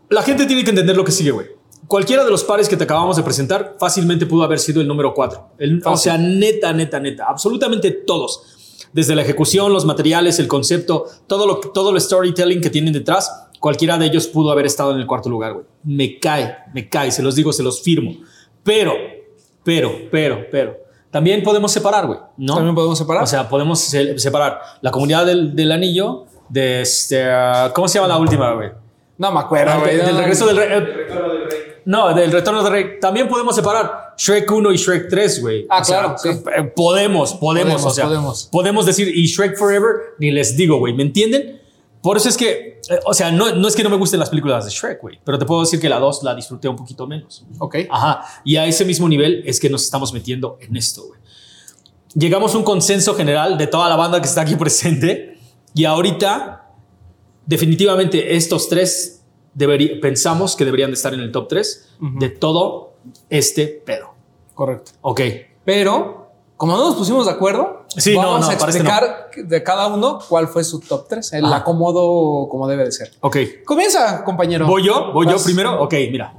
La 0.09 0.23
gente 0.23 0.47
tiene 0.47 0.63
que 0.63 0.71
entender 0.71 0.95
lo 0.97 1.05
que 1.05 1.11
sigue, 1.11 1.29
güey. 1.29 1.47
Cualquiera 1.93 2.23
de 2.25 2.31
los 2.31 2.43
pares 2.43 2.67
que 2.67 2.75
te 2.75 2.85
acabamos 2.85 3.17
de 3.17 3.21
presentar 3.21 3.75
fácilmente 3.79 4.25
pudo 4.25 4.41
haber 4.43 4.57
sido 4.57 4.81
el 4.81 4.87
número 4.87 5.13
4. 5.13 5.49
O 5.85 5.95
sea, 5.95 6.17
neta, 6.17 6.73
neta, 6.73 6.99
neta. 6.99 7.25
Absolutamente 7.27 7.91
todos. 7.91 8.87
desde 8.91 9.13
la 9.13 9.21
ejecución, 9.21 9.71
los 9.71 9.85
materiales, 9.85 10.39
el 10.39 10.47
concepto, 10.47 11.05
todo 11.27 11.45
lo, 11.45 11.57
todo 11.59 11.91
el 11.91 12.01
storytelling 12.01 12.61
que 12.61 12.71
tienen 12.71 12.93
detrás, 12.93 13.47
cualquiera 13.59 13.95
de 13.99 14.07
ellos 14.07 14.25
pudo 14.25 14.51
haber 14.51 14.65
estado 14.65 14.91
en 14.93 15.01
el 15.01 15.05
cuarto 15.05 15.29
lugar, 15.29 15.53
güey. 15.53 15.65
Me 15.83 16.19
cae, 16.19 16.57
me 16.73 16.89
cae, 16.89 17.11
se 17.11 17.21
los 17.21 17.35
digo, 17.35 17.53
se 17.53 17.61
los 17.61 17.83
firmo. 17.83 18.15
Pero, 18.63 18.93
pero, 19.63 19.91
pero, 20.11 20.45
pero, 20.51 20.77
también 21.11 21.43
podemos 21.43 21.71
separar, 21.71 22.07
güey, 22.07 22.17
¿no? 22.37 22.55
También 22.55 22.73
podemos 22.73 22.97
separar. 22.97 23.21
O 23.21 23.27
sea, 23.27 23.47
podemos 23.47 23.79
se- 23.79 24.17
separar 24.17 24.59
la 24.81 24.89
comunidad 24.89 25.27
del, 25.27 25.55
del 25.55 25.71
anillo 25.71 26.25
de 26.49 26.81
este, 26.81 27.23
ah, 27.23 27.71
¿cómo 27.75 27.87
se 27.87 27.99
llama 27.99 28.07
la 28.07 28.17
última, 28.17 28.51
güey? 28.53 28.71
no 29.15 29.31
me 29.31 29.39
acuerdo, 29.41 29.73
Ah, 29.75 29.79
güey. 29.79 29.95
de- 29.97 30.03
del 30.03 30.17
regreso 30.17 30.47
del 30.47 30.57
rey. 30.57 30.67
eh, 30.71 31.72
No, 31.85 32.13
del 32.13 32.31
retorno 32.31 32.63
del 32.63 32.71
rey. 32.71 32.99
También 32.99 33.27
podemos 33.27 33.55
separar 33.55 34.13
Shrek 34.17 34.49
1 34.51 34.71
y 34.71 34.77
Shrek 34.77 35.09
3, 35.09 35.41
güey. 35.41 35.65
Ah, 35.69 35.81
O 35.81 35.83
sea, 35.83 35.99
claro, 35.99 36.15
sí. 36.17 36.29
eh, 36.29 36.63
Podemos, 36.75 37.33
podemos, 37.33 37.73
Podemos, 37.73 37.85
o 37.85 37.89
sea, 37.89 38.05
podemos. 38.05 38.49
podemos 38.51 38.85
decir 38.85 39.07
y 39.15 39.25
Shrek 39.25 39.57
Forever, 39.57 39.95
ni 40.19 40.31
les 40.31 40.55
digo, 40.55 40.77
güey, 40.77 40.93
¿me 40.93 41.03
entienden? 41.03 41.61
Por 42.01 42.17
eso 42.17 42.27
es 42.29 42.35
que, 42.37 42.81
eh, 42.89 42.99
o 43.05 43.13
sea, 43.13 43.31
no, 43.31 43.53
no 43.55 43.67
es 43.67 43.75
que 43.75 43.83
no 43.83 43.89
me 43.89 43.95
gusten 43.97 44.19
las 44.19 44.29
películas 44.29 44.65
de 44.65 44.71
Shrek, 44.71 45.01
güey, 45.01 45.19
pero 45.23 45.39
te 45.39 45.45
puedo 45.45 45.61
decir 45.61 45.79
que 45.79 45.87
la 45.89 45.99
2 45.99 46.23
la 46.23 46.35
disfruté 46.35 46.67
un 46.67 46.75
poquito 46.75 47.07
menos. 47.07 47.45
Ok. 47.59 47.75
Ajá. 47.89 48.23
Y 48.43 48.55
a 48.57 48.65
ese 48.65 48.83
mismo 48.85 49.07
nivel 49.07 49.41
es 49.45 49.59
que 49.59 49.69
nos 49.69 49.83
estamos 49.83 50.13
metiendo 50.13 50.57
en 50.61 50.75
esto, 50.75 51.03
güey. 51.07 51.19
Llegamos 52.15 52.53
a 52.53 52.57
un 52.59 52.63
consenso 52.63 53.15
general 53.15 53.57
de 53.57 53.67
toda 53.67 53.89
la 53.89 53.95
banda 53.95 54.21
que 54.21 54.27
está 54.27 54.41
aquí 54.41 54.55
presente 54.55 55.39
y 55.73 55.85
ahorita 55.85 56.65
definitivamente 57.45 58.35
estos 58.35 58.69
tres 58.69 59.22
pensamos 60.01 60.55
que 60.55 60.65
deberían 60.65 60.91
de 60.91 60.95
estar 60.95 61.13
en 61.13 61.19
el 61.19 61.31
top 61.31 61.47
3 61.47 61.89
de 62.19 62.29
todo 62.29 62.93
este 63.29 63.67
pedo. 63.67 64.13
Correcto. 64.53 64.91
Ok. 65.01 65.21
Pero, 65.65 66.31
como 66.57 66.77
no 66.77 66.85
nos 66.85 66.95
pusimos 66.95 67.25
de 67.25 67.31
acuerdo, 67.31 67.83
Sí, 67.95 68.15
vamos 68.15 68.41
no, 68.41 68.49
a 68.49 68.53
explicar 68.53 69.29
de 69.35 69.63
cada 69.63 69.87
uno 69.87 70.19
cuál 70.27 70.47
fue 70.47 70.63
su 70.63 70.79
top 70.79 71.07
3, 71.07 71.33
el 71.33 71.45
acomodo 71.45 72.47
como 72.49 72.67
debe 72.67 72.85
de 72.85 72.91
ser. 72.91 73.11
Ok. 73.21 73.37
Comienza, 73.65 74.23
compañero. 74.23 74.65
¿Voy 74.65 74.83
yo? 74.83 75.11
¿Voy 75.13 75.27
yo 75.27 75.37
primero? 75.43 75.81
Ok, 75.81 75.93
mira. 76.11 76.33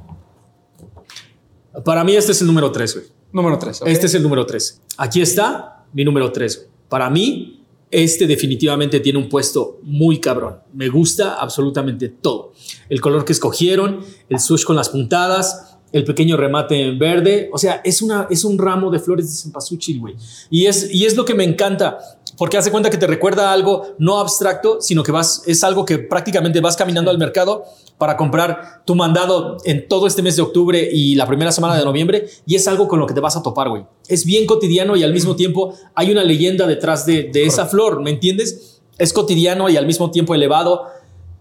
Para 1.85 2.05
mí 2.05 2.15
este 2.15 2.33
es 2.33 2.41
el 2.41 2.47
número 2.47 2.71
3, 2.71 2.95
güey. 2.95 3.07
Número 3.33 3.59
3. 3.59 3.83
Este 3.87 4.07
es 4.07 4.15
el 4.15 4.23
número 4.23 4.47
3. 4.47 4.83
Aquí 4.97 5.21
está 5.21 5.85
mi 5.93 6.05
número 6.05 6.31
3. 6.31 6.69
Para 6.89 7.11
mí, 7.11 7.64
este 7.95 8.27
definitivamente 8.27 8.99
tiene 8.99 9.21
un 9.21 9.29
puesto 9.29 9.79
muy 9.83 10.19
cabrón. 10.19 10.59
Me 10.73 10.89
gusta 10.89 11.35
absolutamente 11.35 12.09
todo. 12.09 12.53
El 12.89 13.01
color 13.01 13.25
que 13.25 13.33
escogieron, 13.33 14.01
el 14.29 14.41
swoosh 14.41 14.65
con 14.65 14.75
las 14.75 14.89
puntadas, 14.89 15.77
el 15.93 16.03
pequeño 16.03 16.37
remate 16.37 16.83
en 16.83 16.99
verde. 16.99 17.49
O 17.53 17.59
sea, 17.59 17.81
es, 17.85 18.03
una, 18.03 18.27
es 18.29 18.43
un 18.43 18.59
ramo 18.59 18.91
de 18.91 18.99
flores 18.99 19.31
de 19.31 19.37
cempasúchil, 19.37 20.01
güey. 20.01 20.17
Y 20.51 20.67
es, 20.67 20.93
y 20.93 21.05
es 21.05 21.17
lo 21.17 21.25
que 21.25 21.35
me 21.35 21.45
encanta. 21.45 21.99
Porque 22.37 22.57
hace 22.57 22.71
cuenta 22.71 22.91
que 22.91 22.99
te 22.99 23.07
recuerda 23.07 23.53
algo 23.53 23.95
no 23.99 24.19
abstracto, 24.19 24.81
sino 24.81 25.03
que 25.03 25.13
vas, 25.13 25.43
es 25.47 25.63
algo 25.63 25.85
que 25.85 25.99
prácticamente 25.99 26.61
vas 26.61 26.77
caminando 26.77 27.11
al 27.11 27.19
mercado 27.19 27.65
para 27.99 28.17
comprar 28.17 28.83
tu 28.85 28.95
mandado 28.95 29.57
en 29.65 29.87
todo 29.89 30.07
este 30.07 30.23
mes 30.23 30.37
de 30.37 30.43
octubre 30.43 30.89
y 30.93 31.15
la 31.15 31.27
primera 31.27 31.53
semana 31.53 31.77
de 31.77 31.85
noviembre 31.85 32.27
y 32.47 32.57
es 32.57 32.67
algo 32.67 32.89
con 32.89 32.99
lo 32.99 33.07
que 33.07 33.15
te 33.15 33.21
vas 33.21 33.37
a 33.37 33.43
topar, 33.43 33.69
güey. 33.69 33.87
Es 34.09 34.25
bien 34.25 34.47
cotidiano 34.47 34.97
y 34.97 35.03
al 35.03 35.13
mismo 35.13 35.37
tiempo 35.37 35.75
hay 35.95 36.11
una 36.11 36.25
leyenda 36.25 36.67
detrás 36.67 37.07
de, 37.07 37.25
de 37.33 37.47
esa 37.47 37.67
flor, 37.67 38.03
¿me 38.03 38.11
entiendes? 38.11 38.81
Es 38.99 39.13
cotidiano 39.13 39.69
y 39.69 39.77
al 39.77 39.87
mismo 39.87 40.11
tiempo 40.11 40.35
elevado. 40.35 40.87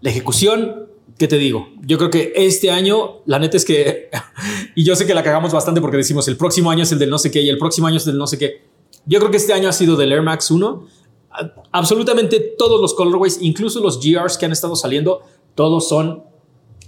La 0.00 0.10
ejecución, 0.10 0.86
¿qué 1.18 1.28
te 1.28 1.38
digo? 1.38 1.68
Yo 1.82 1.98
creo 1.98 2.10
que 2.10 2.32
este 2.36 2.70
año, 2.70 3.22
la 3.26 3.38
neta 3.38 3.56
es 3.56 3.64
que, 3.64 4.10
y 4.74 4.84
yo 4.84 4.96
sé 4.96 5.06
que 5.06 5.14
la 5.14 5.22
cagamos 5.22 5.52
bastante 5.52 5.80
porque 5.80 5.96
decimos 5.96 6.28
el 6.28 6.36
próximo 6.36 6.70
año 6.70 6.82
es 6.82 6.92
el 6.92 6.98
del 6.98 7.10
no 7.10 7.18
sé 7.18 7.30
qué 7.30 7.42
y 7.42 7.48
el 7.48 7.58
próximo 7.58 7.86
año 7.86 7.96
es 7.96 8.04
del 8.04 8.18
no 8.18 8.26
sé 8.26 8.38
qué. 8.38 8.73
Yo 9.06 9.18
creo 9.18 9.30
que 9.30 9.36
este 9.36 9.52
año 9.52 9.68
ha 9.68 9.72
sido 9.72 9.96
del 9.96 10.12
Air 10.12 10.22
Max 10.22 10.50
1. 10.50 10.86
A- 11.30 11.52
Absolutamente 11.72 12.40
todos 12.56 12.80
los 12.80 12.94
colorways, 12.94 13.38
incluso 13.42 13.80
los 13.80 14.00
GRs 14.00 14.38
que 14.38 14.46
han 14.46 14.52
estado 14.52 14.76
saliendo, 14.76 15.20
todos 15.54 15.88
son, 15.88 16.22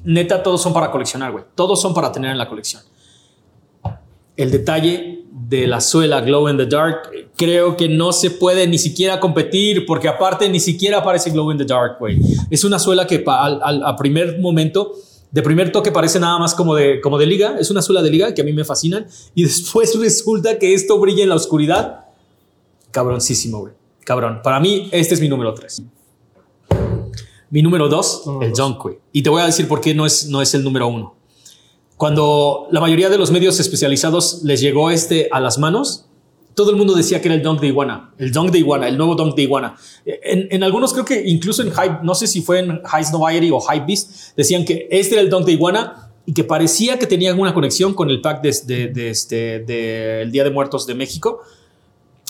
neta, 0.05 0.43
todos 0.43 0.63
son 0.63 0.73
para 0.73 0.91
coleccionar, 0.91 1.33
güey. 1.33 1.45
Todos 1.55 1.81
son 1.81 1.93
para 1.95 2.13
tener 2.13 2.31
en 2.31 2.39
la 2.39 2.49
colección. 2.49 2.83
El 4.37 4.51
detalle 4.51 5.25
de 5.33 5.67
la 5.67 5.81
suela 5.81 6.21
Glow 6.21 6.49
in 6.49 6.57
the 6.57 6.67
Dark, 6.67 7.11
creo 7.37 7.77
que 7.77 7.89
no 7.89 8.13
se 8.13 8.31
puede 8.31 8.67
ni 8.67 8.79
siquiera 8.79 9.19
competir, 9.21 9.85
porque 9.87 10.09
aparte 10.09 10.49
ni 10.49 10.61
siquiera 10.61 10.99
aparece 10.99 11.31
Glow 11.31 11.51
in 11.53 11.59
the 11.59 11.65
Dark, 11.65 11.97
güey. 11.99 12.19
Es 12.51 12.65
una 12.65 12.79
suela 12.79 13.07
que 13.07 13.23
al, 13.27 13.61
al- 13.63 13.83
a 13.85 13.97
primer 13.97 14.39
momento, 14.41 14.93
de 15.31 15.43
primer 15.43 15.73
toque 15.73 15.91
parece 15.93 16.21
nada 16.21 16.39
más 16.39 16.55
como 16.55 16.75
de, 16.75 17.01
como 17.01 17.19
de 17.19 17.27
liga, 17.27 17.57
es 17.59 17.71
una 17.71 17.83
suela 17.83 18.03
de 18.03 18.11
liga 18.11 18.33
que 18.35 18.43
a 18.43 18.45
mí 18.45 18.53
me 18.53 18.65
fascinan, 18.65 19.07
y 19.35 19.43
después 19.45 19.99
resulta 19.99 20.59
que 20.59 20.75
esto 20.75 20.99
brilla 20.99 21.23
en 21.23 21.29
la 21.31 21.35
oscuridad. 21.37 22.06
Cabroncísimo, 22.91 23.61
güey. 23.61 23.75
Cabrón. 24.05 24.41
Para 24.43 24.61
mí, 24.61 24.89
este 24.93 25.15
es 25.15 25.21
mi 25.21 25.29
número 25.29 25.53
3. 25.53 25.83
Mi 27.51 27.63
número 27.63 27.89
2, 27.89 28.23
Número 28.27 28.47
el 28.47 28.53
dos. 28.53 28.79
Güey. 28.79 28.99
Y 29.13 29.23
te 29.23 29.31
voy 29.31 29.43
a 29.43 29.47
decir 29.47 29.69
por 29.69 29.81
qué 29.81 29.95
no 29.95 30.07
es, 30.07 30.29
no 30.29 30.43
es 30.43 30.55
el 30.55 30.65
número 30.65 30.89
1. 30.89 31.15
Cuando 31.97 32.69
la 32.71 32.81
mayoría 32.81 33.09
de 33.09 33.19
los 33.19 33.31
medios 33.31 33.59
especializados 33.59 34.43
les 34.43 34.61
llegó 34.61 34.91
este 34.91 35.29
a 35.33 35.41
las 35.41 35.59
manos, 35.59 36.07
todo 36.55 36.71
el 36.71 36.77
mundo 36.77 36.95
decía 36.95 37.21
que 37.21 37.29
era 37.29 37.35
el 37.35 37.43
Dunk 37.43 37.61
de 37.61 37.69
Iguana, 37.69 38.13
el 38.19 38.33
Dunk 38.33 38.51
de 38.51 38.59
Iguana, 38.59 38.89
el 38.89 38.97
nuevo 38.97 39.15
Dunk 39.15 39.35
de 39.35 39.43
Iguana. 39.43 39.77
En, 40.05 40.49
en 40.51 40.63
algunos 40.63 40.93
creo 40.93 41.05
que 41.05 41.23
incluso 41.27 41.63
en 41.63 41.71
Hype, 41.71 41.99
no 42.03 42.15
sé 42.15 42.27
si 42.27 42.43
fue 42.43 42.61
en 42.61 42.83
High 42.83 43.05
Noviety 43.13 43.51
o 43.51 43.61
Hype 43.61 43.87
Beast, 43.87 44.37
decían 44.37 44.65
que 44.65 44.89
este 44.91 45.15
era 45.15 45.23
el 45.23 45.31
Dunk 45.31 45.47
de 45.47 45.53
Iguana 45.53 46.11
y 46.27 46.35
que 46.35 46.45
parecía 46.45 46.99
que 46.99 47.07
tenían 47.07 47.39
una 47.39 47.55
conexión 47.55 47.95
con 47.95 48.11
el 48.11 48.21
pack 48.21 48.43
de, 48.43 48.57
de, 48.65 48.89
de 48.89 49.11
este, 49.11 49.61
del 49.61 50.31
Día 50.33 50.45
de 50.45 50.51
Muertos 50.51 50.87
de 50.87 50.95
México, 50.95 51.43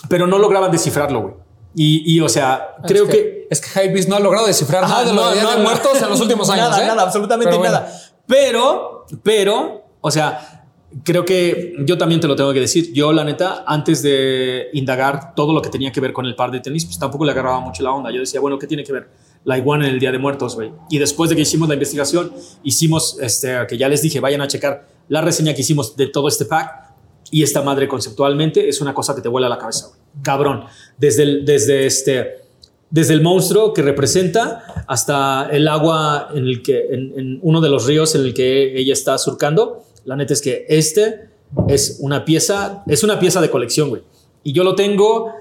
pero 0.09 0.27
no 0.27 0.37
lograban 0.37 0.71
descifrarlo, 0.71 1.21
güey. 1.21 1.33
Y, 1.75 2.15
y, 2.15 2.19
o 2.21 2.29
sea, 2.29 2.75
creo 2.87 3.03
es 3.03 3.09
que, 3.09 3.47
Es 3.51 3.61
que 3.61 3.85
Hypebeast 3.85 4.09
no 4.09 4.15
ha 4.15 4.19
logrado 4.19 4.47
descifrar 4.47 4.83
Ajá, 4.83 5.03
nada 5.03 5.35
de 5.35 5.41
los 5.43 5.55
de 5.55 5.61
muertos 5.61 6.01
en 6.01 6.09
los 6.09 6.19
últimos 6.21 6.49
años. 6.49 6.69
Nada, 6.69 6.83
¿eh? 6.83 6.87
nada, 6.87 7.03
absolutamente 7.03 7.51
Pero 7.51 7.59
bueno. 7.59 7.73
nada. 7.73 7.93
Pero, 8.25 9.05
pero, 9.21 9.85
o 10.01 10.09
sea, 10.09 10.65
creo 11.03 11.25
que 11.25 11.75
yo 11.79 11.97
también 11.97 12.19
te 12.21 12.27
lo 12.27 12.35
tengo 12.35 12.53
que 12.53 12.59
decir. 12.59 12.91
Yo, 12.93 13.11
la 13.13 13.23
neta, 13.23 13.63
antes 13.67 14.01
de 14.01 14.69
indagar 14.73 15.35
todo 15.35 15.53
lo 15.53 15.61
que 15.61 15.69
tenía 15.69 15.91
que 15.91 15.99
ver 15.99 16.13
con 16.13 16.25
el 16.25 16.35
par 16.35 16.51
de 16.51 16.59
tenis, 16.59 16.85
pues 16.85 16.97
tampoco 16.97 17.25
le 17.25 17.31
agarraba 17.31 17.59
mucho 17.59 17.83
la 17.83 17.91
onda. 17.91 18.11
Yo 18.11 18.19
decía, 18.19 18.39
bueno, 18.39 18.57
¿qué 18.57 18.67
tiene 18.67 18.83
que 18.83 18.91
ver 18.91 19.09
la 19.43 19.57
iguana 19.57 19.87
en 19.87 19.93
el 19.93 19.99
Día 19.99 20.11
de 20.11 20.17
Muertos, 20.17 20.55
güey? 20.55 20.71
Y 20.89 20.97
después 20.97 21.29
de 21.29 21.35
que 21.35 21.43
hicimos 21.43 21.67
la 21.67 21.75
investigación, 21.75 22.33
hicimos, 22.63 23.17
este, 23.21 23.55
que 23.67 23.77
ya 23.77 23.87
les 23.87 24.01
dije, 24.01 24.19
vayan 24.19 24.41
a 24.41 24.47
checar 24.47 24.87
la 25.09 25.21
reseña 25.21 25.53
que 25.53 25.61
hicimos 25.61 25.95
de 25.95 26.07
todo 26.07 26.27
este 26.27 26.45
pack. 26.45 26.86
Y 27.31 27.43
esta 27.43 27.61
madre 27.61 27.87
conceptualmente 27.87 28.69
es 28.69 28.81
una 28.81 28.93
cosa 28.93 29.13
que 29.15 29.21
te 29.21 29.29
vuela 29.29 29.49
la 29.49 29.57
cabeza, 29.57 29.87
güey. 29.87 29.99
Cabrón. 30.23 30.63
Desde 30.97 31.23
el, 31.23 31.45
desde 31.45 31.85
este, 31.85 32.47
desde 32.89 33.13
el 33.13 33.21
monstruo 33.21 33.73
que 33.73 33.81
representa 33.81 34.85
hasta 34.87 35.49
el 35.51 35.67
agua 35.67 36.29
en 36.33 36.45
el 36.45 36.61
que 36.61 36.87
en, 36.89 37.39
uno 37.41 37.61
de 37.61 37.69
los 37.69 37.85
ríos 37.85 38.15
en 38.15 38.21
el 38.21 38.33
que 38.33 38.79
ella 38.79 38.93
está 38.93 39.17
surcando. 39.17 39.83
La 40.05 40.15
neta 40.15 40.33
es 40.33 40.41
que 40.41 40.65
este 40.69 41.29
es 41.67 41.97
una 42.01 42.23
pieza, 42.23 42.83
es 42.87 43.03
una 43.03 43.19
pieza 43.19 43.41
de 43.41 43.49
colección, 43.49 43.89
güey. 43.89 44.03
Y 44.43 44.53
yo 44.53 44.63
lo 44.63 44.75
tengo 44.75 45.33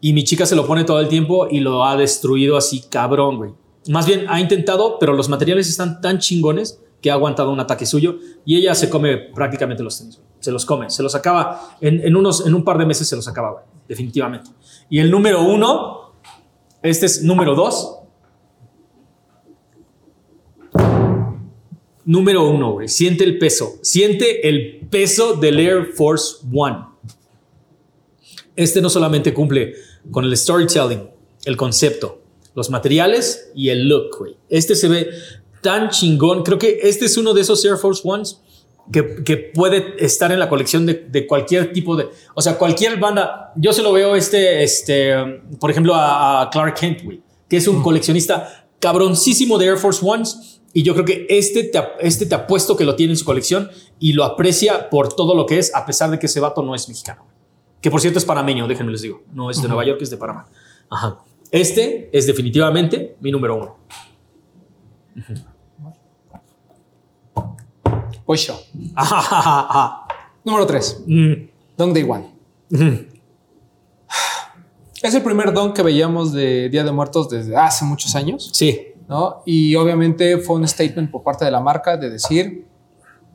y 0.00 0.12
mi 0.12 0.24
chica 0.24 0.46
se 0.46 0.54
lo 0.54 0.66
pone 0.66 0.84
todo 0.84 1.00
el 1.00 1.08
tiempo 1.08 1.48
y 1.50 1.60
lo 1.60 1.84
ha 1.84 1.96
destruido 1.96 2.56
así 2.56 2.84
cabrón, 2.88 3.36
güey. 3.38 3.50
Más 3.88 4.06
bien 4.06 4.26
ha 4.28 4.40
intentado, 4.40 4.98
pero 5.00 5.12
los 5.12 5.28
materiales 5.28 5.68
están 5.68 6.00
tan 6.00 6.20
chingones 6.20 6.78
que 7.02 7.10
ha 7.10 7.14
aguantado 7.14 7.52
un 7.52 7.60
ataque 7.60 7.84
suyo 7.84 8.18
y 8.46 8.56
ella 8.56 8.74
se 8.74 8.88
come 8.88 9.18
prácticamente 9.18 9.82
los 9.82 9.98
tenis. 9.98 10.20
Se 10.40 10.50
los 10.50 10.64
come, 10.64 10.88
se 10.88 11.02
los 11.02 11.14
acaba. 11.14 11.76
En, 11.80 12.00
en 12.04 12.16
unos, 12.16 12.46
en 12.46 12.54
un 12.54 12.64
par 12.64 12.78
de 12.78 12.86
meses 12.86 13.06
se 13.08 13.16
los 13.16 13.28
acaba. 13.28 13.66
Definitivamente. 13.86 14.50
Y 14.88 15.00
el 15.00 15.10
número 15.10 15.42
uno, 15.42 16.14
este 16.82 17.06
es 17.06 17.22
número 17.22 17.54
dos. 17.54 17.98
Número 22.04 22.48
uno, 22.48 22.72
güey. 22.72 22.88
Siente 22.88 23.24
el 23.24 23.38
peso. 23.38 23.74
Siente 23.82 24.48
el 24.48 24.88
peso 24.90 25.34
del 25.34 25.60
Air 25.60 25.86
Force 25.94 26.38
One. 26.52 26.86
Este 28.56 28.80
no 28.80 28.90
solamente 28.90 29.32
cumple 29.32 29.74
con 30.10 30.24
el 30.24 30.36
storytelling, 30.36 31.08
el 31.44 31.56
concepto, 31.56 32.22
los 32.54 32.70
materiales 32.70 33.50
y 33.54 33.70
el 33.70 33.88
look, 33.88 34.16
güey. 34.18 34.36
Este 34.48 34.74
se 34.74 34.88
ve 34.88 35.08
tan 35.62 35.88
chingón. 35.88 36.42
Creo 36.42 36.58
que 36.58 36.80
este 36.82 37.06
es 37.06 37.16
uno 37.16 37.32
de 37.32 37.40
esos 37.40 37.64
Air 37.64 37.76
Force 37.76 38.02
Ones 38.04 38.40
que, 38.90 39.22
que 39.24 39.36
puede 39.36 40.04
estar 40.04 40.32
en 40.32 40.38
la 40.38 40.48
colección 40.48 40.86
de, 40.86 40.94
de, 40.94 41.26
cualquier 41.26 41.72
tipo 41.72 41.96
de. 41.96 42.08
O 42.34 42.42
sea, 42.42 42.58
cualquier 42.58 42.98
banda. 42.98 43.52
Yo 43.56 43.72
se 43.72 43.82
lo 43.82 43.92
veo, 43.92 44.16
este, 44.16 44.62
este, 44.62 45.14
por 45.60 45.70
ejemplo, 45.70 45.94
a, 45.94 46.42
a 46.42 46.50
Clark 46.50 46.74
Kent, 46.74 47.02
güey, 47.04 47.22
que 47.48 47.56
es 47.56 47.68
un 47.68 47.78
mm. 47.78 47.82
coleccionista 47.82 48.66
cabroncísimo 48.80 49.58
de 49.58 49.66
Air 49.66 49.78
Force 49.78 50.04
Ones. 50.04 50.60
Y 50.74 50.82
yo 50.82 50.94
creo 50.94 51.04
que 51.04 51.26
este 51.28 51.64
te, 51.64 51.80
este 52.00 52.24
te 52.24 52.34
apuesto 52.34 52.76
que 52.76 52.84
lo 52.84 52.96
tiene 52.96 53.12
en 53.12 53.18
su 53.18 53.26
colección 53.26 53.70
y 53.98 54.14
lo 54.14 54.24
aprecia 54.24 54.88
por 54.88 55.12
todo 55.14 55.34
lo 55.34 55.44
que 55.44 55.58
es, 55.58 55.74
a 55.74 55.84
pesar 55.84 56.10
de 56.10 56.18
que 56.18 56.26
ese 56.26 56.40
vato 56.40 56.62
no 56.62 56.74
es 56.74 56.88
mexicano. 56.88 57.26
Que 57.80 57.90
por 57.90 58.00
cierto 58.00 58.18
es 58.18 58.24
panameño, 58.24 58.66
déjenme 58.66 58.90
les 58.90 59.02
digo. 59.02 59.22
No 59.32 59.50
es 59.50 59.58
de 59.58 59.62
uh 59.62 59.64
-huh. 59.64 59.68
Nueva 59.68 59.84
York, 59.84 60.00
es 60.00 60.10
de 60.10 60.16
Panamá. 60.16 60.46
Ajá. 60.88 61.18
Este 61.50 62.08
es 62.12 62.26
definitivamente 62.26 63.16
mi 63.20 63.30
número 63.30 63.56
uno. 63.56 63.76
Uh 65.14 65.20
-huh. 65.20 65.51
Pues 68.24 68.46
yo. 68.46 68.60
Número 70.44 70.66
tres. 70.66 71.02
Mm. 71.06 71.32
Dong 71.76 71.92
Day 71.92 72.02
One. 72.02 72.30
Mm. 72.70 73.12
Es 75.02 75.14
el 75.14 75.22
primer 75.22 75.52
don 75.52 75.72
que 75.72 75.82
veíamos 75.82 76.32
de 76.32 76.68
Día 76.68 76.84
de 76.84 76.92
Muertos 76.92 77.28
desde 77.28 77.56
hace 77.56 77.84
muchos 77.84 78.14
años. 78.14 78.50
Sí. 78.52 78.92
¿no? 79.08 79.42
Y 79.44 79.74
obviamente 79.74 80.38
fue 80.38 80.56
un 80.56 80.66
statement 80.66 81.10
por 81.10 81.22
parte 81.22 81.44
de 81.44 81.50
la 81.50 81.60
marca 81.60 81.96
de 81.96 82.08
decir, 82.10 82.66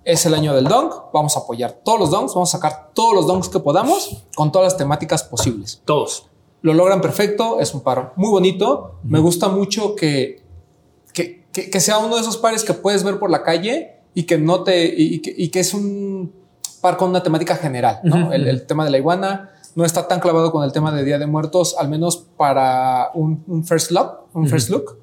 es 0.04 0.26
el 0.26 0.34
año 0.34 0.56
del 0.56 0.66
dunk, 0.66 0.94
vamos 1.14 1.36
a 1.36 1.42
apoyar 1.42 1.82
todos 1.84 2.00
los 2.00 2.10
donks, 2.10 2.34
vamos 2.34 2.54
a 2.54 2.58
sacar 2.58 2.92
todos 2.94 3.14
los 3.14 3.28
donks 3.28 3.50
que 3.50 3.60
podamos 3.60 4.24
con 4.36 4.52
todas 4.52 4.72
las 4.72 4.78
temáticas 4.78 5.24
posibles. 5.24 5.82
Todos. 5.84 6.28
Lo 6.62 6.74
logran 6.74 7.02
perfecto, 7.02 7.60
es 7.60 7.74
un 7.74 7.82
par 7.82 8.14
muy 8.16 8.30
bonito. 8.30 8.96
Me 9.04 9.20
gusta 9.20 9.50
mucho 9.50 9.96
que, 9.96 10.42
que, 11.14 11.46
que, 11.52 11.80
sea 11.80 12.00
uno 12.00 12.16
de 12.16 12.22
esos 12.22 12.38
pares 12.38 12.64
que 12.64 12.74
puedes 12.74 13.04
ver 13.04 13.20
por 13.20 13.30
la 13.30 13.44
calle 13.44 13.97
y 14.18 14.24
que 14.24 14.40
no 14.40 14.64
te, 14.64 14.84
y, 14.84 15.22
y 15.24 15.50
que, 15.50 15.60
es 15.60 15.76
un 15.76 16.34
par 16.82 16.98
con 16.98 17.12
una 17.12 17.22
temática 17.22 17.56
general, 17.56 18.00
¿no? 18.02 18.34
el, 18.34 18.66
tema 18.66 18.84
de 18.84 18.90
la 18.90 18.98
iguana 18.98 19.52
no 19.76 19.86
está 19.86 20.08
tan 20.08 20.20
clavado 20.20 20.52
con 20.52 20.64
el 20.64 20.72
tema 20.72 20.92
de 20.92 21.04
Día 21.04 21.20
de 21.20 21.28
Muertos, 21.28 21.76
al 21.78 21.88
menos 21.88 22.26
para 22.36 23.12
un, 23.14 23.64
first 23.64 23.92
look, 23.92 24.22
un 24.34 24.48
first 24.48 24.72
look, 24.72 24.98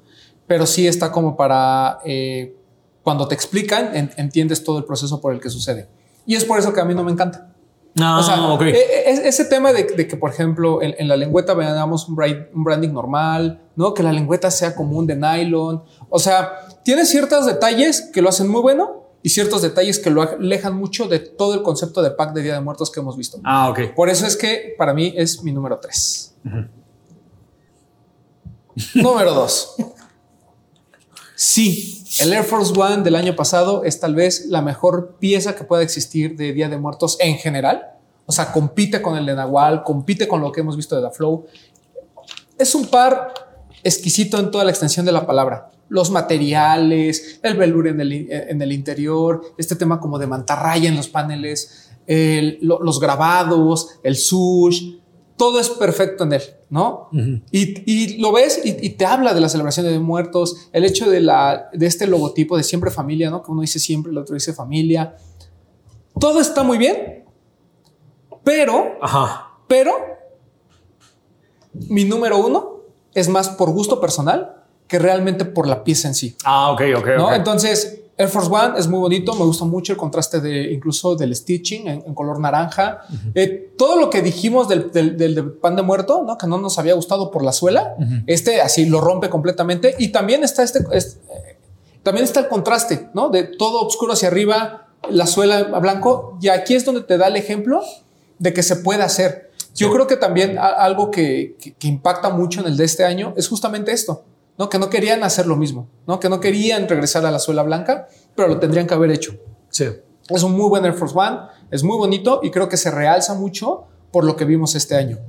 pero 0.47 0.65
sí 0.65 0.85
está 0.85 1.13
como 1.13 1.37
para 1.37 1.99
eh, 2.03 2.57
cuando 3.03 3.25
te 3.25 3.35
explican, 3.35 3.91
entiendes 4.17 4.65
todo 4.65 4.79
el 4.79 4.83
proceso 4.83 5.21
por 5.21 5.33
el 5.33 5.39
que 5.39 5.49
sucede. 5.49 5.87
Y 6.25 6.35
es 6.35 6.43
por 6.43 6.59
eso 6.59 6.73
que 6.73 6.81
a 6.81 6.85
mí 6.85 6.93
no 6.93 7.05
me 7.05 7.13
encanta. 7.13 7.53
No, 7.93 8.19
o 8.19 8.21
sea, 8.23 8.35
e, 8.67 8.71
e, 8.71 9.27
ese 9.29 9.45
tema 9.45 9.71
de, 9.71 9.87
que, 9.87 10.17
por 10.17 10.29
ejemplo, 10.29 10.81
en, 10.81 11.07
la 11.07 11.15
lengüeta 11.15 11.53
veamos 11.53 12.09
un, 12.09 12.17
branding 12.65 12.91
normal, 12.91 13.61
¿no? 13.77 13.93
Que 13.93 14.03
la 14.03 14.11
lengüeta 14.11 14.51
sea 14.51 14.75
común 14.75 15.07
de 15.07 15.15
nylon. 15.15 15.83
O 16.09 16.19
sea, 16.19 16.67
tiene 16.83 17.05
ciertos 17.05 17.45
detalles 17.45 18.09
que 18.13 18.21
lo 18.21 18.27
hacen 18.27 18.49
muy 18.49 18.59
bueno 18.59 19.04
y 19.25 19.29
ciertos 19.29 19.63
detalles 19.63 19.97
que 19.97 20.11
lo 20.11 20.21
alejan 20.21 20.77
mucho 20.77 21.07
de 21.07 21.17
todo 21.17 21.55
el 21.55 21.63
concepto 21.63 22.03
de 22.03 22.11
pack 22.11 22.33
de 22.33 22.43
Día 22.43 22.53
de 22.53 22.61
Muertos 22.61 22.91
que 22.91 22.99
hemos 22.99 23.17
visto. 23.17 23.39
Ah, 23.43 23.71
ok. 23.71 23.95
Por 23.95 24.07
eso 24.07 24.27
es 24.27 24.37
que 24.37 24.75
para 24.77 24.93
mí 24.93 25.15
es 25.17 25.41
mi 25.41 25.51
número 25.51 25.79
3. 25.79 26.35
número 28.93 29.33
2. 29.33 29.75
Sí, 31.35 32.05
el 32.19 32.33
Air 32.33 32.43
Force 32.43 32.71
One 32.79 33.01
del 33.01 33.15
año 33.15 33.35
pasado 33.35 33.83
es 33.83 33.99
tal 33.99 34.13
vez 34.13 34.45
la 34.45 34.61
mejor 34.61 35.15
pieza 35.17 35.55
que 35.55 35.63
pueda 35.63 35.81
existir 35.81 36.35
de 36.35 36.53
Día 36.53 36.69
de 36.69 36.77
Muertos 36.77 37.17
en 37.19 37.37
general. 37.37 37.93
O 38.27 38.31
sea, 38.31 38.51
compite 38.51 39.01
con 39.01 39.17
el 39.17 39.25
de 39.25 39.33
Nahual, 39.33 39.83
compite 39.83 40.27
con 40.27 40.39
lo 40.39 40.51
que 40.51 40.61
hemos 40.61 40.77
visto 40.77 40.95
de 40.95 41.01
la 41.01 41.09
Flow. 41.09 41.47
Es 42.59 42.75
un 42.75 42.85
par 42.85 43.33
exquisito 43.83 44.37
en 44.37 44.51
toda 44.51 44.65
la 44.65 44.69
extensión 44.69 45.03
de 45.03 45.11
la 45.11 45.25
palabra. 45.25 45.71
Los 45.87 46.11
materiales, 46.11 47.39
el 47.43 47.55
velour 47.55 47.87
en 47.87 48.01
el, 48.01 48.71
interior, 48.71 49.41
este 49.57 49.75
tema 49.75 49.99
como 49.99 50.17
de 50.17 50.27
mantarraya 50.27 50.89
en 50.89 50.95
los 50.95 51.07
paneles, 51.07 51.91
los 52.61 52.99
grabados, 52.99 53.99
el 54.03 54.15
sush, 54.15 54.95
todo 55.37 55.59
es 55.59 55.69
perfecto 55.69 56.23
en 56.23 56.33
él, 56.33 56.43
¿no? 56.69 57.09
y, 57.51 58.17
lo 58.19 58.31
ves 58.31 58.61
y, 58.63 58.89
te 58.91 59.05
habla 59.05 59.33
de 59.33 59.41
la 59.41 59.49
celebración 59.49 59.85
de 59.85 59.99
muertos, 59.99 60.69
el 60.71 60.85
hecho 60.85 61.09
de, 61.09 61.19
la, 61.19 61.69
de 61.73 61.85
este 61.85 62.07
logotipo 62.07 62.55
de 62.57 62.63
siempre 62.63 62.89
familia, 62.89 63.29
¿no? 63.29 63.43
Que 63.43 63.51
uno 63.51 63.61
dice 63.61 63.79
siempre, 63.79 64.11
el 64.11 64.17
otro 64.17 64.33
dice 64.33 64.53
familia. 64.53 65.15
Todo 66.19 66.39
está 66.39 66.63
muy 66.63 66.77
bien, 66.77 67.25
pero, 68.43 68.97
pero 69.67 69.91
mi 71.73 72.05
número 72.05 72.37
uno 72.37 72.81
es 73.13 73.27
más 73.27 73.49
por 73.49 73.71
gusto 73.71 73.99
personal 73.99 74.54
que 74.87 74.99
realmente 74.99 75.45
por 75.45 75.67
la 75.67 75.83
pieza 75.83 76.07
en 76.07 76.15
sí. 76.15 76.35
Ah, 76.43 76.71
ok, 76.71 76.81
ok. 76.97 77.07
¿no? 77.17 77.33
Entonces, 77.33 78.01
Air 78.17 78.29
Force 78.29 78.49
One 78.49 78.79
es 78.79 78.87
muy 78.87 78.99
bonito, 78.99 79.33
me 79.33 79.43
gusta 79.43 79.65
mucho 79.65 79.91
el 79.91 79.97
contraste 79.97 80.39
de 80.39 80.71
incluso 80.71 81.15
del 81.15 81.35
stitching 81.35 81.87
en, 81.87 82.13
color 82.13 82.39
naranja. 82.39 83.01
Eh, 83.33 83.73
todo 83.77 83.99
lo 83.99 84.09
que 84.09 84.21
dijimos 84.21 84.69
del, 84.69 84.91
del, 84.91 85.51
pan 85.53 85.75
de 85.75 85.81
muerto, 85.81 86.23
¿no? 86.25 86.37
que 86.37 86.47
no 86.47 86.57
nos 86.57 86.79
había 86.79 86.93
gustado 86.93 87.29
por 87.29 87.43
la 87.43 87.51
suela, 87.51 87.95
este 88.25 88.61
así 88.61 88.85
lo 88.85 89.01
rompe 89.01 89.29
completamente. 89.29 89.95
Y 89.99 90.09
también 90.09 90.43
está 90.43 90.63
este, 90.63 90.79
eh, 90.91 91.57
también 92.03 92.23
está 92.23 92.39
el 92.39 92.47
contraste, 92.47 93.09
¿no? 93.13 93.29
De 93.29 93.43
todo 93.43 93.85
oscuro 93.85 94.13
hacia 94.13 94.29
arriba, 94.29 94.87
la 95.09 95.27
suela 95.27 95.57
a 95.57 95.79
blanco. 95.79 96.37
Y 96.39 96.47
aquí 96.47 96.75
es 96.75 96.85
donde 96.85 97.01
te 97.01 97.17
da 97.17 97.27
el 97.27 97.35
ejemplo 97.35 97.81
de 98.39 98.53
que 98.53 98.63
se 98.63 98.77
puede 98.77 99.03
hacer. 99.03 99.51
Yo 99.73 99.91
creo 99.91 100.07
que 100.07 100.15
también 100.15 100.57
algo 100.57 101.11
que, 101.11 101.57
que 101.77 101.87
impacta 101.87 102.29
mucho 102.29 102.61
en 102.61 102.67
el 102.67 102.77
de 102.77 102.85
este 102.85 103.03
año 103.03 103.33
es 103.35 103.49
justamente 103.49 103.91
esto 103.91 104.23
¿no? 104.57 104.69
Que 104.69 104.79
no 104.79 104.89
querían 104.89 105.23
hacer 105.23 105.47
lo 105.47 105.55
mismo, 105.55 105.87
¿no? 106.07 106.19
Que 106.19 106.29
no 106.29 106.39
querían 106.39 106.87
regresar 106.87 107.25
a 107.25 107.31
la 107.31 107.39
suela 107.39 107.63
blanca, 107.63 108.07
pero 108.35 108.47
lo 108.47 108.59
tendrían 108.59 108.87
que 108.87 108.93
haber 108.93 109.11
hecho. 109.11 109.35
Sí. 109.69 109.85
Es 110.29 110.43
un 110.43 110.53
muy 110.53 110.69
buen 110.69 110.85
Air 110.85 110.93
Force 110.93 111.17
One, 111.17 111.37
es 111.71 111.83
muy 111.83 111.97
bonito 111.97 112.39
y 112.41 112.51
creo 112.51 112.67
que 112.67 112.77
se 112.77 112.89
realza 112.89 113.35
mucho 113.35 113.85
por 114.11 114.23
lo 114.23 114.35
que 114.35 114.45
vimos 114.45 114.75
este 114.75 114.95
año. 114.95 115.19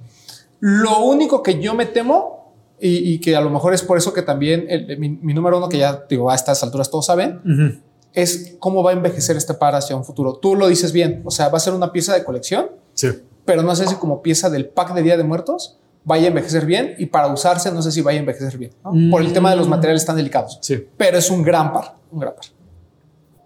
Lo 0.60 1.00
único 1.00 1.42
que 1.42 1.60
yo 1.60 1.74
me 1.74 1.86
temo 1.86 2.54
y, 2.78 3.18
que 3.20 3.34
a 3.36 3.40
lo 3.40 3.50
mejor 3.50 3.72
es 3.72 3.82
por 3.82 3.96
eso 3.96 4.12
que 4.12 4.22
también 4.22 4.66
mi, 4.98 5.34
número 5.34 5.58
uno, 5.58 5.68
que 5.68 5.78
ya 5.78 6.04
digo 6.08 6.30
a 6.30 6.34
estas 6.34 6.62
alturas 6.62 6.90
todos 6.90 7.06
saben, 7.06 7.82
es 8.12 8.56
cómo 8.58 8.82
va 8.82 8.90
a 8.90 8.94
envejecer 8.94 9.36
este 9.36 9.54
par 9.54 9.74
hacia 9.74 9.96
un 9.96 10.04
futuro. 10.04 10.36
Tú 10.36 10.56
lo 10.56 10.68
dices 10.68 10.92
bien, 10.92 11.22
o 11.24 11.30
sea, 11.30 11.48
va 11.48 11.58
a 11.58 11.60
ser 11.60 11.74
una 11.74 11.92
pieza 11.92 12.14
de 12.14 12.24
colección, 12.24 12.70
sí. 12.94 13.08
pero 13.44 13.62
no 13.62 13.74
sé 13.76 13.86
si 13.86 13.96
como 13.96 14.22
pieza 14.22 14.50
del 14.50 14.66
pack 14.66 14.94
de 14.94 15.02
Día 15.02 15.16
de 15.16 15.24
Muertos 15.24 15.78
vaya 16.06 16.26
a 16.26 16.28
envejecer 16.28 16.64
bien 16.64 16.94
y 16.98 17.06
para 17.06 17.26
usarse 17.26 17.70
no 17.72 17.82
sé 17.82 17.90
si 17.90 18.00
vaya 18.00 18.18
a 18.18 18.20
envejecer 18.20 18.56
bien, 18.56 18.70
por 19.10 19.20
el 19.20 19.32
tema 19.32 19.50
de 19.50 19.56
los 19.56 19.66
mm. 19.66 19.70
materiales 19.70 20.06
tan 20.06 20.14
delicados. 20.14 20.58
Sí. 20.62 20.86
Pero 20.96 21.18
es 21.18 21.28
un 21.30 21.42
gran 21.42 21.72
par, 21.72 21.96
un 22.12 22.20
gran 22.20 22.34
par. 22.34 22.44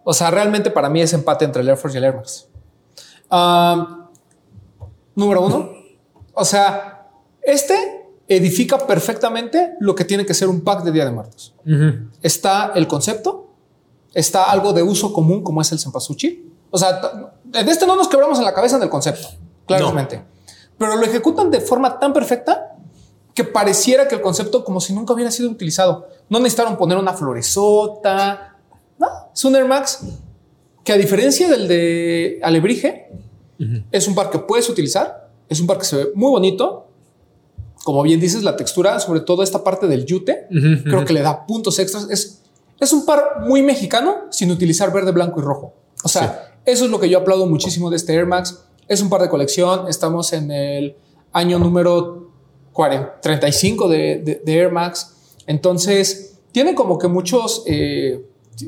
O 0.05 0.13
sea, 0.13 0.31
realmente 0.31 0.71
para 0.71 0.91
mí 0.91 1.01
es 1.01 1.13
empate 1.15 1.47
entre 1.47 1.63
el 1.63 1.69
Air 1.71 1.79
Force 1.79 1.97
y 1.97 1.99
el 1.99 2.05
Air 2.05 2.17
Max. 2.17 2.49
número 5.15 5.43
uno. 5.43 5.71
O 6.35 6.45
sea, 6.45 7.09
este 7.41 7.75
edifica 8.29 8.87
perfectamente 8.87 9.75
lo 9.81 9.95
que 9.95 10.05
tiene 10.05 10.27
que 10.27 10.35
ser 10.35 10.49
un 10.49 10.61
pack 10.61 10.85
de 10.85 10.93
Día 10.93 11.07
de 11.07 11.13
Muertos. 11.13 11.55
Está 12.21 12.73
el 12.75 12.87
concepto, 12.87 13.55
está 14.13 14.45
algo 14.45 14.75
de 14.75 14.83
uso 14.83 15.15
común 15.15 15.43
como 15.43 15.63
es 15.63 15.73
el 15.73 15.79
Sempasuchi. 15.79 16.47
O 16.71 16.77
sea, 16.77 17.01
de 17.43 17.61
este 17.61 17.87
no 17.87 17.97
nos 17.97 18.07
quebramos 18.07 18.39
en 18.39 18.45
la 18.45 18.53
cabeza 18.53 18.79
del 18.79 18.91
concepto, 18.91 19.29
claramente 19.67 20.23
pero 20.81 20.97
lo 20.97 21.05
ejecutan 21.05 21.51
de 21.51 21.61
forma 21.61 22.01
tan 22.01 22.15
perfecta 22.15 22.75
que 23.35 23.45
pareciera 23.45 24.09
que 24.09 24.15
el 24.15 24.23
concepto 24.23 24.65
como 24.65 24.81
si 24.81 24.95
nunca 24.95 25.13
hubiera 25.13 25.31
sido 25.31 25.51
utilizado. 25.51 26.09
No 26.31 26.39
necesitaron 26.39 26.79
poner 26.79 26.97
una 26.97 27.13
floresota. 27.13 28.57
No, 28.99 29.07
es 29.35 29.45
un 29.45 29.57
Air 29.57 29.67
Max 29.67 30.01
que 30.83 30.95
a 30.95 30.97
diferencia 30.97 31.51
del 31.51 31.69
de 31.69 32.41
Alebrije, 32.43 33.11
es 33.93 34.09
un 34.09 34.15
par 34.15 34.31
que 34.31 34.39
puedes 34.39 34.71
utilizar. 34.71 35.29
Es 35.51 35.61
un 35.61 35.67
par 35.67 35.77
que 35.77 35.85
se 35.85 35.97
ve 35.97 36.07
muy 36.15 36.31
bonito. 36.31 36.89
Como 37.85 38.03
bien 38.03 38.19
dices, 38.19 38.43
la 38.43 38.57
textura, 38.57 39.01
sobre 39.01 39.21
todo 39.21 39.43
esta 39.43 39.63
parte 39.63 39.87
del 39.87 40.07
yute, 40.07 40.47
creo 40.49 41.05
que 41.05 41.13
le 41.13 41.21
da 41.21 41.45
puntos 41.45 41.79
extras. 41.79 42.09
Es, 42.09 42.41
es 42.79 42.93
un 42.95 43.05
par 43.05 43.43
muy 43.43 43.61
mexicano 43.61 44.29
sin 44.31 44.51
utilizar 44.51 44.91
verde, 44.95 45.13
blanco 45.13 45.41
y 45.41 45.43
rojo. 45.43 45.75
O 46.03 46.09
sea, 46.09 46.55
eso 46.65 46.87
es 46.87 46.91
lo 46.91 46.99
que 46.99 47.11
yo 47.11 47.19
aplaudo 47.19 47.45
muchísimo 47.45 47.91
de 47.91 47.97
este 47.97 48.15
Air 48.15 48.25
Max 48.25 48.65
es 48.91 49.01
un 49.01 49.09
par 49.09 49.23
de 49.23 49.29
colección. 49.29 49.87
Estamos 49.89 50.33
en 50.33 50.51
el 50.51 50.97
año 51.33 51.61
número 51.61 52.33
35 53.23 53.89
de, 53.89 54.43
Air 54.45 54.73
Max. 54.73 55.15
Entonces, 55.47 56.39
tiene 56.51 56.75
como 56.75 56.99
que 56.99 57.07
muchos, 57.07 57.63
eh, 57.67 58.27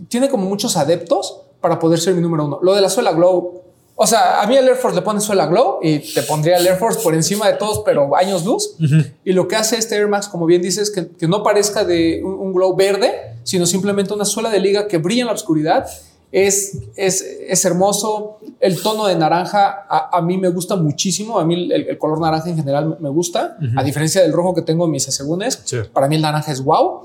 tiene 0.08 0.30
como 0.30 0.48
muchos 0.48 0.76
adeptos 0.76 1.40
para 1.60 1.80
poder 1.80 1.98
ser 1.98 2.14
mi 2.14 2.20
número 2.20 2.46
uno. 2.46 2.60
Lo 2.62 2.72
de 2.72 2.80
la 2.80 2.88
suela 2.88 3.12
Glow. 3.12 3.62
O 3.96 4.06
sea, 4.06 4.40
a 4.40 4.46
mí 4.46 4.56
el 4.56 4.68
Air 4.68 4.76
Force 4.76 4.94
le 4.94 5.02
pone 5.02 5.20
suela 5.20 5.46
Glow 5.46 5.80
y 5.82 5.98
te 5.98 6.22
pondría 6.22 6.56
el 6.56 6.66
Air 6.68 6.76
Force 6.76 7.00
por 7.02 7.16
encima 7.16 7.48
de 7.48 7.54
todos, 7.54 7.82
pero 7.84 8.14
años 8.16 8.44
luz. 8.44 8.76
Y 9.24 9.32
lo 9.32 9.48
que 9.48 9.56
hace 9.56 9.76
este 9.76 9.96
Air 9.96 10.06
Max, 10.06 10.28
como 10.28 10.46
bien 10.46 10.62
dices, 10.62 10.92
que, 10.92 11.08
que 11.08 11.26
no 11.26 11.42
parezca 11.42 11.84
de 11.84 12.22
un, 12.22 12.34
un, 12.34 12.52
glow 12.52 12.76
verde, 12.76 13.38
sino 13.42 13.66
simplemente 13.66 14.14
una 14.14 14.24
suela 14.24 14.50
de 14.50 14.60
liga 14.60 14.86
que 14.86 14.98
brilla 14.98 15.22
en 15.22 15.26
la 15.26 15.32
oscuridad 15.32 15.88
es, 16.32 16.78
es, 16.96 17.64
hermoso. 17.66 18.38
El 18.58 18.82
tono 18.82 19.06
de 19.06 19.14
naranja 19.14 19.86
a, 19.88 20.20
mí 20.22 20.38
me 20.38 20.48
gusta 20.48 20.76
muchísimo. 20.76 21.38
A 21.38 21.44
mí 21.44 21.70
el, 21.70 21.98
color 21.98 22.20
naranja 22.20 22.48
en 22.48 22.56
general 22.56 22.96
me 22.98 23.10
gusta, 23.10 23.58
a 23.76 23.84
diferencia 23.84 24.22
del 24.22 24.32
rojo 24.32 24.54
que 24.54 24.62
tengo 24.62 24.86
en 24.86 24.90
mis 24.90 25.06
asegúnes. 25.06 25.62
Para 25.92 26.08
mí 26.08 26.16
el 26.16 26.22
naranja 26.22 26.50
es 26.50 26.64
wow. 26.64 27.02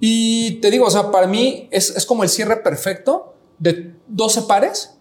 Y 0.00 0.52
te 0.60 0.70
digo, 0.70 0.86
o 0.86 0.90
sea, 0.90 1.10
para 1.10 1.26
mí 1.26 1.68
es, 1.70 2.04
como 2.06 2.22
el 2.22 2.30
cierre 2.30 2.56
perfecto 2.56 3.34
de 3.58 3.94
12 4.08 4.42
pares 4.42 4.92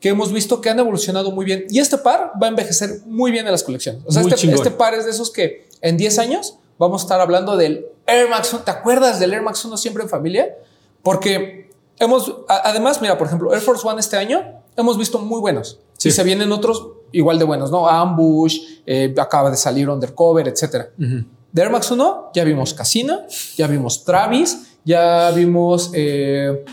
que 0.00 0.08
hemos 0.08 0.32
visto 0.32 0.60
que 0.60 0.70
han 0.70 0.78
evolucionado 0.78 1.30
muy 1.32 1.44
bien. 1.44 1.66
Y 1.68 1.80
este 1.80 1.98
par 1.98 2.32
va 2.40 2.46
a 2.46 2.50
envejecer 2.50 3.00
muy 3.06 3.32
bien 3.32 3.44
en 3.46 3.52
las 3.52 3.64
colecciones. 3.64 4.02
O 4.06 4.12
sea, 4.12 4.22
este, 4.22 4.50
este, 4.50 4.70
par 4.70 4.94
es 4.94 5.04
de 5.04 5.10
esos 5.10 5.30
que 5.30 5.68
en 5.82 5.96
10 5.96 6.18
años 6.20 6.56
vamos 6.78 7.02
a 7.02 7.04
estar 7.04 7.20
hablando 7.20 7.56
del 7.56 7.86
Air 8.06 8.28
Max. 8.28 8.56
¿Te 8.64 8.70
acuerdas 8.70 9.20
del 9.20 9.34
Air 9.34 9.42
Max 9.42 9.64
1 9.64 9.76
siempre 9.76 10.04
en 10.04 10.08
familia? 10.08 10.56
Porque 11.02 11.69
hemos, 12.00 12.34
además, 12.48 13.00
mira, 13.00 13.16
por 13.16 13.26
ejemplo, 13.28 13.52
Air 13.52 13.60
Force 13.60 13.86
One 13.86 14.00
este 14.00 14.16
año 14.16 14.42
hemos 14.76 14.98
visto 14.98 15.18
muy 15.18 15.40
buenos. 15.40 15.78
Si 15.96 16.10
se 16.10 16.24
vienen 16.24 16.50
otros 16.50 16.88
igual 17.12 17.38
de 17.38 17.44
buenos, 17.44 17.70
¿no? 17.70 17.86
Ambush, 17.86 18.58
eh, 18.86 19.14
acaba 19.18 19.50
de 19.50 19.56
salir 19.56 19.88
Undercover, 19.88 20.48
etcétera. 20.48 20.88
De 20.96 21.62
Air 21.62 21.70
Max 21.70 21.90
1 21.90 22.30
ya 22.34 22.44
vimos 22.44 22.72
Casina, 22.74 23.20
ya 23.56 23.66
vimos 23.66 24.04
Travis, 24.04 24.78
ya 24.84 25.30
vimos, 25.32 25.90
eh, 25.92 26.64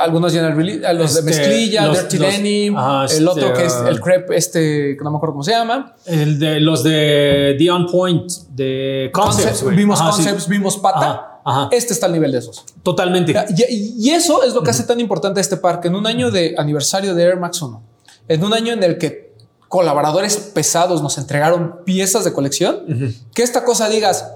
algunos 0.00 0.32
General 0.32 0.56
Release, 0.56 0.80
los 0.94 1.14
de 1.14 1.20
Este, 1.20 1.40
mezclilla, 1.42 1.86
los- 1.86 1.98
Dirty 2.08 2.18
los- 2.18 2.32
Denim, 2.32 2.76
ajá, 2.76 3.14
el 3.14 3.28
otro 3.28 3.46
este, 3.48 3.60
que 3.60 3.66
es 3.66 3.72
ah. 3.74 3.88
el 3.88 4.00
crepe, 4.00 4.36
este, 4.36 4.96
que 4.96 5.04
no 5.04 5.10
me 5.10 5.16
acuerdo 5.16 5.34
cómo 5.34 5.44
se 5.44 5.50
llama. 5.50 5.94
El 6.06 6.38
de 6.38 6.60
los 6.60 6.82
de 6.82 7.54
The 7.58 7.70
On 7.70 7.86
Point, 7.86 8.30
de 8.50 9.10
Concepts, 9.12 9.64
vimos 9.76 10.00
Ajá, 10.00 10.12
sí. 10.12 10.22
Concepts, 10.22 10.48
vimos 10.48 10.78
Pata. 10.78 10.98
Ajá, 11.10 11.31
ajá. 11.44 11.68
Este 11.72 11.92
está 11.92 12.06
al 12.06 12.12
nivel 12.12 12.32
de 12.32 12.38
esos. 12.38 12.64
Totalmente. 12.82 13.34
Y, 13.68 13.94
y 13.98 14.10
eso 14.10 14.42
es 14.42 14.54
lo 14.54 14.62
que 14.62 14.70
hace 14.70 14.84
tan 14.84 15.00
importante 15.00 15.40
este 15.40 15.56
parque. 15.56 15.88
En 15.88 15.94
un 15.94 16.06
año 16.06 16.30
de 16.30 16.54
aniversario 16.58 17.14
de 17.14 17.22
Air 17.22 17.38
Max 17.38 17.60
1, 17.62 17.82
en 18.28 18.44
un 18.44 18.54
año 18.54 18.72
en 18.72 18.82
el 18.82 18.98
que 18.98 19.32
colaboradores 19.68 20.36
pesados 20.36 21.02
nos 21.02 21.16
entregaron 21.16 21.80
piezas 21.86 22.24
de 22.24 22.32
colección, 22.34 23.14
que 23.34 23.42
esta 23.42 23.64
cosa 23.64 23.88
digas, 23.88 24.30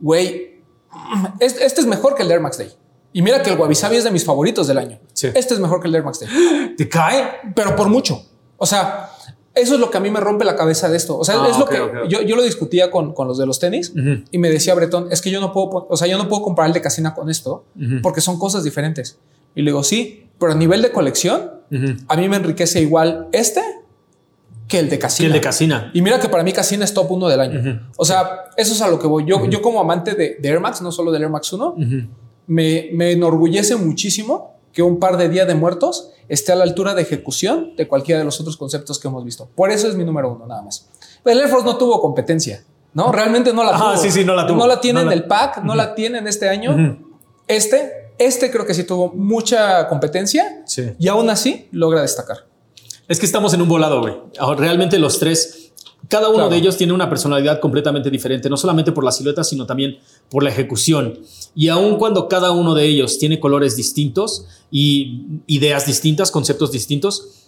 güey, 0.00 0.60
este, 1.40 1.64
este 1.64 1.80
es 1.80 1.86
mejor 1.86 2.14
que 2.14 2.22
el 2.22 2.30
Air 2.30 2.40
Max 2.40 2.58
Day. 2.58 2.70
Y 3.14 3.22
mira 3.22 3.42
que 3.42 3.50
el 3.50 3.58
Wabi 3.58 3.74
Sabi 3.74 3.96
es 3.96 4.04
de 4.04 4.10
mis 4.10 4.24
favoritos 4.24 4.66
del 4.66 4.76
año. 4.78 4.98
Sí. 5.14 5.28
Este 5.34 5.54
es 5.54 5.60
mejor 5.60 5.80
que 5.80 5.88
el 5.88 5.94
Air 5.94 6.04
Max 6.04 6.20
Day, 6.20 6.74
¿Te 6.76 6.88
cae? 6.88 7.40
pero 7.54 7.74
por 7.74 7.88
mucho. 7.88 8.22
O 8.58 8.66
sea, 8.66 9.11
eso 9.54 9.74
es 9.74 9.80
lo 9.80 9.90
que 9.90 9.98
a 9.98 10.00
mí 10.00 10.10
me 10.10 10.20
rompe 10.20 10.44
la 10.44 10.56
cabeza 10.56 10.88
de 10.88 10.96
esto. 10.96 11.18
O 11.18 11.24
sea, 11.24 11.36
Ah, 11.42 11.48
es 11.50 11.58
lo 11.58 11.66
que. 11.66 11.78
Yo, 12.08 12.22
yo 12.22 12.36
lo 12.36 12.42
discutía 12.42 12.90
con, 12.90 13.12
con 13.12 13.28
los 13.28 13.38
de 13.38 13.46
los 13.46 13.58
tenis 13.58 13.92
y 14.30 14.38
me 14.38 14.50
decía 14.50 14.74
Bretón, 14.74 15.08
es 15.10 15.20
que 15.20 15.30
yo 15.30 15.40
no 15.40 15.52
puedo, 15.52 15.86
o 15.88 15.96
sea, 15.96 16.06
yo 16.08 16.16
no 16.18 16.28
puedo 16.28 16.42
comprar 16.42 16.66
el 16.68 16.72
de 16.72 16.80
Casina 16.80 17.14
con 17.14 17.28
esto 17.30 17.64
porque 18.02 18.20
son 18.20 18.38
cosas 18.38 18.64
diferentes. 18.64 19.18
Y 19.54 19.62
le 19.62 19.70
digo, 19.70 19.82
sí, 19.82 20.26
pero 20.38 20.52
a 20.52 20.54
nivel 20.54 20.80
de 20.82 20.90
colección, 20.92 21.50
a 22.08 22.16
mí 22.16 22.28
me 22.28 22.36
enriquece 22.36 22.80
igual 22.80 23.28
este 23.32 23.60
que 24.68 24.78
el 24.78 24.86
de 24.88 24.96
Que 24.96 25.00
Casina. 25.00 25.26
el 25.26 25.32
de 25.34 25.40
Casina. 25.40 25.90
Y 25.92 26.00
mira 26.00 26.18
que 26.18 26.28
para 26.30 26.42
mí 26.42 26.52
Casina 26.52 26.84
es 26.84 26.94
top 26.94 27.10
1 27.10 27.28
del 27.28 27.40
año. 27.40 27.90
O 27.98 28.04
sea, 28.06 28.44
eso 28.56 28.72
es 28.72 28.80
a 28.80 28.88
lo 28.88 28.98
que 28.98 29.06
voy. 29.06 29.24
Yo, 29.26 29.44
yo 29.46 29.60
como 29.60 29.80
amante 29.80 30.14
de, 30.14 30.36
de 30.40 30.48
Air 30.48 30.60
Max, 30.60 30.80
no 30.80 30.90
solo 30.90 31.12
del 31.12 31.22
Air 31.22 31.30
Max 31.30 31.52
1, 31.52 31.68
Ujú. 31.68 31.84
me, 32.46 32.88
me 32.94 33.12
enorgullece 33.12 33.76
muchísimo 33.76 34.56
que 34.72 34.82
un 34.82 34.98
par 34.98 35.16
de 35.16 35.28
Día 35.28 35.44
de 35.46 35.54
Muertos 35.54 36.10
esté 36.28 36.52
a 36.52 36.56
la 36.56 36.64
altura 36.64 36.94
de 36.94 37.02
ejecución 37.02 37.74
de 37.76 37.86
cualquiera 37.88 38.18
de 38.20 38.24
los 38.24 38.40
otros 38.40 38.56
conceptos 38.56 38.98
que 38.98 39.08
hemos 39.08 39.24
visto. 39.24 39.48
Por 39.54 39.70
eso 39.70 39.88
es 39.88 39.94
mi 39.94 40.04
número 40.04 40.32
uno, 40.32 40.46
nada 40.46 40.62
más. 40.62 40.88
El 41.24 41.38
Air 41.40 41.48
Force 41.48 41.64
no 41.66 41.76
tuvo 41.76 42.00
competencia, 42.00 42.64
¿no? 42.94 43.12
Realmente 43.12 43.52
no 43.52 43.62
la 43.64 43.70
Ajá, 43.70 43.92
tuvo. 43.94 44.02
sí, 44.02 44.10
sí, 44.10 44.24
no 44.24 44.34
la 44.34 44.46
tuvo. 44.46 44.58
No 44.58 44.66
la 44.66 44.80
tiene 44.80 45.00
No 45.02 45.06
la- 45.10 45.14
el 45.14 45.24
pack, 45.24 45.62
no 45.62 45.74
la 45.74 45.94
tienen 45.94 46.26
este 46.26 46.48
año. 46.48 46.98
Este, 47.48 48.12
este 48.18 48.50
creo 48.50 48.64
que 48.66 48.74
sí 48.74 48.84
tuvo 48.84 49.12
mucha 49.12 49.88
competencia 49.88 50.62
Sí. 50.66 50.92
y 50.98 51.08
aún 51.08 51.28
así 51.30 51.68
logra 51.72 52.02
destacar. 52.02 52.46
Es 53.08 53.18
que 53.18 53.26
estamos 53.26 53.52
en 53.52 53.60
un 53.60 53.68
volado, 53.68 54.00
güey. 54.00 54.14
Realmente 54.56 54.98
los 54.98 55.18
tres, 55.18 55.61
cada 56.08 56.28
uno 56.28 56.36
Claro. 56.36 56.50
de 56.50 56.56
ellos 56.58 56.76
tiene 56.76 56.92
una 56.92 57.08
personalidad 57.08 57.60
completamente 57.60 58.10
diferente, 58.10 58.50
no 58.50 58.56
solamente 58.56 58.92
por 58.92 59.04
la 59.04 59.12
silueta, 59.12 59.44
sino 59.44 59.66
también 59.66 59.98
por 60.30 60.42
la 60.42 60.50
ejecución. 60.50 61.18
Y 61.54 61.68
aun 61.68 61.96
cuando 61.96 62.28
cada 62.28 62.50
uno 62.50 62.74
de 62.74 62.84
ellos 62.86 63.18
tiene 63.18 63.40
colores 63.40 63.76
distintos 63.76 64.46
y 64.70 65.22
ideas 65.46 65.86
distintas, 65.86 66.30
conceptos 66.30 66.72
distintos, 66.72 67.38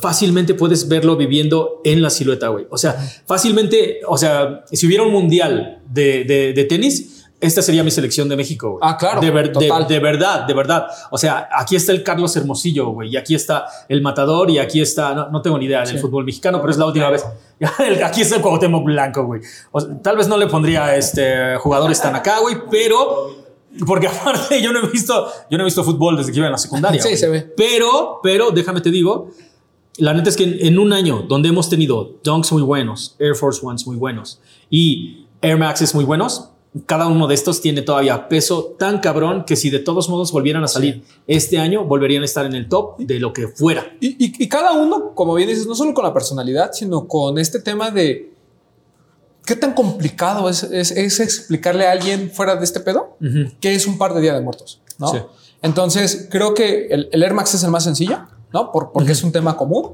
fácilmente 0.00 0.54
puedes 0.54 0.88
verlo 0.88 1.16
viviendo 1.16 1.80
en 1.84 2.00
la 2.00 2.08
silueta, 2.08 2.48
güey. 2.48 2.66
O 2.70 2.78
sea, 2.78 2.94
fácilmente, 3.26 4.00
o 4.08 4.16
sea, 4.16 4.64
si 4.72 4.86
hubiera 4.86 5.02
un 5.02 5.12
mundial 5.12 5.82
de, 5.92 6.24
de- 6.24 6.52
de 6.54 6.64
tenis, 6.64 7.21
esta 7.42 7.60
sería 7.60 7.84
mi 7.84 7.90
selección 7.90 8.28
de 8.28 8.36
México, 8.36 8.70
güey. 8.70 8.80
Ah, 8.82 8.96
claro, 8.96 9.20
De, 9.20 9.30
ver- 9.30 9.48
de- 9.52 9.66
total. 9.68 9.86
de 9.86 9.98
verdad, 9.98 10.46
de 10.46 10.54
verdad. 10.54 10.86
O 11.10 11.18
sea, 11.18 11.48
aquí 11.54 11.76
está 11.76 11.92
el 11.92 12.02
Carlos 12.02 12.34
Hermosillo, 12.36 12.88
güey, 12.90 13.10
y 13.10 13.16
aquí 13.18 13.34
está 13.34 13.66
el 13.88 14.00
Matador, 14.00 14.50
y 14.50 14.58
aquí 14.58 14.80
está, 14.80 15.12
no, 15.14 15.28
no 15.30 15.42
tengo 15.42 15.58
ni 15.58 15.66
idea 15.66 15.80
del 15.80 15.88
Sí. 15.96 15.98
fútbol 15.98 16.24
mexicano, 16.24 16.60
pero 16.60 16.70
es 16.70 16.78
la 16.78 16.86
última 16.86 17.10
vez. 17.10 17.24
Aquí 18.04 18.22
está 18.22 18.36
el 18.36 18.42
Cuauhtémoc 18.42 18.84
Blanco, 18.84 19.24
güey. 19.24 19.40
O 19.70 19.80
sea, 19.80 19.90
tal 20.02 20.16
vez 20.16 20.26
no 20.26 20.36
le 20.36 20.48
pondría 20.48 20.96
este 20.96 21.56
jugadores 21.58 22.00
tan 22.00 22.16
acá, 22.16 22.40
güey, 22.40 22.56
pero 22.70 23.36
porque 23.86 24.06
aparte 24.08 24.60
yo 24.60 24.72
no 24.72 24.80
he 24.84 24.88
visto, 24.88 25.28
yo 25.50 25.58
no 25.58 25.62
he 25.62 25.66
visto 25.66 25.84
fútbol 25.84 26.16
desde 26.16 26.32
que 26.32 26.38
iba 26.38 26.46
en 26.46 26.52
la 26.52 26.58
secundaria. 26.58 27.00
Sí, 27.00 27.08
güey. 27.08 27.16
se 27.18 27.28
ve. 27.28 27.42
Pero, 27.56 28.18
pero 28.22 28.50
déjame 28.50 28.80
te 28.80 28.90
digo, 28.90 29.28
la 29.98 30.12
neta 30.12 30.28
es 30.30 30.36
que 30.36 30.42
en, 30.44 30.56
en 30.66 30.78
un 30.78 30.92
año 30.92 31.22
donde 31.28 31.50
hemos 31.50 31.68
tenido 31.70 32.16
Dunks 32.24 32.50
muy 32.52 32.62
buenos, 32.62 33.14
Air 33.20 33.36
Force 33.36 33.60
Ones 33.64 33.86
muy 33.86 33.96
buenos 33.96 34.40
y 34.68 35.26
Air 35.40 35.56
Maxes 35.58 35.94
muy 35.94 36.04
buenos, 36.04 36.48
cada 36.86 37.06
uno 37.06 37.26
de 37.26 37.34
estos 37.34 37.60
tiene 37.60 37.82
todavía 37.82 38.28
peso 38.28 38.74
tan 38.78 39.00
cabrón 39.00 39.44
que 39.44 39.56
si 39.56 39.68
de 39.68 39.78
todos 39.78 40.08
modos 40.08 40.32
volvieran 40.32 40.64
a 40.64 40.68
salir 40.68 41.02
este 41.26 41.58
año, 41.58 41.84
volverían 41.84 42.22
a 42.22 42.24
estar 42.24 42.46
en 42.46 42.54
el 42.54 42.68
top 42.68 42.96
de 42.98 43.20
lo 43.20 43.32
que 43.34 43.48
fuera. 43.48 43.94
Y, 44.00 44.08
y- 44.24 44.32
y 44.44 44.48
cada 44.48 44.72
uno, 44.72 45.14
como 45.14 45.34
bien 45.34 45.48
dices, 45.50 45.66
no 45.66 45.74
solo 45.74 45.92
con 45.92 46.04
la 46.04 46.14
personalidad, 46.14 46.70
sino 46.72 47.06
con 47.06 47.38
este 47.38 47.60
tema 47.60 47.90
de 47.90 48.32
qué 49.44 49.54
tan 49.56 49.74
complicado 49.74 50.48
es, 50.48 50.62
es- 50.62 50.92
es 50.92 51.20
explicarle 51.20 51.86
a 51.86 51.92
alguien 51.92 52.30
fuera 52.30 52.56
de 52.56 52.64
este 52.64 52.80
pedo 52.80 53.16
Ujú. 53.20 53.52
que 53.60 53.74
es 53.74 53.86
un 53.86 53.98
par 53.98 54.14
de 54.14 54.20
Día 54.22 54.32
de 54.34 54.40
Muertos. 54.40 54.80
¿no? 54.98 55.08
Sí. 55.08 55.18
Entonces, 55.62 56.28
creo 56.30 56.54
que 56.54 56.86
el, 56.86 57.08
el 57.12 57.22
Air 57.22 57.34
Max 57.34 57.54
es 57.54 57.62
el 57.64 57.70
más 57.70 57.84
sencillo, 57.84 58.20
¿no? 58.52 58.70
Por- 58.72 58.92
porque 58.92 59.12
es 59.12 59.22
un 59.24 59.32
tema 59.32 59.56
común. 59.56 59.92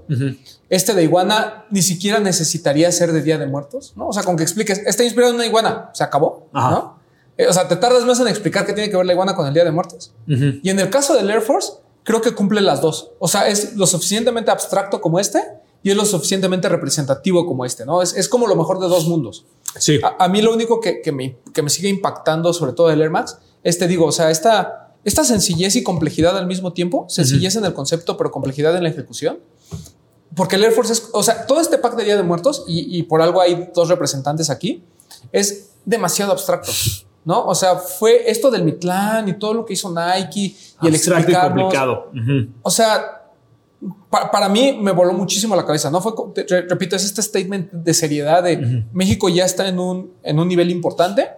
Este 0.68 0.94
de 0.94 1.02
iguana 1.02 1.64
ni 1.70 1.82
siquiera 1.82 2.18
necesitaría 2.20 2.90
ser 2.92 3.12
de 3.12 3.22
Día 3.22 3.38
de 3.38 3.46
Muertos, 3.46 3.92
¿no? 3.96 4.08
O 4.08 4.12
sea, 4.12 4.22
con 4.22 4.36
que 4.36 4.42
expliques, 4.42 4.78
está 4.86 5.04
inspirado 5.04 5.30
en 5.30 5.36
una 5.36 5.46
iguana, 5.46 5.90
se 5.94 6.04
acabó, 6.04 6.48
Ajá. 6.52 6.70
¿no? 6.70 6.98
Eh, 7.36 7.46
o 7.46 7.52
sea, 7.52 7.68
te 7.68 7.76
tardas 7.76 8.04
más 8.04 8.18
en 8.20 8.28
explicar 8.28 8.66
qué 8.66 8.72
tiene 8.72 8.90
que 8.90 8.96
ver 8.96 9.06
la 9.06 9.12
iguana 9.12 9.34
con 9.36 9.46
el 9.46 9.54
Día 9.54 9.64
de 9.64 9.70
Muertos. 9.70 10.12
Ujú. 10.28 10.58
Y 10.62 10.70
en 10.70 10.80
el 10.80 10.90
caso 10.90 11.14
del 11.14 11.30
Air 11.30 11.40
Force, 11.40 11.72
creo 12.02 12.20
que 12.20 12.32
cumple 12.34 12.60
las 12.60 12.80
dos. 12.80 13.10
O 13.20 13.28
sea, 13.28 13.48
es 13.48 13.76
lo 13.76 13.86
suficientemente 13.86 14.50
abstracto 14.50 15.00
como 15.00 15.20
este 15.20 15.42
y 15.82 15.90
es 15.90 15.96
lo 15.96 16.04
suficientemente 16.04 16.68
representativo 16.68 17.46
como 17.46 17.64
este, 17.64 17.86
¿no? 17.86 18.02
Es, 18.02 18.16
es 18.16 18.28
como 18.28 18.48
lo 18.48 18.56
mejor 18.56 18.80
de 18.80 18.88
dos 18.88 19.06
mundos. 19.06 19.44
Sí. 19.78 20.00
A, 20.02 20.24
a 20.24 20.28
mí 20.28 20.42
lo 20.42 20.52
único 20.52 20.80
que, 20.80 21.00
que 21.00 21.12
me, 21.12 21.36
que 21.54 21.62
me 21.62 21.70
sigue 21.70 21.88
impactando, 21.88 22.52
sobre 22.52 22.72
todo 22.72 22.88
del 22.88 23.00
Air 23.02 23.10
Max, 23.10 23.38
es, 23.62 23.78
te 23.78 23.86
digo, 23.86 24.06
o 24.06 24.12
sea, 24.12 24.30
esta, 24.30 24.87
esta 25.08 25.24
sencillez 25.24 25.74
y 25.76 25.82
complejidad 25.82 26.36
al 26.38 26.46
mismo 26.46 26.72
tiempo, 26.72 27.06
sencillez 27.08 27.56
en 27.56 27.64
el 27.64 27.74
concepto, 27.74 28.16
pero 28.16 28.30
complejidad 28.30 28.76
en 28.76 28.82
la 28.84 28.88
ejecución. 28.90 29.38
Porque 30.36 30.56
el 30.56 30.64
Air 30.64 30.72
Force 30.72 30.92
es, 30.92 31.08
o 31.12 31.22
sea, 31.22 31.46
todo 31.46 31.60
este 31.60 31.78
pack 31.78 31.96
de 31.96 32.04
Día 32.04 32.16
de 32.16 32.22
Muertos, 32.22 32.64
y, 32.68 32.96
y 32.98 33.02
por 33.04 33.22
algo 33.22 33.40
hay 33.40 33.70
dos 33.74 33.88
representantes 33.88 34.50
aquí, 34.50 34.84
es 35.32 35.70
demasiado 35.84 36.32
abstracto, 36.32 36.70
¿no? 37.24 37.44
O 37.46 37.54
sea, 37.54 37.76
fue 37.76 38.30
esto 38.30 38.50
del 38.50 38.62
Mitlán 38.62 39.28
y 39.28 39.32
todo 39.38 39.54
lo 39.54 39.64
que 39.64 39.72
hizo 39.72 39.88
Nike 39.92 40.54
y 40.82 40.86
el 40.86 40.94
Abstracto 40.94 41.30
y 41.30 41.34
explicarnos. 41.34 41.62
complicado. 41.64 42.10
O 42.62 42.70
sea, 42.70 43.22
pa- 44.10 44.30
para 44.30 44.48
mí 44.48 44.78
me 44.80 44.92
voló 44.92 45.12
muchísimo 45.12 45.56
la 45.56 45.64
cabeza. 45.64 45.90
No 45.90 46.00
fue, 46.00 46.12
re- 46.48 46.62
repito, 46.68 46.94
es 46.96 47.04
este 47.04 47.22
statement 47.22 47.72
de 47.72 47.94
seriedad 47.94 48.42
de 48.42 48.84
México 48.92 49.28
ya 49.28 49.44
está 49.44 49.66
en 49.66 49.78
un, 49.78 50.12
en 50.22 50.38
un 50.38 50.46
nivel 50.46 50.70
importante. 50.70 51.28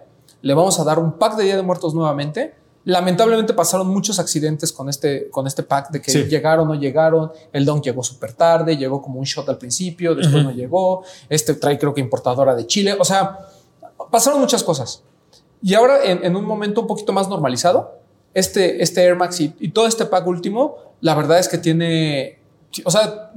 Le 0.41 0.53
vamos 0.53 0.79
a 0.79 0.83
dar 0.83 0.99
un 0.99 1.17
pack 1.17 1.37
de 1.37 1.43
Día 1.45 1.55
de 1.55 1.61
Muertos 1.63 1.93
nuevamente. 1.93 2.55
Lamentablemente 2.83 3.53
pasaron 3.53 3.87
muchos 3.87 4.17
accidentes 4.19 4.71
con 4.73 4.89
este, 4.89 5.29
con 5.29 5.45
este 5.45 5.61
pack 5.63 5.91
de 5.91 6.01
que 6.01 6.11
Sí. 6.11 6.23
llegaron, 6.23 6.67
no 6.67 6.73
llegaron. 6.75 7.31
El 7.53 7.63
Don 7.65 7.81
llegó 7.81 8.03
súper 8.03 8.33
tarde, 8.33 8.75
llegó 8.75 9.01
como 9.01 9.19
un 9.19 9.25
shot 9.25 9.47
al 9.49 9.57
principio, 9.59 10.15
después 10.15 10.43
no 10.43 10.51
llegó. 10.51 11.03
Este 11.29 11.53
trae, 11.53 11.77
creo 11.77 11.93
que 11.93 12.01
importadora 12.01 12.55
de 12.55 12.65
Chile. 12.65 12.95
O 12.99 13.05
sea, 13.05 13.37
pasaron 14.09 14.39
muchas 14.39 14.63
cosas. 14.63 15.03
Y 15.61 15.75
ahora, 15.75 16.03
en, 16.03 16.25
en 16.25 16.35
un 16.35 16.43
momento 16.43 16.81
un 16.81 16.87
poquito 16.87 17.13
más 17.13 17.29
normalizado, 17.29 17.99
este, 18.33 18.81
este 18.81 19.03
Air 19.03 19.15
Max 19.15 19.39
y, 19.41 19.53
y 19.59 19.69
todo 19.69 19.85
este 19.85 20.05
pack 20.05 20.25
último, 20.25 20.75
la 21.01 21.13
verdad 21.13 21.37
es 21.37 21.47
que 21.47 21.59
tiene. 21.59 22.39
O 22.85 22.89
sea, 22.89 23.31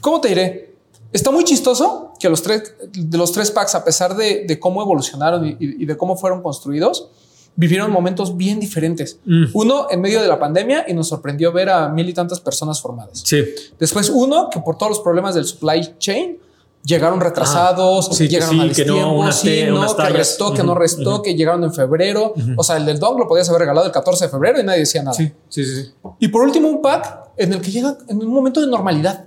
¿cómo 0.00 0.20
te 0.20 0.28
diré? 0.28 0.74
Está 1.12 1.30
muy 1.32 1.42
chistoso 1.44 2.12
que 2.20 2.28
los 2.28 2.42
tres, 2.42 2.74
de 2.92 3.18
los 3.18 3.32
tres 3.32 3.50
packs, 3.50 3.74
a 3.74 3.84
pesar 3.84 4.14
de, 4.14 4.44
de 4.46 4.60
cómo 4.60 4.82
evolucionaron 4.82 5.56
y 5.58 5.84
de 5.84 5.96
cómo 5.96 6.16
fueron 6.16 6.42
construidos, 6.42 7.08
vivieron 7.56 7.90
momentos 7.92 8.36
bien 8.36 8.58
diferentes. 8.60 9.18
Mm. 9.24 9.44
Uno 9.54 9.86
en 9.90 10.00
medio 10.00 10.20
de 10.20 10.28
la 10.28 10.38
pandemia 10.38 10.84
y 10.88 10.92
nos 10.94 11.08
sorprendió 11.08 11.52
ver 11.52 11.70
a 11.70 11.88
mil 11.88 12.08
y 12.08 12.12
tantas 12.12 12.40
personas 12.40 12.80
formadas. 12.80 13.22
Sí. 13.24 13.44
Después 13.78 14.10
uno 14.10 14.48
que 14.50 14.60
por 14.60 14.76
todos 14.76 14.90
los 14.90 15.00
problemas 15.00 15.34
del 15.34 15.44
supply 15.44 15.94
chain 15.98 16.38
llegaron 16.84 17.20
retrasados, 17.20 18.08
Ah, 18.10 18.14
sí, 18.14 18.28
llegaron 18.28 18.56
sí, 18.56 18.60
a 18.60 18.62
que 18.64 18.68
destiempo, 18.68 19.00
no, 19.00 19.14
unas 19.14 19.40
sí, 19.40 19.46
te- 19.48 19.66
no, 19.70 19.78
unas 19.78 19.94
que 19.94 20.08
restó, 20.10 20.52
que 20.52 20.62
no 20.62 20.74
restó, 20.74 21.14
ujú. 21.14 21.22
que 21.22 21.34
llegaron 21.34 21.64
en 21.64 21.72
febrero. 21.72 22.34
O 22.56 22.62
sea, 22.64 22.76
el 22.76 22.84
del 22.86 22.98
dog 22.98 23.18
lo 23.18 23.26
podías 23.28 23.48
haber 23.48 23.60
regalado 23.60 23.86
el 23.86 23.92
14 23.92 24.24
de 24.26 24.30
febrero 24.30 24.60
y 24.60 24.64
nadie 24.64 24.80
decía 24.80 25.02
nada. 25.02 25.16
Sí, 25.16 25.30
sí, 25.48 25.64
sí. 25.64 25.90
Y 26.18 26.28
por 26.28 26.42
último, 26.42 26.68
un 26.68 26.82
pack 26.82 27.30
en 27.36 27.52
el 27.54 27.60
que 27.62 27.70
llega 27.70 27.96
en 28.08 28.18
un 28.18 28.28
momento 28.34 28.60
de 28.60 28.66
normalidad. 28.66 29.24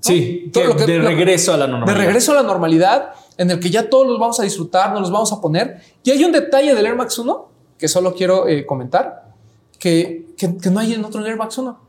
Sí, 0.00 0.50
Todo 0.52 0.62
que 0.62 0.68
lo 0.68 0.76
que- 0.76 0.86
de 0.86 0.98
lo- 0.98 1.08
regreso 1.08 1.52
a 1.52 1.56
la 1.56 1.66
De 1.66 1.72
normalidad. 1.72 1.98
regreso 1.98 2.30
a 2.30 2.34
la 2.36 2.42
normalidad, 2.44 3.10
en 3.36 3.50
el 3.50 3.58
que 3.58 3.70
ya 3.70 3.90
todos 3.90 4.06
los 4.06 4.20
vamos 4.20 4.38
a 4.38 4.44
disfrutar, 4.44 4.92
nos 4.92 5.00
los 5.00 5.10
vamos 5.10 5.32
a 5.32 5.40
poner. 5.40 5.80
Y 6.04 6.12
hay 6.12 6.22
un 6.22 6.30
detalle 6.30 6.74
del 6.76 6.86
Air 6.86 6.94
Max 6.94 7.18
1 7.18 7.49
que 7.80 7.88
solo 7.88 8.14
quiero 8.14 8.46
eh, 8.46 8.66
comentar, 8.66 9.32
que, 9.78 10.34
que, 10.36 10.56
que 10.58 10.70
no 10.70 10.78
hay 10.80 10.92
en 10.92 11.02
otro 11.04 11.24
Air 11.24 11.36
Max 11.38 11.56
1. 11.56 11.80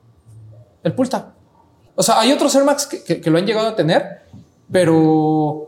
El 0.84 0.95
Pulta. 0.95 1.34
O 1.95 2.01
sea, 2.01 2.19
hay 2.22 2.31
otros 2.31 2.55
Air 2.55 2.63
Max 2.63 2.88
que, 2.88 3.22
que- 3.22 3.30
lo 3.30 3.38
han 3.38 3.45
llegado 3.45 3.68
a 3.68 3.76
tener, 3.76 4.22
pero... 4.72 5.68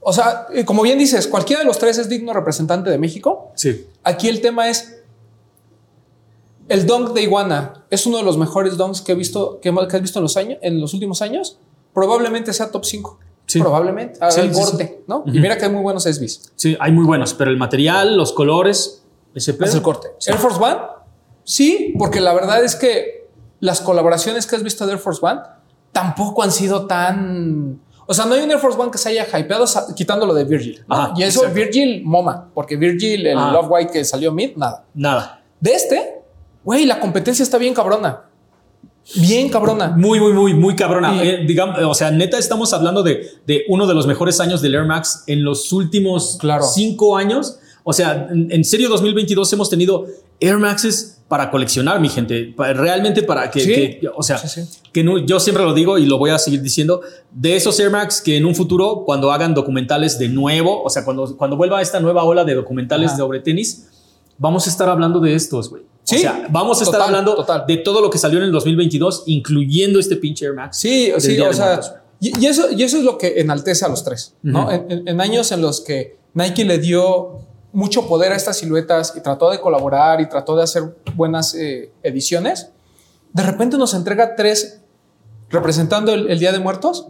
O 0.00 0.12
sea, 0.12 0.46
eh, 0.54 0.64
como 0.64 0.82
bien 0.82 0.96
dices, 0.98 1.26
cualquiera 1.26 1.60
de 1.60 1.66
los 1.66 1.78
tres 1.78 1.98
es 1.98 2.08
digno 2.08 2.32
representante 2.32 2.88
de 2.88 2.96
México. 2.98 3.50
Sí. 3.56 3.88
Aquí 4.04 4.28
el 4.28 4.40
tema 4.40 4.68
es 4.68 5.02
el 6.68 6.86
dunk 6.86 7.10
de 7.12 7.22
iguana. 7.22 7.84
Es 7.90 8.06
uno 8.06 8.18
de 8.18 8.22
los 8.22 8.38
mejores 8.38 8.76
dunks 8.76 9.00
que 9.02 9.12
he 9.12 9.14
visto, 9.16 9.58
que, 9.60 9.74
que 9.90 9.96
has 9.96 10.02
visto 10.02 10.20
en 10.20 10.22
los 10.22 10.36
años, 10.36 10.58
en 10.62 10.80
los 10.80 10.94
últimos 10.94 11.20
años. 11.20 11.58
Probablemente 11.92 12.52
sea 12.52 12.70
top 12.70 12.84
5. 12.84 13.18
Sí. 13.46 13.60
Probablemente. 13.60 14.20
Sí, 14.30 14.40
el 14.40 14.54
sí, 14.54 14.60
corte, 14.62 15.02
¿no? 15.06 15.24
Y 15.26 15.40
mira 15.40 15.56
que 15.58 15.64
hay 15.64 15.70
muy 15.72 15.82
buenos 15.82 16.04
SBs. 16.04 16.52
Sí, 16.54 16.76
hay 16.78 16.92
muy 16.92 17.04
buenos, 17.04 17.32
pero 17.34 17.50
el 17.50 17.56
material, 17.56 18.16
los 18.16 18.32
colores, 18.32 18.97
ese. 19.34 19.56
Es 19.60 19.74
el 19.74 19.82
corte. 19.82 20.08
Sí. 20.18 20.30
Air 20.30 20.38
Force 20.38 20.58
One 20.62 20.76
Sí, 21.44 21.94
porque 21.98 22.20
la 22.20 22.34
verdad 22.34 22.62
es 22.62 22.76
que 22.76 23.26
las 23.60 23.80
colaboraciones 23.80 24.46
que 24.46 24.54
has 24.56 24.62
visto 24.62 24.84
de 24.86 24.92
Air 24.92 24.98
Force 25.00 25.20
One 25.24 25.40
tampoco 25.92 26.42
han 26.42 26.52
sido 26.52 26.86
tan. 26.86 27.80
O 28.06 28.14
sea, 28.14 28.24
no 28.26 28.34
hay 28.34 28.42
un 28.42 28.50
Air 28.50 28.58
Force 28.58 28.78
One 28.78 28.90
que 28.90 28.98
se 28.98 29.08
haya 29.10 29.26
hypeado 29.38 29.64
quitándolo 29.96 30.34
de 30.34 30.44
Virgil. 30.44 30.84
¿no? 30.88 30.94
Ajá, 30.94 31.12
y 31.16 31.22
eso 31.22 31.40
exacto. 31.40 31.54
Virgil 31.54 32.02
moma, 32.04 32.48
porque 32.54 32.76
Virgil, 32.76 33.26
el 33.26 33.36
Ajá. 33.38 33.52
Love 33.52 33.66
White 33.70 33.92
que 33.92 34.04
salió 34.04 34.32
mid, 34.32 34.56
nada. 34.56 34.84
Nada. 34.94 35.42
De 35.60 35.72
este, 35.72 36.20
güey, 36.64 36.84
la 36.86 37.00
competencia 37.00 37.42
está 37.42 37.58
bien 37.58 37.74
cabrona. 37.74 38.24
Bien 39.16 39.48
cabrona. 39.48 39.88
Muy, 39.96 40.20
muy, 40.20 40.32
muy, 40.34 40.52
muy 40.54 40.76
cabrona. 40.76 41.14
Y- 41.24 41.28
Eh, 41.28 41.44
digamos, 41.46 41.78
o 41.82 41.94
sea, 41.94 42.10
neta, 42.10 42.36
estamos 42.38 42.72
hablando 42.74 43.02
de, 43.02 43.26
de 43.46 43.62
uno 43.68 43.86
de 43.86 43.94
los 43.94 44.06
mejores 44.06 44.38
años 44.40 44.60
del 44.60 44.74
Air 44.74 44.84
Max 44.84 45.24
en 45.26 45.44
los 45.44 45.72
últimos 45.72 46.36
Claro. 46.38 46.64
cinco 46.64 47.16
años. 47.16 47.58
O 47.84 47.92
sea, 47.92 48.28
en, 48.30 48.48
en 48.50 48.64
serio, 48.64 48.88
2022 48.88 49.52
hemos 49.52 49.70
tenido 49.70 50.06
Air 50.40 50.58
Maxes 50.58 51.14
para 51.28 51.50
coleccionar, 51.50 52.00
mi 52.00 52.08
gente. 52.08 52.54
Pa- 52.56 52.72
realmente 52.72 53.22
para 53.22 53.50
que, 53.50 53.60
Sí. 53.60 53.72
que- 53.74 54.00
o 54.14 54.22
sea, 54.22 54.38
Sí, 54.38 54.48
sí. 54.48 54.78
que 54.92 55.04
no- 55.04 55.18
yo 55.18 55.38
siempre 55.40 55.64
lo 55.64 55.74
digo 55.74 55.98
y 55.98 56.06
lo 56.06 56.16
voy 56.18 56.30
a 56.30 56.38
seguir 56.38 56.62
diciendo, 56.62 57.00
de 57.30 57.56
esos 57.56 57.78
Air 57.80 57.90
Max 57.90 58.20
que 58.22 58.36
en 58.36 58.46
un 58.46 58.54
futuro, 58.54 59.02
cuando 59.04 59.30
hagan 59.32 59.52
documentales 59.54 60.18
de 60.18 60.28
nuevo, 60.28 60.82
o 60.82 60.88
sea, 60.90 61.04
cuando, 61.04 61.36
cuando 61.36 61.56
vuelva 61.56 61.82
esta 61.82 62.00
nueva 62.00 62.24
ola 62.24 62.44
de 62.44 62.54
documentales 62.54 63.08
Ajá. 63.10 63.18
sobre 63.18 63.40
tenis, 63.40 63.88
vamos 64.38 64.66
a 64.66 64.70
estar 64.70 64.88
hablando 64.88 65.20
de 65.20 65.34
estos, 65.34 65.68
güey. 65.70 65.82
Sí, 66.04 66.16
o 66.16 66.18
sea, 66.20 66.46
vamos 66.50 66.80
a 66.80 66.84
estar 66.84 67.02
hablando 67.02 67.34
total. 67.34 67.64
de 67.68 67.76
todo 67.78 68.00
lo 68.00 68.08
que 68.08 68.16
salió 68.16 68.38
en 68.38 68.44
el 68.46 68.52
2022, 68.52 69.24
incluyendo 69.26 69.98
este 69.98 70.16
pinche 70.16 70.46
Air 70.46 70.54
Max. 70.54 70.78
Sí, 70.78 71.12
sí, 71.18 71.38
o 71.40 71.52
sea, 71.52 71.80
y, 72.20 72.42
y 72.42 72.46
eso, 72.46 72.70
y 72.72 72.82
eso 72.82 72.96
es 72.96 73.04
lo 73.04 73.18
que 73.18 73.40
enaltece 73.40 73.84
a 73.84 73.88
los 73.88 74.02
tres, 74.02 74.34
¿no? 74.42 74.62
Ujú. 74.64 74.70
en, 74.70 74.90
en- 74.90 75.08
en 75.08 75.20
años 75.20 75.52
en 75.52 75.60
los 75.60 75.82
que 75.82 76.16
Nike 76.32 76.64
le 76.64 76.78
dio 76.78 77.40
mucho 77.72 78.08
poder 78.08 78.32
a 78.32 78.36
estas 78.36 78.58
siluetas 78.58 79.14
y 79.16 79.20
trató 79.20 79.50
de 79.50 79.60
colaborar 79.60 80.20
y 80.20 80.28
trató 80.28 80.56
de 80.56 80.62
hacer 80.62 80.96
buenas 81.14 81.54
eh, 81.54 81.92
ediciones, 82.02 82.70
de 83.32 83.42
repente 83.42 83.76
nos 83.76 83.94
entrega 83.94 84.36
tres 84.36 84.80
representando 85.50 86.12
el, 86.12 86.30
el 86.30 86.38
Día 86.38 86.52
de 86.52 86.58
Muertos 86.58 87.08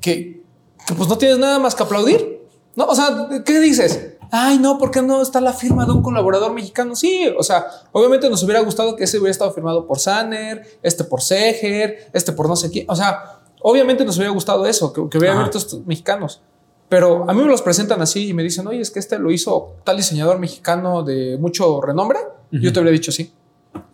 que, 0.00 0.42
que 0.86 0.94
pues 0.94 1.08
no 1.08 1.18
tienes 1.18 1.38
nada 1.38 1.58
más 1.58 1.74
que 1.74 1.82
aplaudir, 1.82 2.42
¿no? 2.74 2.86
O 2.86 2.94
sea, 2.94 3.28
¿qué 3.44 3.60
dices? 3.60 4.14
Ay, 4.32 4.58
no, 4.58 4.78
¿por 4.78 4.90
qué 4.90 5.02
no 5.02 5.22
está 5.22 5.40
la 5.40 5.52
firma 5.52 5.84
de 5.84 5.92
un 5.92 6.02
colaborador 6.02 6.52
mexicano? 6.52 6.94
Sí, 6.94 7.28
o 7.36 7.42
sea, 7.42 7.66
obviamente 7.92 8.30
nos 8.30 8.42
hubiera 8.44 8.60
gustado 8.60 8.94
que 8.94 9.04
ese 9.04 9.18
hubiera 9.18 9.32
estado 9.32 9.52
firmado 9.52 9.86
por 9.86 9.98
Sanner, 9.98 10.78
este 10.82 11.02
por 11.02 11.20
Seger, 11.20 12.10
este 12.12 12.32
por 12.32 12.48
no 12.48 12.54
sé 12.54 12.70
quién. 12.70 12.86
O 12.88 12.94
sea, 12.94 13.40
obviamente 13.62 14.04
nos 14.04 14.16
hubiera 14.16 14.32
gustado 14.32 14.66
eso, 14.66 14.92
que, 14.92 15.08
que 15.08 15.18
hubiera 15.18 15.34
abierto 15.34 15.58
estos 15.58 15.84
mexicanos. 15.84 16.42
Pero 16.90 17.24
a 17.30 17.32
mí 17.32 17.40
me 17.40 17.48
los 17.48 17.62
presentan 17.62 18.02
así 18.02 18.28
y 18.28 18.34
me 18.34 18.42
dicen, 18.42 18.66
oye, 18.66 18.80
es 18.80 18.90
que 18.90 18.98
este 18.98 19.18
lo 19.18 19.30
hizo 19.30 19.76
tal 19.84 19.96
diseñador 19.96 20.38
mexicano 20.38 21.02
de 21.02 21.38
mucho 21.40 21.80
renombre. 21.80 22.18
Yo 22.50 22.70
te 22.72 22.80
habría 22.80 22.92
dicho, 22.92 23.10
sí, 23.12 23.32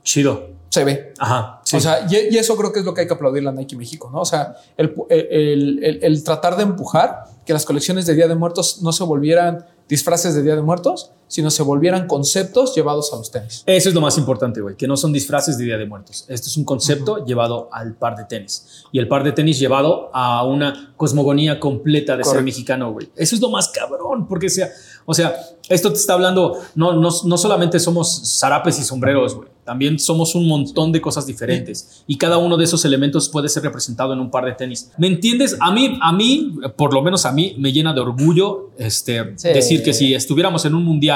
Chido. 0.02 0.48
se 0.70 0.82
ve. 0.84 1.12
Ajá. 1.18 1.60
sí. 1.64 1.76
O 1.76 1.80
sea, 1.80 2.06
y, 2.10 2.34
y 2.34 2.38
eso 2.38 2.56
creo 2.56 2.72
que 2.72 2.80
es 2.80 2.84
lo 2.86 2.94
que 2.94 3.02
hay 3.02 3.06
que 3.06 3.12
aplaudir 3.14 3.46
a 3.46 3.52
Nike 3.52 3.76
México, 3.76 4.08
¿no? 4.12 4.20
O 4.20 4.24
sea, 4.24 4.56
el, 4.76 4.94
el- 5.10 5.84
el- 5.84 5.98
el 6.02 6.24
tratar 6.24 6.56
de 6.56 6.62
empujar 6.62 7.24
que 7.44 7.52
las 7.52 7.64
colecciones 7.66 8.06
de 8.06 8.14
Día 8.14 8.28
de 8.28 8.34
Muertos 8.34 8.82
no 8.82 8.92
se 8.92 9.04
volvieran 9.04 9.64
disfraces 9.88 10.34
de 10.34 10.42
Día 10.42 10.56
de 10.56 10.62
Muertos, 10.62 11.12
sino 11.28 11.50
se 11.50 11.62
volvieran 11.62 12.06
conceptos 12.06 12.74
llevados 12.74 13.12
a 13.12 13.16
los 13.16 13.30
tenis. 13.30 13.62
Eso 13.66 13.88
es 13.88 13.94
lo 13.94 14.00
más 14.00 14.16
importante, 14.18 14.60
güey, 14.60 14.76
que 14.76 14.86
no 14.86 14.96
son 14.96 15.12
disfraces 15.12 15.58
de 15.58 15.64
Día 15.64 15.76
de 15.76 15.86
Muertos. 15.86 16.24
Esto 16.28 16.48
es 16.48 16.56
un 16.56 16.64
concepto 16.64 17.24
llevado 17.24 17.68
al 17.72 17.94
par 17.94 18.16
de 18.16 18.24
tenis. 18.24 18.84
Y 18.92 18.98
el 18.98 19.08
par 19.08 19.24
de 19.24 19.32
tenis 19.32 19.58
llevado 19.58 20.10
a 20.14 20.44
una 20.44 20.94
cosmogonía 20.96 21.58
completa 21.60 22.16
de 22.16 22.24
ser 22.24 22.42
mexicano, 22.42 22.92
güey. 22.92 23.08
Eso 23.16 23.34
es 23.34 23.40
lo 23.40 23.50
más 23.50 23.68
cabrón, 23.68 24.26
porque 24.28 24.48
sea, 24.48 24.70
o 25.04 25.14
sea, 25.14 25.34
esto 25.68 25.90
te 25.92 25.98
está 25.98 26.12
hablando, 26.14 26.58
no, 26.74 26.92
no, 26.94 27.10
no 27.24 27.38
solamente 27.38 27.78
somos 27.80 28.38
zarapes 28.38 28.78
y 28.78 28.84
sombreros, 28.84 29.34
güey. 29.34 29.48
También 29.64 29.98
somos 29.98 30.36
un 30.36 30.46
montón 30.46 30.92
de 30.92 31.00
cosas 31.00 31.26
diferentes. 31.26 32.04
Y 32.06 32.16
cada 32.18 32.38
uno 32.38 32.56
de 32.56 32.62
esos 32.62 32.84
elementos 32.84 33.28
puede 33.28 33.48
ser 33.48 33.64
representado 33.64 34.12
en 34.12 34.20
un 34.20 34.30
par 34.30 34.44
de 34.44 34.52
tenis. 34.52 34.92
¿Me 34.96 35.08
entiendes? 35.08 35.56
A 35.58 35.72
mí, 35.72 35.98
a 36.00 36.12
mí, 36.12 36.54
por 36.76 36.94
lo 36.94 37.02
menos 37.02 37.26
a 37.26 37.32
mí, 37.32 37.56
me 37.58 37.72
llena 37.72 37.92
de 37.92 38.00
orgullo 38.00 38.70
este, 38.78 39.32
Sí. 39.36 39.48
decir 39.48 39.82
que 39.82 39.92
si 39.92 40.14
estuviéramos 40.14 40.64
en 40.66 40.74
un 40.76 40.84
mundial 40.84 41.15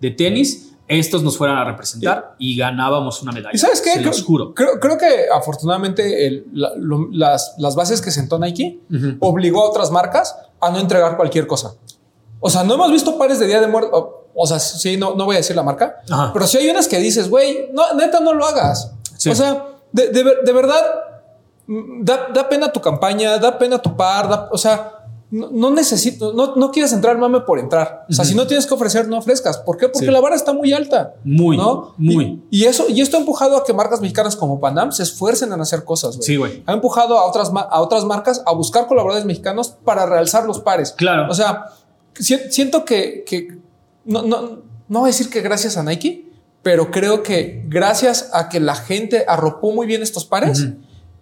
de 0.00 0.10
tenis, 0.10 0.64
estos 0.86 1.22
nos 1.22 1.36
fueran 1.36 1.58
a 1.58 1.64
representar 1.64 2.34
y 2.38 2.56
ganábamos 2.56 3.22
una 3.22 3.32
medalla. 3.32 3.50
¿Y 3.54 3.58
sabes 3.58 3.80
qué? 3.82 3.90
Se 3.92 4.00
los 4.00 4.16
Creo, 4.16 4.26
juro. 4.26 4.54
creo, 4.54 4.80
creo 4.80 4.96
que 4.96 5.26
afortunadamente 5.34 6.26
el- 6.26 6.46
la- 6.52 6.72
lo- 6.76 7.08
las, 7.12 7.54
las 7.58 7.74
bases 7.74 8.00
que 8.00 8.10
sentó 8.10 8.38
Nike 8.38 8.80
Ujú. 8.90 9.16
obligó 9.20 9.62
a 9.66 9.68
otras 9.68 9.90
marcas 9.90 10.34
a 10.60 10.70
no 10.70 10.78
entregar 10.78 11.16
cualquier 11.16 11.46
cosa. 11.46 11.74
O 12.40 12.48
sea, 12.48 12.64
no 12.64 12.74
hemos 12.74 12.90
visto 12.90 13.18
pares 13.18 13.38
de 13.38 13.46
Día 13.46 13.60
de 13.60 13.66
Muertos. 13.66 14.04
O, 14.34 14.46
sea, 14.46 14.58
sí, 14.60 14.96
no, 14.96 15.14
no 15.16 15.24
voy 15.26 15.34
a 15.34 15.38
decir 15.38 15.56
la 15.56 15.62
marca, 15.64 15.96
Ajá. 16.08 16.30
pero 16.32 16.46
sí 16.46 16.56
hay 16.58 16.70
unas 16.70 16.86
que 16.88 16.98
dices, 16.98 17.28
güey, 17.28 17.68
no, 17.72 17.92
neta, 17.94 18.20
no 18.20 18.32
lo 18.32 18.46
hagas. 18.46 18.92
Sí. 19.16 19.28
O 19.30 19.34
sea, 19.34 19.66
de, 19.92 20.08
de 20.10 20.24
de 20.44 20.52
verdad, 20.52 20.80
mm, 21.66 22.04
da, 22.04 22.28
da 22.32 22.48
pena 22.48 22.72
tu 22.72 22.80
campaña, 22.80 23.36
da 23.38 23.58
pena 23.58 23.78
tu 23.78 23.96
par, 23.96 24.28
da- 24.28 24.48
o 24.52 24.56
sea, 24.56 24.97
no, 25.30 25.50
no 25.50 25.70
necesito, 25.70 26.32
no, 26.32 26.56
no 26.56 26.70
quieres 26.70 26.92
entrar 26.92 27.18
mame 27.18 27.40
por 27.42 27.58
entrar. 27.58 28.06
O 28.08 28.12
sea, 28.12 28.24
si 28.24 28.34
no 28.34 28.46
tienes 28.46 28.66
que 28.66 28.72
ofrecer, 28.74 29.08
no 29.08 29.18
ofrezcas. 29.18 29.58
¿Por 29.58 29.76
qué? 29.76 29.88
Porque 29.88 30.06
Sí. 30.06 30.12
la 30.12 30.20
vara 30.20 30.34
está 30.34 30.52
muy 30.54 30.72
alta. 30.72 31.14
Muy, 31.24 31.56
¿no? 31.56 31.94
muy. 31.98 32.42
Y, 32.50 32.62
y 32.62 32.64
eso, 32.64 32.88
y 32.88 33.00
esto 33.02 33.16
ha 33.16 33.20
empujado 33.20 33.56
a 33.56 33.64
que 33.64 33.72
marcas 33.74 34.00
mexicanas 34.00 34.36
como 34.36 34.58
Panam 34.58 34.90
se 34.92 35.02
esfuercen 35.02 35.52
en 35.52 35.60
hacer 35.60 35.84
cosas. 35.84 36.16
Sí, 36.22 36.36
güey. 36.36 36.62
Ha 36.66 36.72
empujado 36.72 37.18
a 37.18 37.26
otras, 37.26 37.50
a 37.54 37.80
otras 37.82 38.04
marcas 38.04 38.42
a 38.46 38.52
buscar 38.54 38.86
colaboradores 38.86 39.26
mexicanos 39.26 39.68
para 39.84 40.06
realzar 40.06 40.46
los 40.46 40.60
pares. 40.60 40.92
Claro. 40.92 41.30
O 41.30 41.34
sea, 41.34 41.66
si- 42.14 42.50
siento 42.50 42.84
que, 42.86 43.24
que 43.26 43.58
no, 44.06 44.22
no, 44.22 44.62
no 44.88 45.00
voy 45.00 45.08
a 45.08 45.12
decir 45.12 45.28
que 45.28 45.42
gracias 45.42 45.76
a 45.76 45.82
Nike, 45.82 46.30
pero 46.62 46.90
creo 46.90 47.22
que 47.22 47.64
gracias 47.68 48.30
a 48.32 48.48
que 48.48 48.60
la 48.60 48.74
gente 48.74 49.24
arropó 49.28 49.72
muy 49.72 49.86
bien 49.86 50.02
estos 50.02 50.24
pares, 50.24 50.68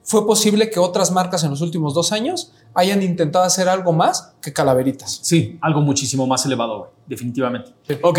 fue 0.02 0.24
posible 0.24 0.70
que 0.70 0.78
otras 0.78 1.10
marcas 1.10 1.42
en 1.42 1.50
los 1.50 1.60
últimos 1.60 1.92
dos 1.92 2.12
años 2.12 2.52
hayan 2.76 3.02
intentado 3.02 3.44
hacer 3.44 3.68
algo 3.68 3.92
más 3.92 4.34
que 4.40 4.52
calaveritas. 4.52 5.18
Sí, 5.22 5.58
algo 5.62 5.80
muchísimo 5.80 6.26
más 6.26 6.44
elevado, 6.44 6.78
güey, 6.78 6.90
definitivamente. 7.06 7.72
Ok, 8.02 8.18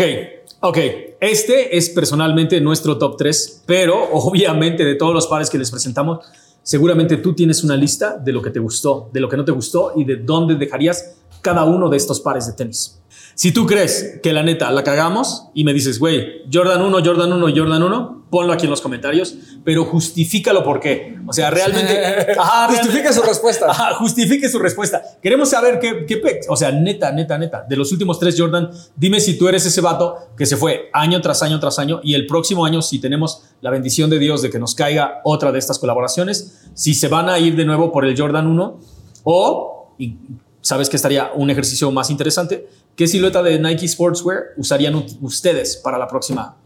ok. 0.60 0.78
Este 1.20 1.76
es 1.76 1.88
personalmente 1.90 2.60
nuestro 2.60 2.98
top 2.98 3.16
3, 3.16 3.62
pero 3.66 3.96
obviamente 4.12 4.84
de 4.84 4.96
todos 4.96 5.14
los 5.14 5.28
pares 5.28 5.48
que 5.48 5.58
les 5.58 5.70
presentamos, 5.70 6.26
seguramente 6.62 7.18
tú 7.18 7.34
tienes 7.34 7.62
una 7.62 7.76
lista 7.76 8.18
de 8.18 8.32
lo 8.32 8.42
que 8.42 8.50
te 8.50 8.58
gustó, 8.58 9.08
de 9.12 9.20
lo 9.20 9.28
que 9.28 9.36
no 9.36 9.44
te 9.44 9.52
gustó 9.52 9.92
y 9.94 10.04
de 10.04 10.16
dónde 10.16 10.56
dejarías 10.56 11.14
cada 11.40 11.64
uno 11.64 11.88
de 11.88 11.96
estos 11.96 12.20
pares 12.20 12.46
de 12.48 12.52
tenis. 12.54 13.00
Si 13.38 13.52
tú 13.52 13.66
crees 13.66 14.18
que 14.20 14.32
la 14.32 14.42
neta 14.42 14.68
la 14.72 14.82
cagamos 14.82 15.44
y 15.54 15.62
me 15.62 15.72
dices, 15.72 16.00
güey, 16.00 16.42
Jordan 16.52 16.82
1, 16.82 17.04
Jordan 17.04 17.32
1, 17.32 17.54
Jordan 17.54 17.82
1, 17.84 18.26
ponlo 18.30 18.52
aquí 18.52 18.64
en 18.64 18.70
los 18.70 18.80
comentarios, 18.80 19.36
pero 19.62 19.84
justifícalo 19.84 20.64
por 20.64 20.80
qué. 20.80 21.16
O 21.24 21.32
sea, 21.32 21.48
realmente... 21.48 22.32
Ajá, 22.36 22.66
Justifica 22.66 23.12
su 23.12 23.22
respuesta. 23.22 23.66
Ajá, 23.70 23.94
justifique 23.94 24.48
su 24.48 24.58
respuesta. 24.58 25.00
Queremos 25.22 25.50
saber 25.50 25.78
qué, 25.78 26.04
qué 26.04 26.20
o 26.48 26.56
sea, 26.56 26.72
neta, 26.72 27.12
neta, 27.12 27.38
neta, 27.38 27.62
de 27.62 27.76
los 27.76 27.92
últimos 27.92 28.18
tres 28.18 28.34
Jordan, 28.36 28.72
dime 28.96 29.20
si 29.20 29.38
tú 29.38 29.46
eres 29.46 29.64
ese 29.64 29.82
vato 29.82 30.16
que 30.36 30.44
se 30.44 30.56
fue 30.56 30.90
año 30.92 31.20
tras 31.20 31.40
año 31.44 31.60
tras 31.60 31.78
año 31.78 32.00
y 32.02 32.14
el 32.14 32.26
próximo 32.26 32.66
año, 32.66 32.82
si 32.82 32.98
tenemos 32.98 33.44
la 33.60 33.70
bendición 33.70 34.10
de 34.10 34.18
Dios 34.18 34.42
de 34.42 34.50
que 34.50 34.58
nos 34.58 34.74
caiga 34.74 35.20
otra 35.22 35.52
de 35.52 35.60
estas 35.60 35.78
colaboraciones, 35.78 36.64
si 36.74 36.92
se 36.92 37.06
van 37.06 37.28
a 37.28 37.38
ir 37.38 37.54
de 37.54 37.64
nuevo 37.64 37.92
por 37.92 38.04
el 38.04 38.18
Jordan 38.18 38.48
1 38.48 38.80
o, 39.22 39.94
y 39.96 40.16
sabes 40.60 40.88
que 40.88 40.96
estaría 40.96 41.30
un 41.36 41.50
ejercicio 41.50 41.88
más 41.92 42.10
interesante, 42.10 42.66
¿qué 42.98 43.06
silueta 43.06 43.42
de 43.44 43.58
Nike 43.60 43.86
Sportswear 43.88 44.48
usarían 44.56 45.06
ustedes 45.22 45.76
para 45.76 45.96
la 45.96 46.08
próxima? 46.08 46.56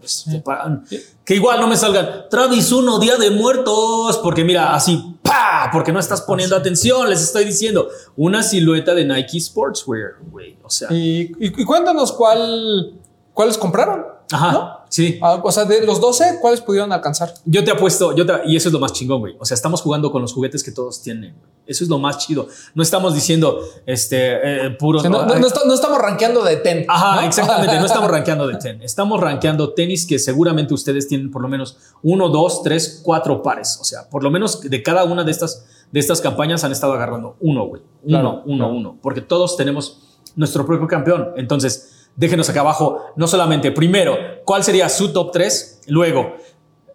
para- 0.42 0.82
que 1.24 1.34
igual 1.36 1.60
no 1.60 1.68
me 1.68 1.76
salgan 1.76 2.24
Travis 2.30 2.72
1, 2.72 2.98
Día 2.98 3.16
de 3.18 3.30
Muertos, 3.30 4.18
porque 4.22 4.42
mira, 4.42 4.74
así, 4.74 5.14
¡pa! 5.22 5.68
Porque 5.70 5.92
no 5.92 6.00
estás 6.00 6.22
poniendo 6.22 6.56
atención, 6.56 7.08
les 7.10 7.22
estoy 7.22 7.44
diciendo. 7.44 7.88
Una 8.16 8.42
silueta 8.42 8.94
de 8.94 9.04
Nike 9.04 9.38
Sportswear, 9.40 10.14
güey. 10.30 10.56
O 10.64 10.70
sea, 10.70 10.88
Y, 10.90 11.30
y- 11.38 11.60
y 11.60 11.64
cuéntanos 11.64 12.10
cuál, 12.12 12.94
cuáles 13.34 13.58
compraron. 13.58 14.04
Ajá, 14.32 14.52
¿no? 14.52 14.70
sí. 14.88 15.18
Ah, 15.22 15.40
o 15.42 15.52
sea, 15.52 15.64
de 15.64 15.84
los 15.86 16.00
12, 16.00 16.38
¿cuáles 16.40 16.60
pudieron 16.60 16.92
alcanzar? 16.92 17.32
Yo 17.44 17.62
te 17.64 17.70
apuesto, 17.70 18.14
yo 18.16 18.24
te- 18.26 18.40
y 18.46 18.56
eso 18.56 18.68
es 18.68 18.72
lo 18.72 18.78
más 18.80 18.92
chingón, 18.92 19.20
güey. 19.20 19.36
O 19.38 19.44
sea, 19.44 19.54
estamos 19.54 19.80
jugando 19.82 20.10
con 20.10 20.22
los 20.22 20.32
juguetes 20.32 20.62
que 20.62 20.70
todos 20.72 21.02
tienen. 21.02 21.32
güey. 21.32 21.52
Eso 21.64 21.84
es 21.84 21.90
lo 21.90 21.98
más 21.98 22.18
chido. 22.18 22.48
No 22.74 22.82
estamos 22.82 23.14
diciendo, 23.14 23.60
este, 23.86 24.66
eh, 24.66 24.70
puro. 24.70 24.98
O 24.98 25.00
sea, 25.02 25.10
no, 25.10 25.24
no- 25.24 25.36
no 25.38 25.46
está- 25.46 25.60
no 25.64 25.74
estamos 25.74 25.98
rankeando 25.98 26.42
de 26.42 26.56
ten. 26.56 26.84
Ajá, 26.88 27.24
exactamente. 27.26 27.78
No 27.78 27.86
estamos 27.86 28.10
rankeando 28.10 28.48
de 28.48 28.56
tenis. 28.56 28.82
Estamos 28.84 29.20
rankeando 29.20 29.72
tenis 29.72 30.04
que 30.06 30.18
seguramente 30.18 30.74
ustedes 30.74 31.06
tienen 31.06 31.30
por 31.30 31.40
lo 31.42 31.48
menos 31.48 31.76
uno, 32.02 32.28
dos, 32.28 32.62
tres, 32.62 33.00
cuatro 33.04 33.42
pares. 33.42 33.78
O 33.80 33.84
sea, 33.84 34.08
por 34.10 34.24
lo 34.24 34.30
menos 34.30 34.60
de 34.60 34.82
cada 34.82 35.04
una 35.04 35.22
de 35.24 35.30
estas, 35.30 35.64
de 35.92 36.00
estas 36.00 36.20
campañas 36.20 36.64
han 36.64 36.72
estado 36.72 36.94
agarrando 36.94 37.36
uno, 37.40 37.66
güey. 37.66 37.82
Uno, 38.02 38.08
Claro, 38.20 38.42
uno, 38.46 38.64
claro. 38.64 38.72
uno. 38.74 38.98
Porque 39.00 39.20
todos 39.20 39.56
tenemos 39.56 40.00
nuestro 40.34 40.66
propio 40.66 40.88
campeón. 40.88 41.28
Entonces, 41.36 42.01
déjenos 42.16 42.48
acá 42.48 42.60
abajo, 42.60 43.00
no 43.16 43.26
solamente, 43.26 43.70
primero, 43.72 44.16
¿cuál 44.44 44.64
sería 44.64 44.88
su 44.88 45.12
top 45.12 45.32
3? 45.32 45.80
Luego, 45.88 46.36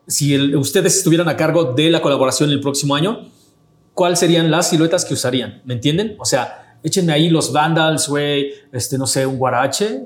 si 0.08 0.34
el- 0.34 0.56
ustedes 0.56 0.98
estuvieran 0.98 1.28
a 1.30 1.36
cargo 1.36 1.74
de 1.74 1.90
la 1.90 2.02
colaboración 2.02 2.50
el 2.52 2.62
próximo 2.62 2.96
año, 2.96 3.30
¿cuáles 3.94 4.20
serían 4.20 4.50
las 4.52 4.70
siluetas 4.70 5.06
que 5.06 5.14
usarían? 5.14 5.62
¿Me 5.66 5.74
entienden? 5.74 6.16
O 6.20 6.26
sea, 6.26 6.78
échenme 6.84 7.14
ahí 7.14 7.30
los 7.30 7.52
Vandals, 7.52 8.08
güey, 8.08 8.52
este, 8.72 8.98
no 8.98 9.08
sé, 9.08 9.26
un 9.26 9.38
Guarache. 9.38 10.04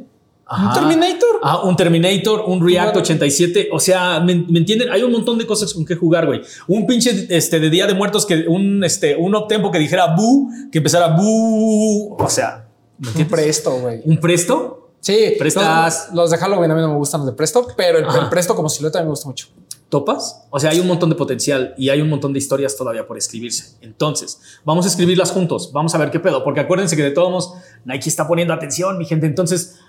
Un 0.54 0.74
Terminator. 0.74 1.40
Ah, 1.44 1.62
un 1.64 1.78
Terminator, 1.78 2.44
un 2.46 2.66
React 2.66 2.98
87. 2.98 3.70
O 3.72 3.80
sea, 3.80 4.20
¿me, 4.20 4.34
entienden? 4.34 4.90
Hay 4.90 5.02
un 5.02 5.12
montón 5.12 5.38
de 5.38 5.46
cosas 5.46 5.74
con 5.74 5.86
que 5.86 5.96
jugar, 5.96 6.26
güey. 6.26 6.42
Un 6.68 6.86
pinche 6.86 7.26
este, 7.30 7.60
de 7.62 7.70
Día 7.70 7.88
de 7.88 7.94
Muertos, 7.94 8.26
que 8.26 8.46
un, 8.50 8.84
este, 8.84 9.16
un 9.16 9.34
uptempo 9.34 9.72
que 9.72 9.80
dijera 9.80 10.14
bu, 10.14 10.50
que 10.70 10.80
empezara 10.80 11.16
bu. 11.16 12.18
O 12.20 12.30
sea, 12.30 12.68
un 13.16 13.26
presto, 13.30 13.80
güey. 13.80 14.02
¿Un 14.04 14.18
presto? 14.18 14.81
Sí, 15.02 15.36
prestas. 15.38 16.10
Los, 16.14 16.30
de 16.32 16.38
Halloween 16.38 16.72
a 16.72 16.76
mí 16.76 16.82
no 16.82 16.90
me 16.90 16.96
gustan 16.96 17.22
los 17.22 17.28
de 17.28 17.34
presto, 17.34 17.68
pero 17.76 17.98
el, 17.98 18.06
el 18.06 18.30
presto 18.30 18.56
como 18.56 18.70
silueta 18.70 19.00
a 19.00 19.02
mí 19.02 19.08
me 19.08 19.12
gusta 19.12 19.28
mucho. 19.28 19.48
¿Topas? 19.90 20.48
O 20.52 20.60
sea, 20.60 20.70
hay 20.70 20.80
un 20.80 20.88
montón 20.88 21.10
de 21.10 21.16
potencial 21.16 21.74
y 21.78 21.90
hay 21.90 22.00
un 22.02 22.10
montón 22.10 22.32
de 22.32 22.40
historias 22.40 22.78
todavía 22.78 23.06
por 23.06 23.18
escribirse. 23.18 23.76
Entonces, 23.82 24.40
vamos 24.64 24.86
a 24.86 24.88
escribirlas 24.88 25.32
juntos. 25.32 25.72
Vamos 25.74 25.94
a 25.96 25.98
ver 25.98 26.12
qué 26.12 26.20
pedo, 26.22 26.46
porque 26.46 26.62
acuérdense 26.62 26.96
que 26.96 27.04
de 27.04 27.12
todos 27.12 27.30
modos 27.30 27.54
Nike 27.84 28.08
está 28.08 28.26
poniendo 28.26 28.54
atención, 28.54 28.98
mi 28.98 29.04
gente. 29.04 29.26
Entonces, 29.26 29.80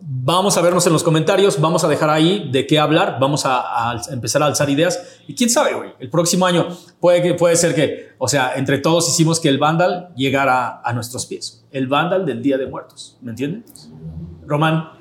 vamos 0.00 0.56
a 0.56 0.60
vernos 0.60 0.86
en 0.86 0.92
los 0.92 1.02
comentarios, 1.02 1.60
vamos 1.60 1.82
a 1.82 1.88
dejar 1.88 2.10
ahí 2.10 2.48
de 2.52 2.66
qué 2.66 2.78
hablar, 2.78 3.18
vamos 3.20 3.42
a, 3.44 4.00
empezar 4.10 4.42
a 4.42 4.46
alzar 4.46 4.70
ideas 4.70 5.00
y 5.26 5.34
quién 5.34 5.50
sabe, 5.50 5.74
güey, 5.74 5.90
el 5.98 6.10
próximo 6.10 6.46
año 6.46 6.68
puede, 7.00 7.22
que, 7.22 7.34
puede 7.34 7.56
ser 7.56 7.74
que, 7.74 8.10
o 8.18 8.28
sea, 8.28 8.52
entre 8.56 8.78
todos 8.78 9.08
hicimos 9.08 9.40
que 9.40 9.48
el 9.48 9.58
Vandal 9.58 10.12
llegara 10.16 10.80
a 10.82 10.92
nuestros 10.92 11.26
pies. 11.26 11.64
El 11.70 11.86
Vandal 11.86 12.24
del 12.24 12.42
Día 12.42 12.56
de 12.56 12.66
Muertos, 12.66 13.18
¿me 13.20 13.30
entienden? 13.30 13.64
Román, 14.50 15.00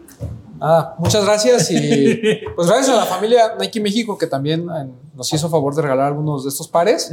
Ah, 0.62 0.96
muchas 0.98 1.24
gracias 1.24 1.72
y 1.72 2.20
pues 2.56 2.68
gracias 2.68 2.90
a 2.90 2.98
la 2.98 3.06
familia 3.06 3.56
Nike 3.60 3.80
México 3.80 4.18
que 4.18 4.28
también 4.28 4.68
eh, 4.70 4.90
nos 5.16 5.32
hizo 5.32 5.50
favor 5.50 5.74
de 5.74 5.82
regalar 5.82 6.08
algunos 6.08 6.44
de 6.44 6.50
estos 6.50 6.68
pares 6.68 7.12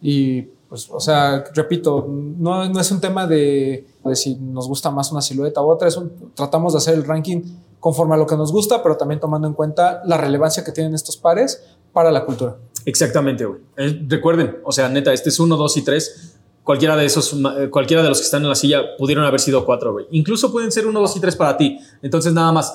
y 0.00 0.42
pues, 0.68 0.88
o 0.90 1.00
sea, 1.00 1.44
repito, 1.54 2.06
no, 2.08 2.68
no 2.68 2.80
es 2.80 2.90
un 2.90 3.00
tema 3.00 3.26
de, 3.26 3.86
de, 4.04 4.16
si 4.16 4.36
nos 4.36 4.68
gusta 4.68 4.90
más 4.90 5.10
una 5.12 5.20
silueta 5.20 5.60
u 5.62 5.70
otra, 5.70 5.88
es 5.88 5.98
tratamos 6.34 6.72
de 6.72 6.78
hacer 6.78 6.94
el 6.94 7.04
ranking 7.04 7.42
conforme 7.80 8.14
a 8.14 8.16
lo 8.16 8.26
que 8.26 8.36
nos 8.36 8.50
gusta, 8.50 8.82
pero 8.82 8.96
también 8.96 9.20
tomando 9.20 9.46
en 9.46 9.54
cuenta 9.54 10.02
la 10.04 10.16
relevancia 10.16 10.64
que 10.64 10.72
tienen 10.72 10.94
estos 10.94 11.16
pares 11.16 11.64
para 11.92 12.10
la 12.10 12.24
cultura. 12.24 12.56
Exactamente, 12.86 13.44
güey. 13.44 13.60
Eh, 13.76 14.04
recuerden, 14.08 14.58
o 14.64 14.72
sea, 14.72 14.88
neta, 14.88 15.12
este 15.12 15.30
es 15.30 15.38
uno, 15.38 15.56
dos 15.56 15.76
y 15.76 15.82
tres 15.82 16.33
cualquiera 16.64 16.96
de 16.96 17.04
esos, 17.04 17.34
eh, 17.34 17.68
cualquiera 17.70 18.02
de 18.02 18.08
los 18.08 18.18
que 18.18 18.24
están 18.24 18.42
en 18.42 18.48
la 18.48 18.54
silla 18.54 18.96
pudieron 18.98 19.24
haber 19.24 19.38
sido 19.38 19.64
cuatro, 19.64 19.92
güey. 19.92 20.06
Incluso 20.10 20.50
pueden 20.50 20.72
ser 20.72 20.86
uno, 20.86 21.00
dos 21.00 21.16
y 21.16 21.20
tres 21.20 21.36
para 21.36 21.56
ti. 21.56 21.78
Entonces, 22.02 22.32
nada 22.32 22.50
más, 22.50 22.74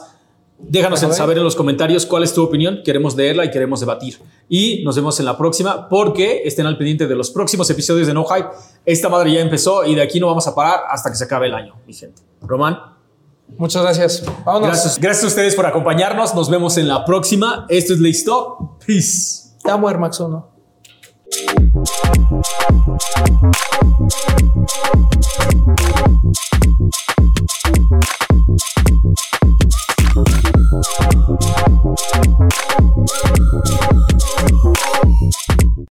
déjanos 0.59 0.99
saber 0.99 1.37
en 1.37 1.43
los 1.43 1.55
comentarios 1.55 2.05
cuál 2.05 2.23
es 2.23 2.33
tu 2.33 2.43
opinión. 2.43 2.81
Queremos 2.85 3.15
leerla 3.15 3.43
y 3.45 3.51
queremos 3.51 3.79
debatir. 3.79 4.19
Y 4.47 4.83
nos 4.83 4.95
vemos 4.95 5.19
en 5.19 5.25
la 5.25 5.37
próxima 5.37 5.89
porque 5.89 6.43
estén 6.45 6.67
al 6.67 6.77
pendiente 6.77 7.07
de 7.07 7.15
los 7.15 7.31
próximos 7.31 7.69
episodios 7.69 8.07
de 8.07 8.13
No 8.13 8.23
Hype. 8.25 8.49
Esta 8.85 9.09
madre 9.09 9.33
ya 9.33 9.41
empezó 9.41 9.83
y 9.83 9.95
de 9.95 10.01
aquí 10.01 10.19
no 10.19 10.27
vamos 10.27 10.47
a 10.47 10.55
parar 10.55 10.81
hasta 10.89 11.09
que 11.09 11.15
se 11.15 11.23
acabe 11.23 11.47
el 11.47 11.55
año, 11.55 11.75
mi 11.87 11.93
gente. 11.93 12.21
Román. 12.41 12.77
Muchas 13.57 13.81
gracias. 13.81 14.23
Vámonos. 14.45 14.69
Gracias, 14.69 14.99
gracias 14.99 15.23
a 15.23 15.27
ustedes 15.27 15.55
por 15.55 15.65
acompañarnos. 15.65 16.35
Nos 16.35 16.49
vemos 16.49 16.77
en 16.77 16.87
la 16.87 17.03
próxima. 17.03 17.65
Esto 17.67 17.93
es 17.93 17.99
Listo. 17.99 18.77
Peace. 18.85 19.49
Te 19.63 19.71
amo, 19.71 19.89
Hermaxono. 19.89 20.58
Thank 32.11 32.38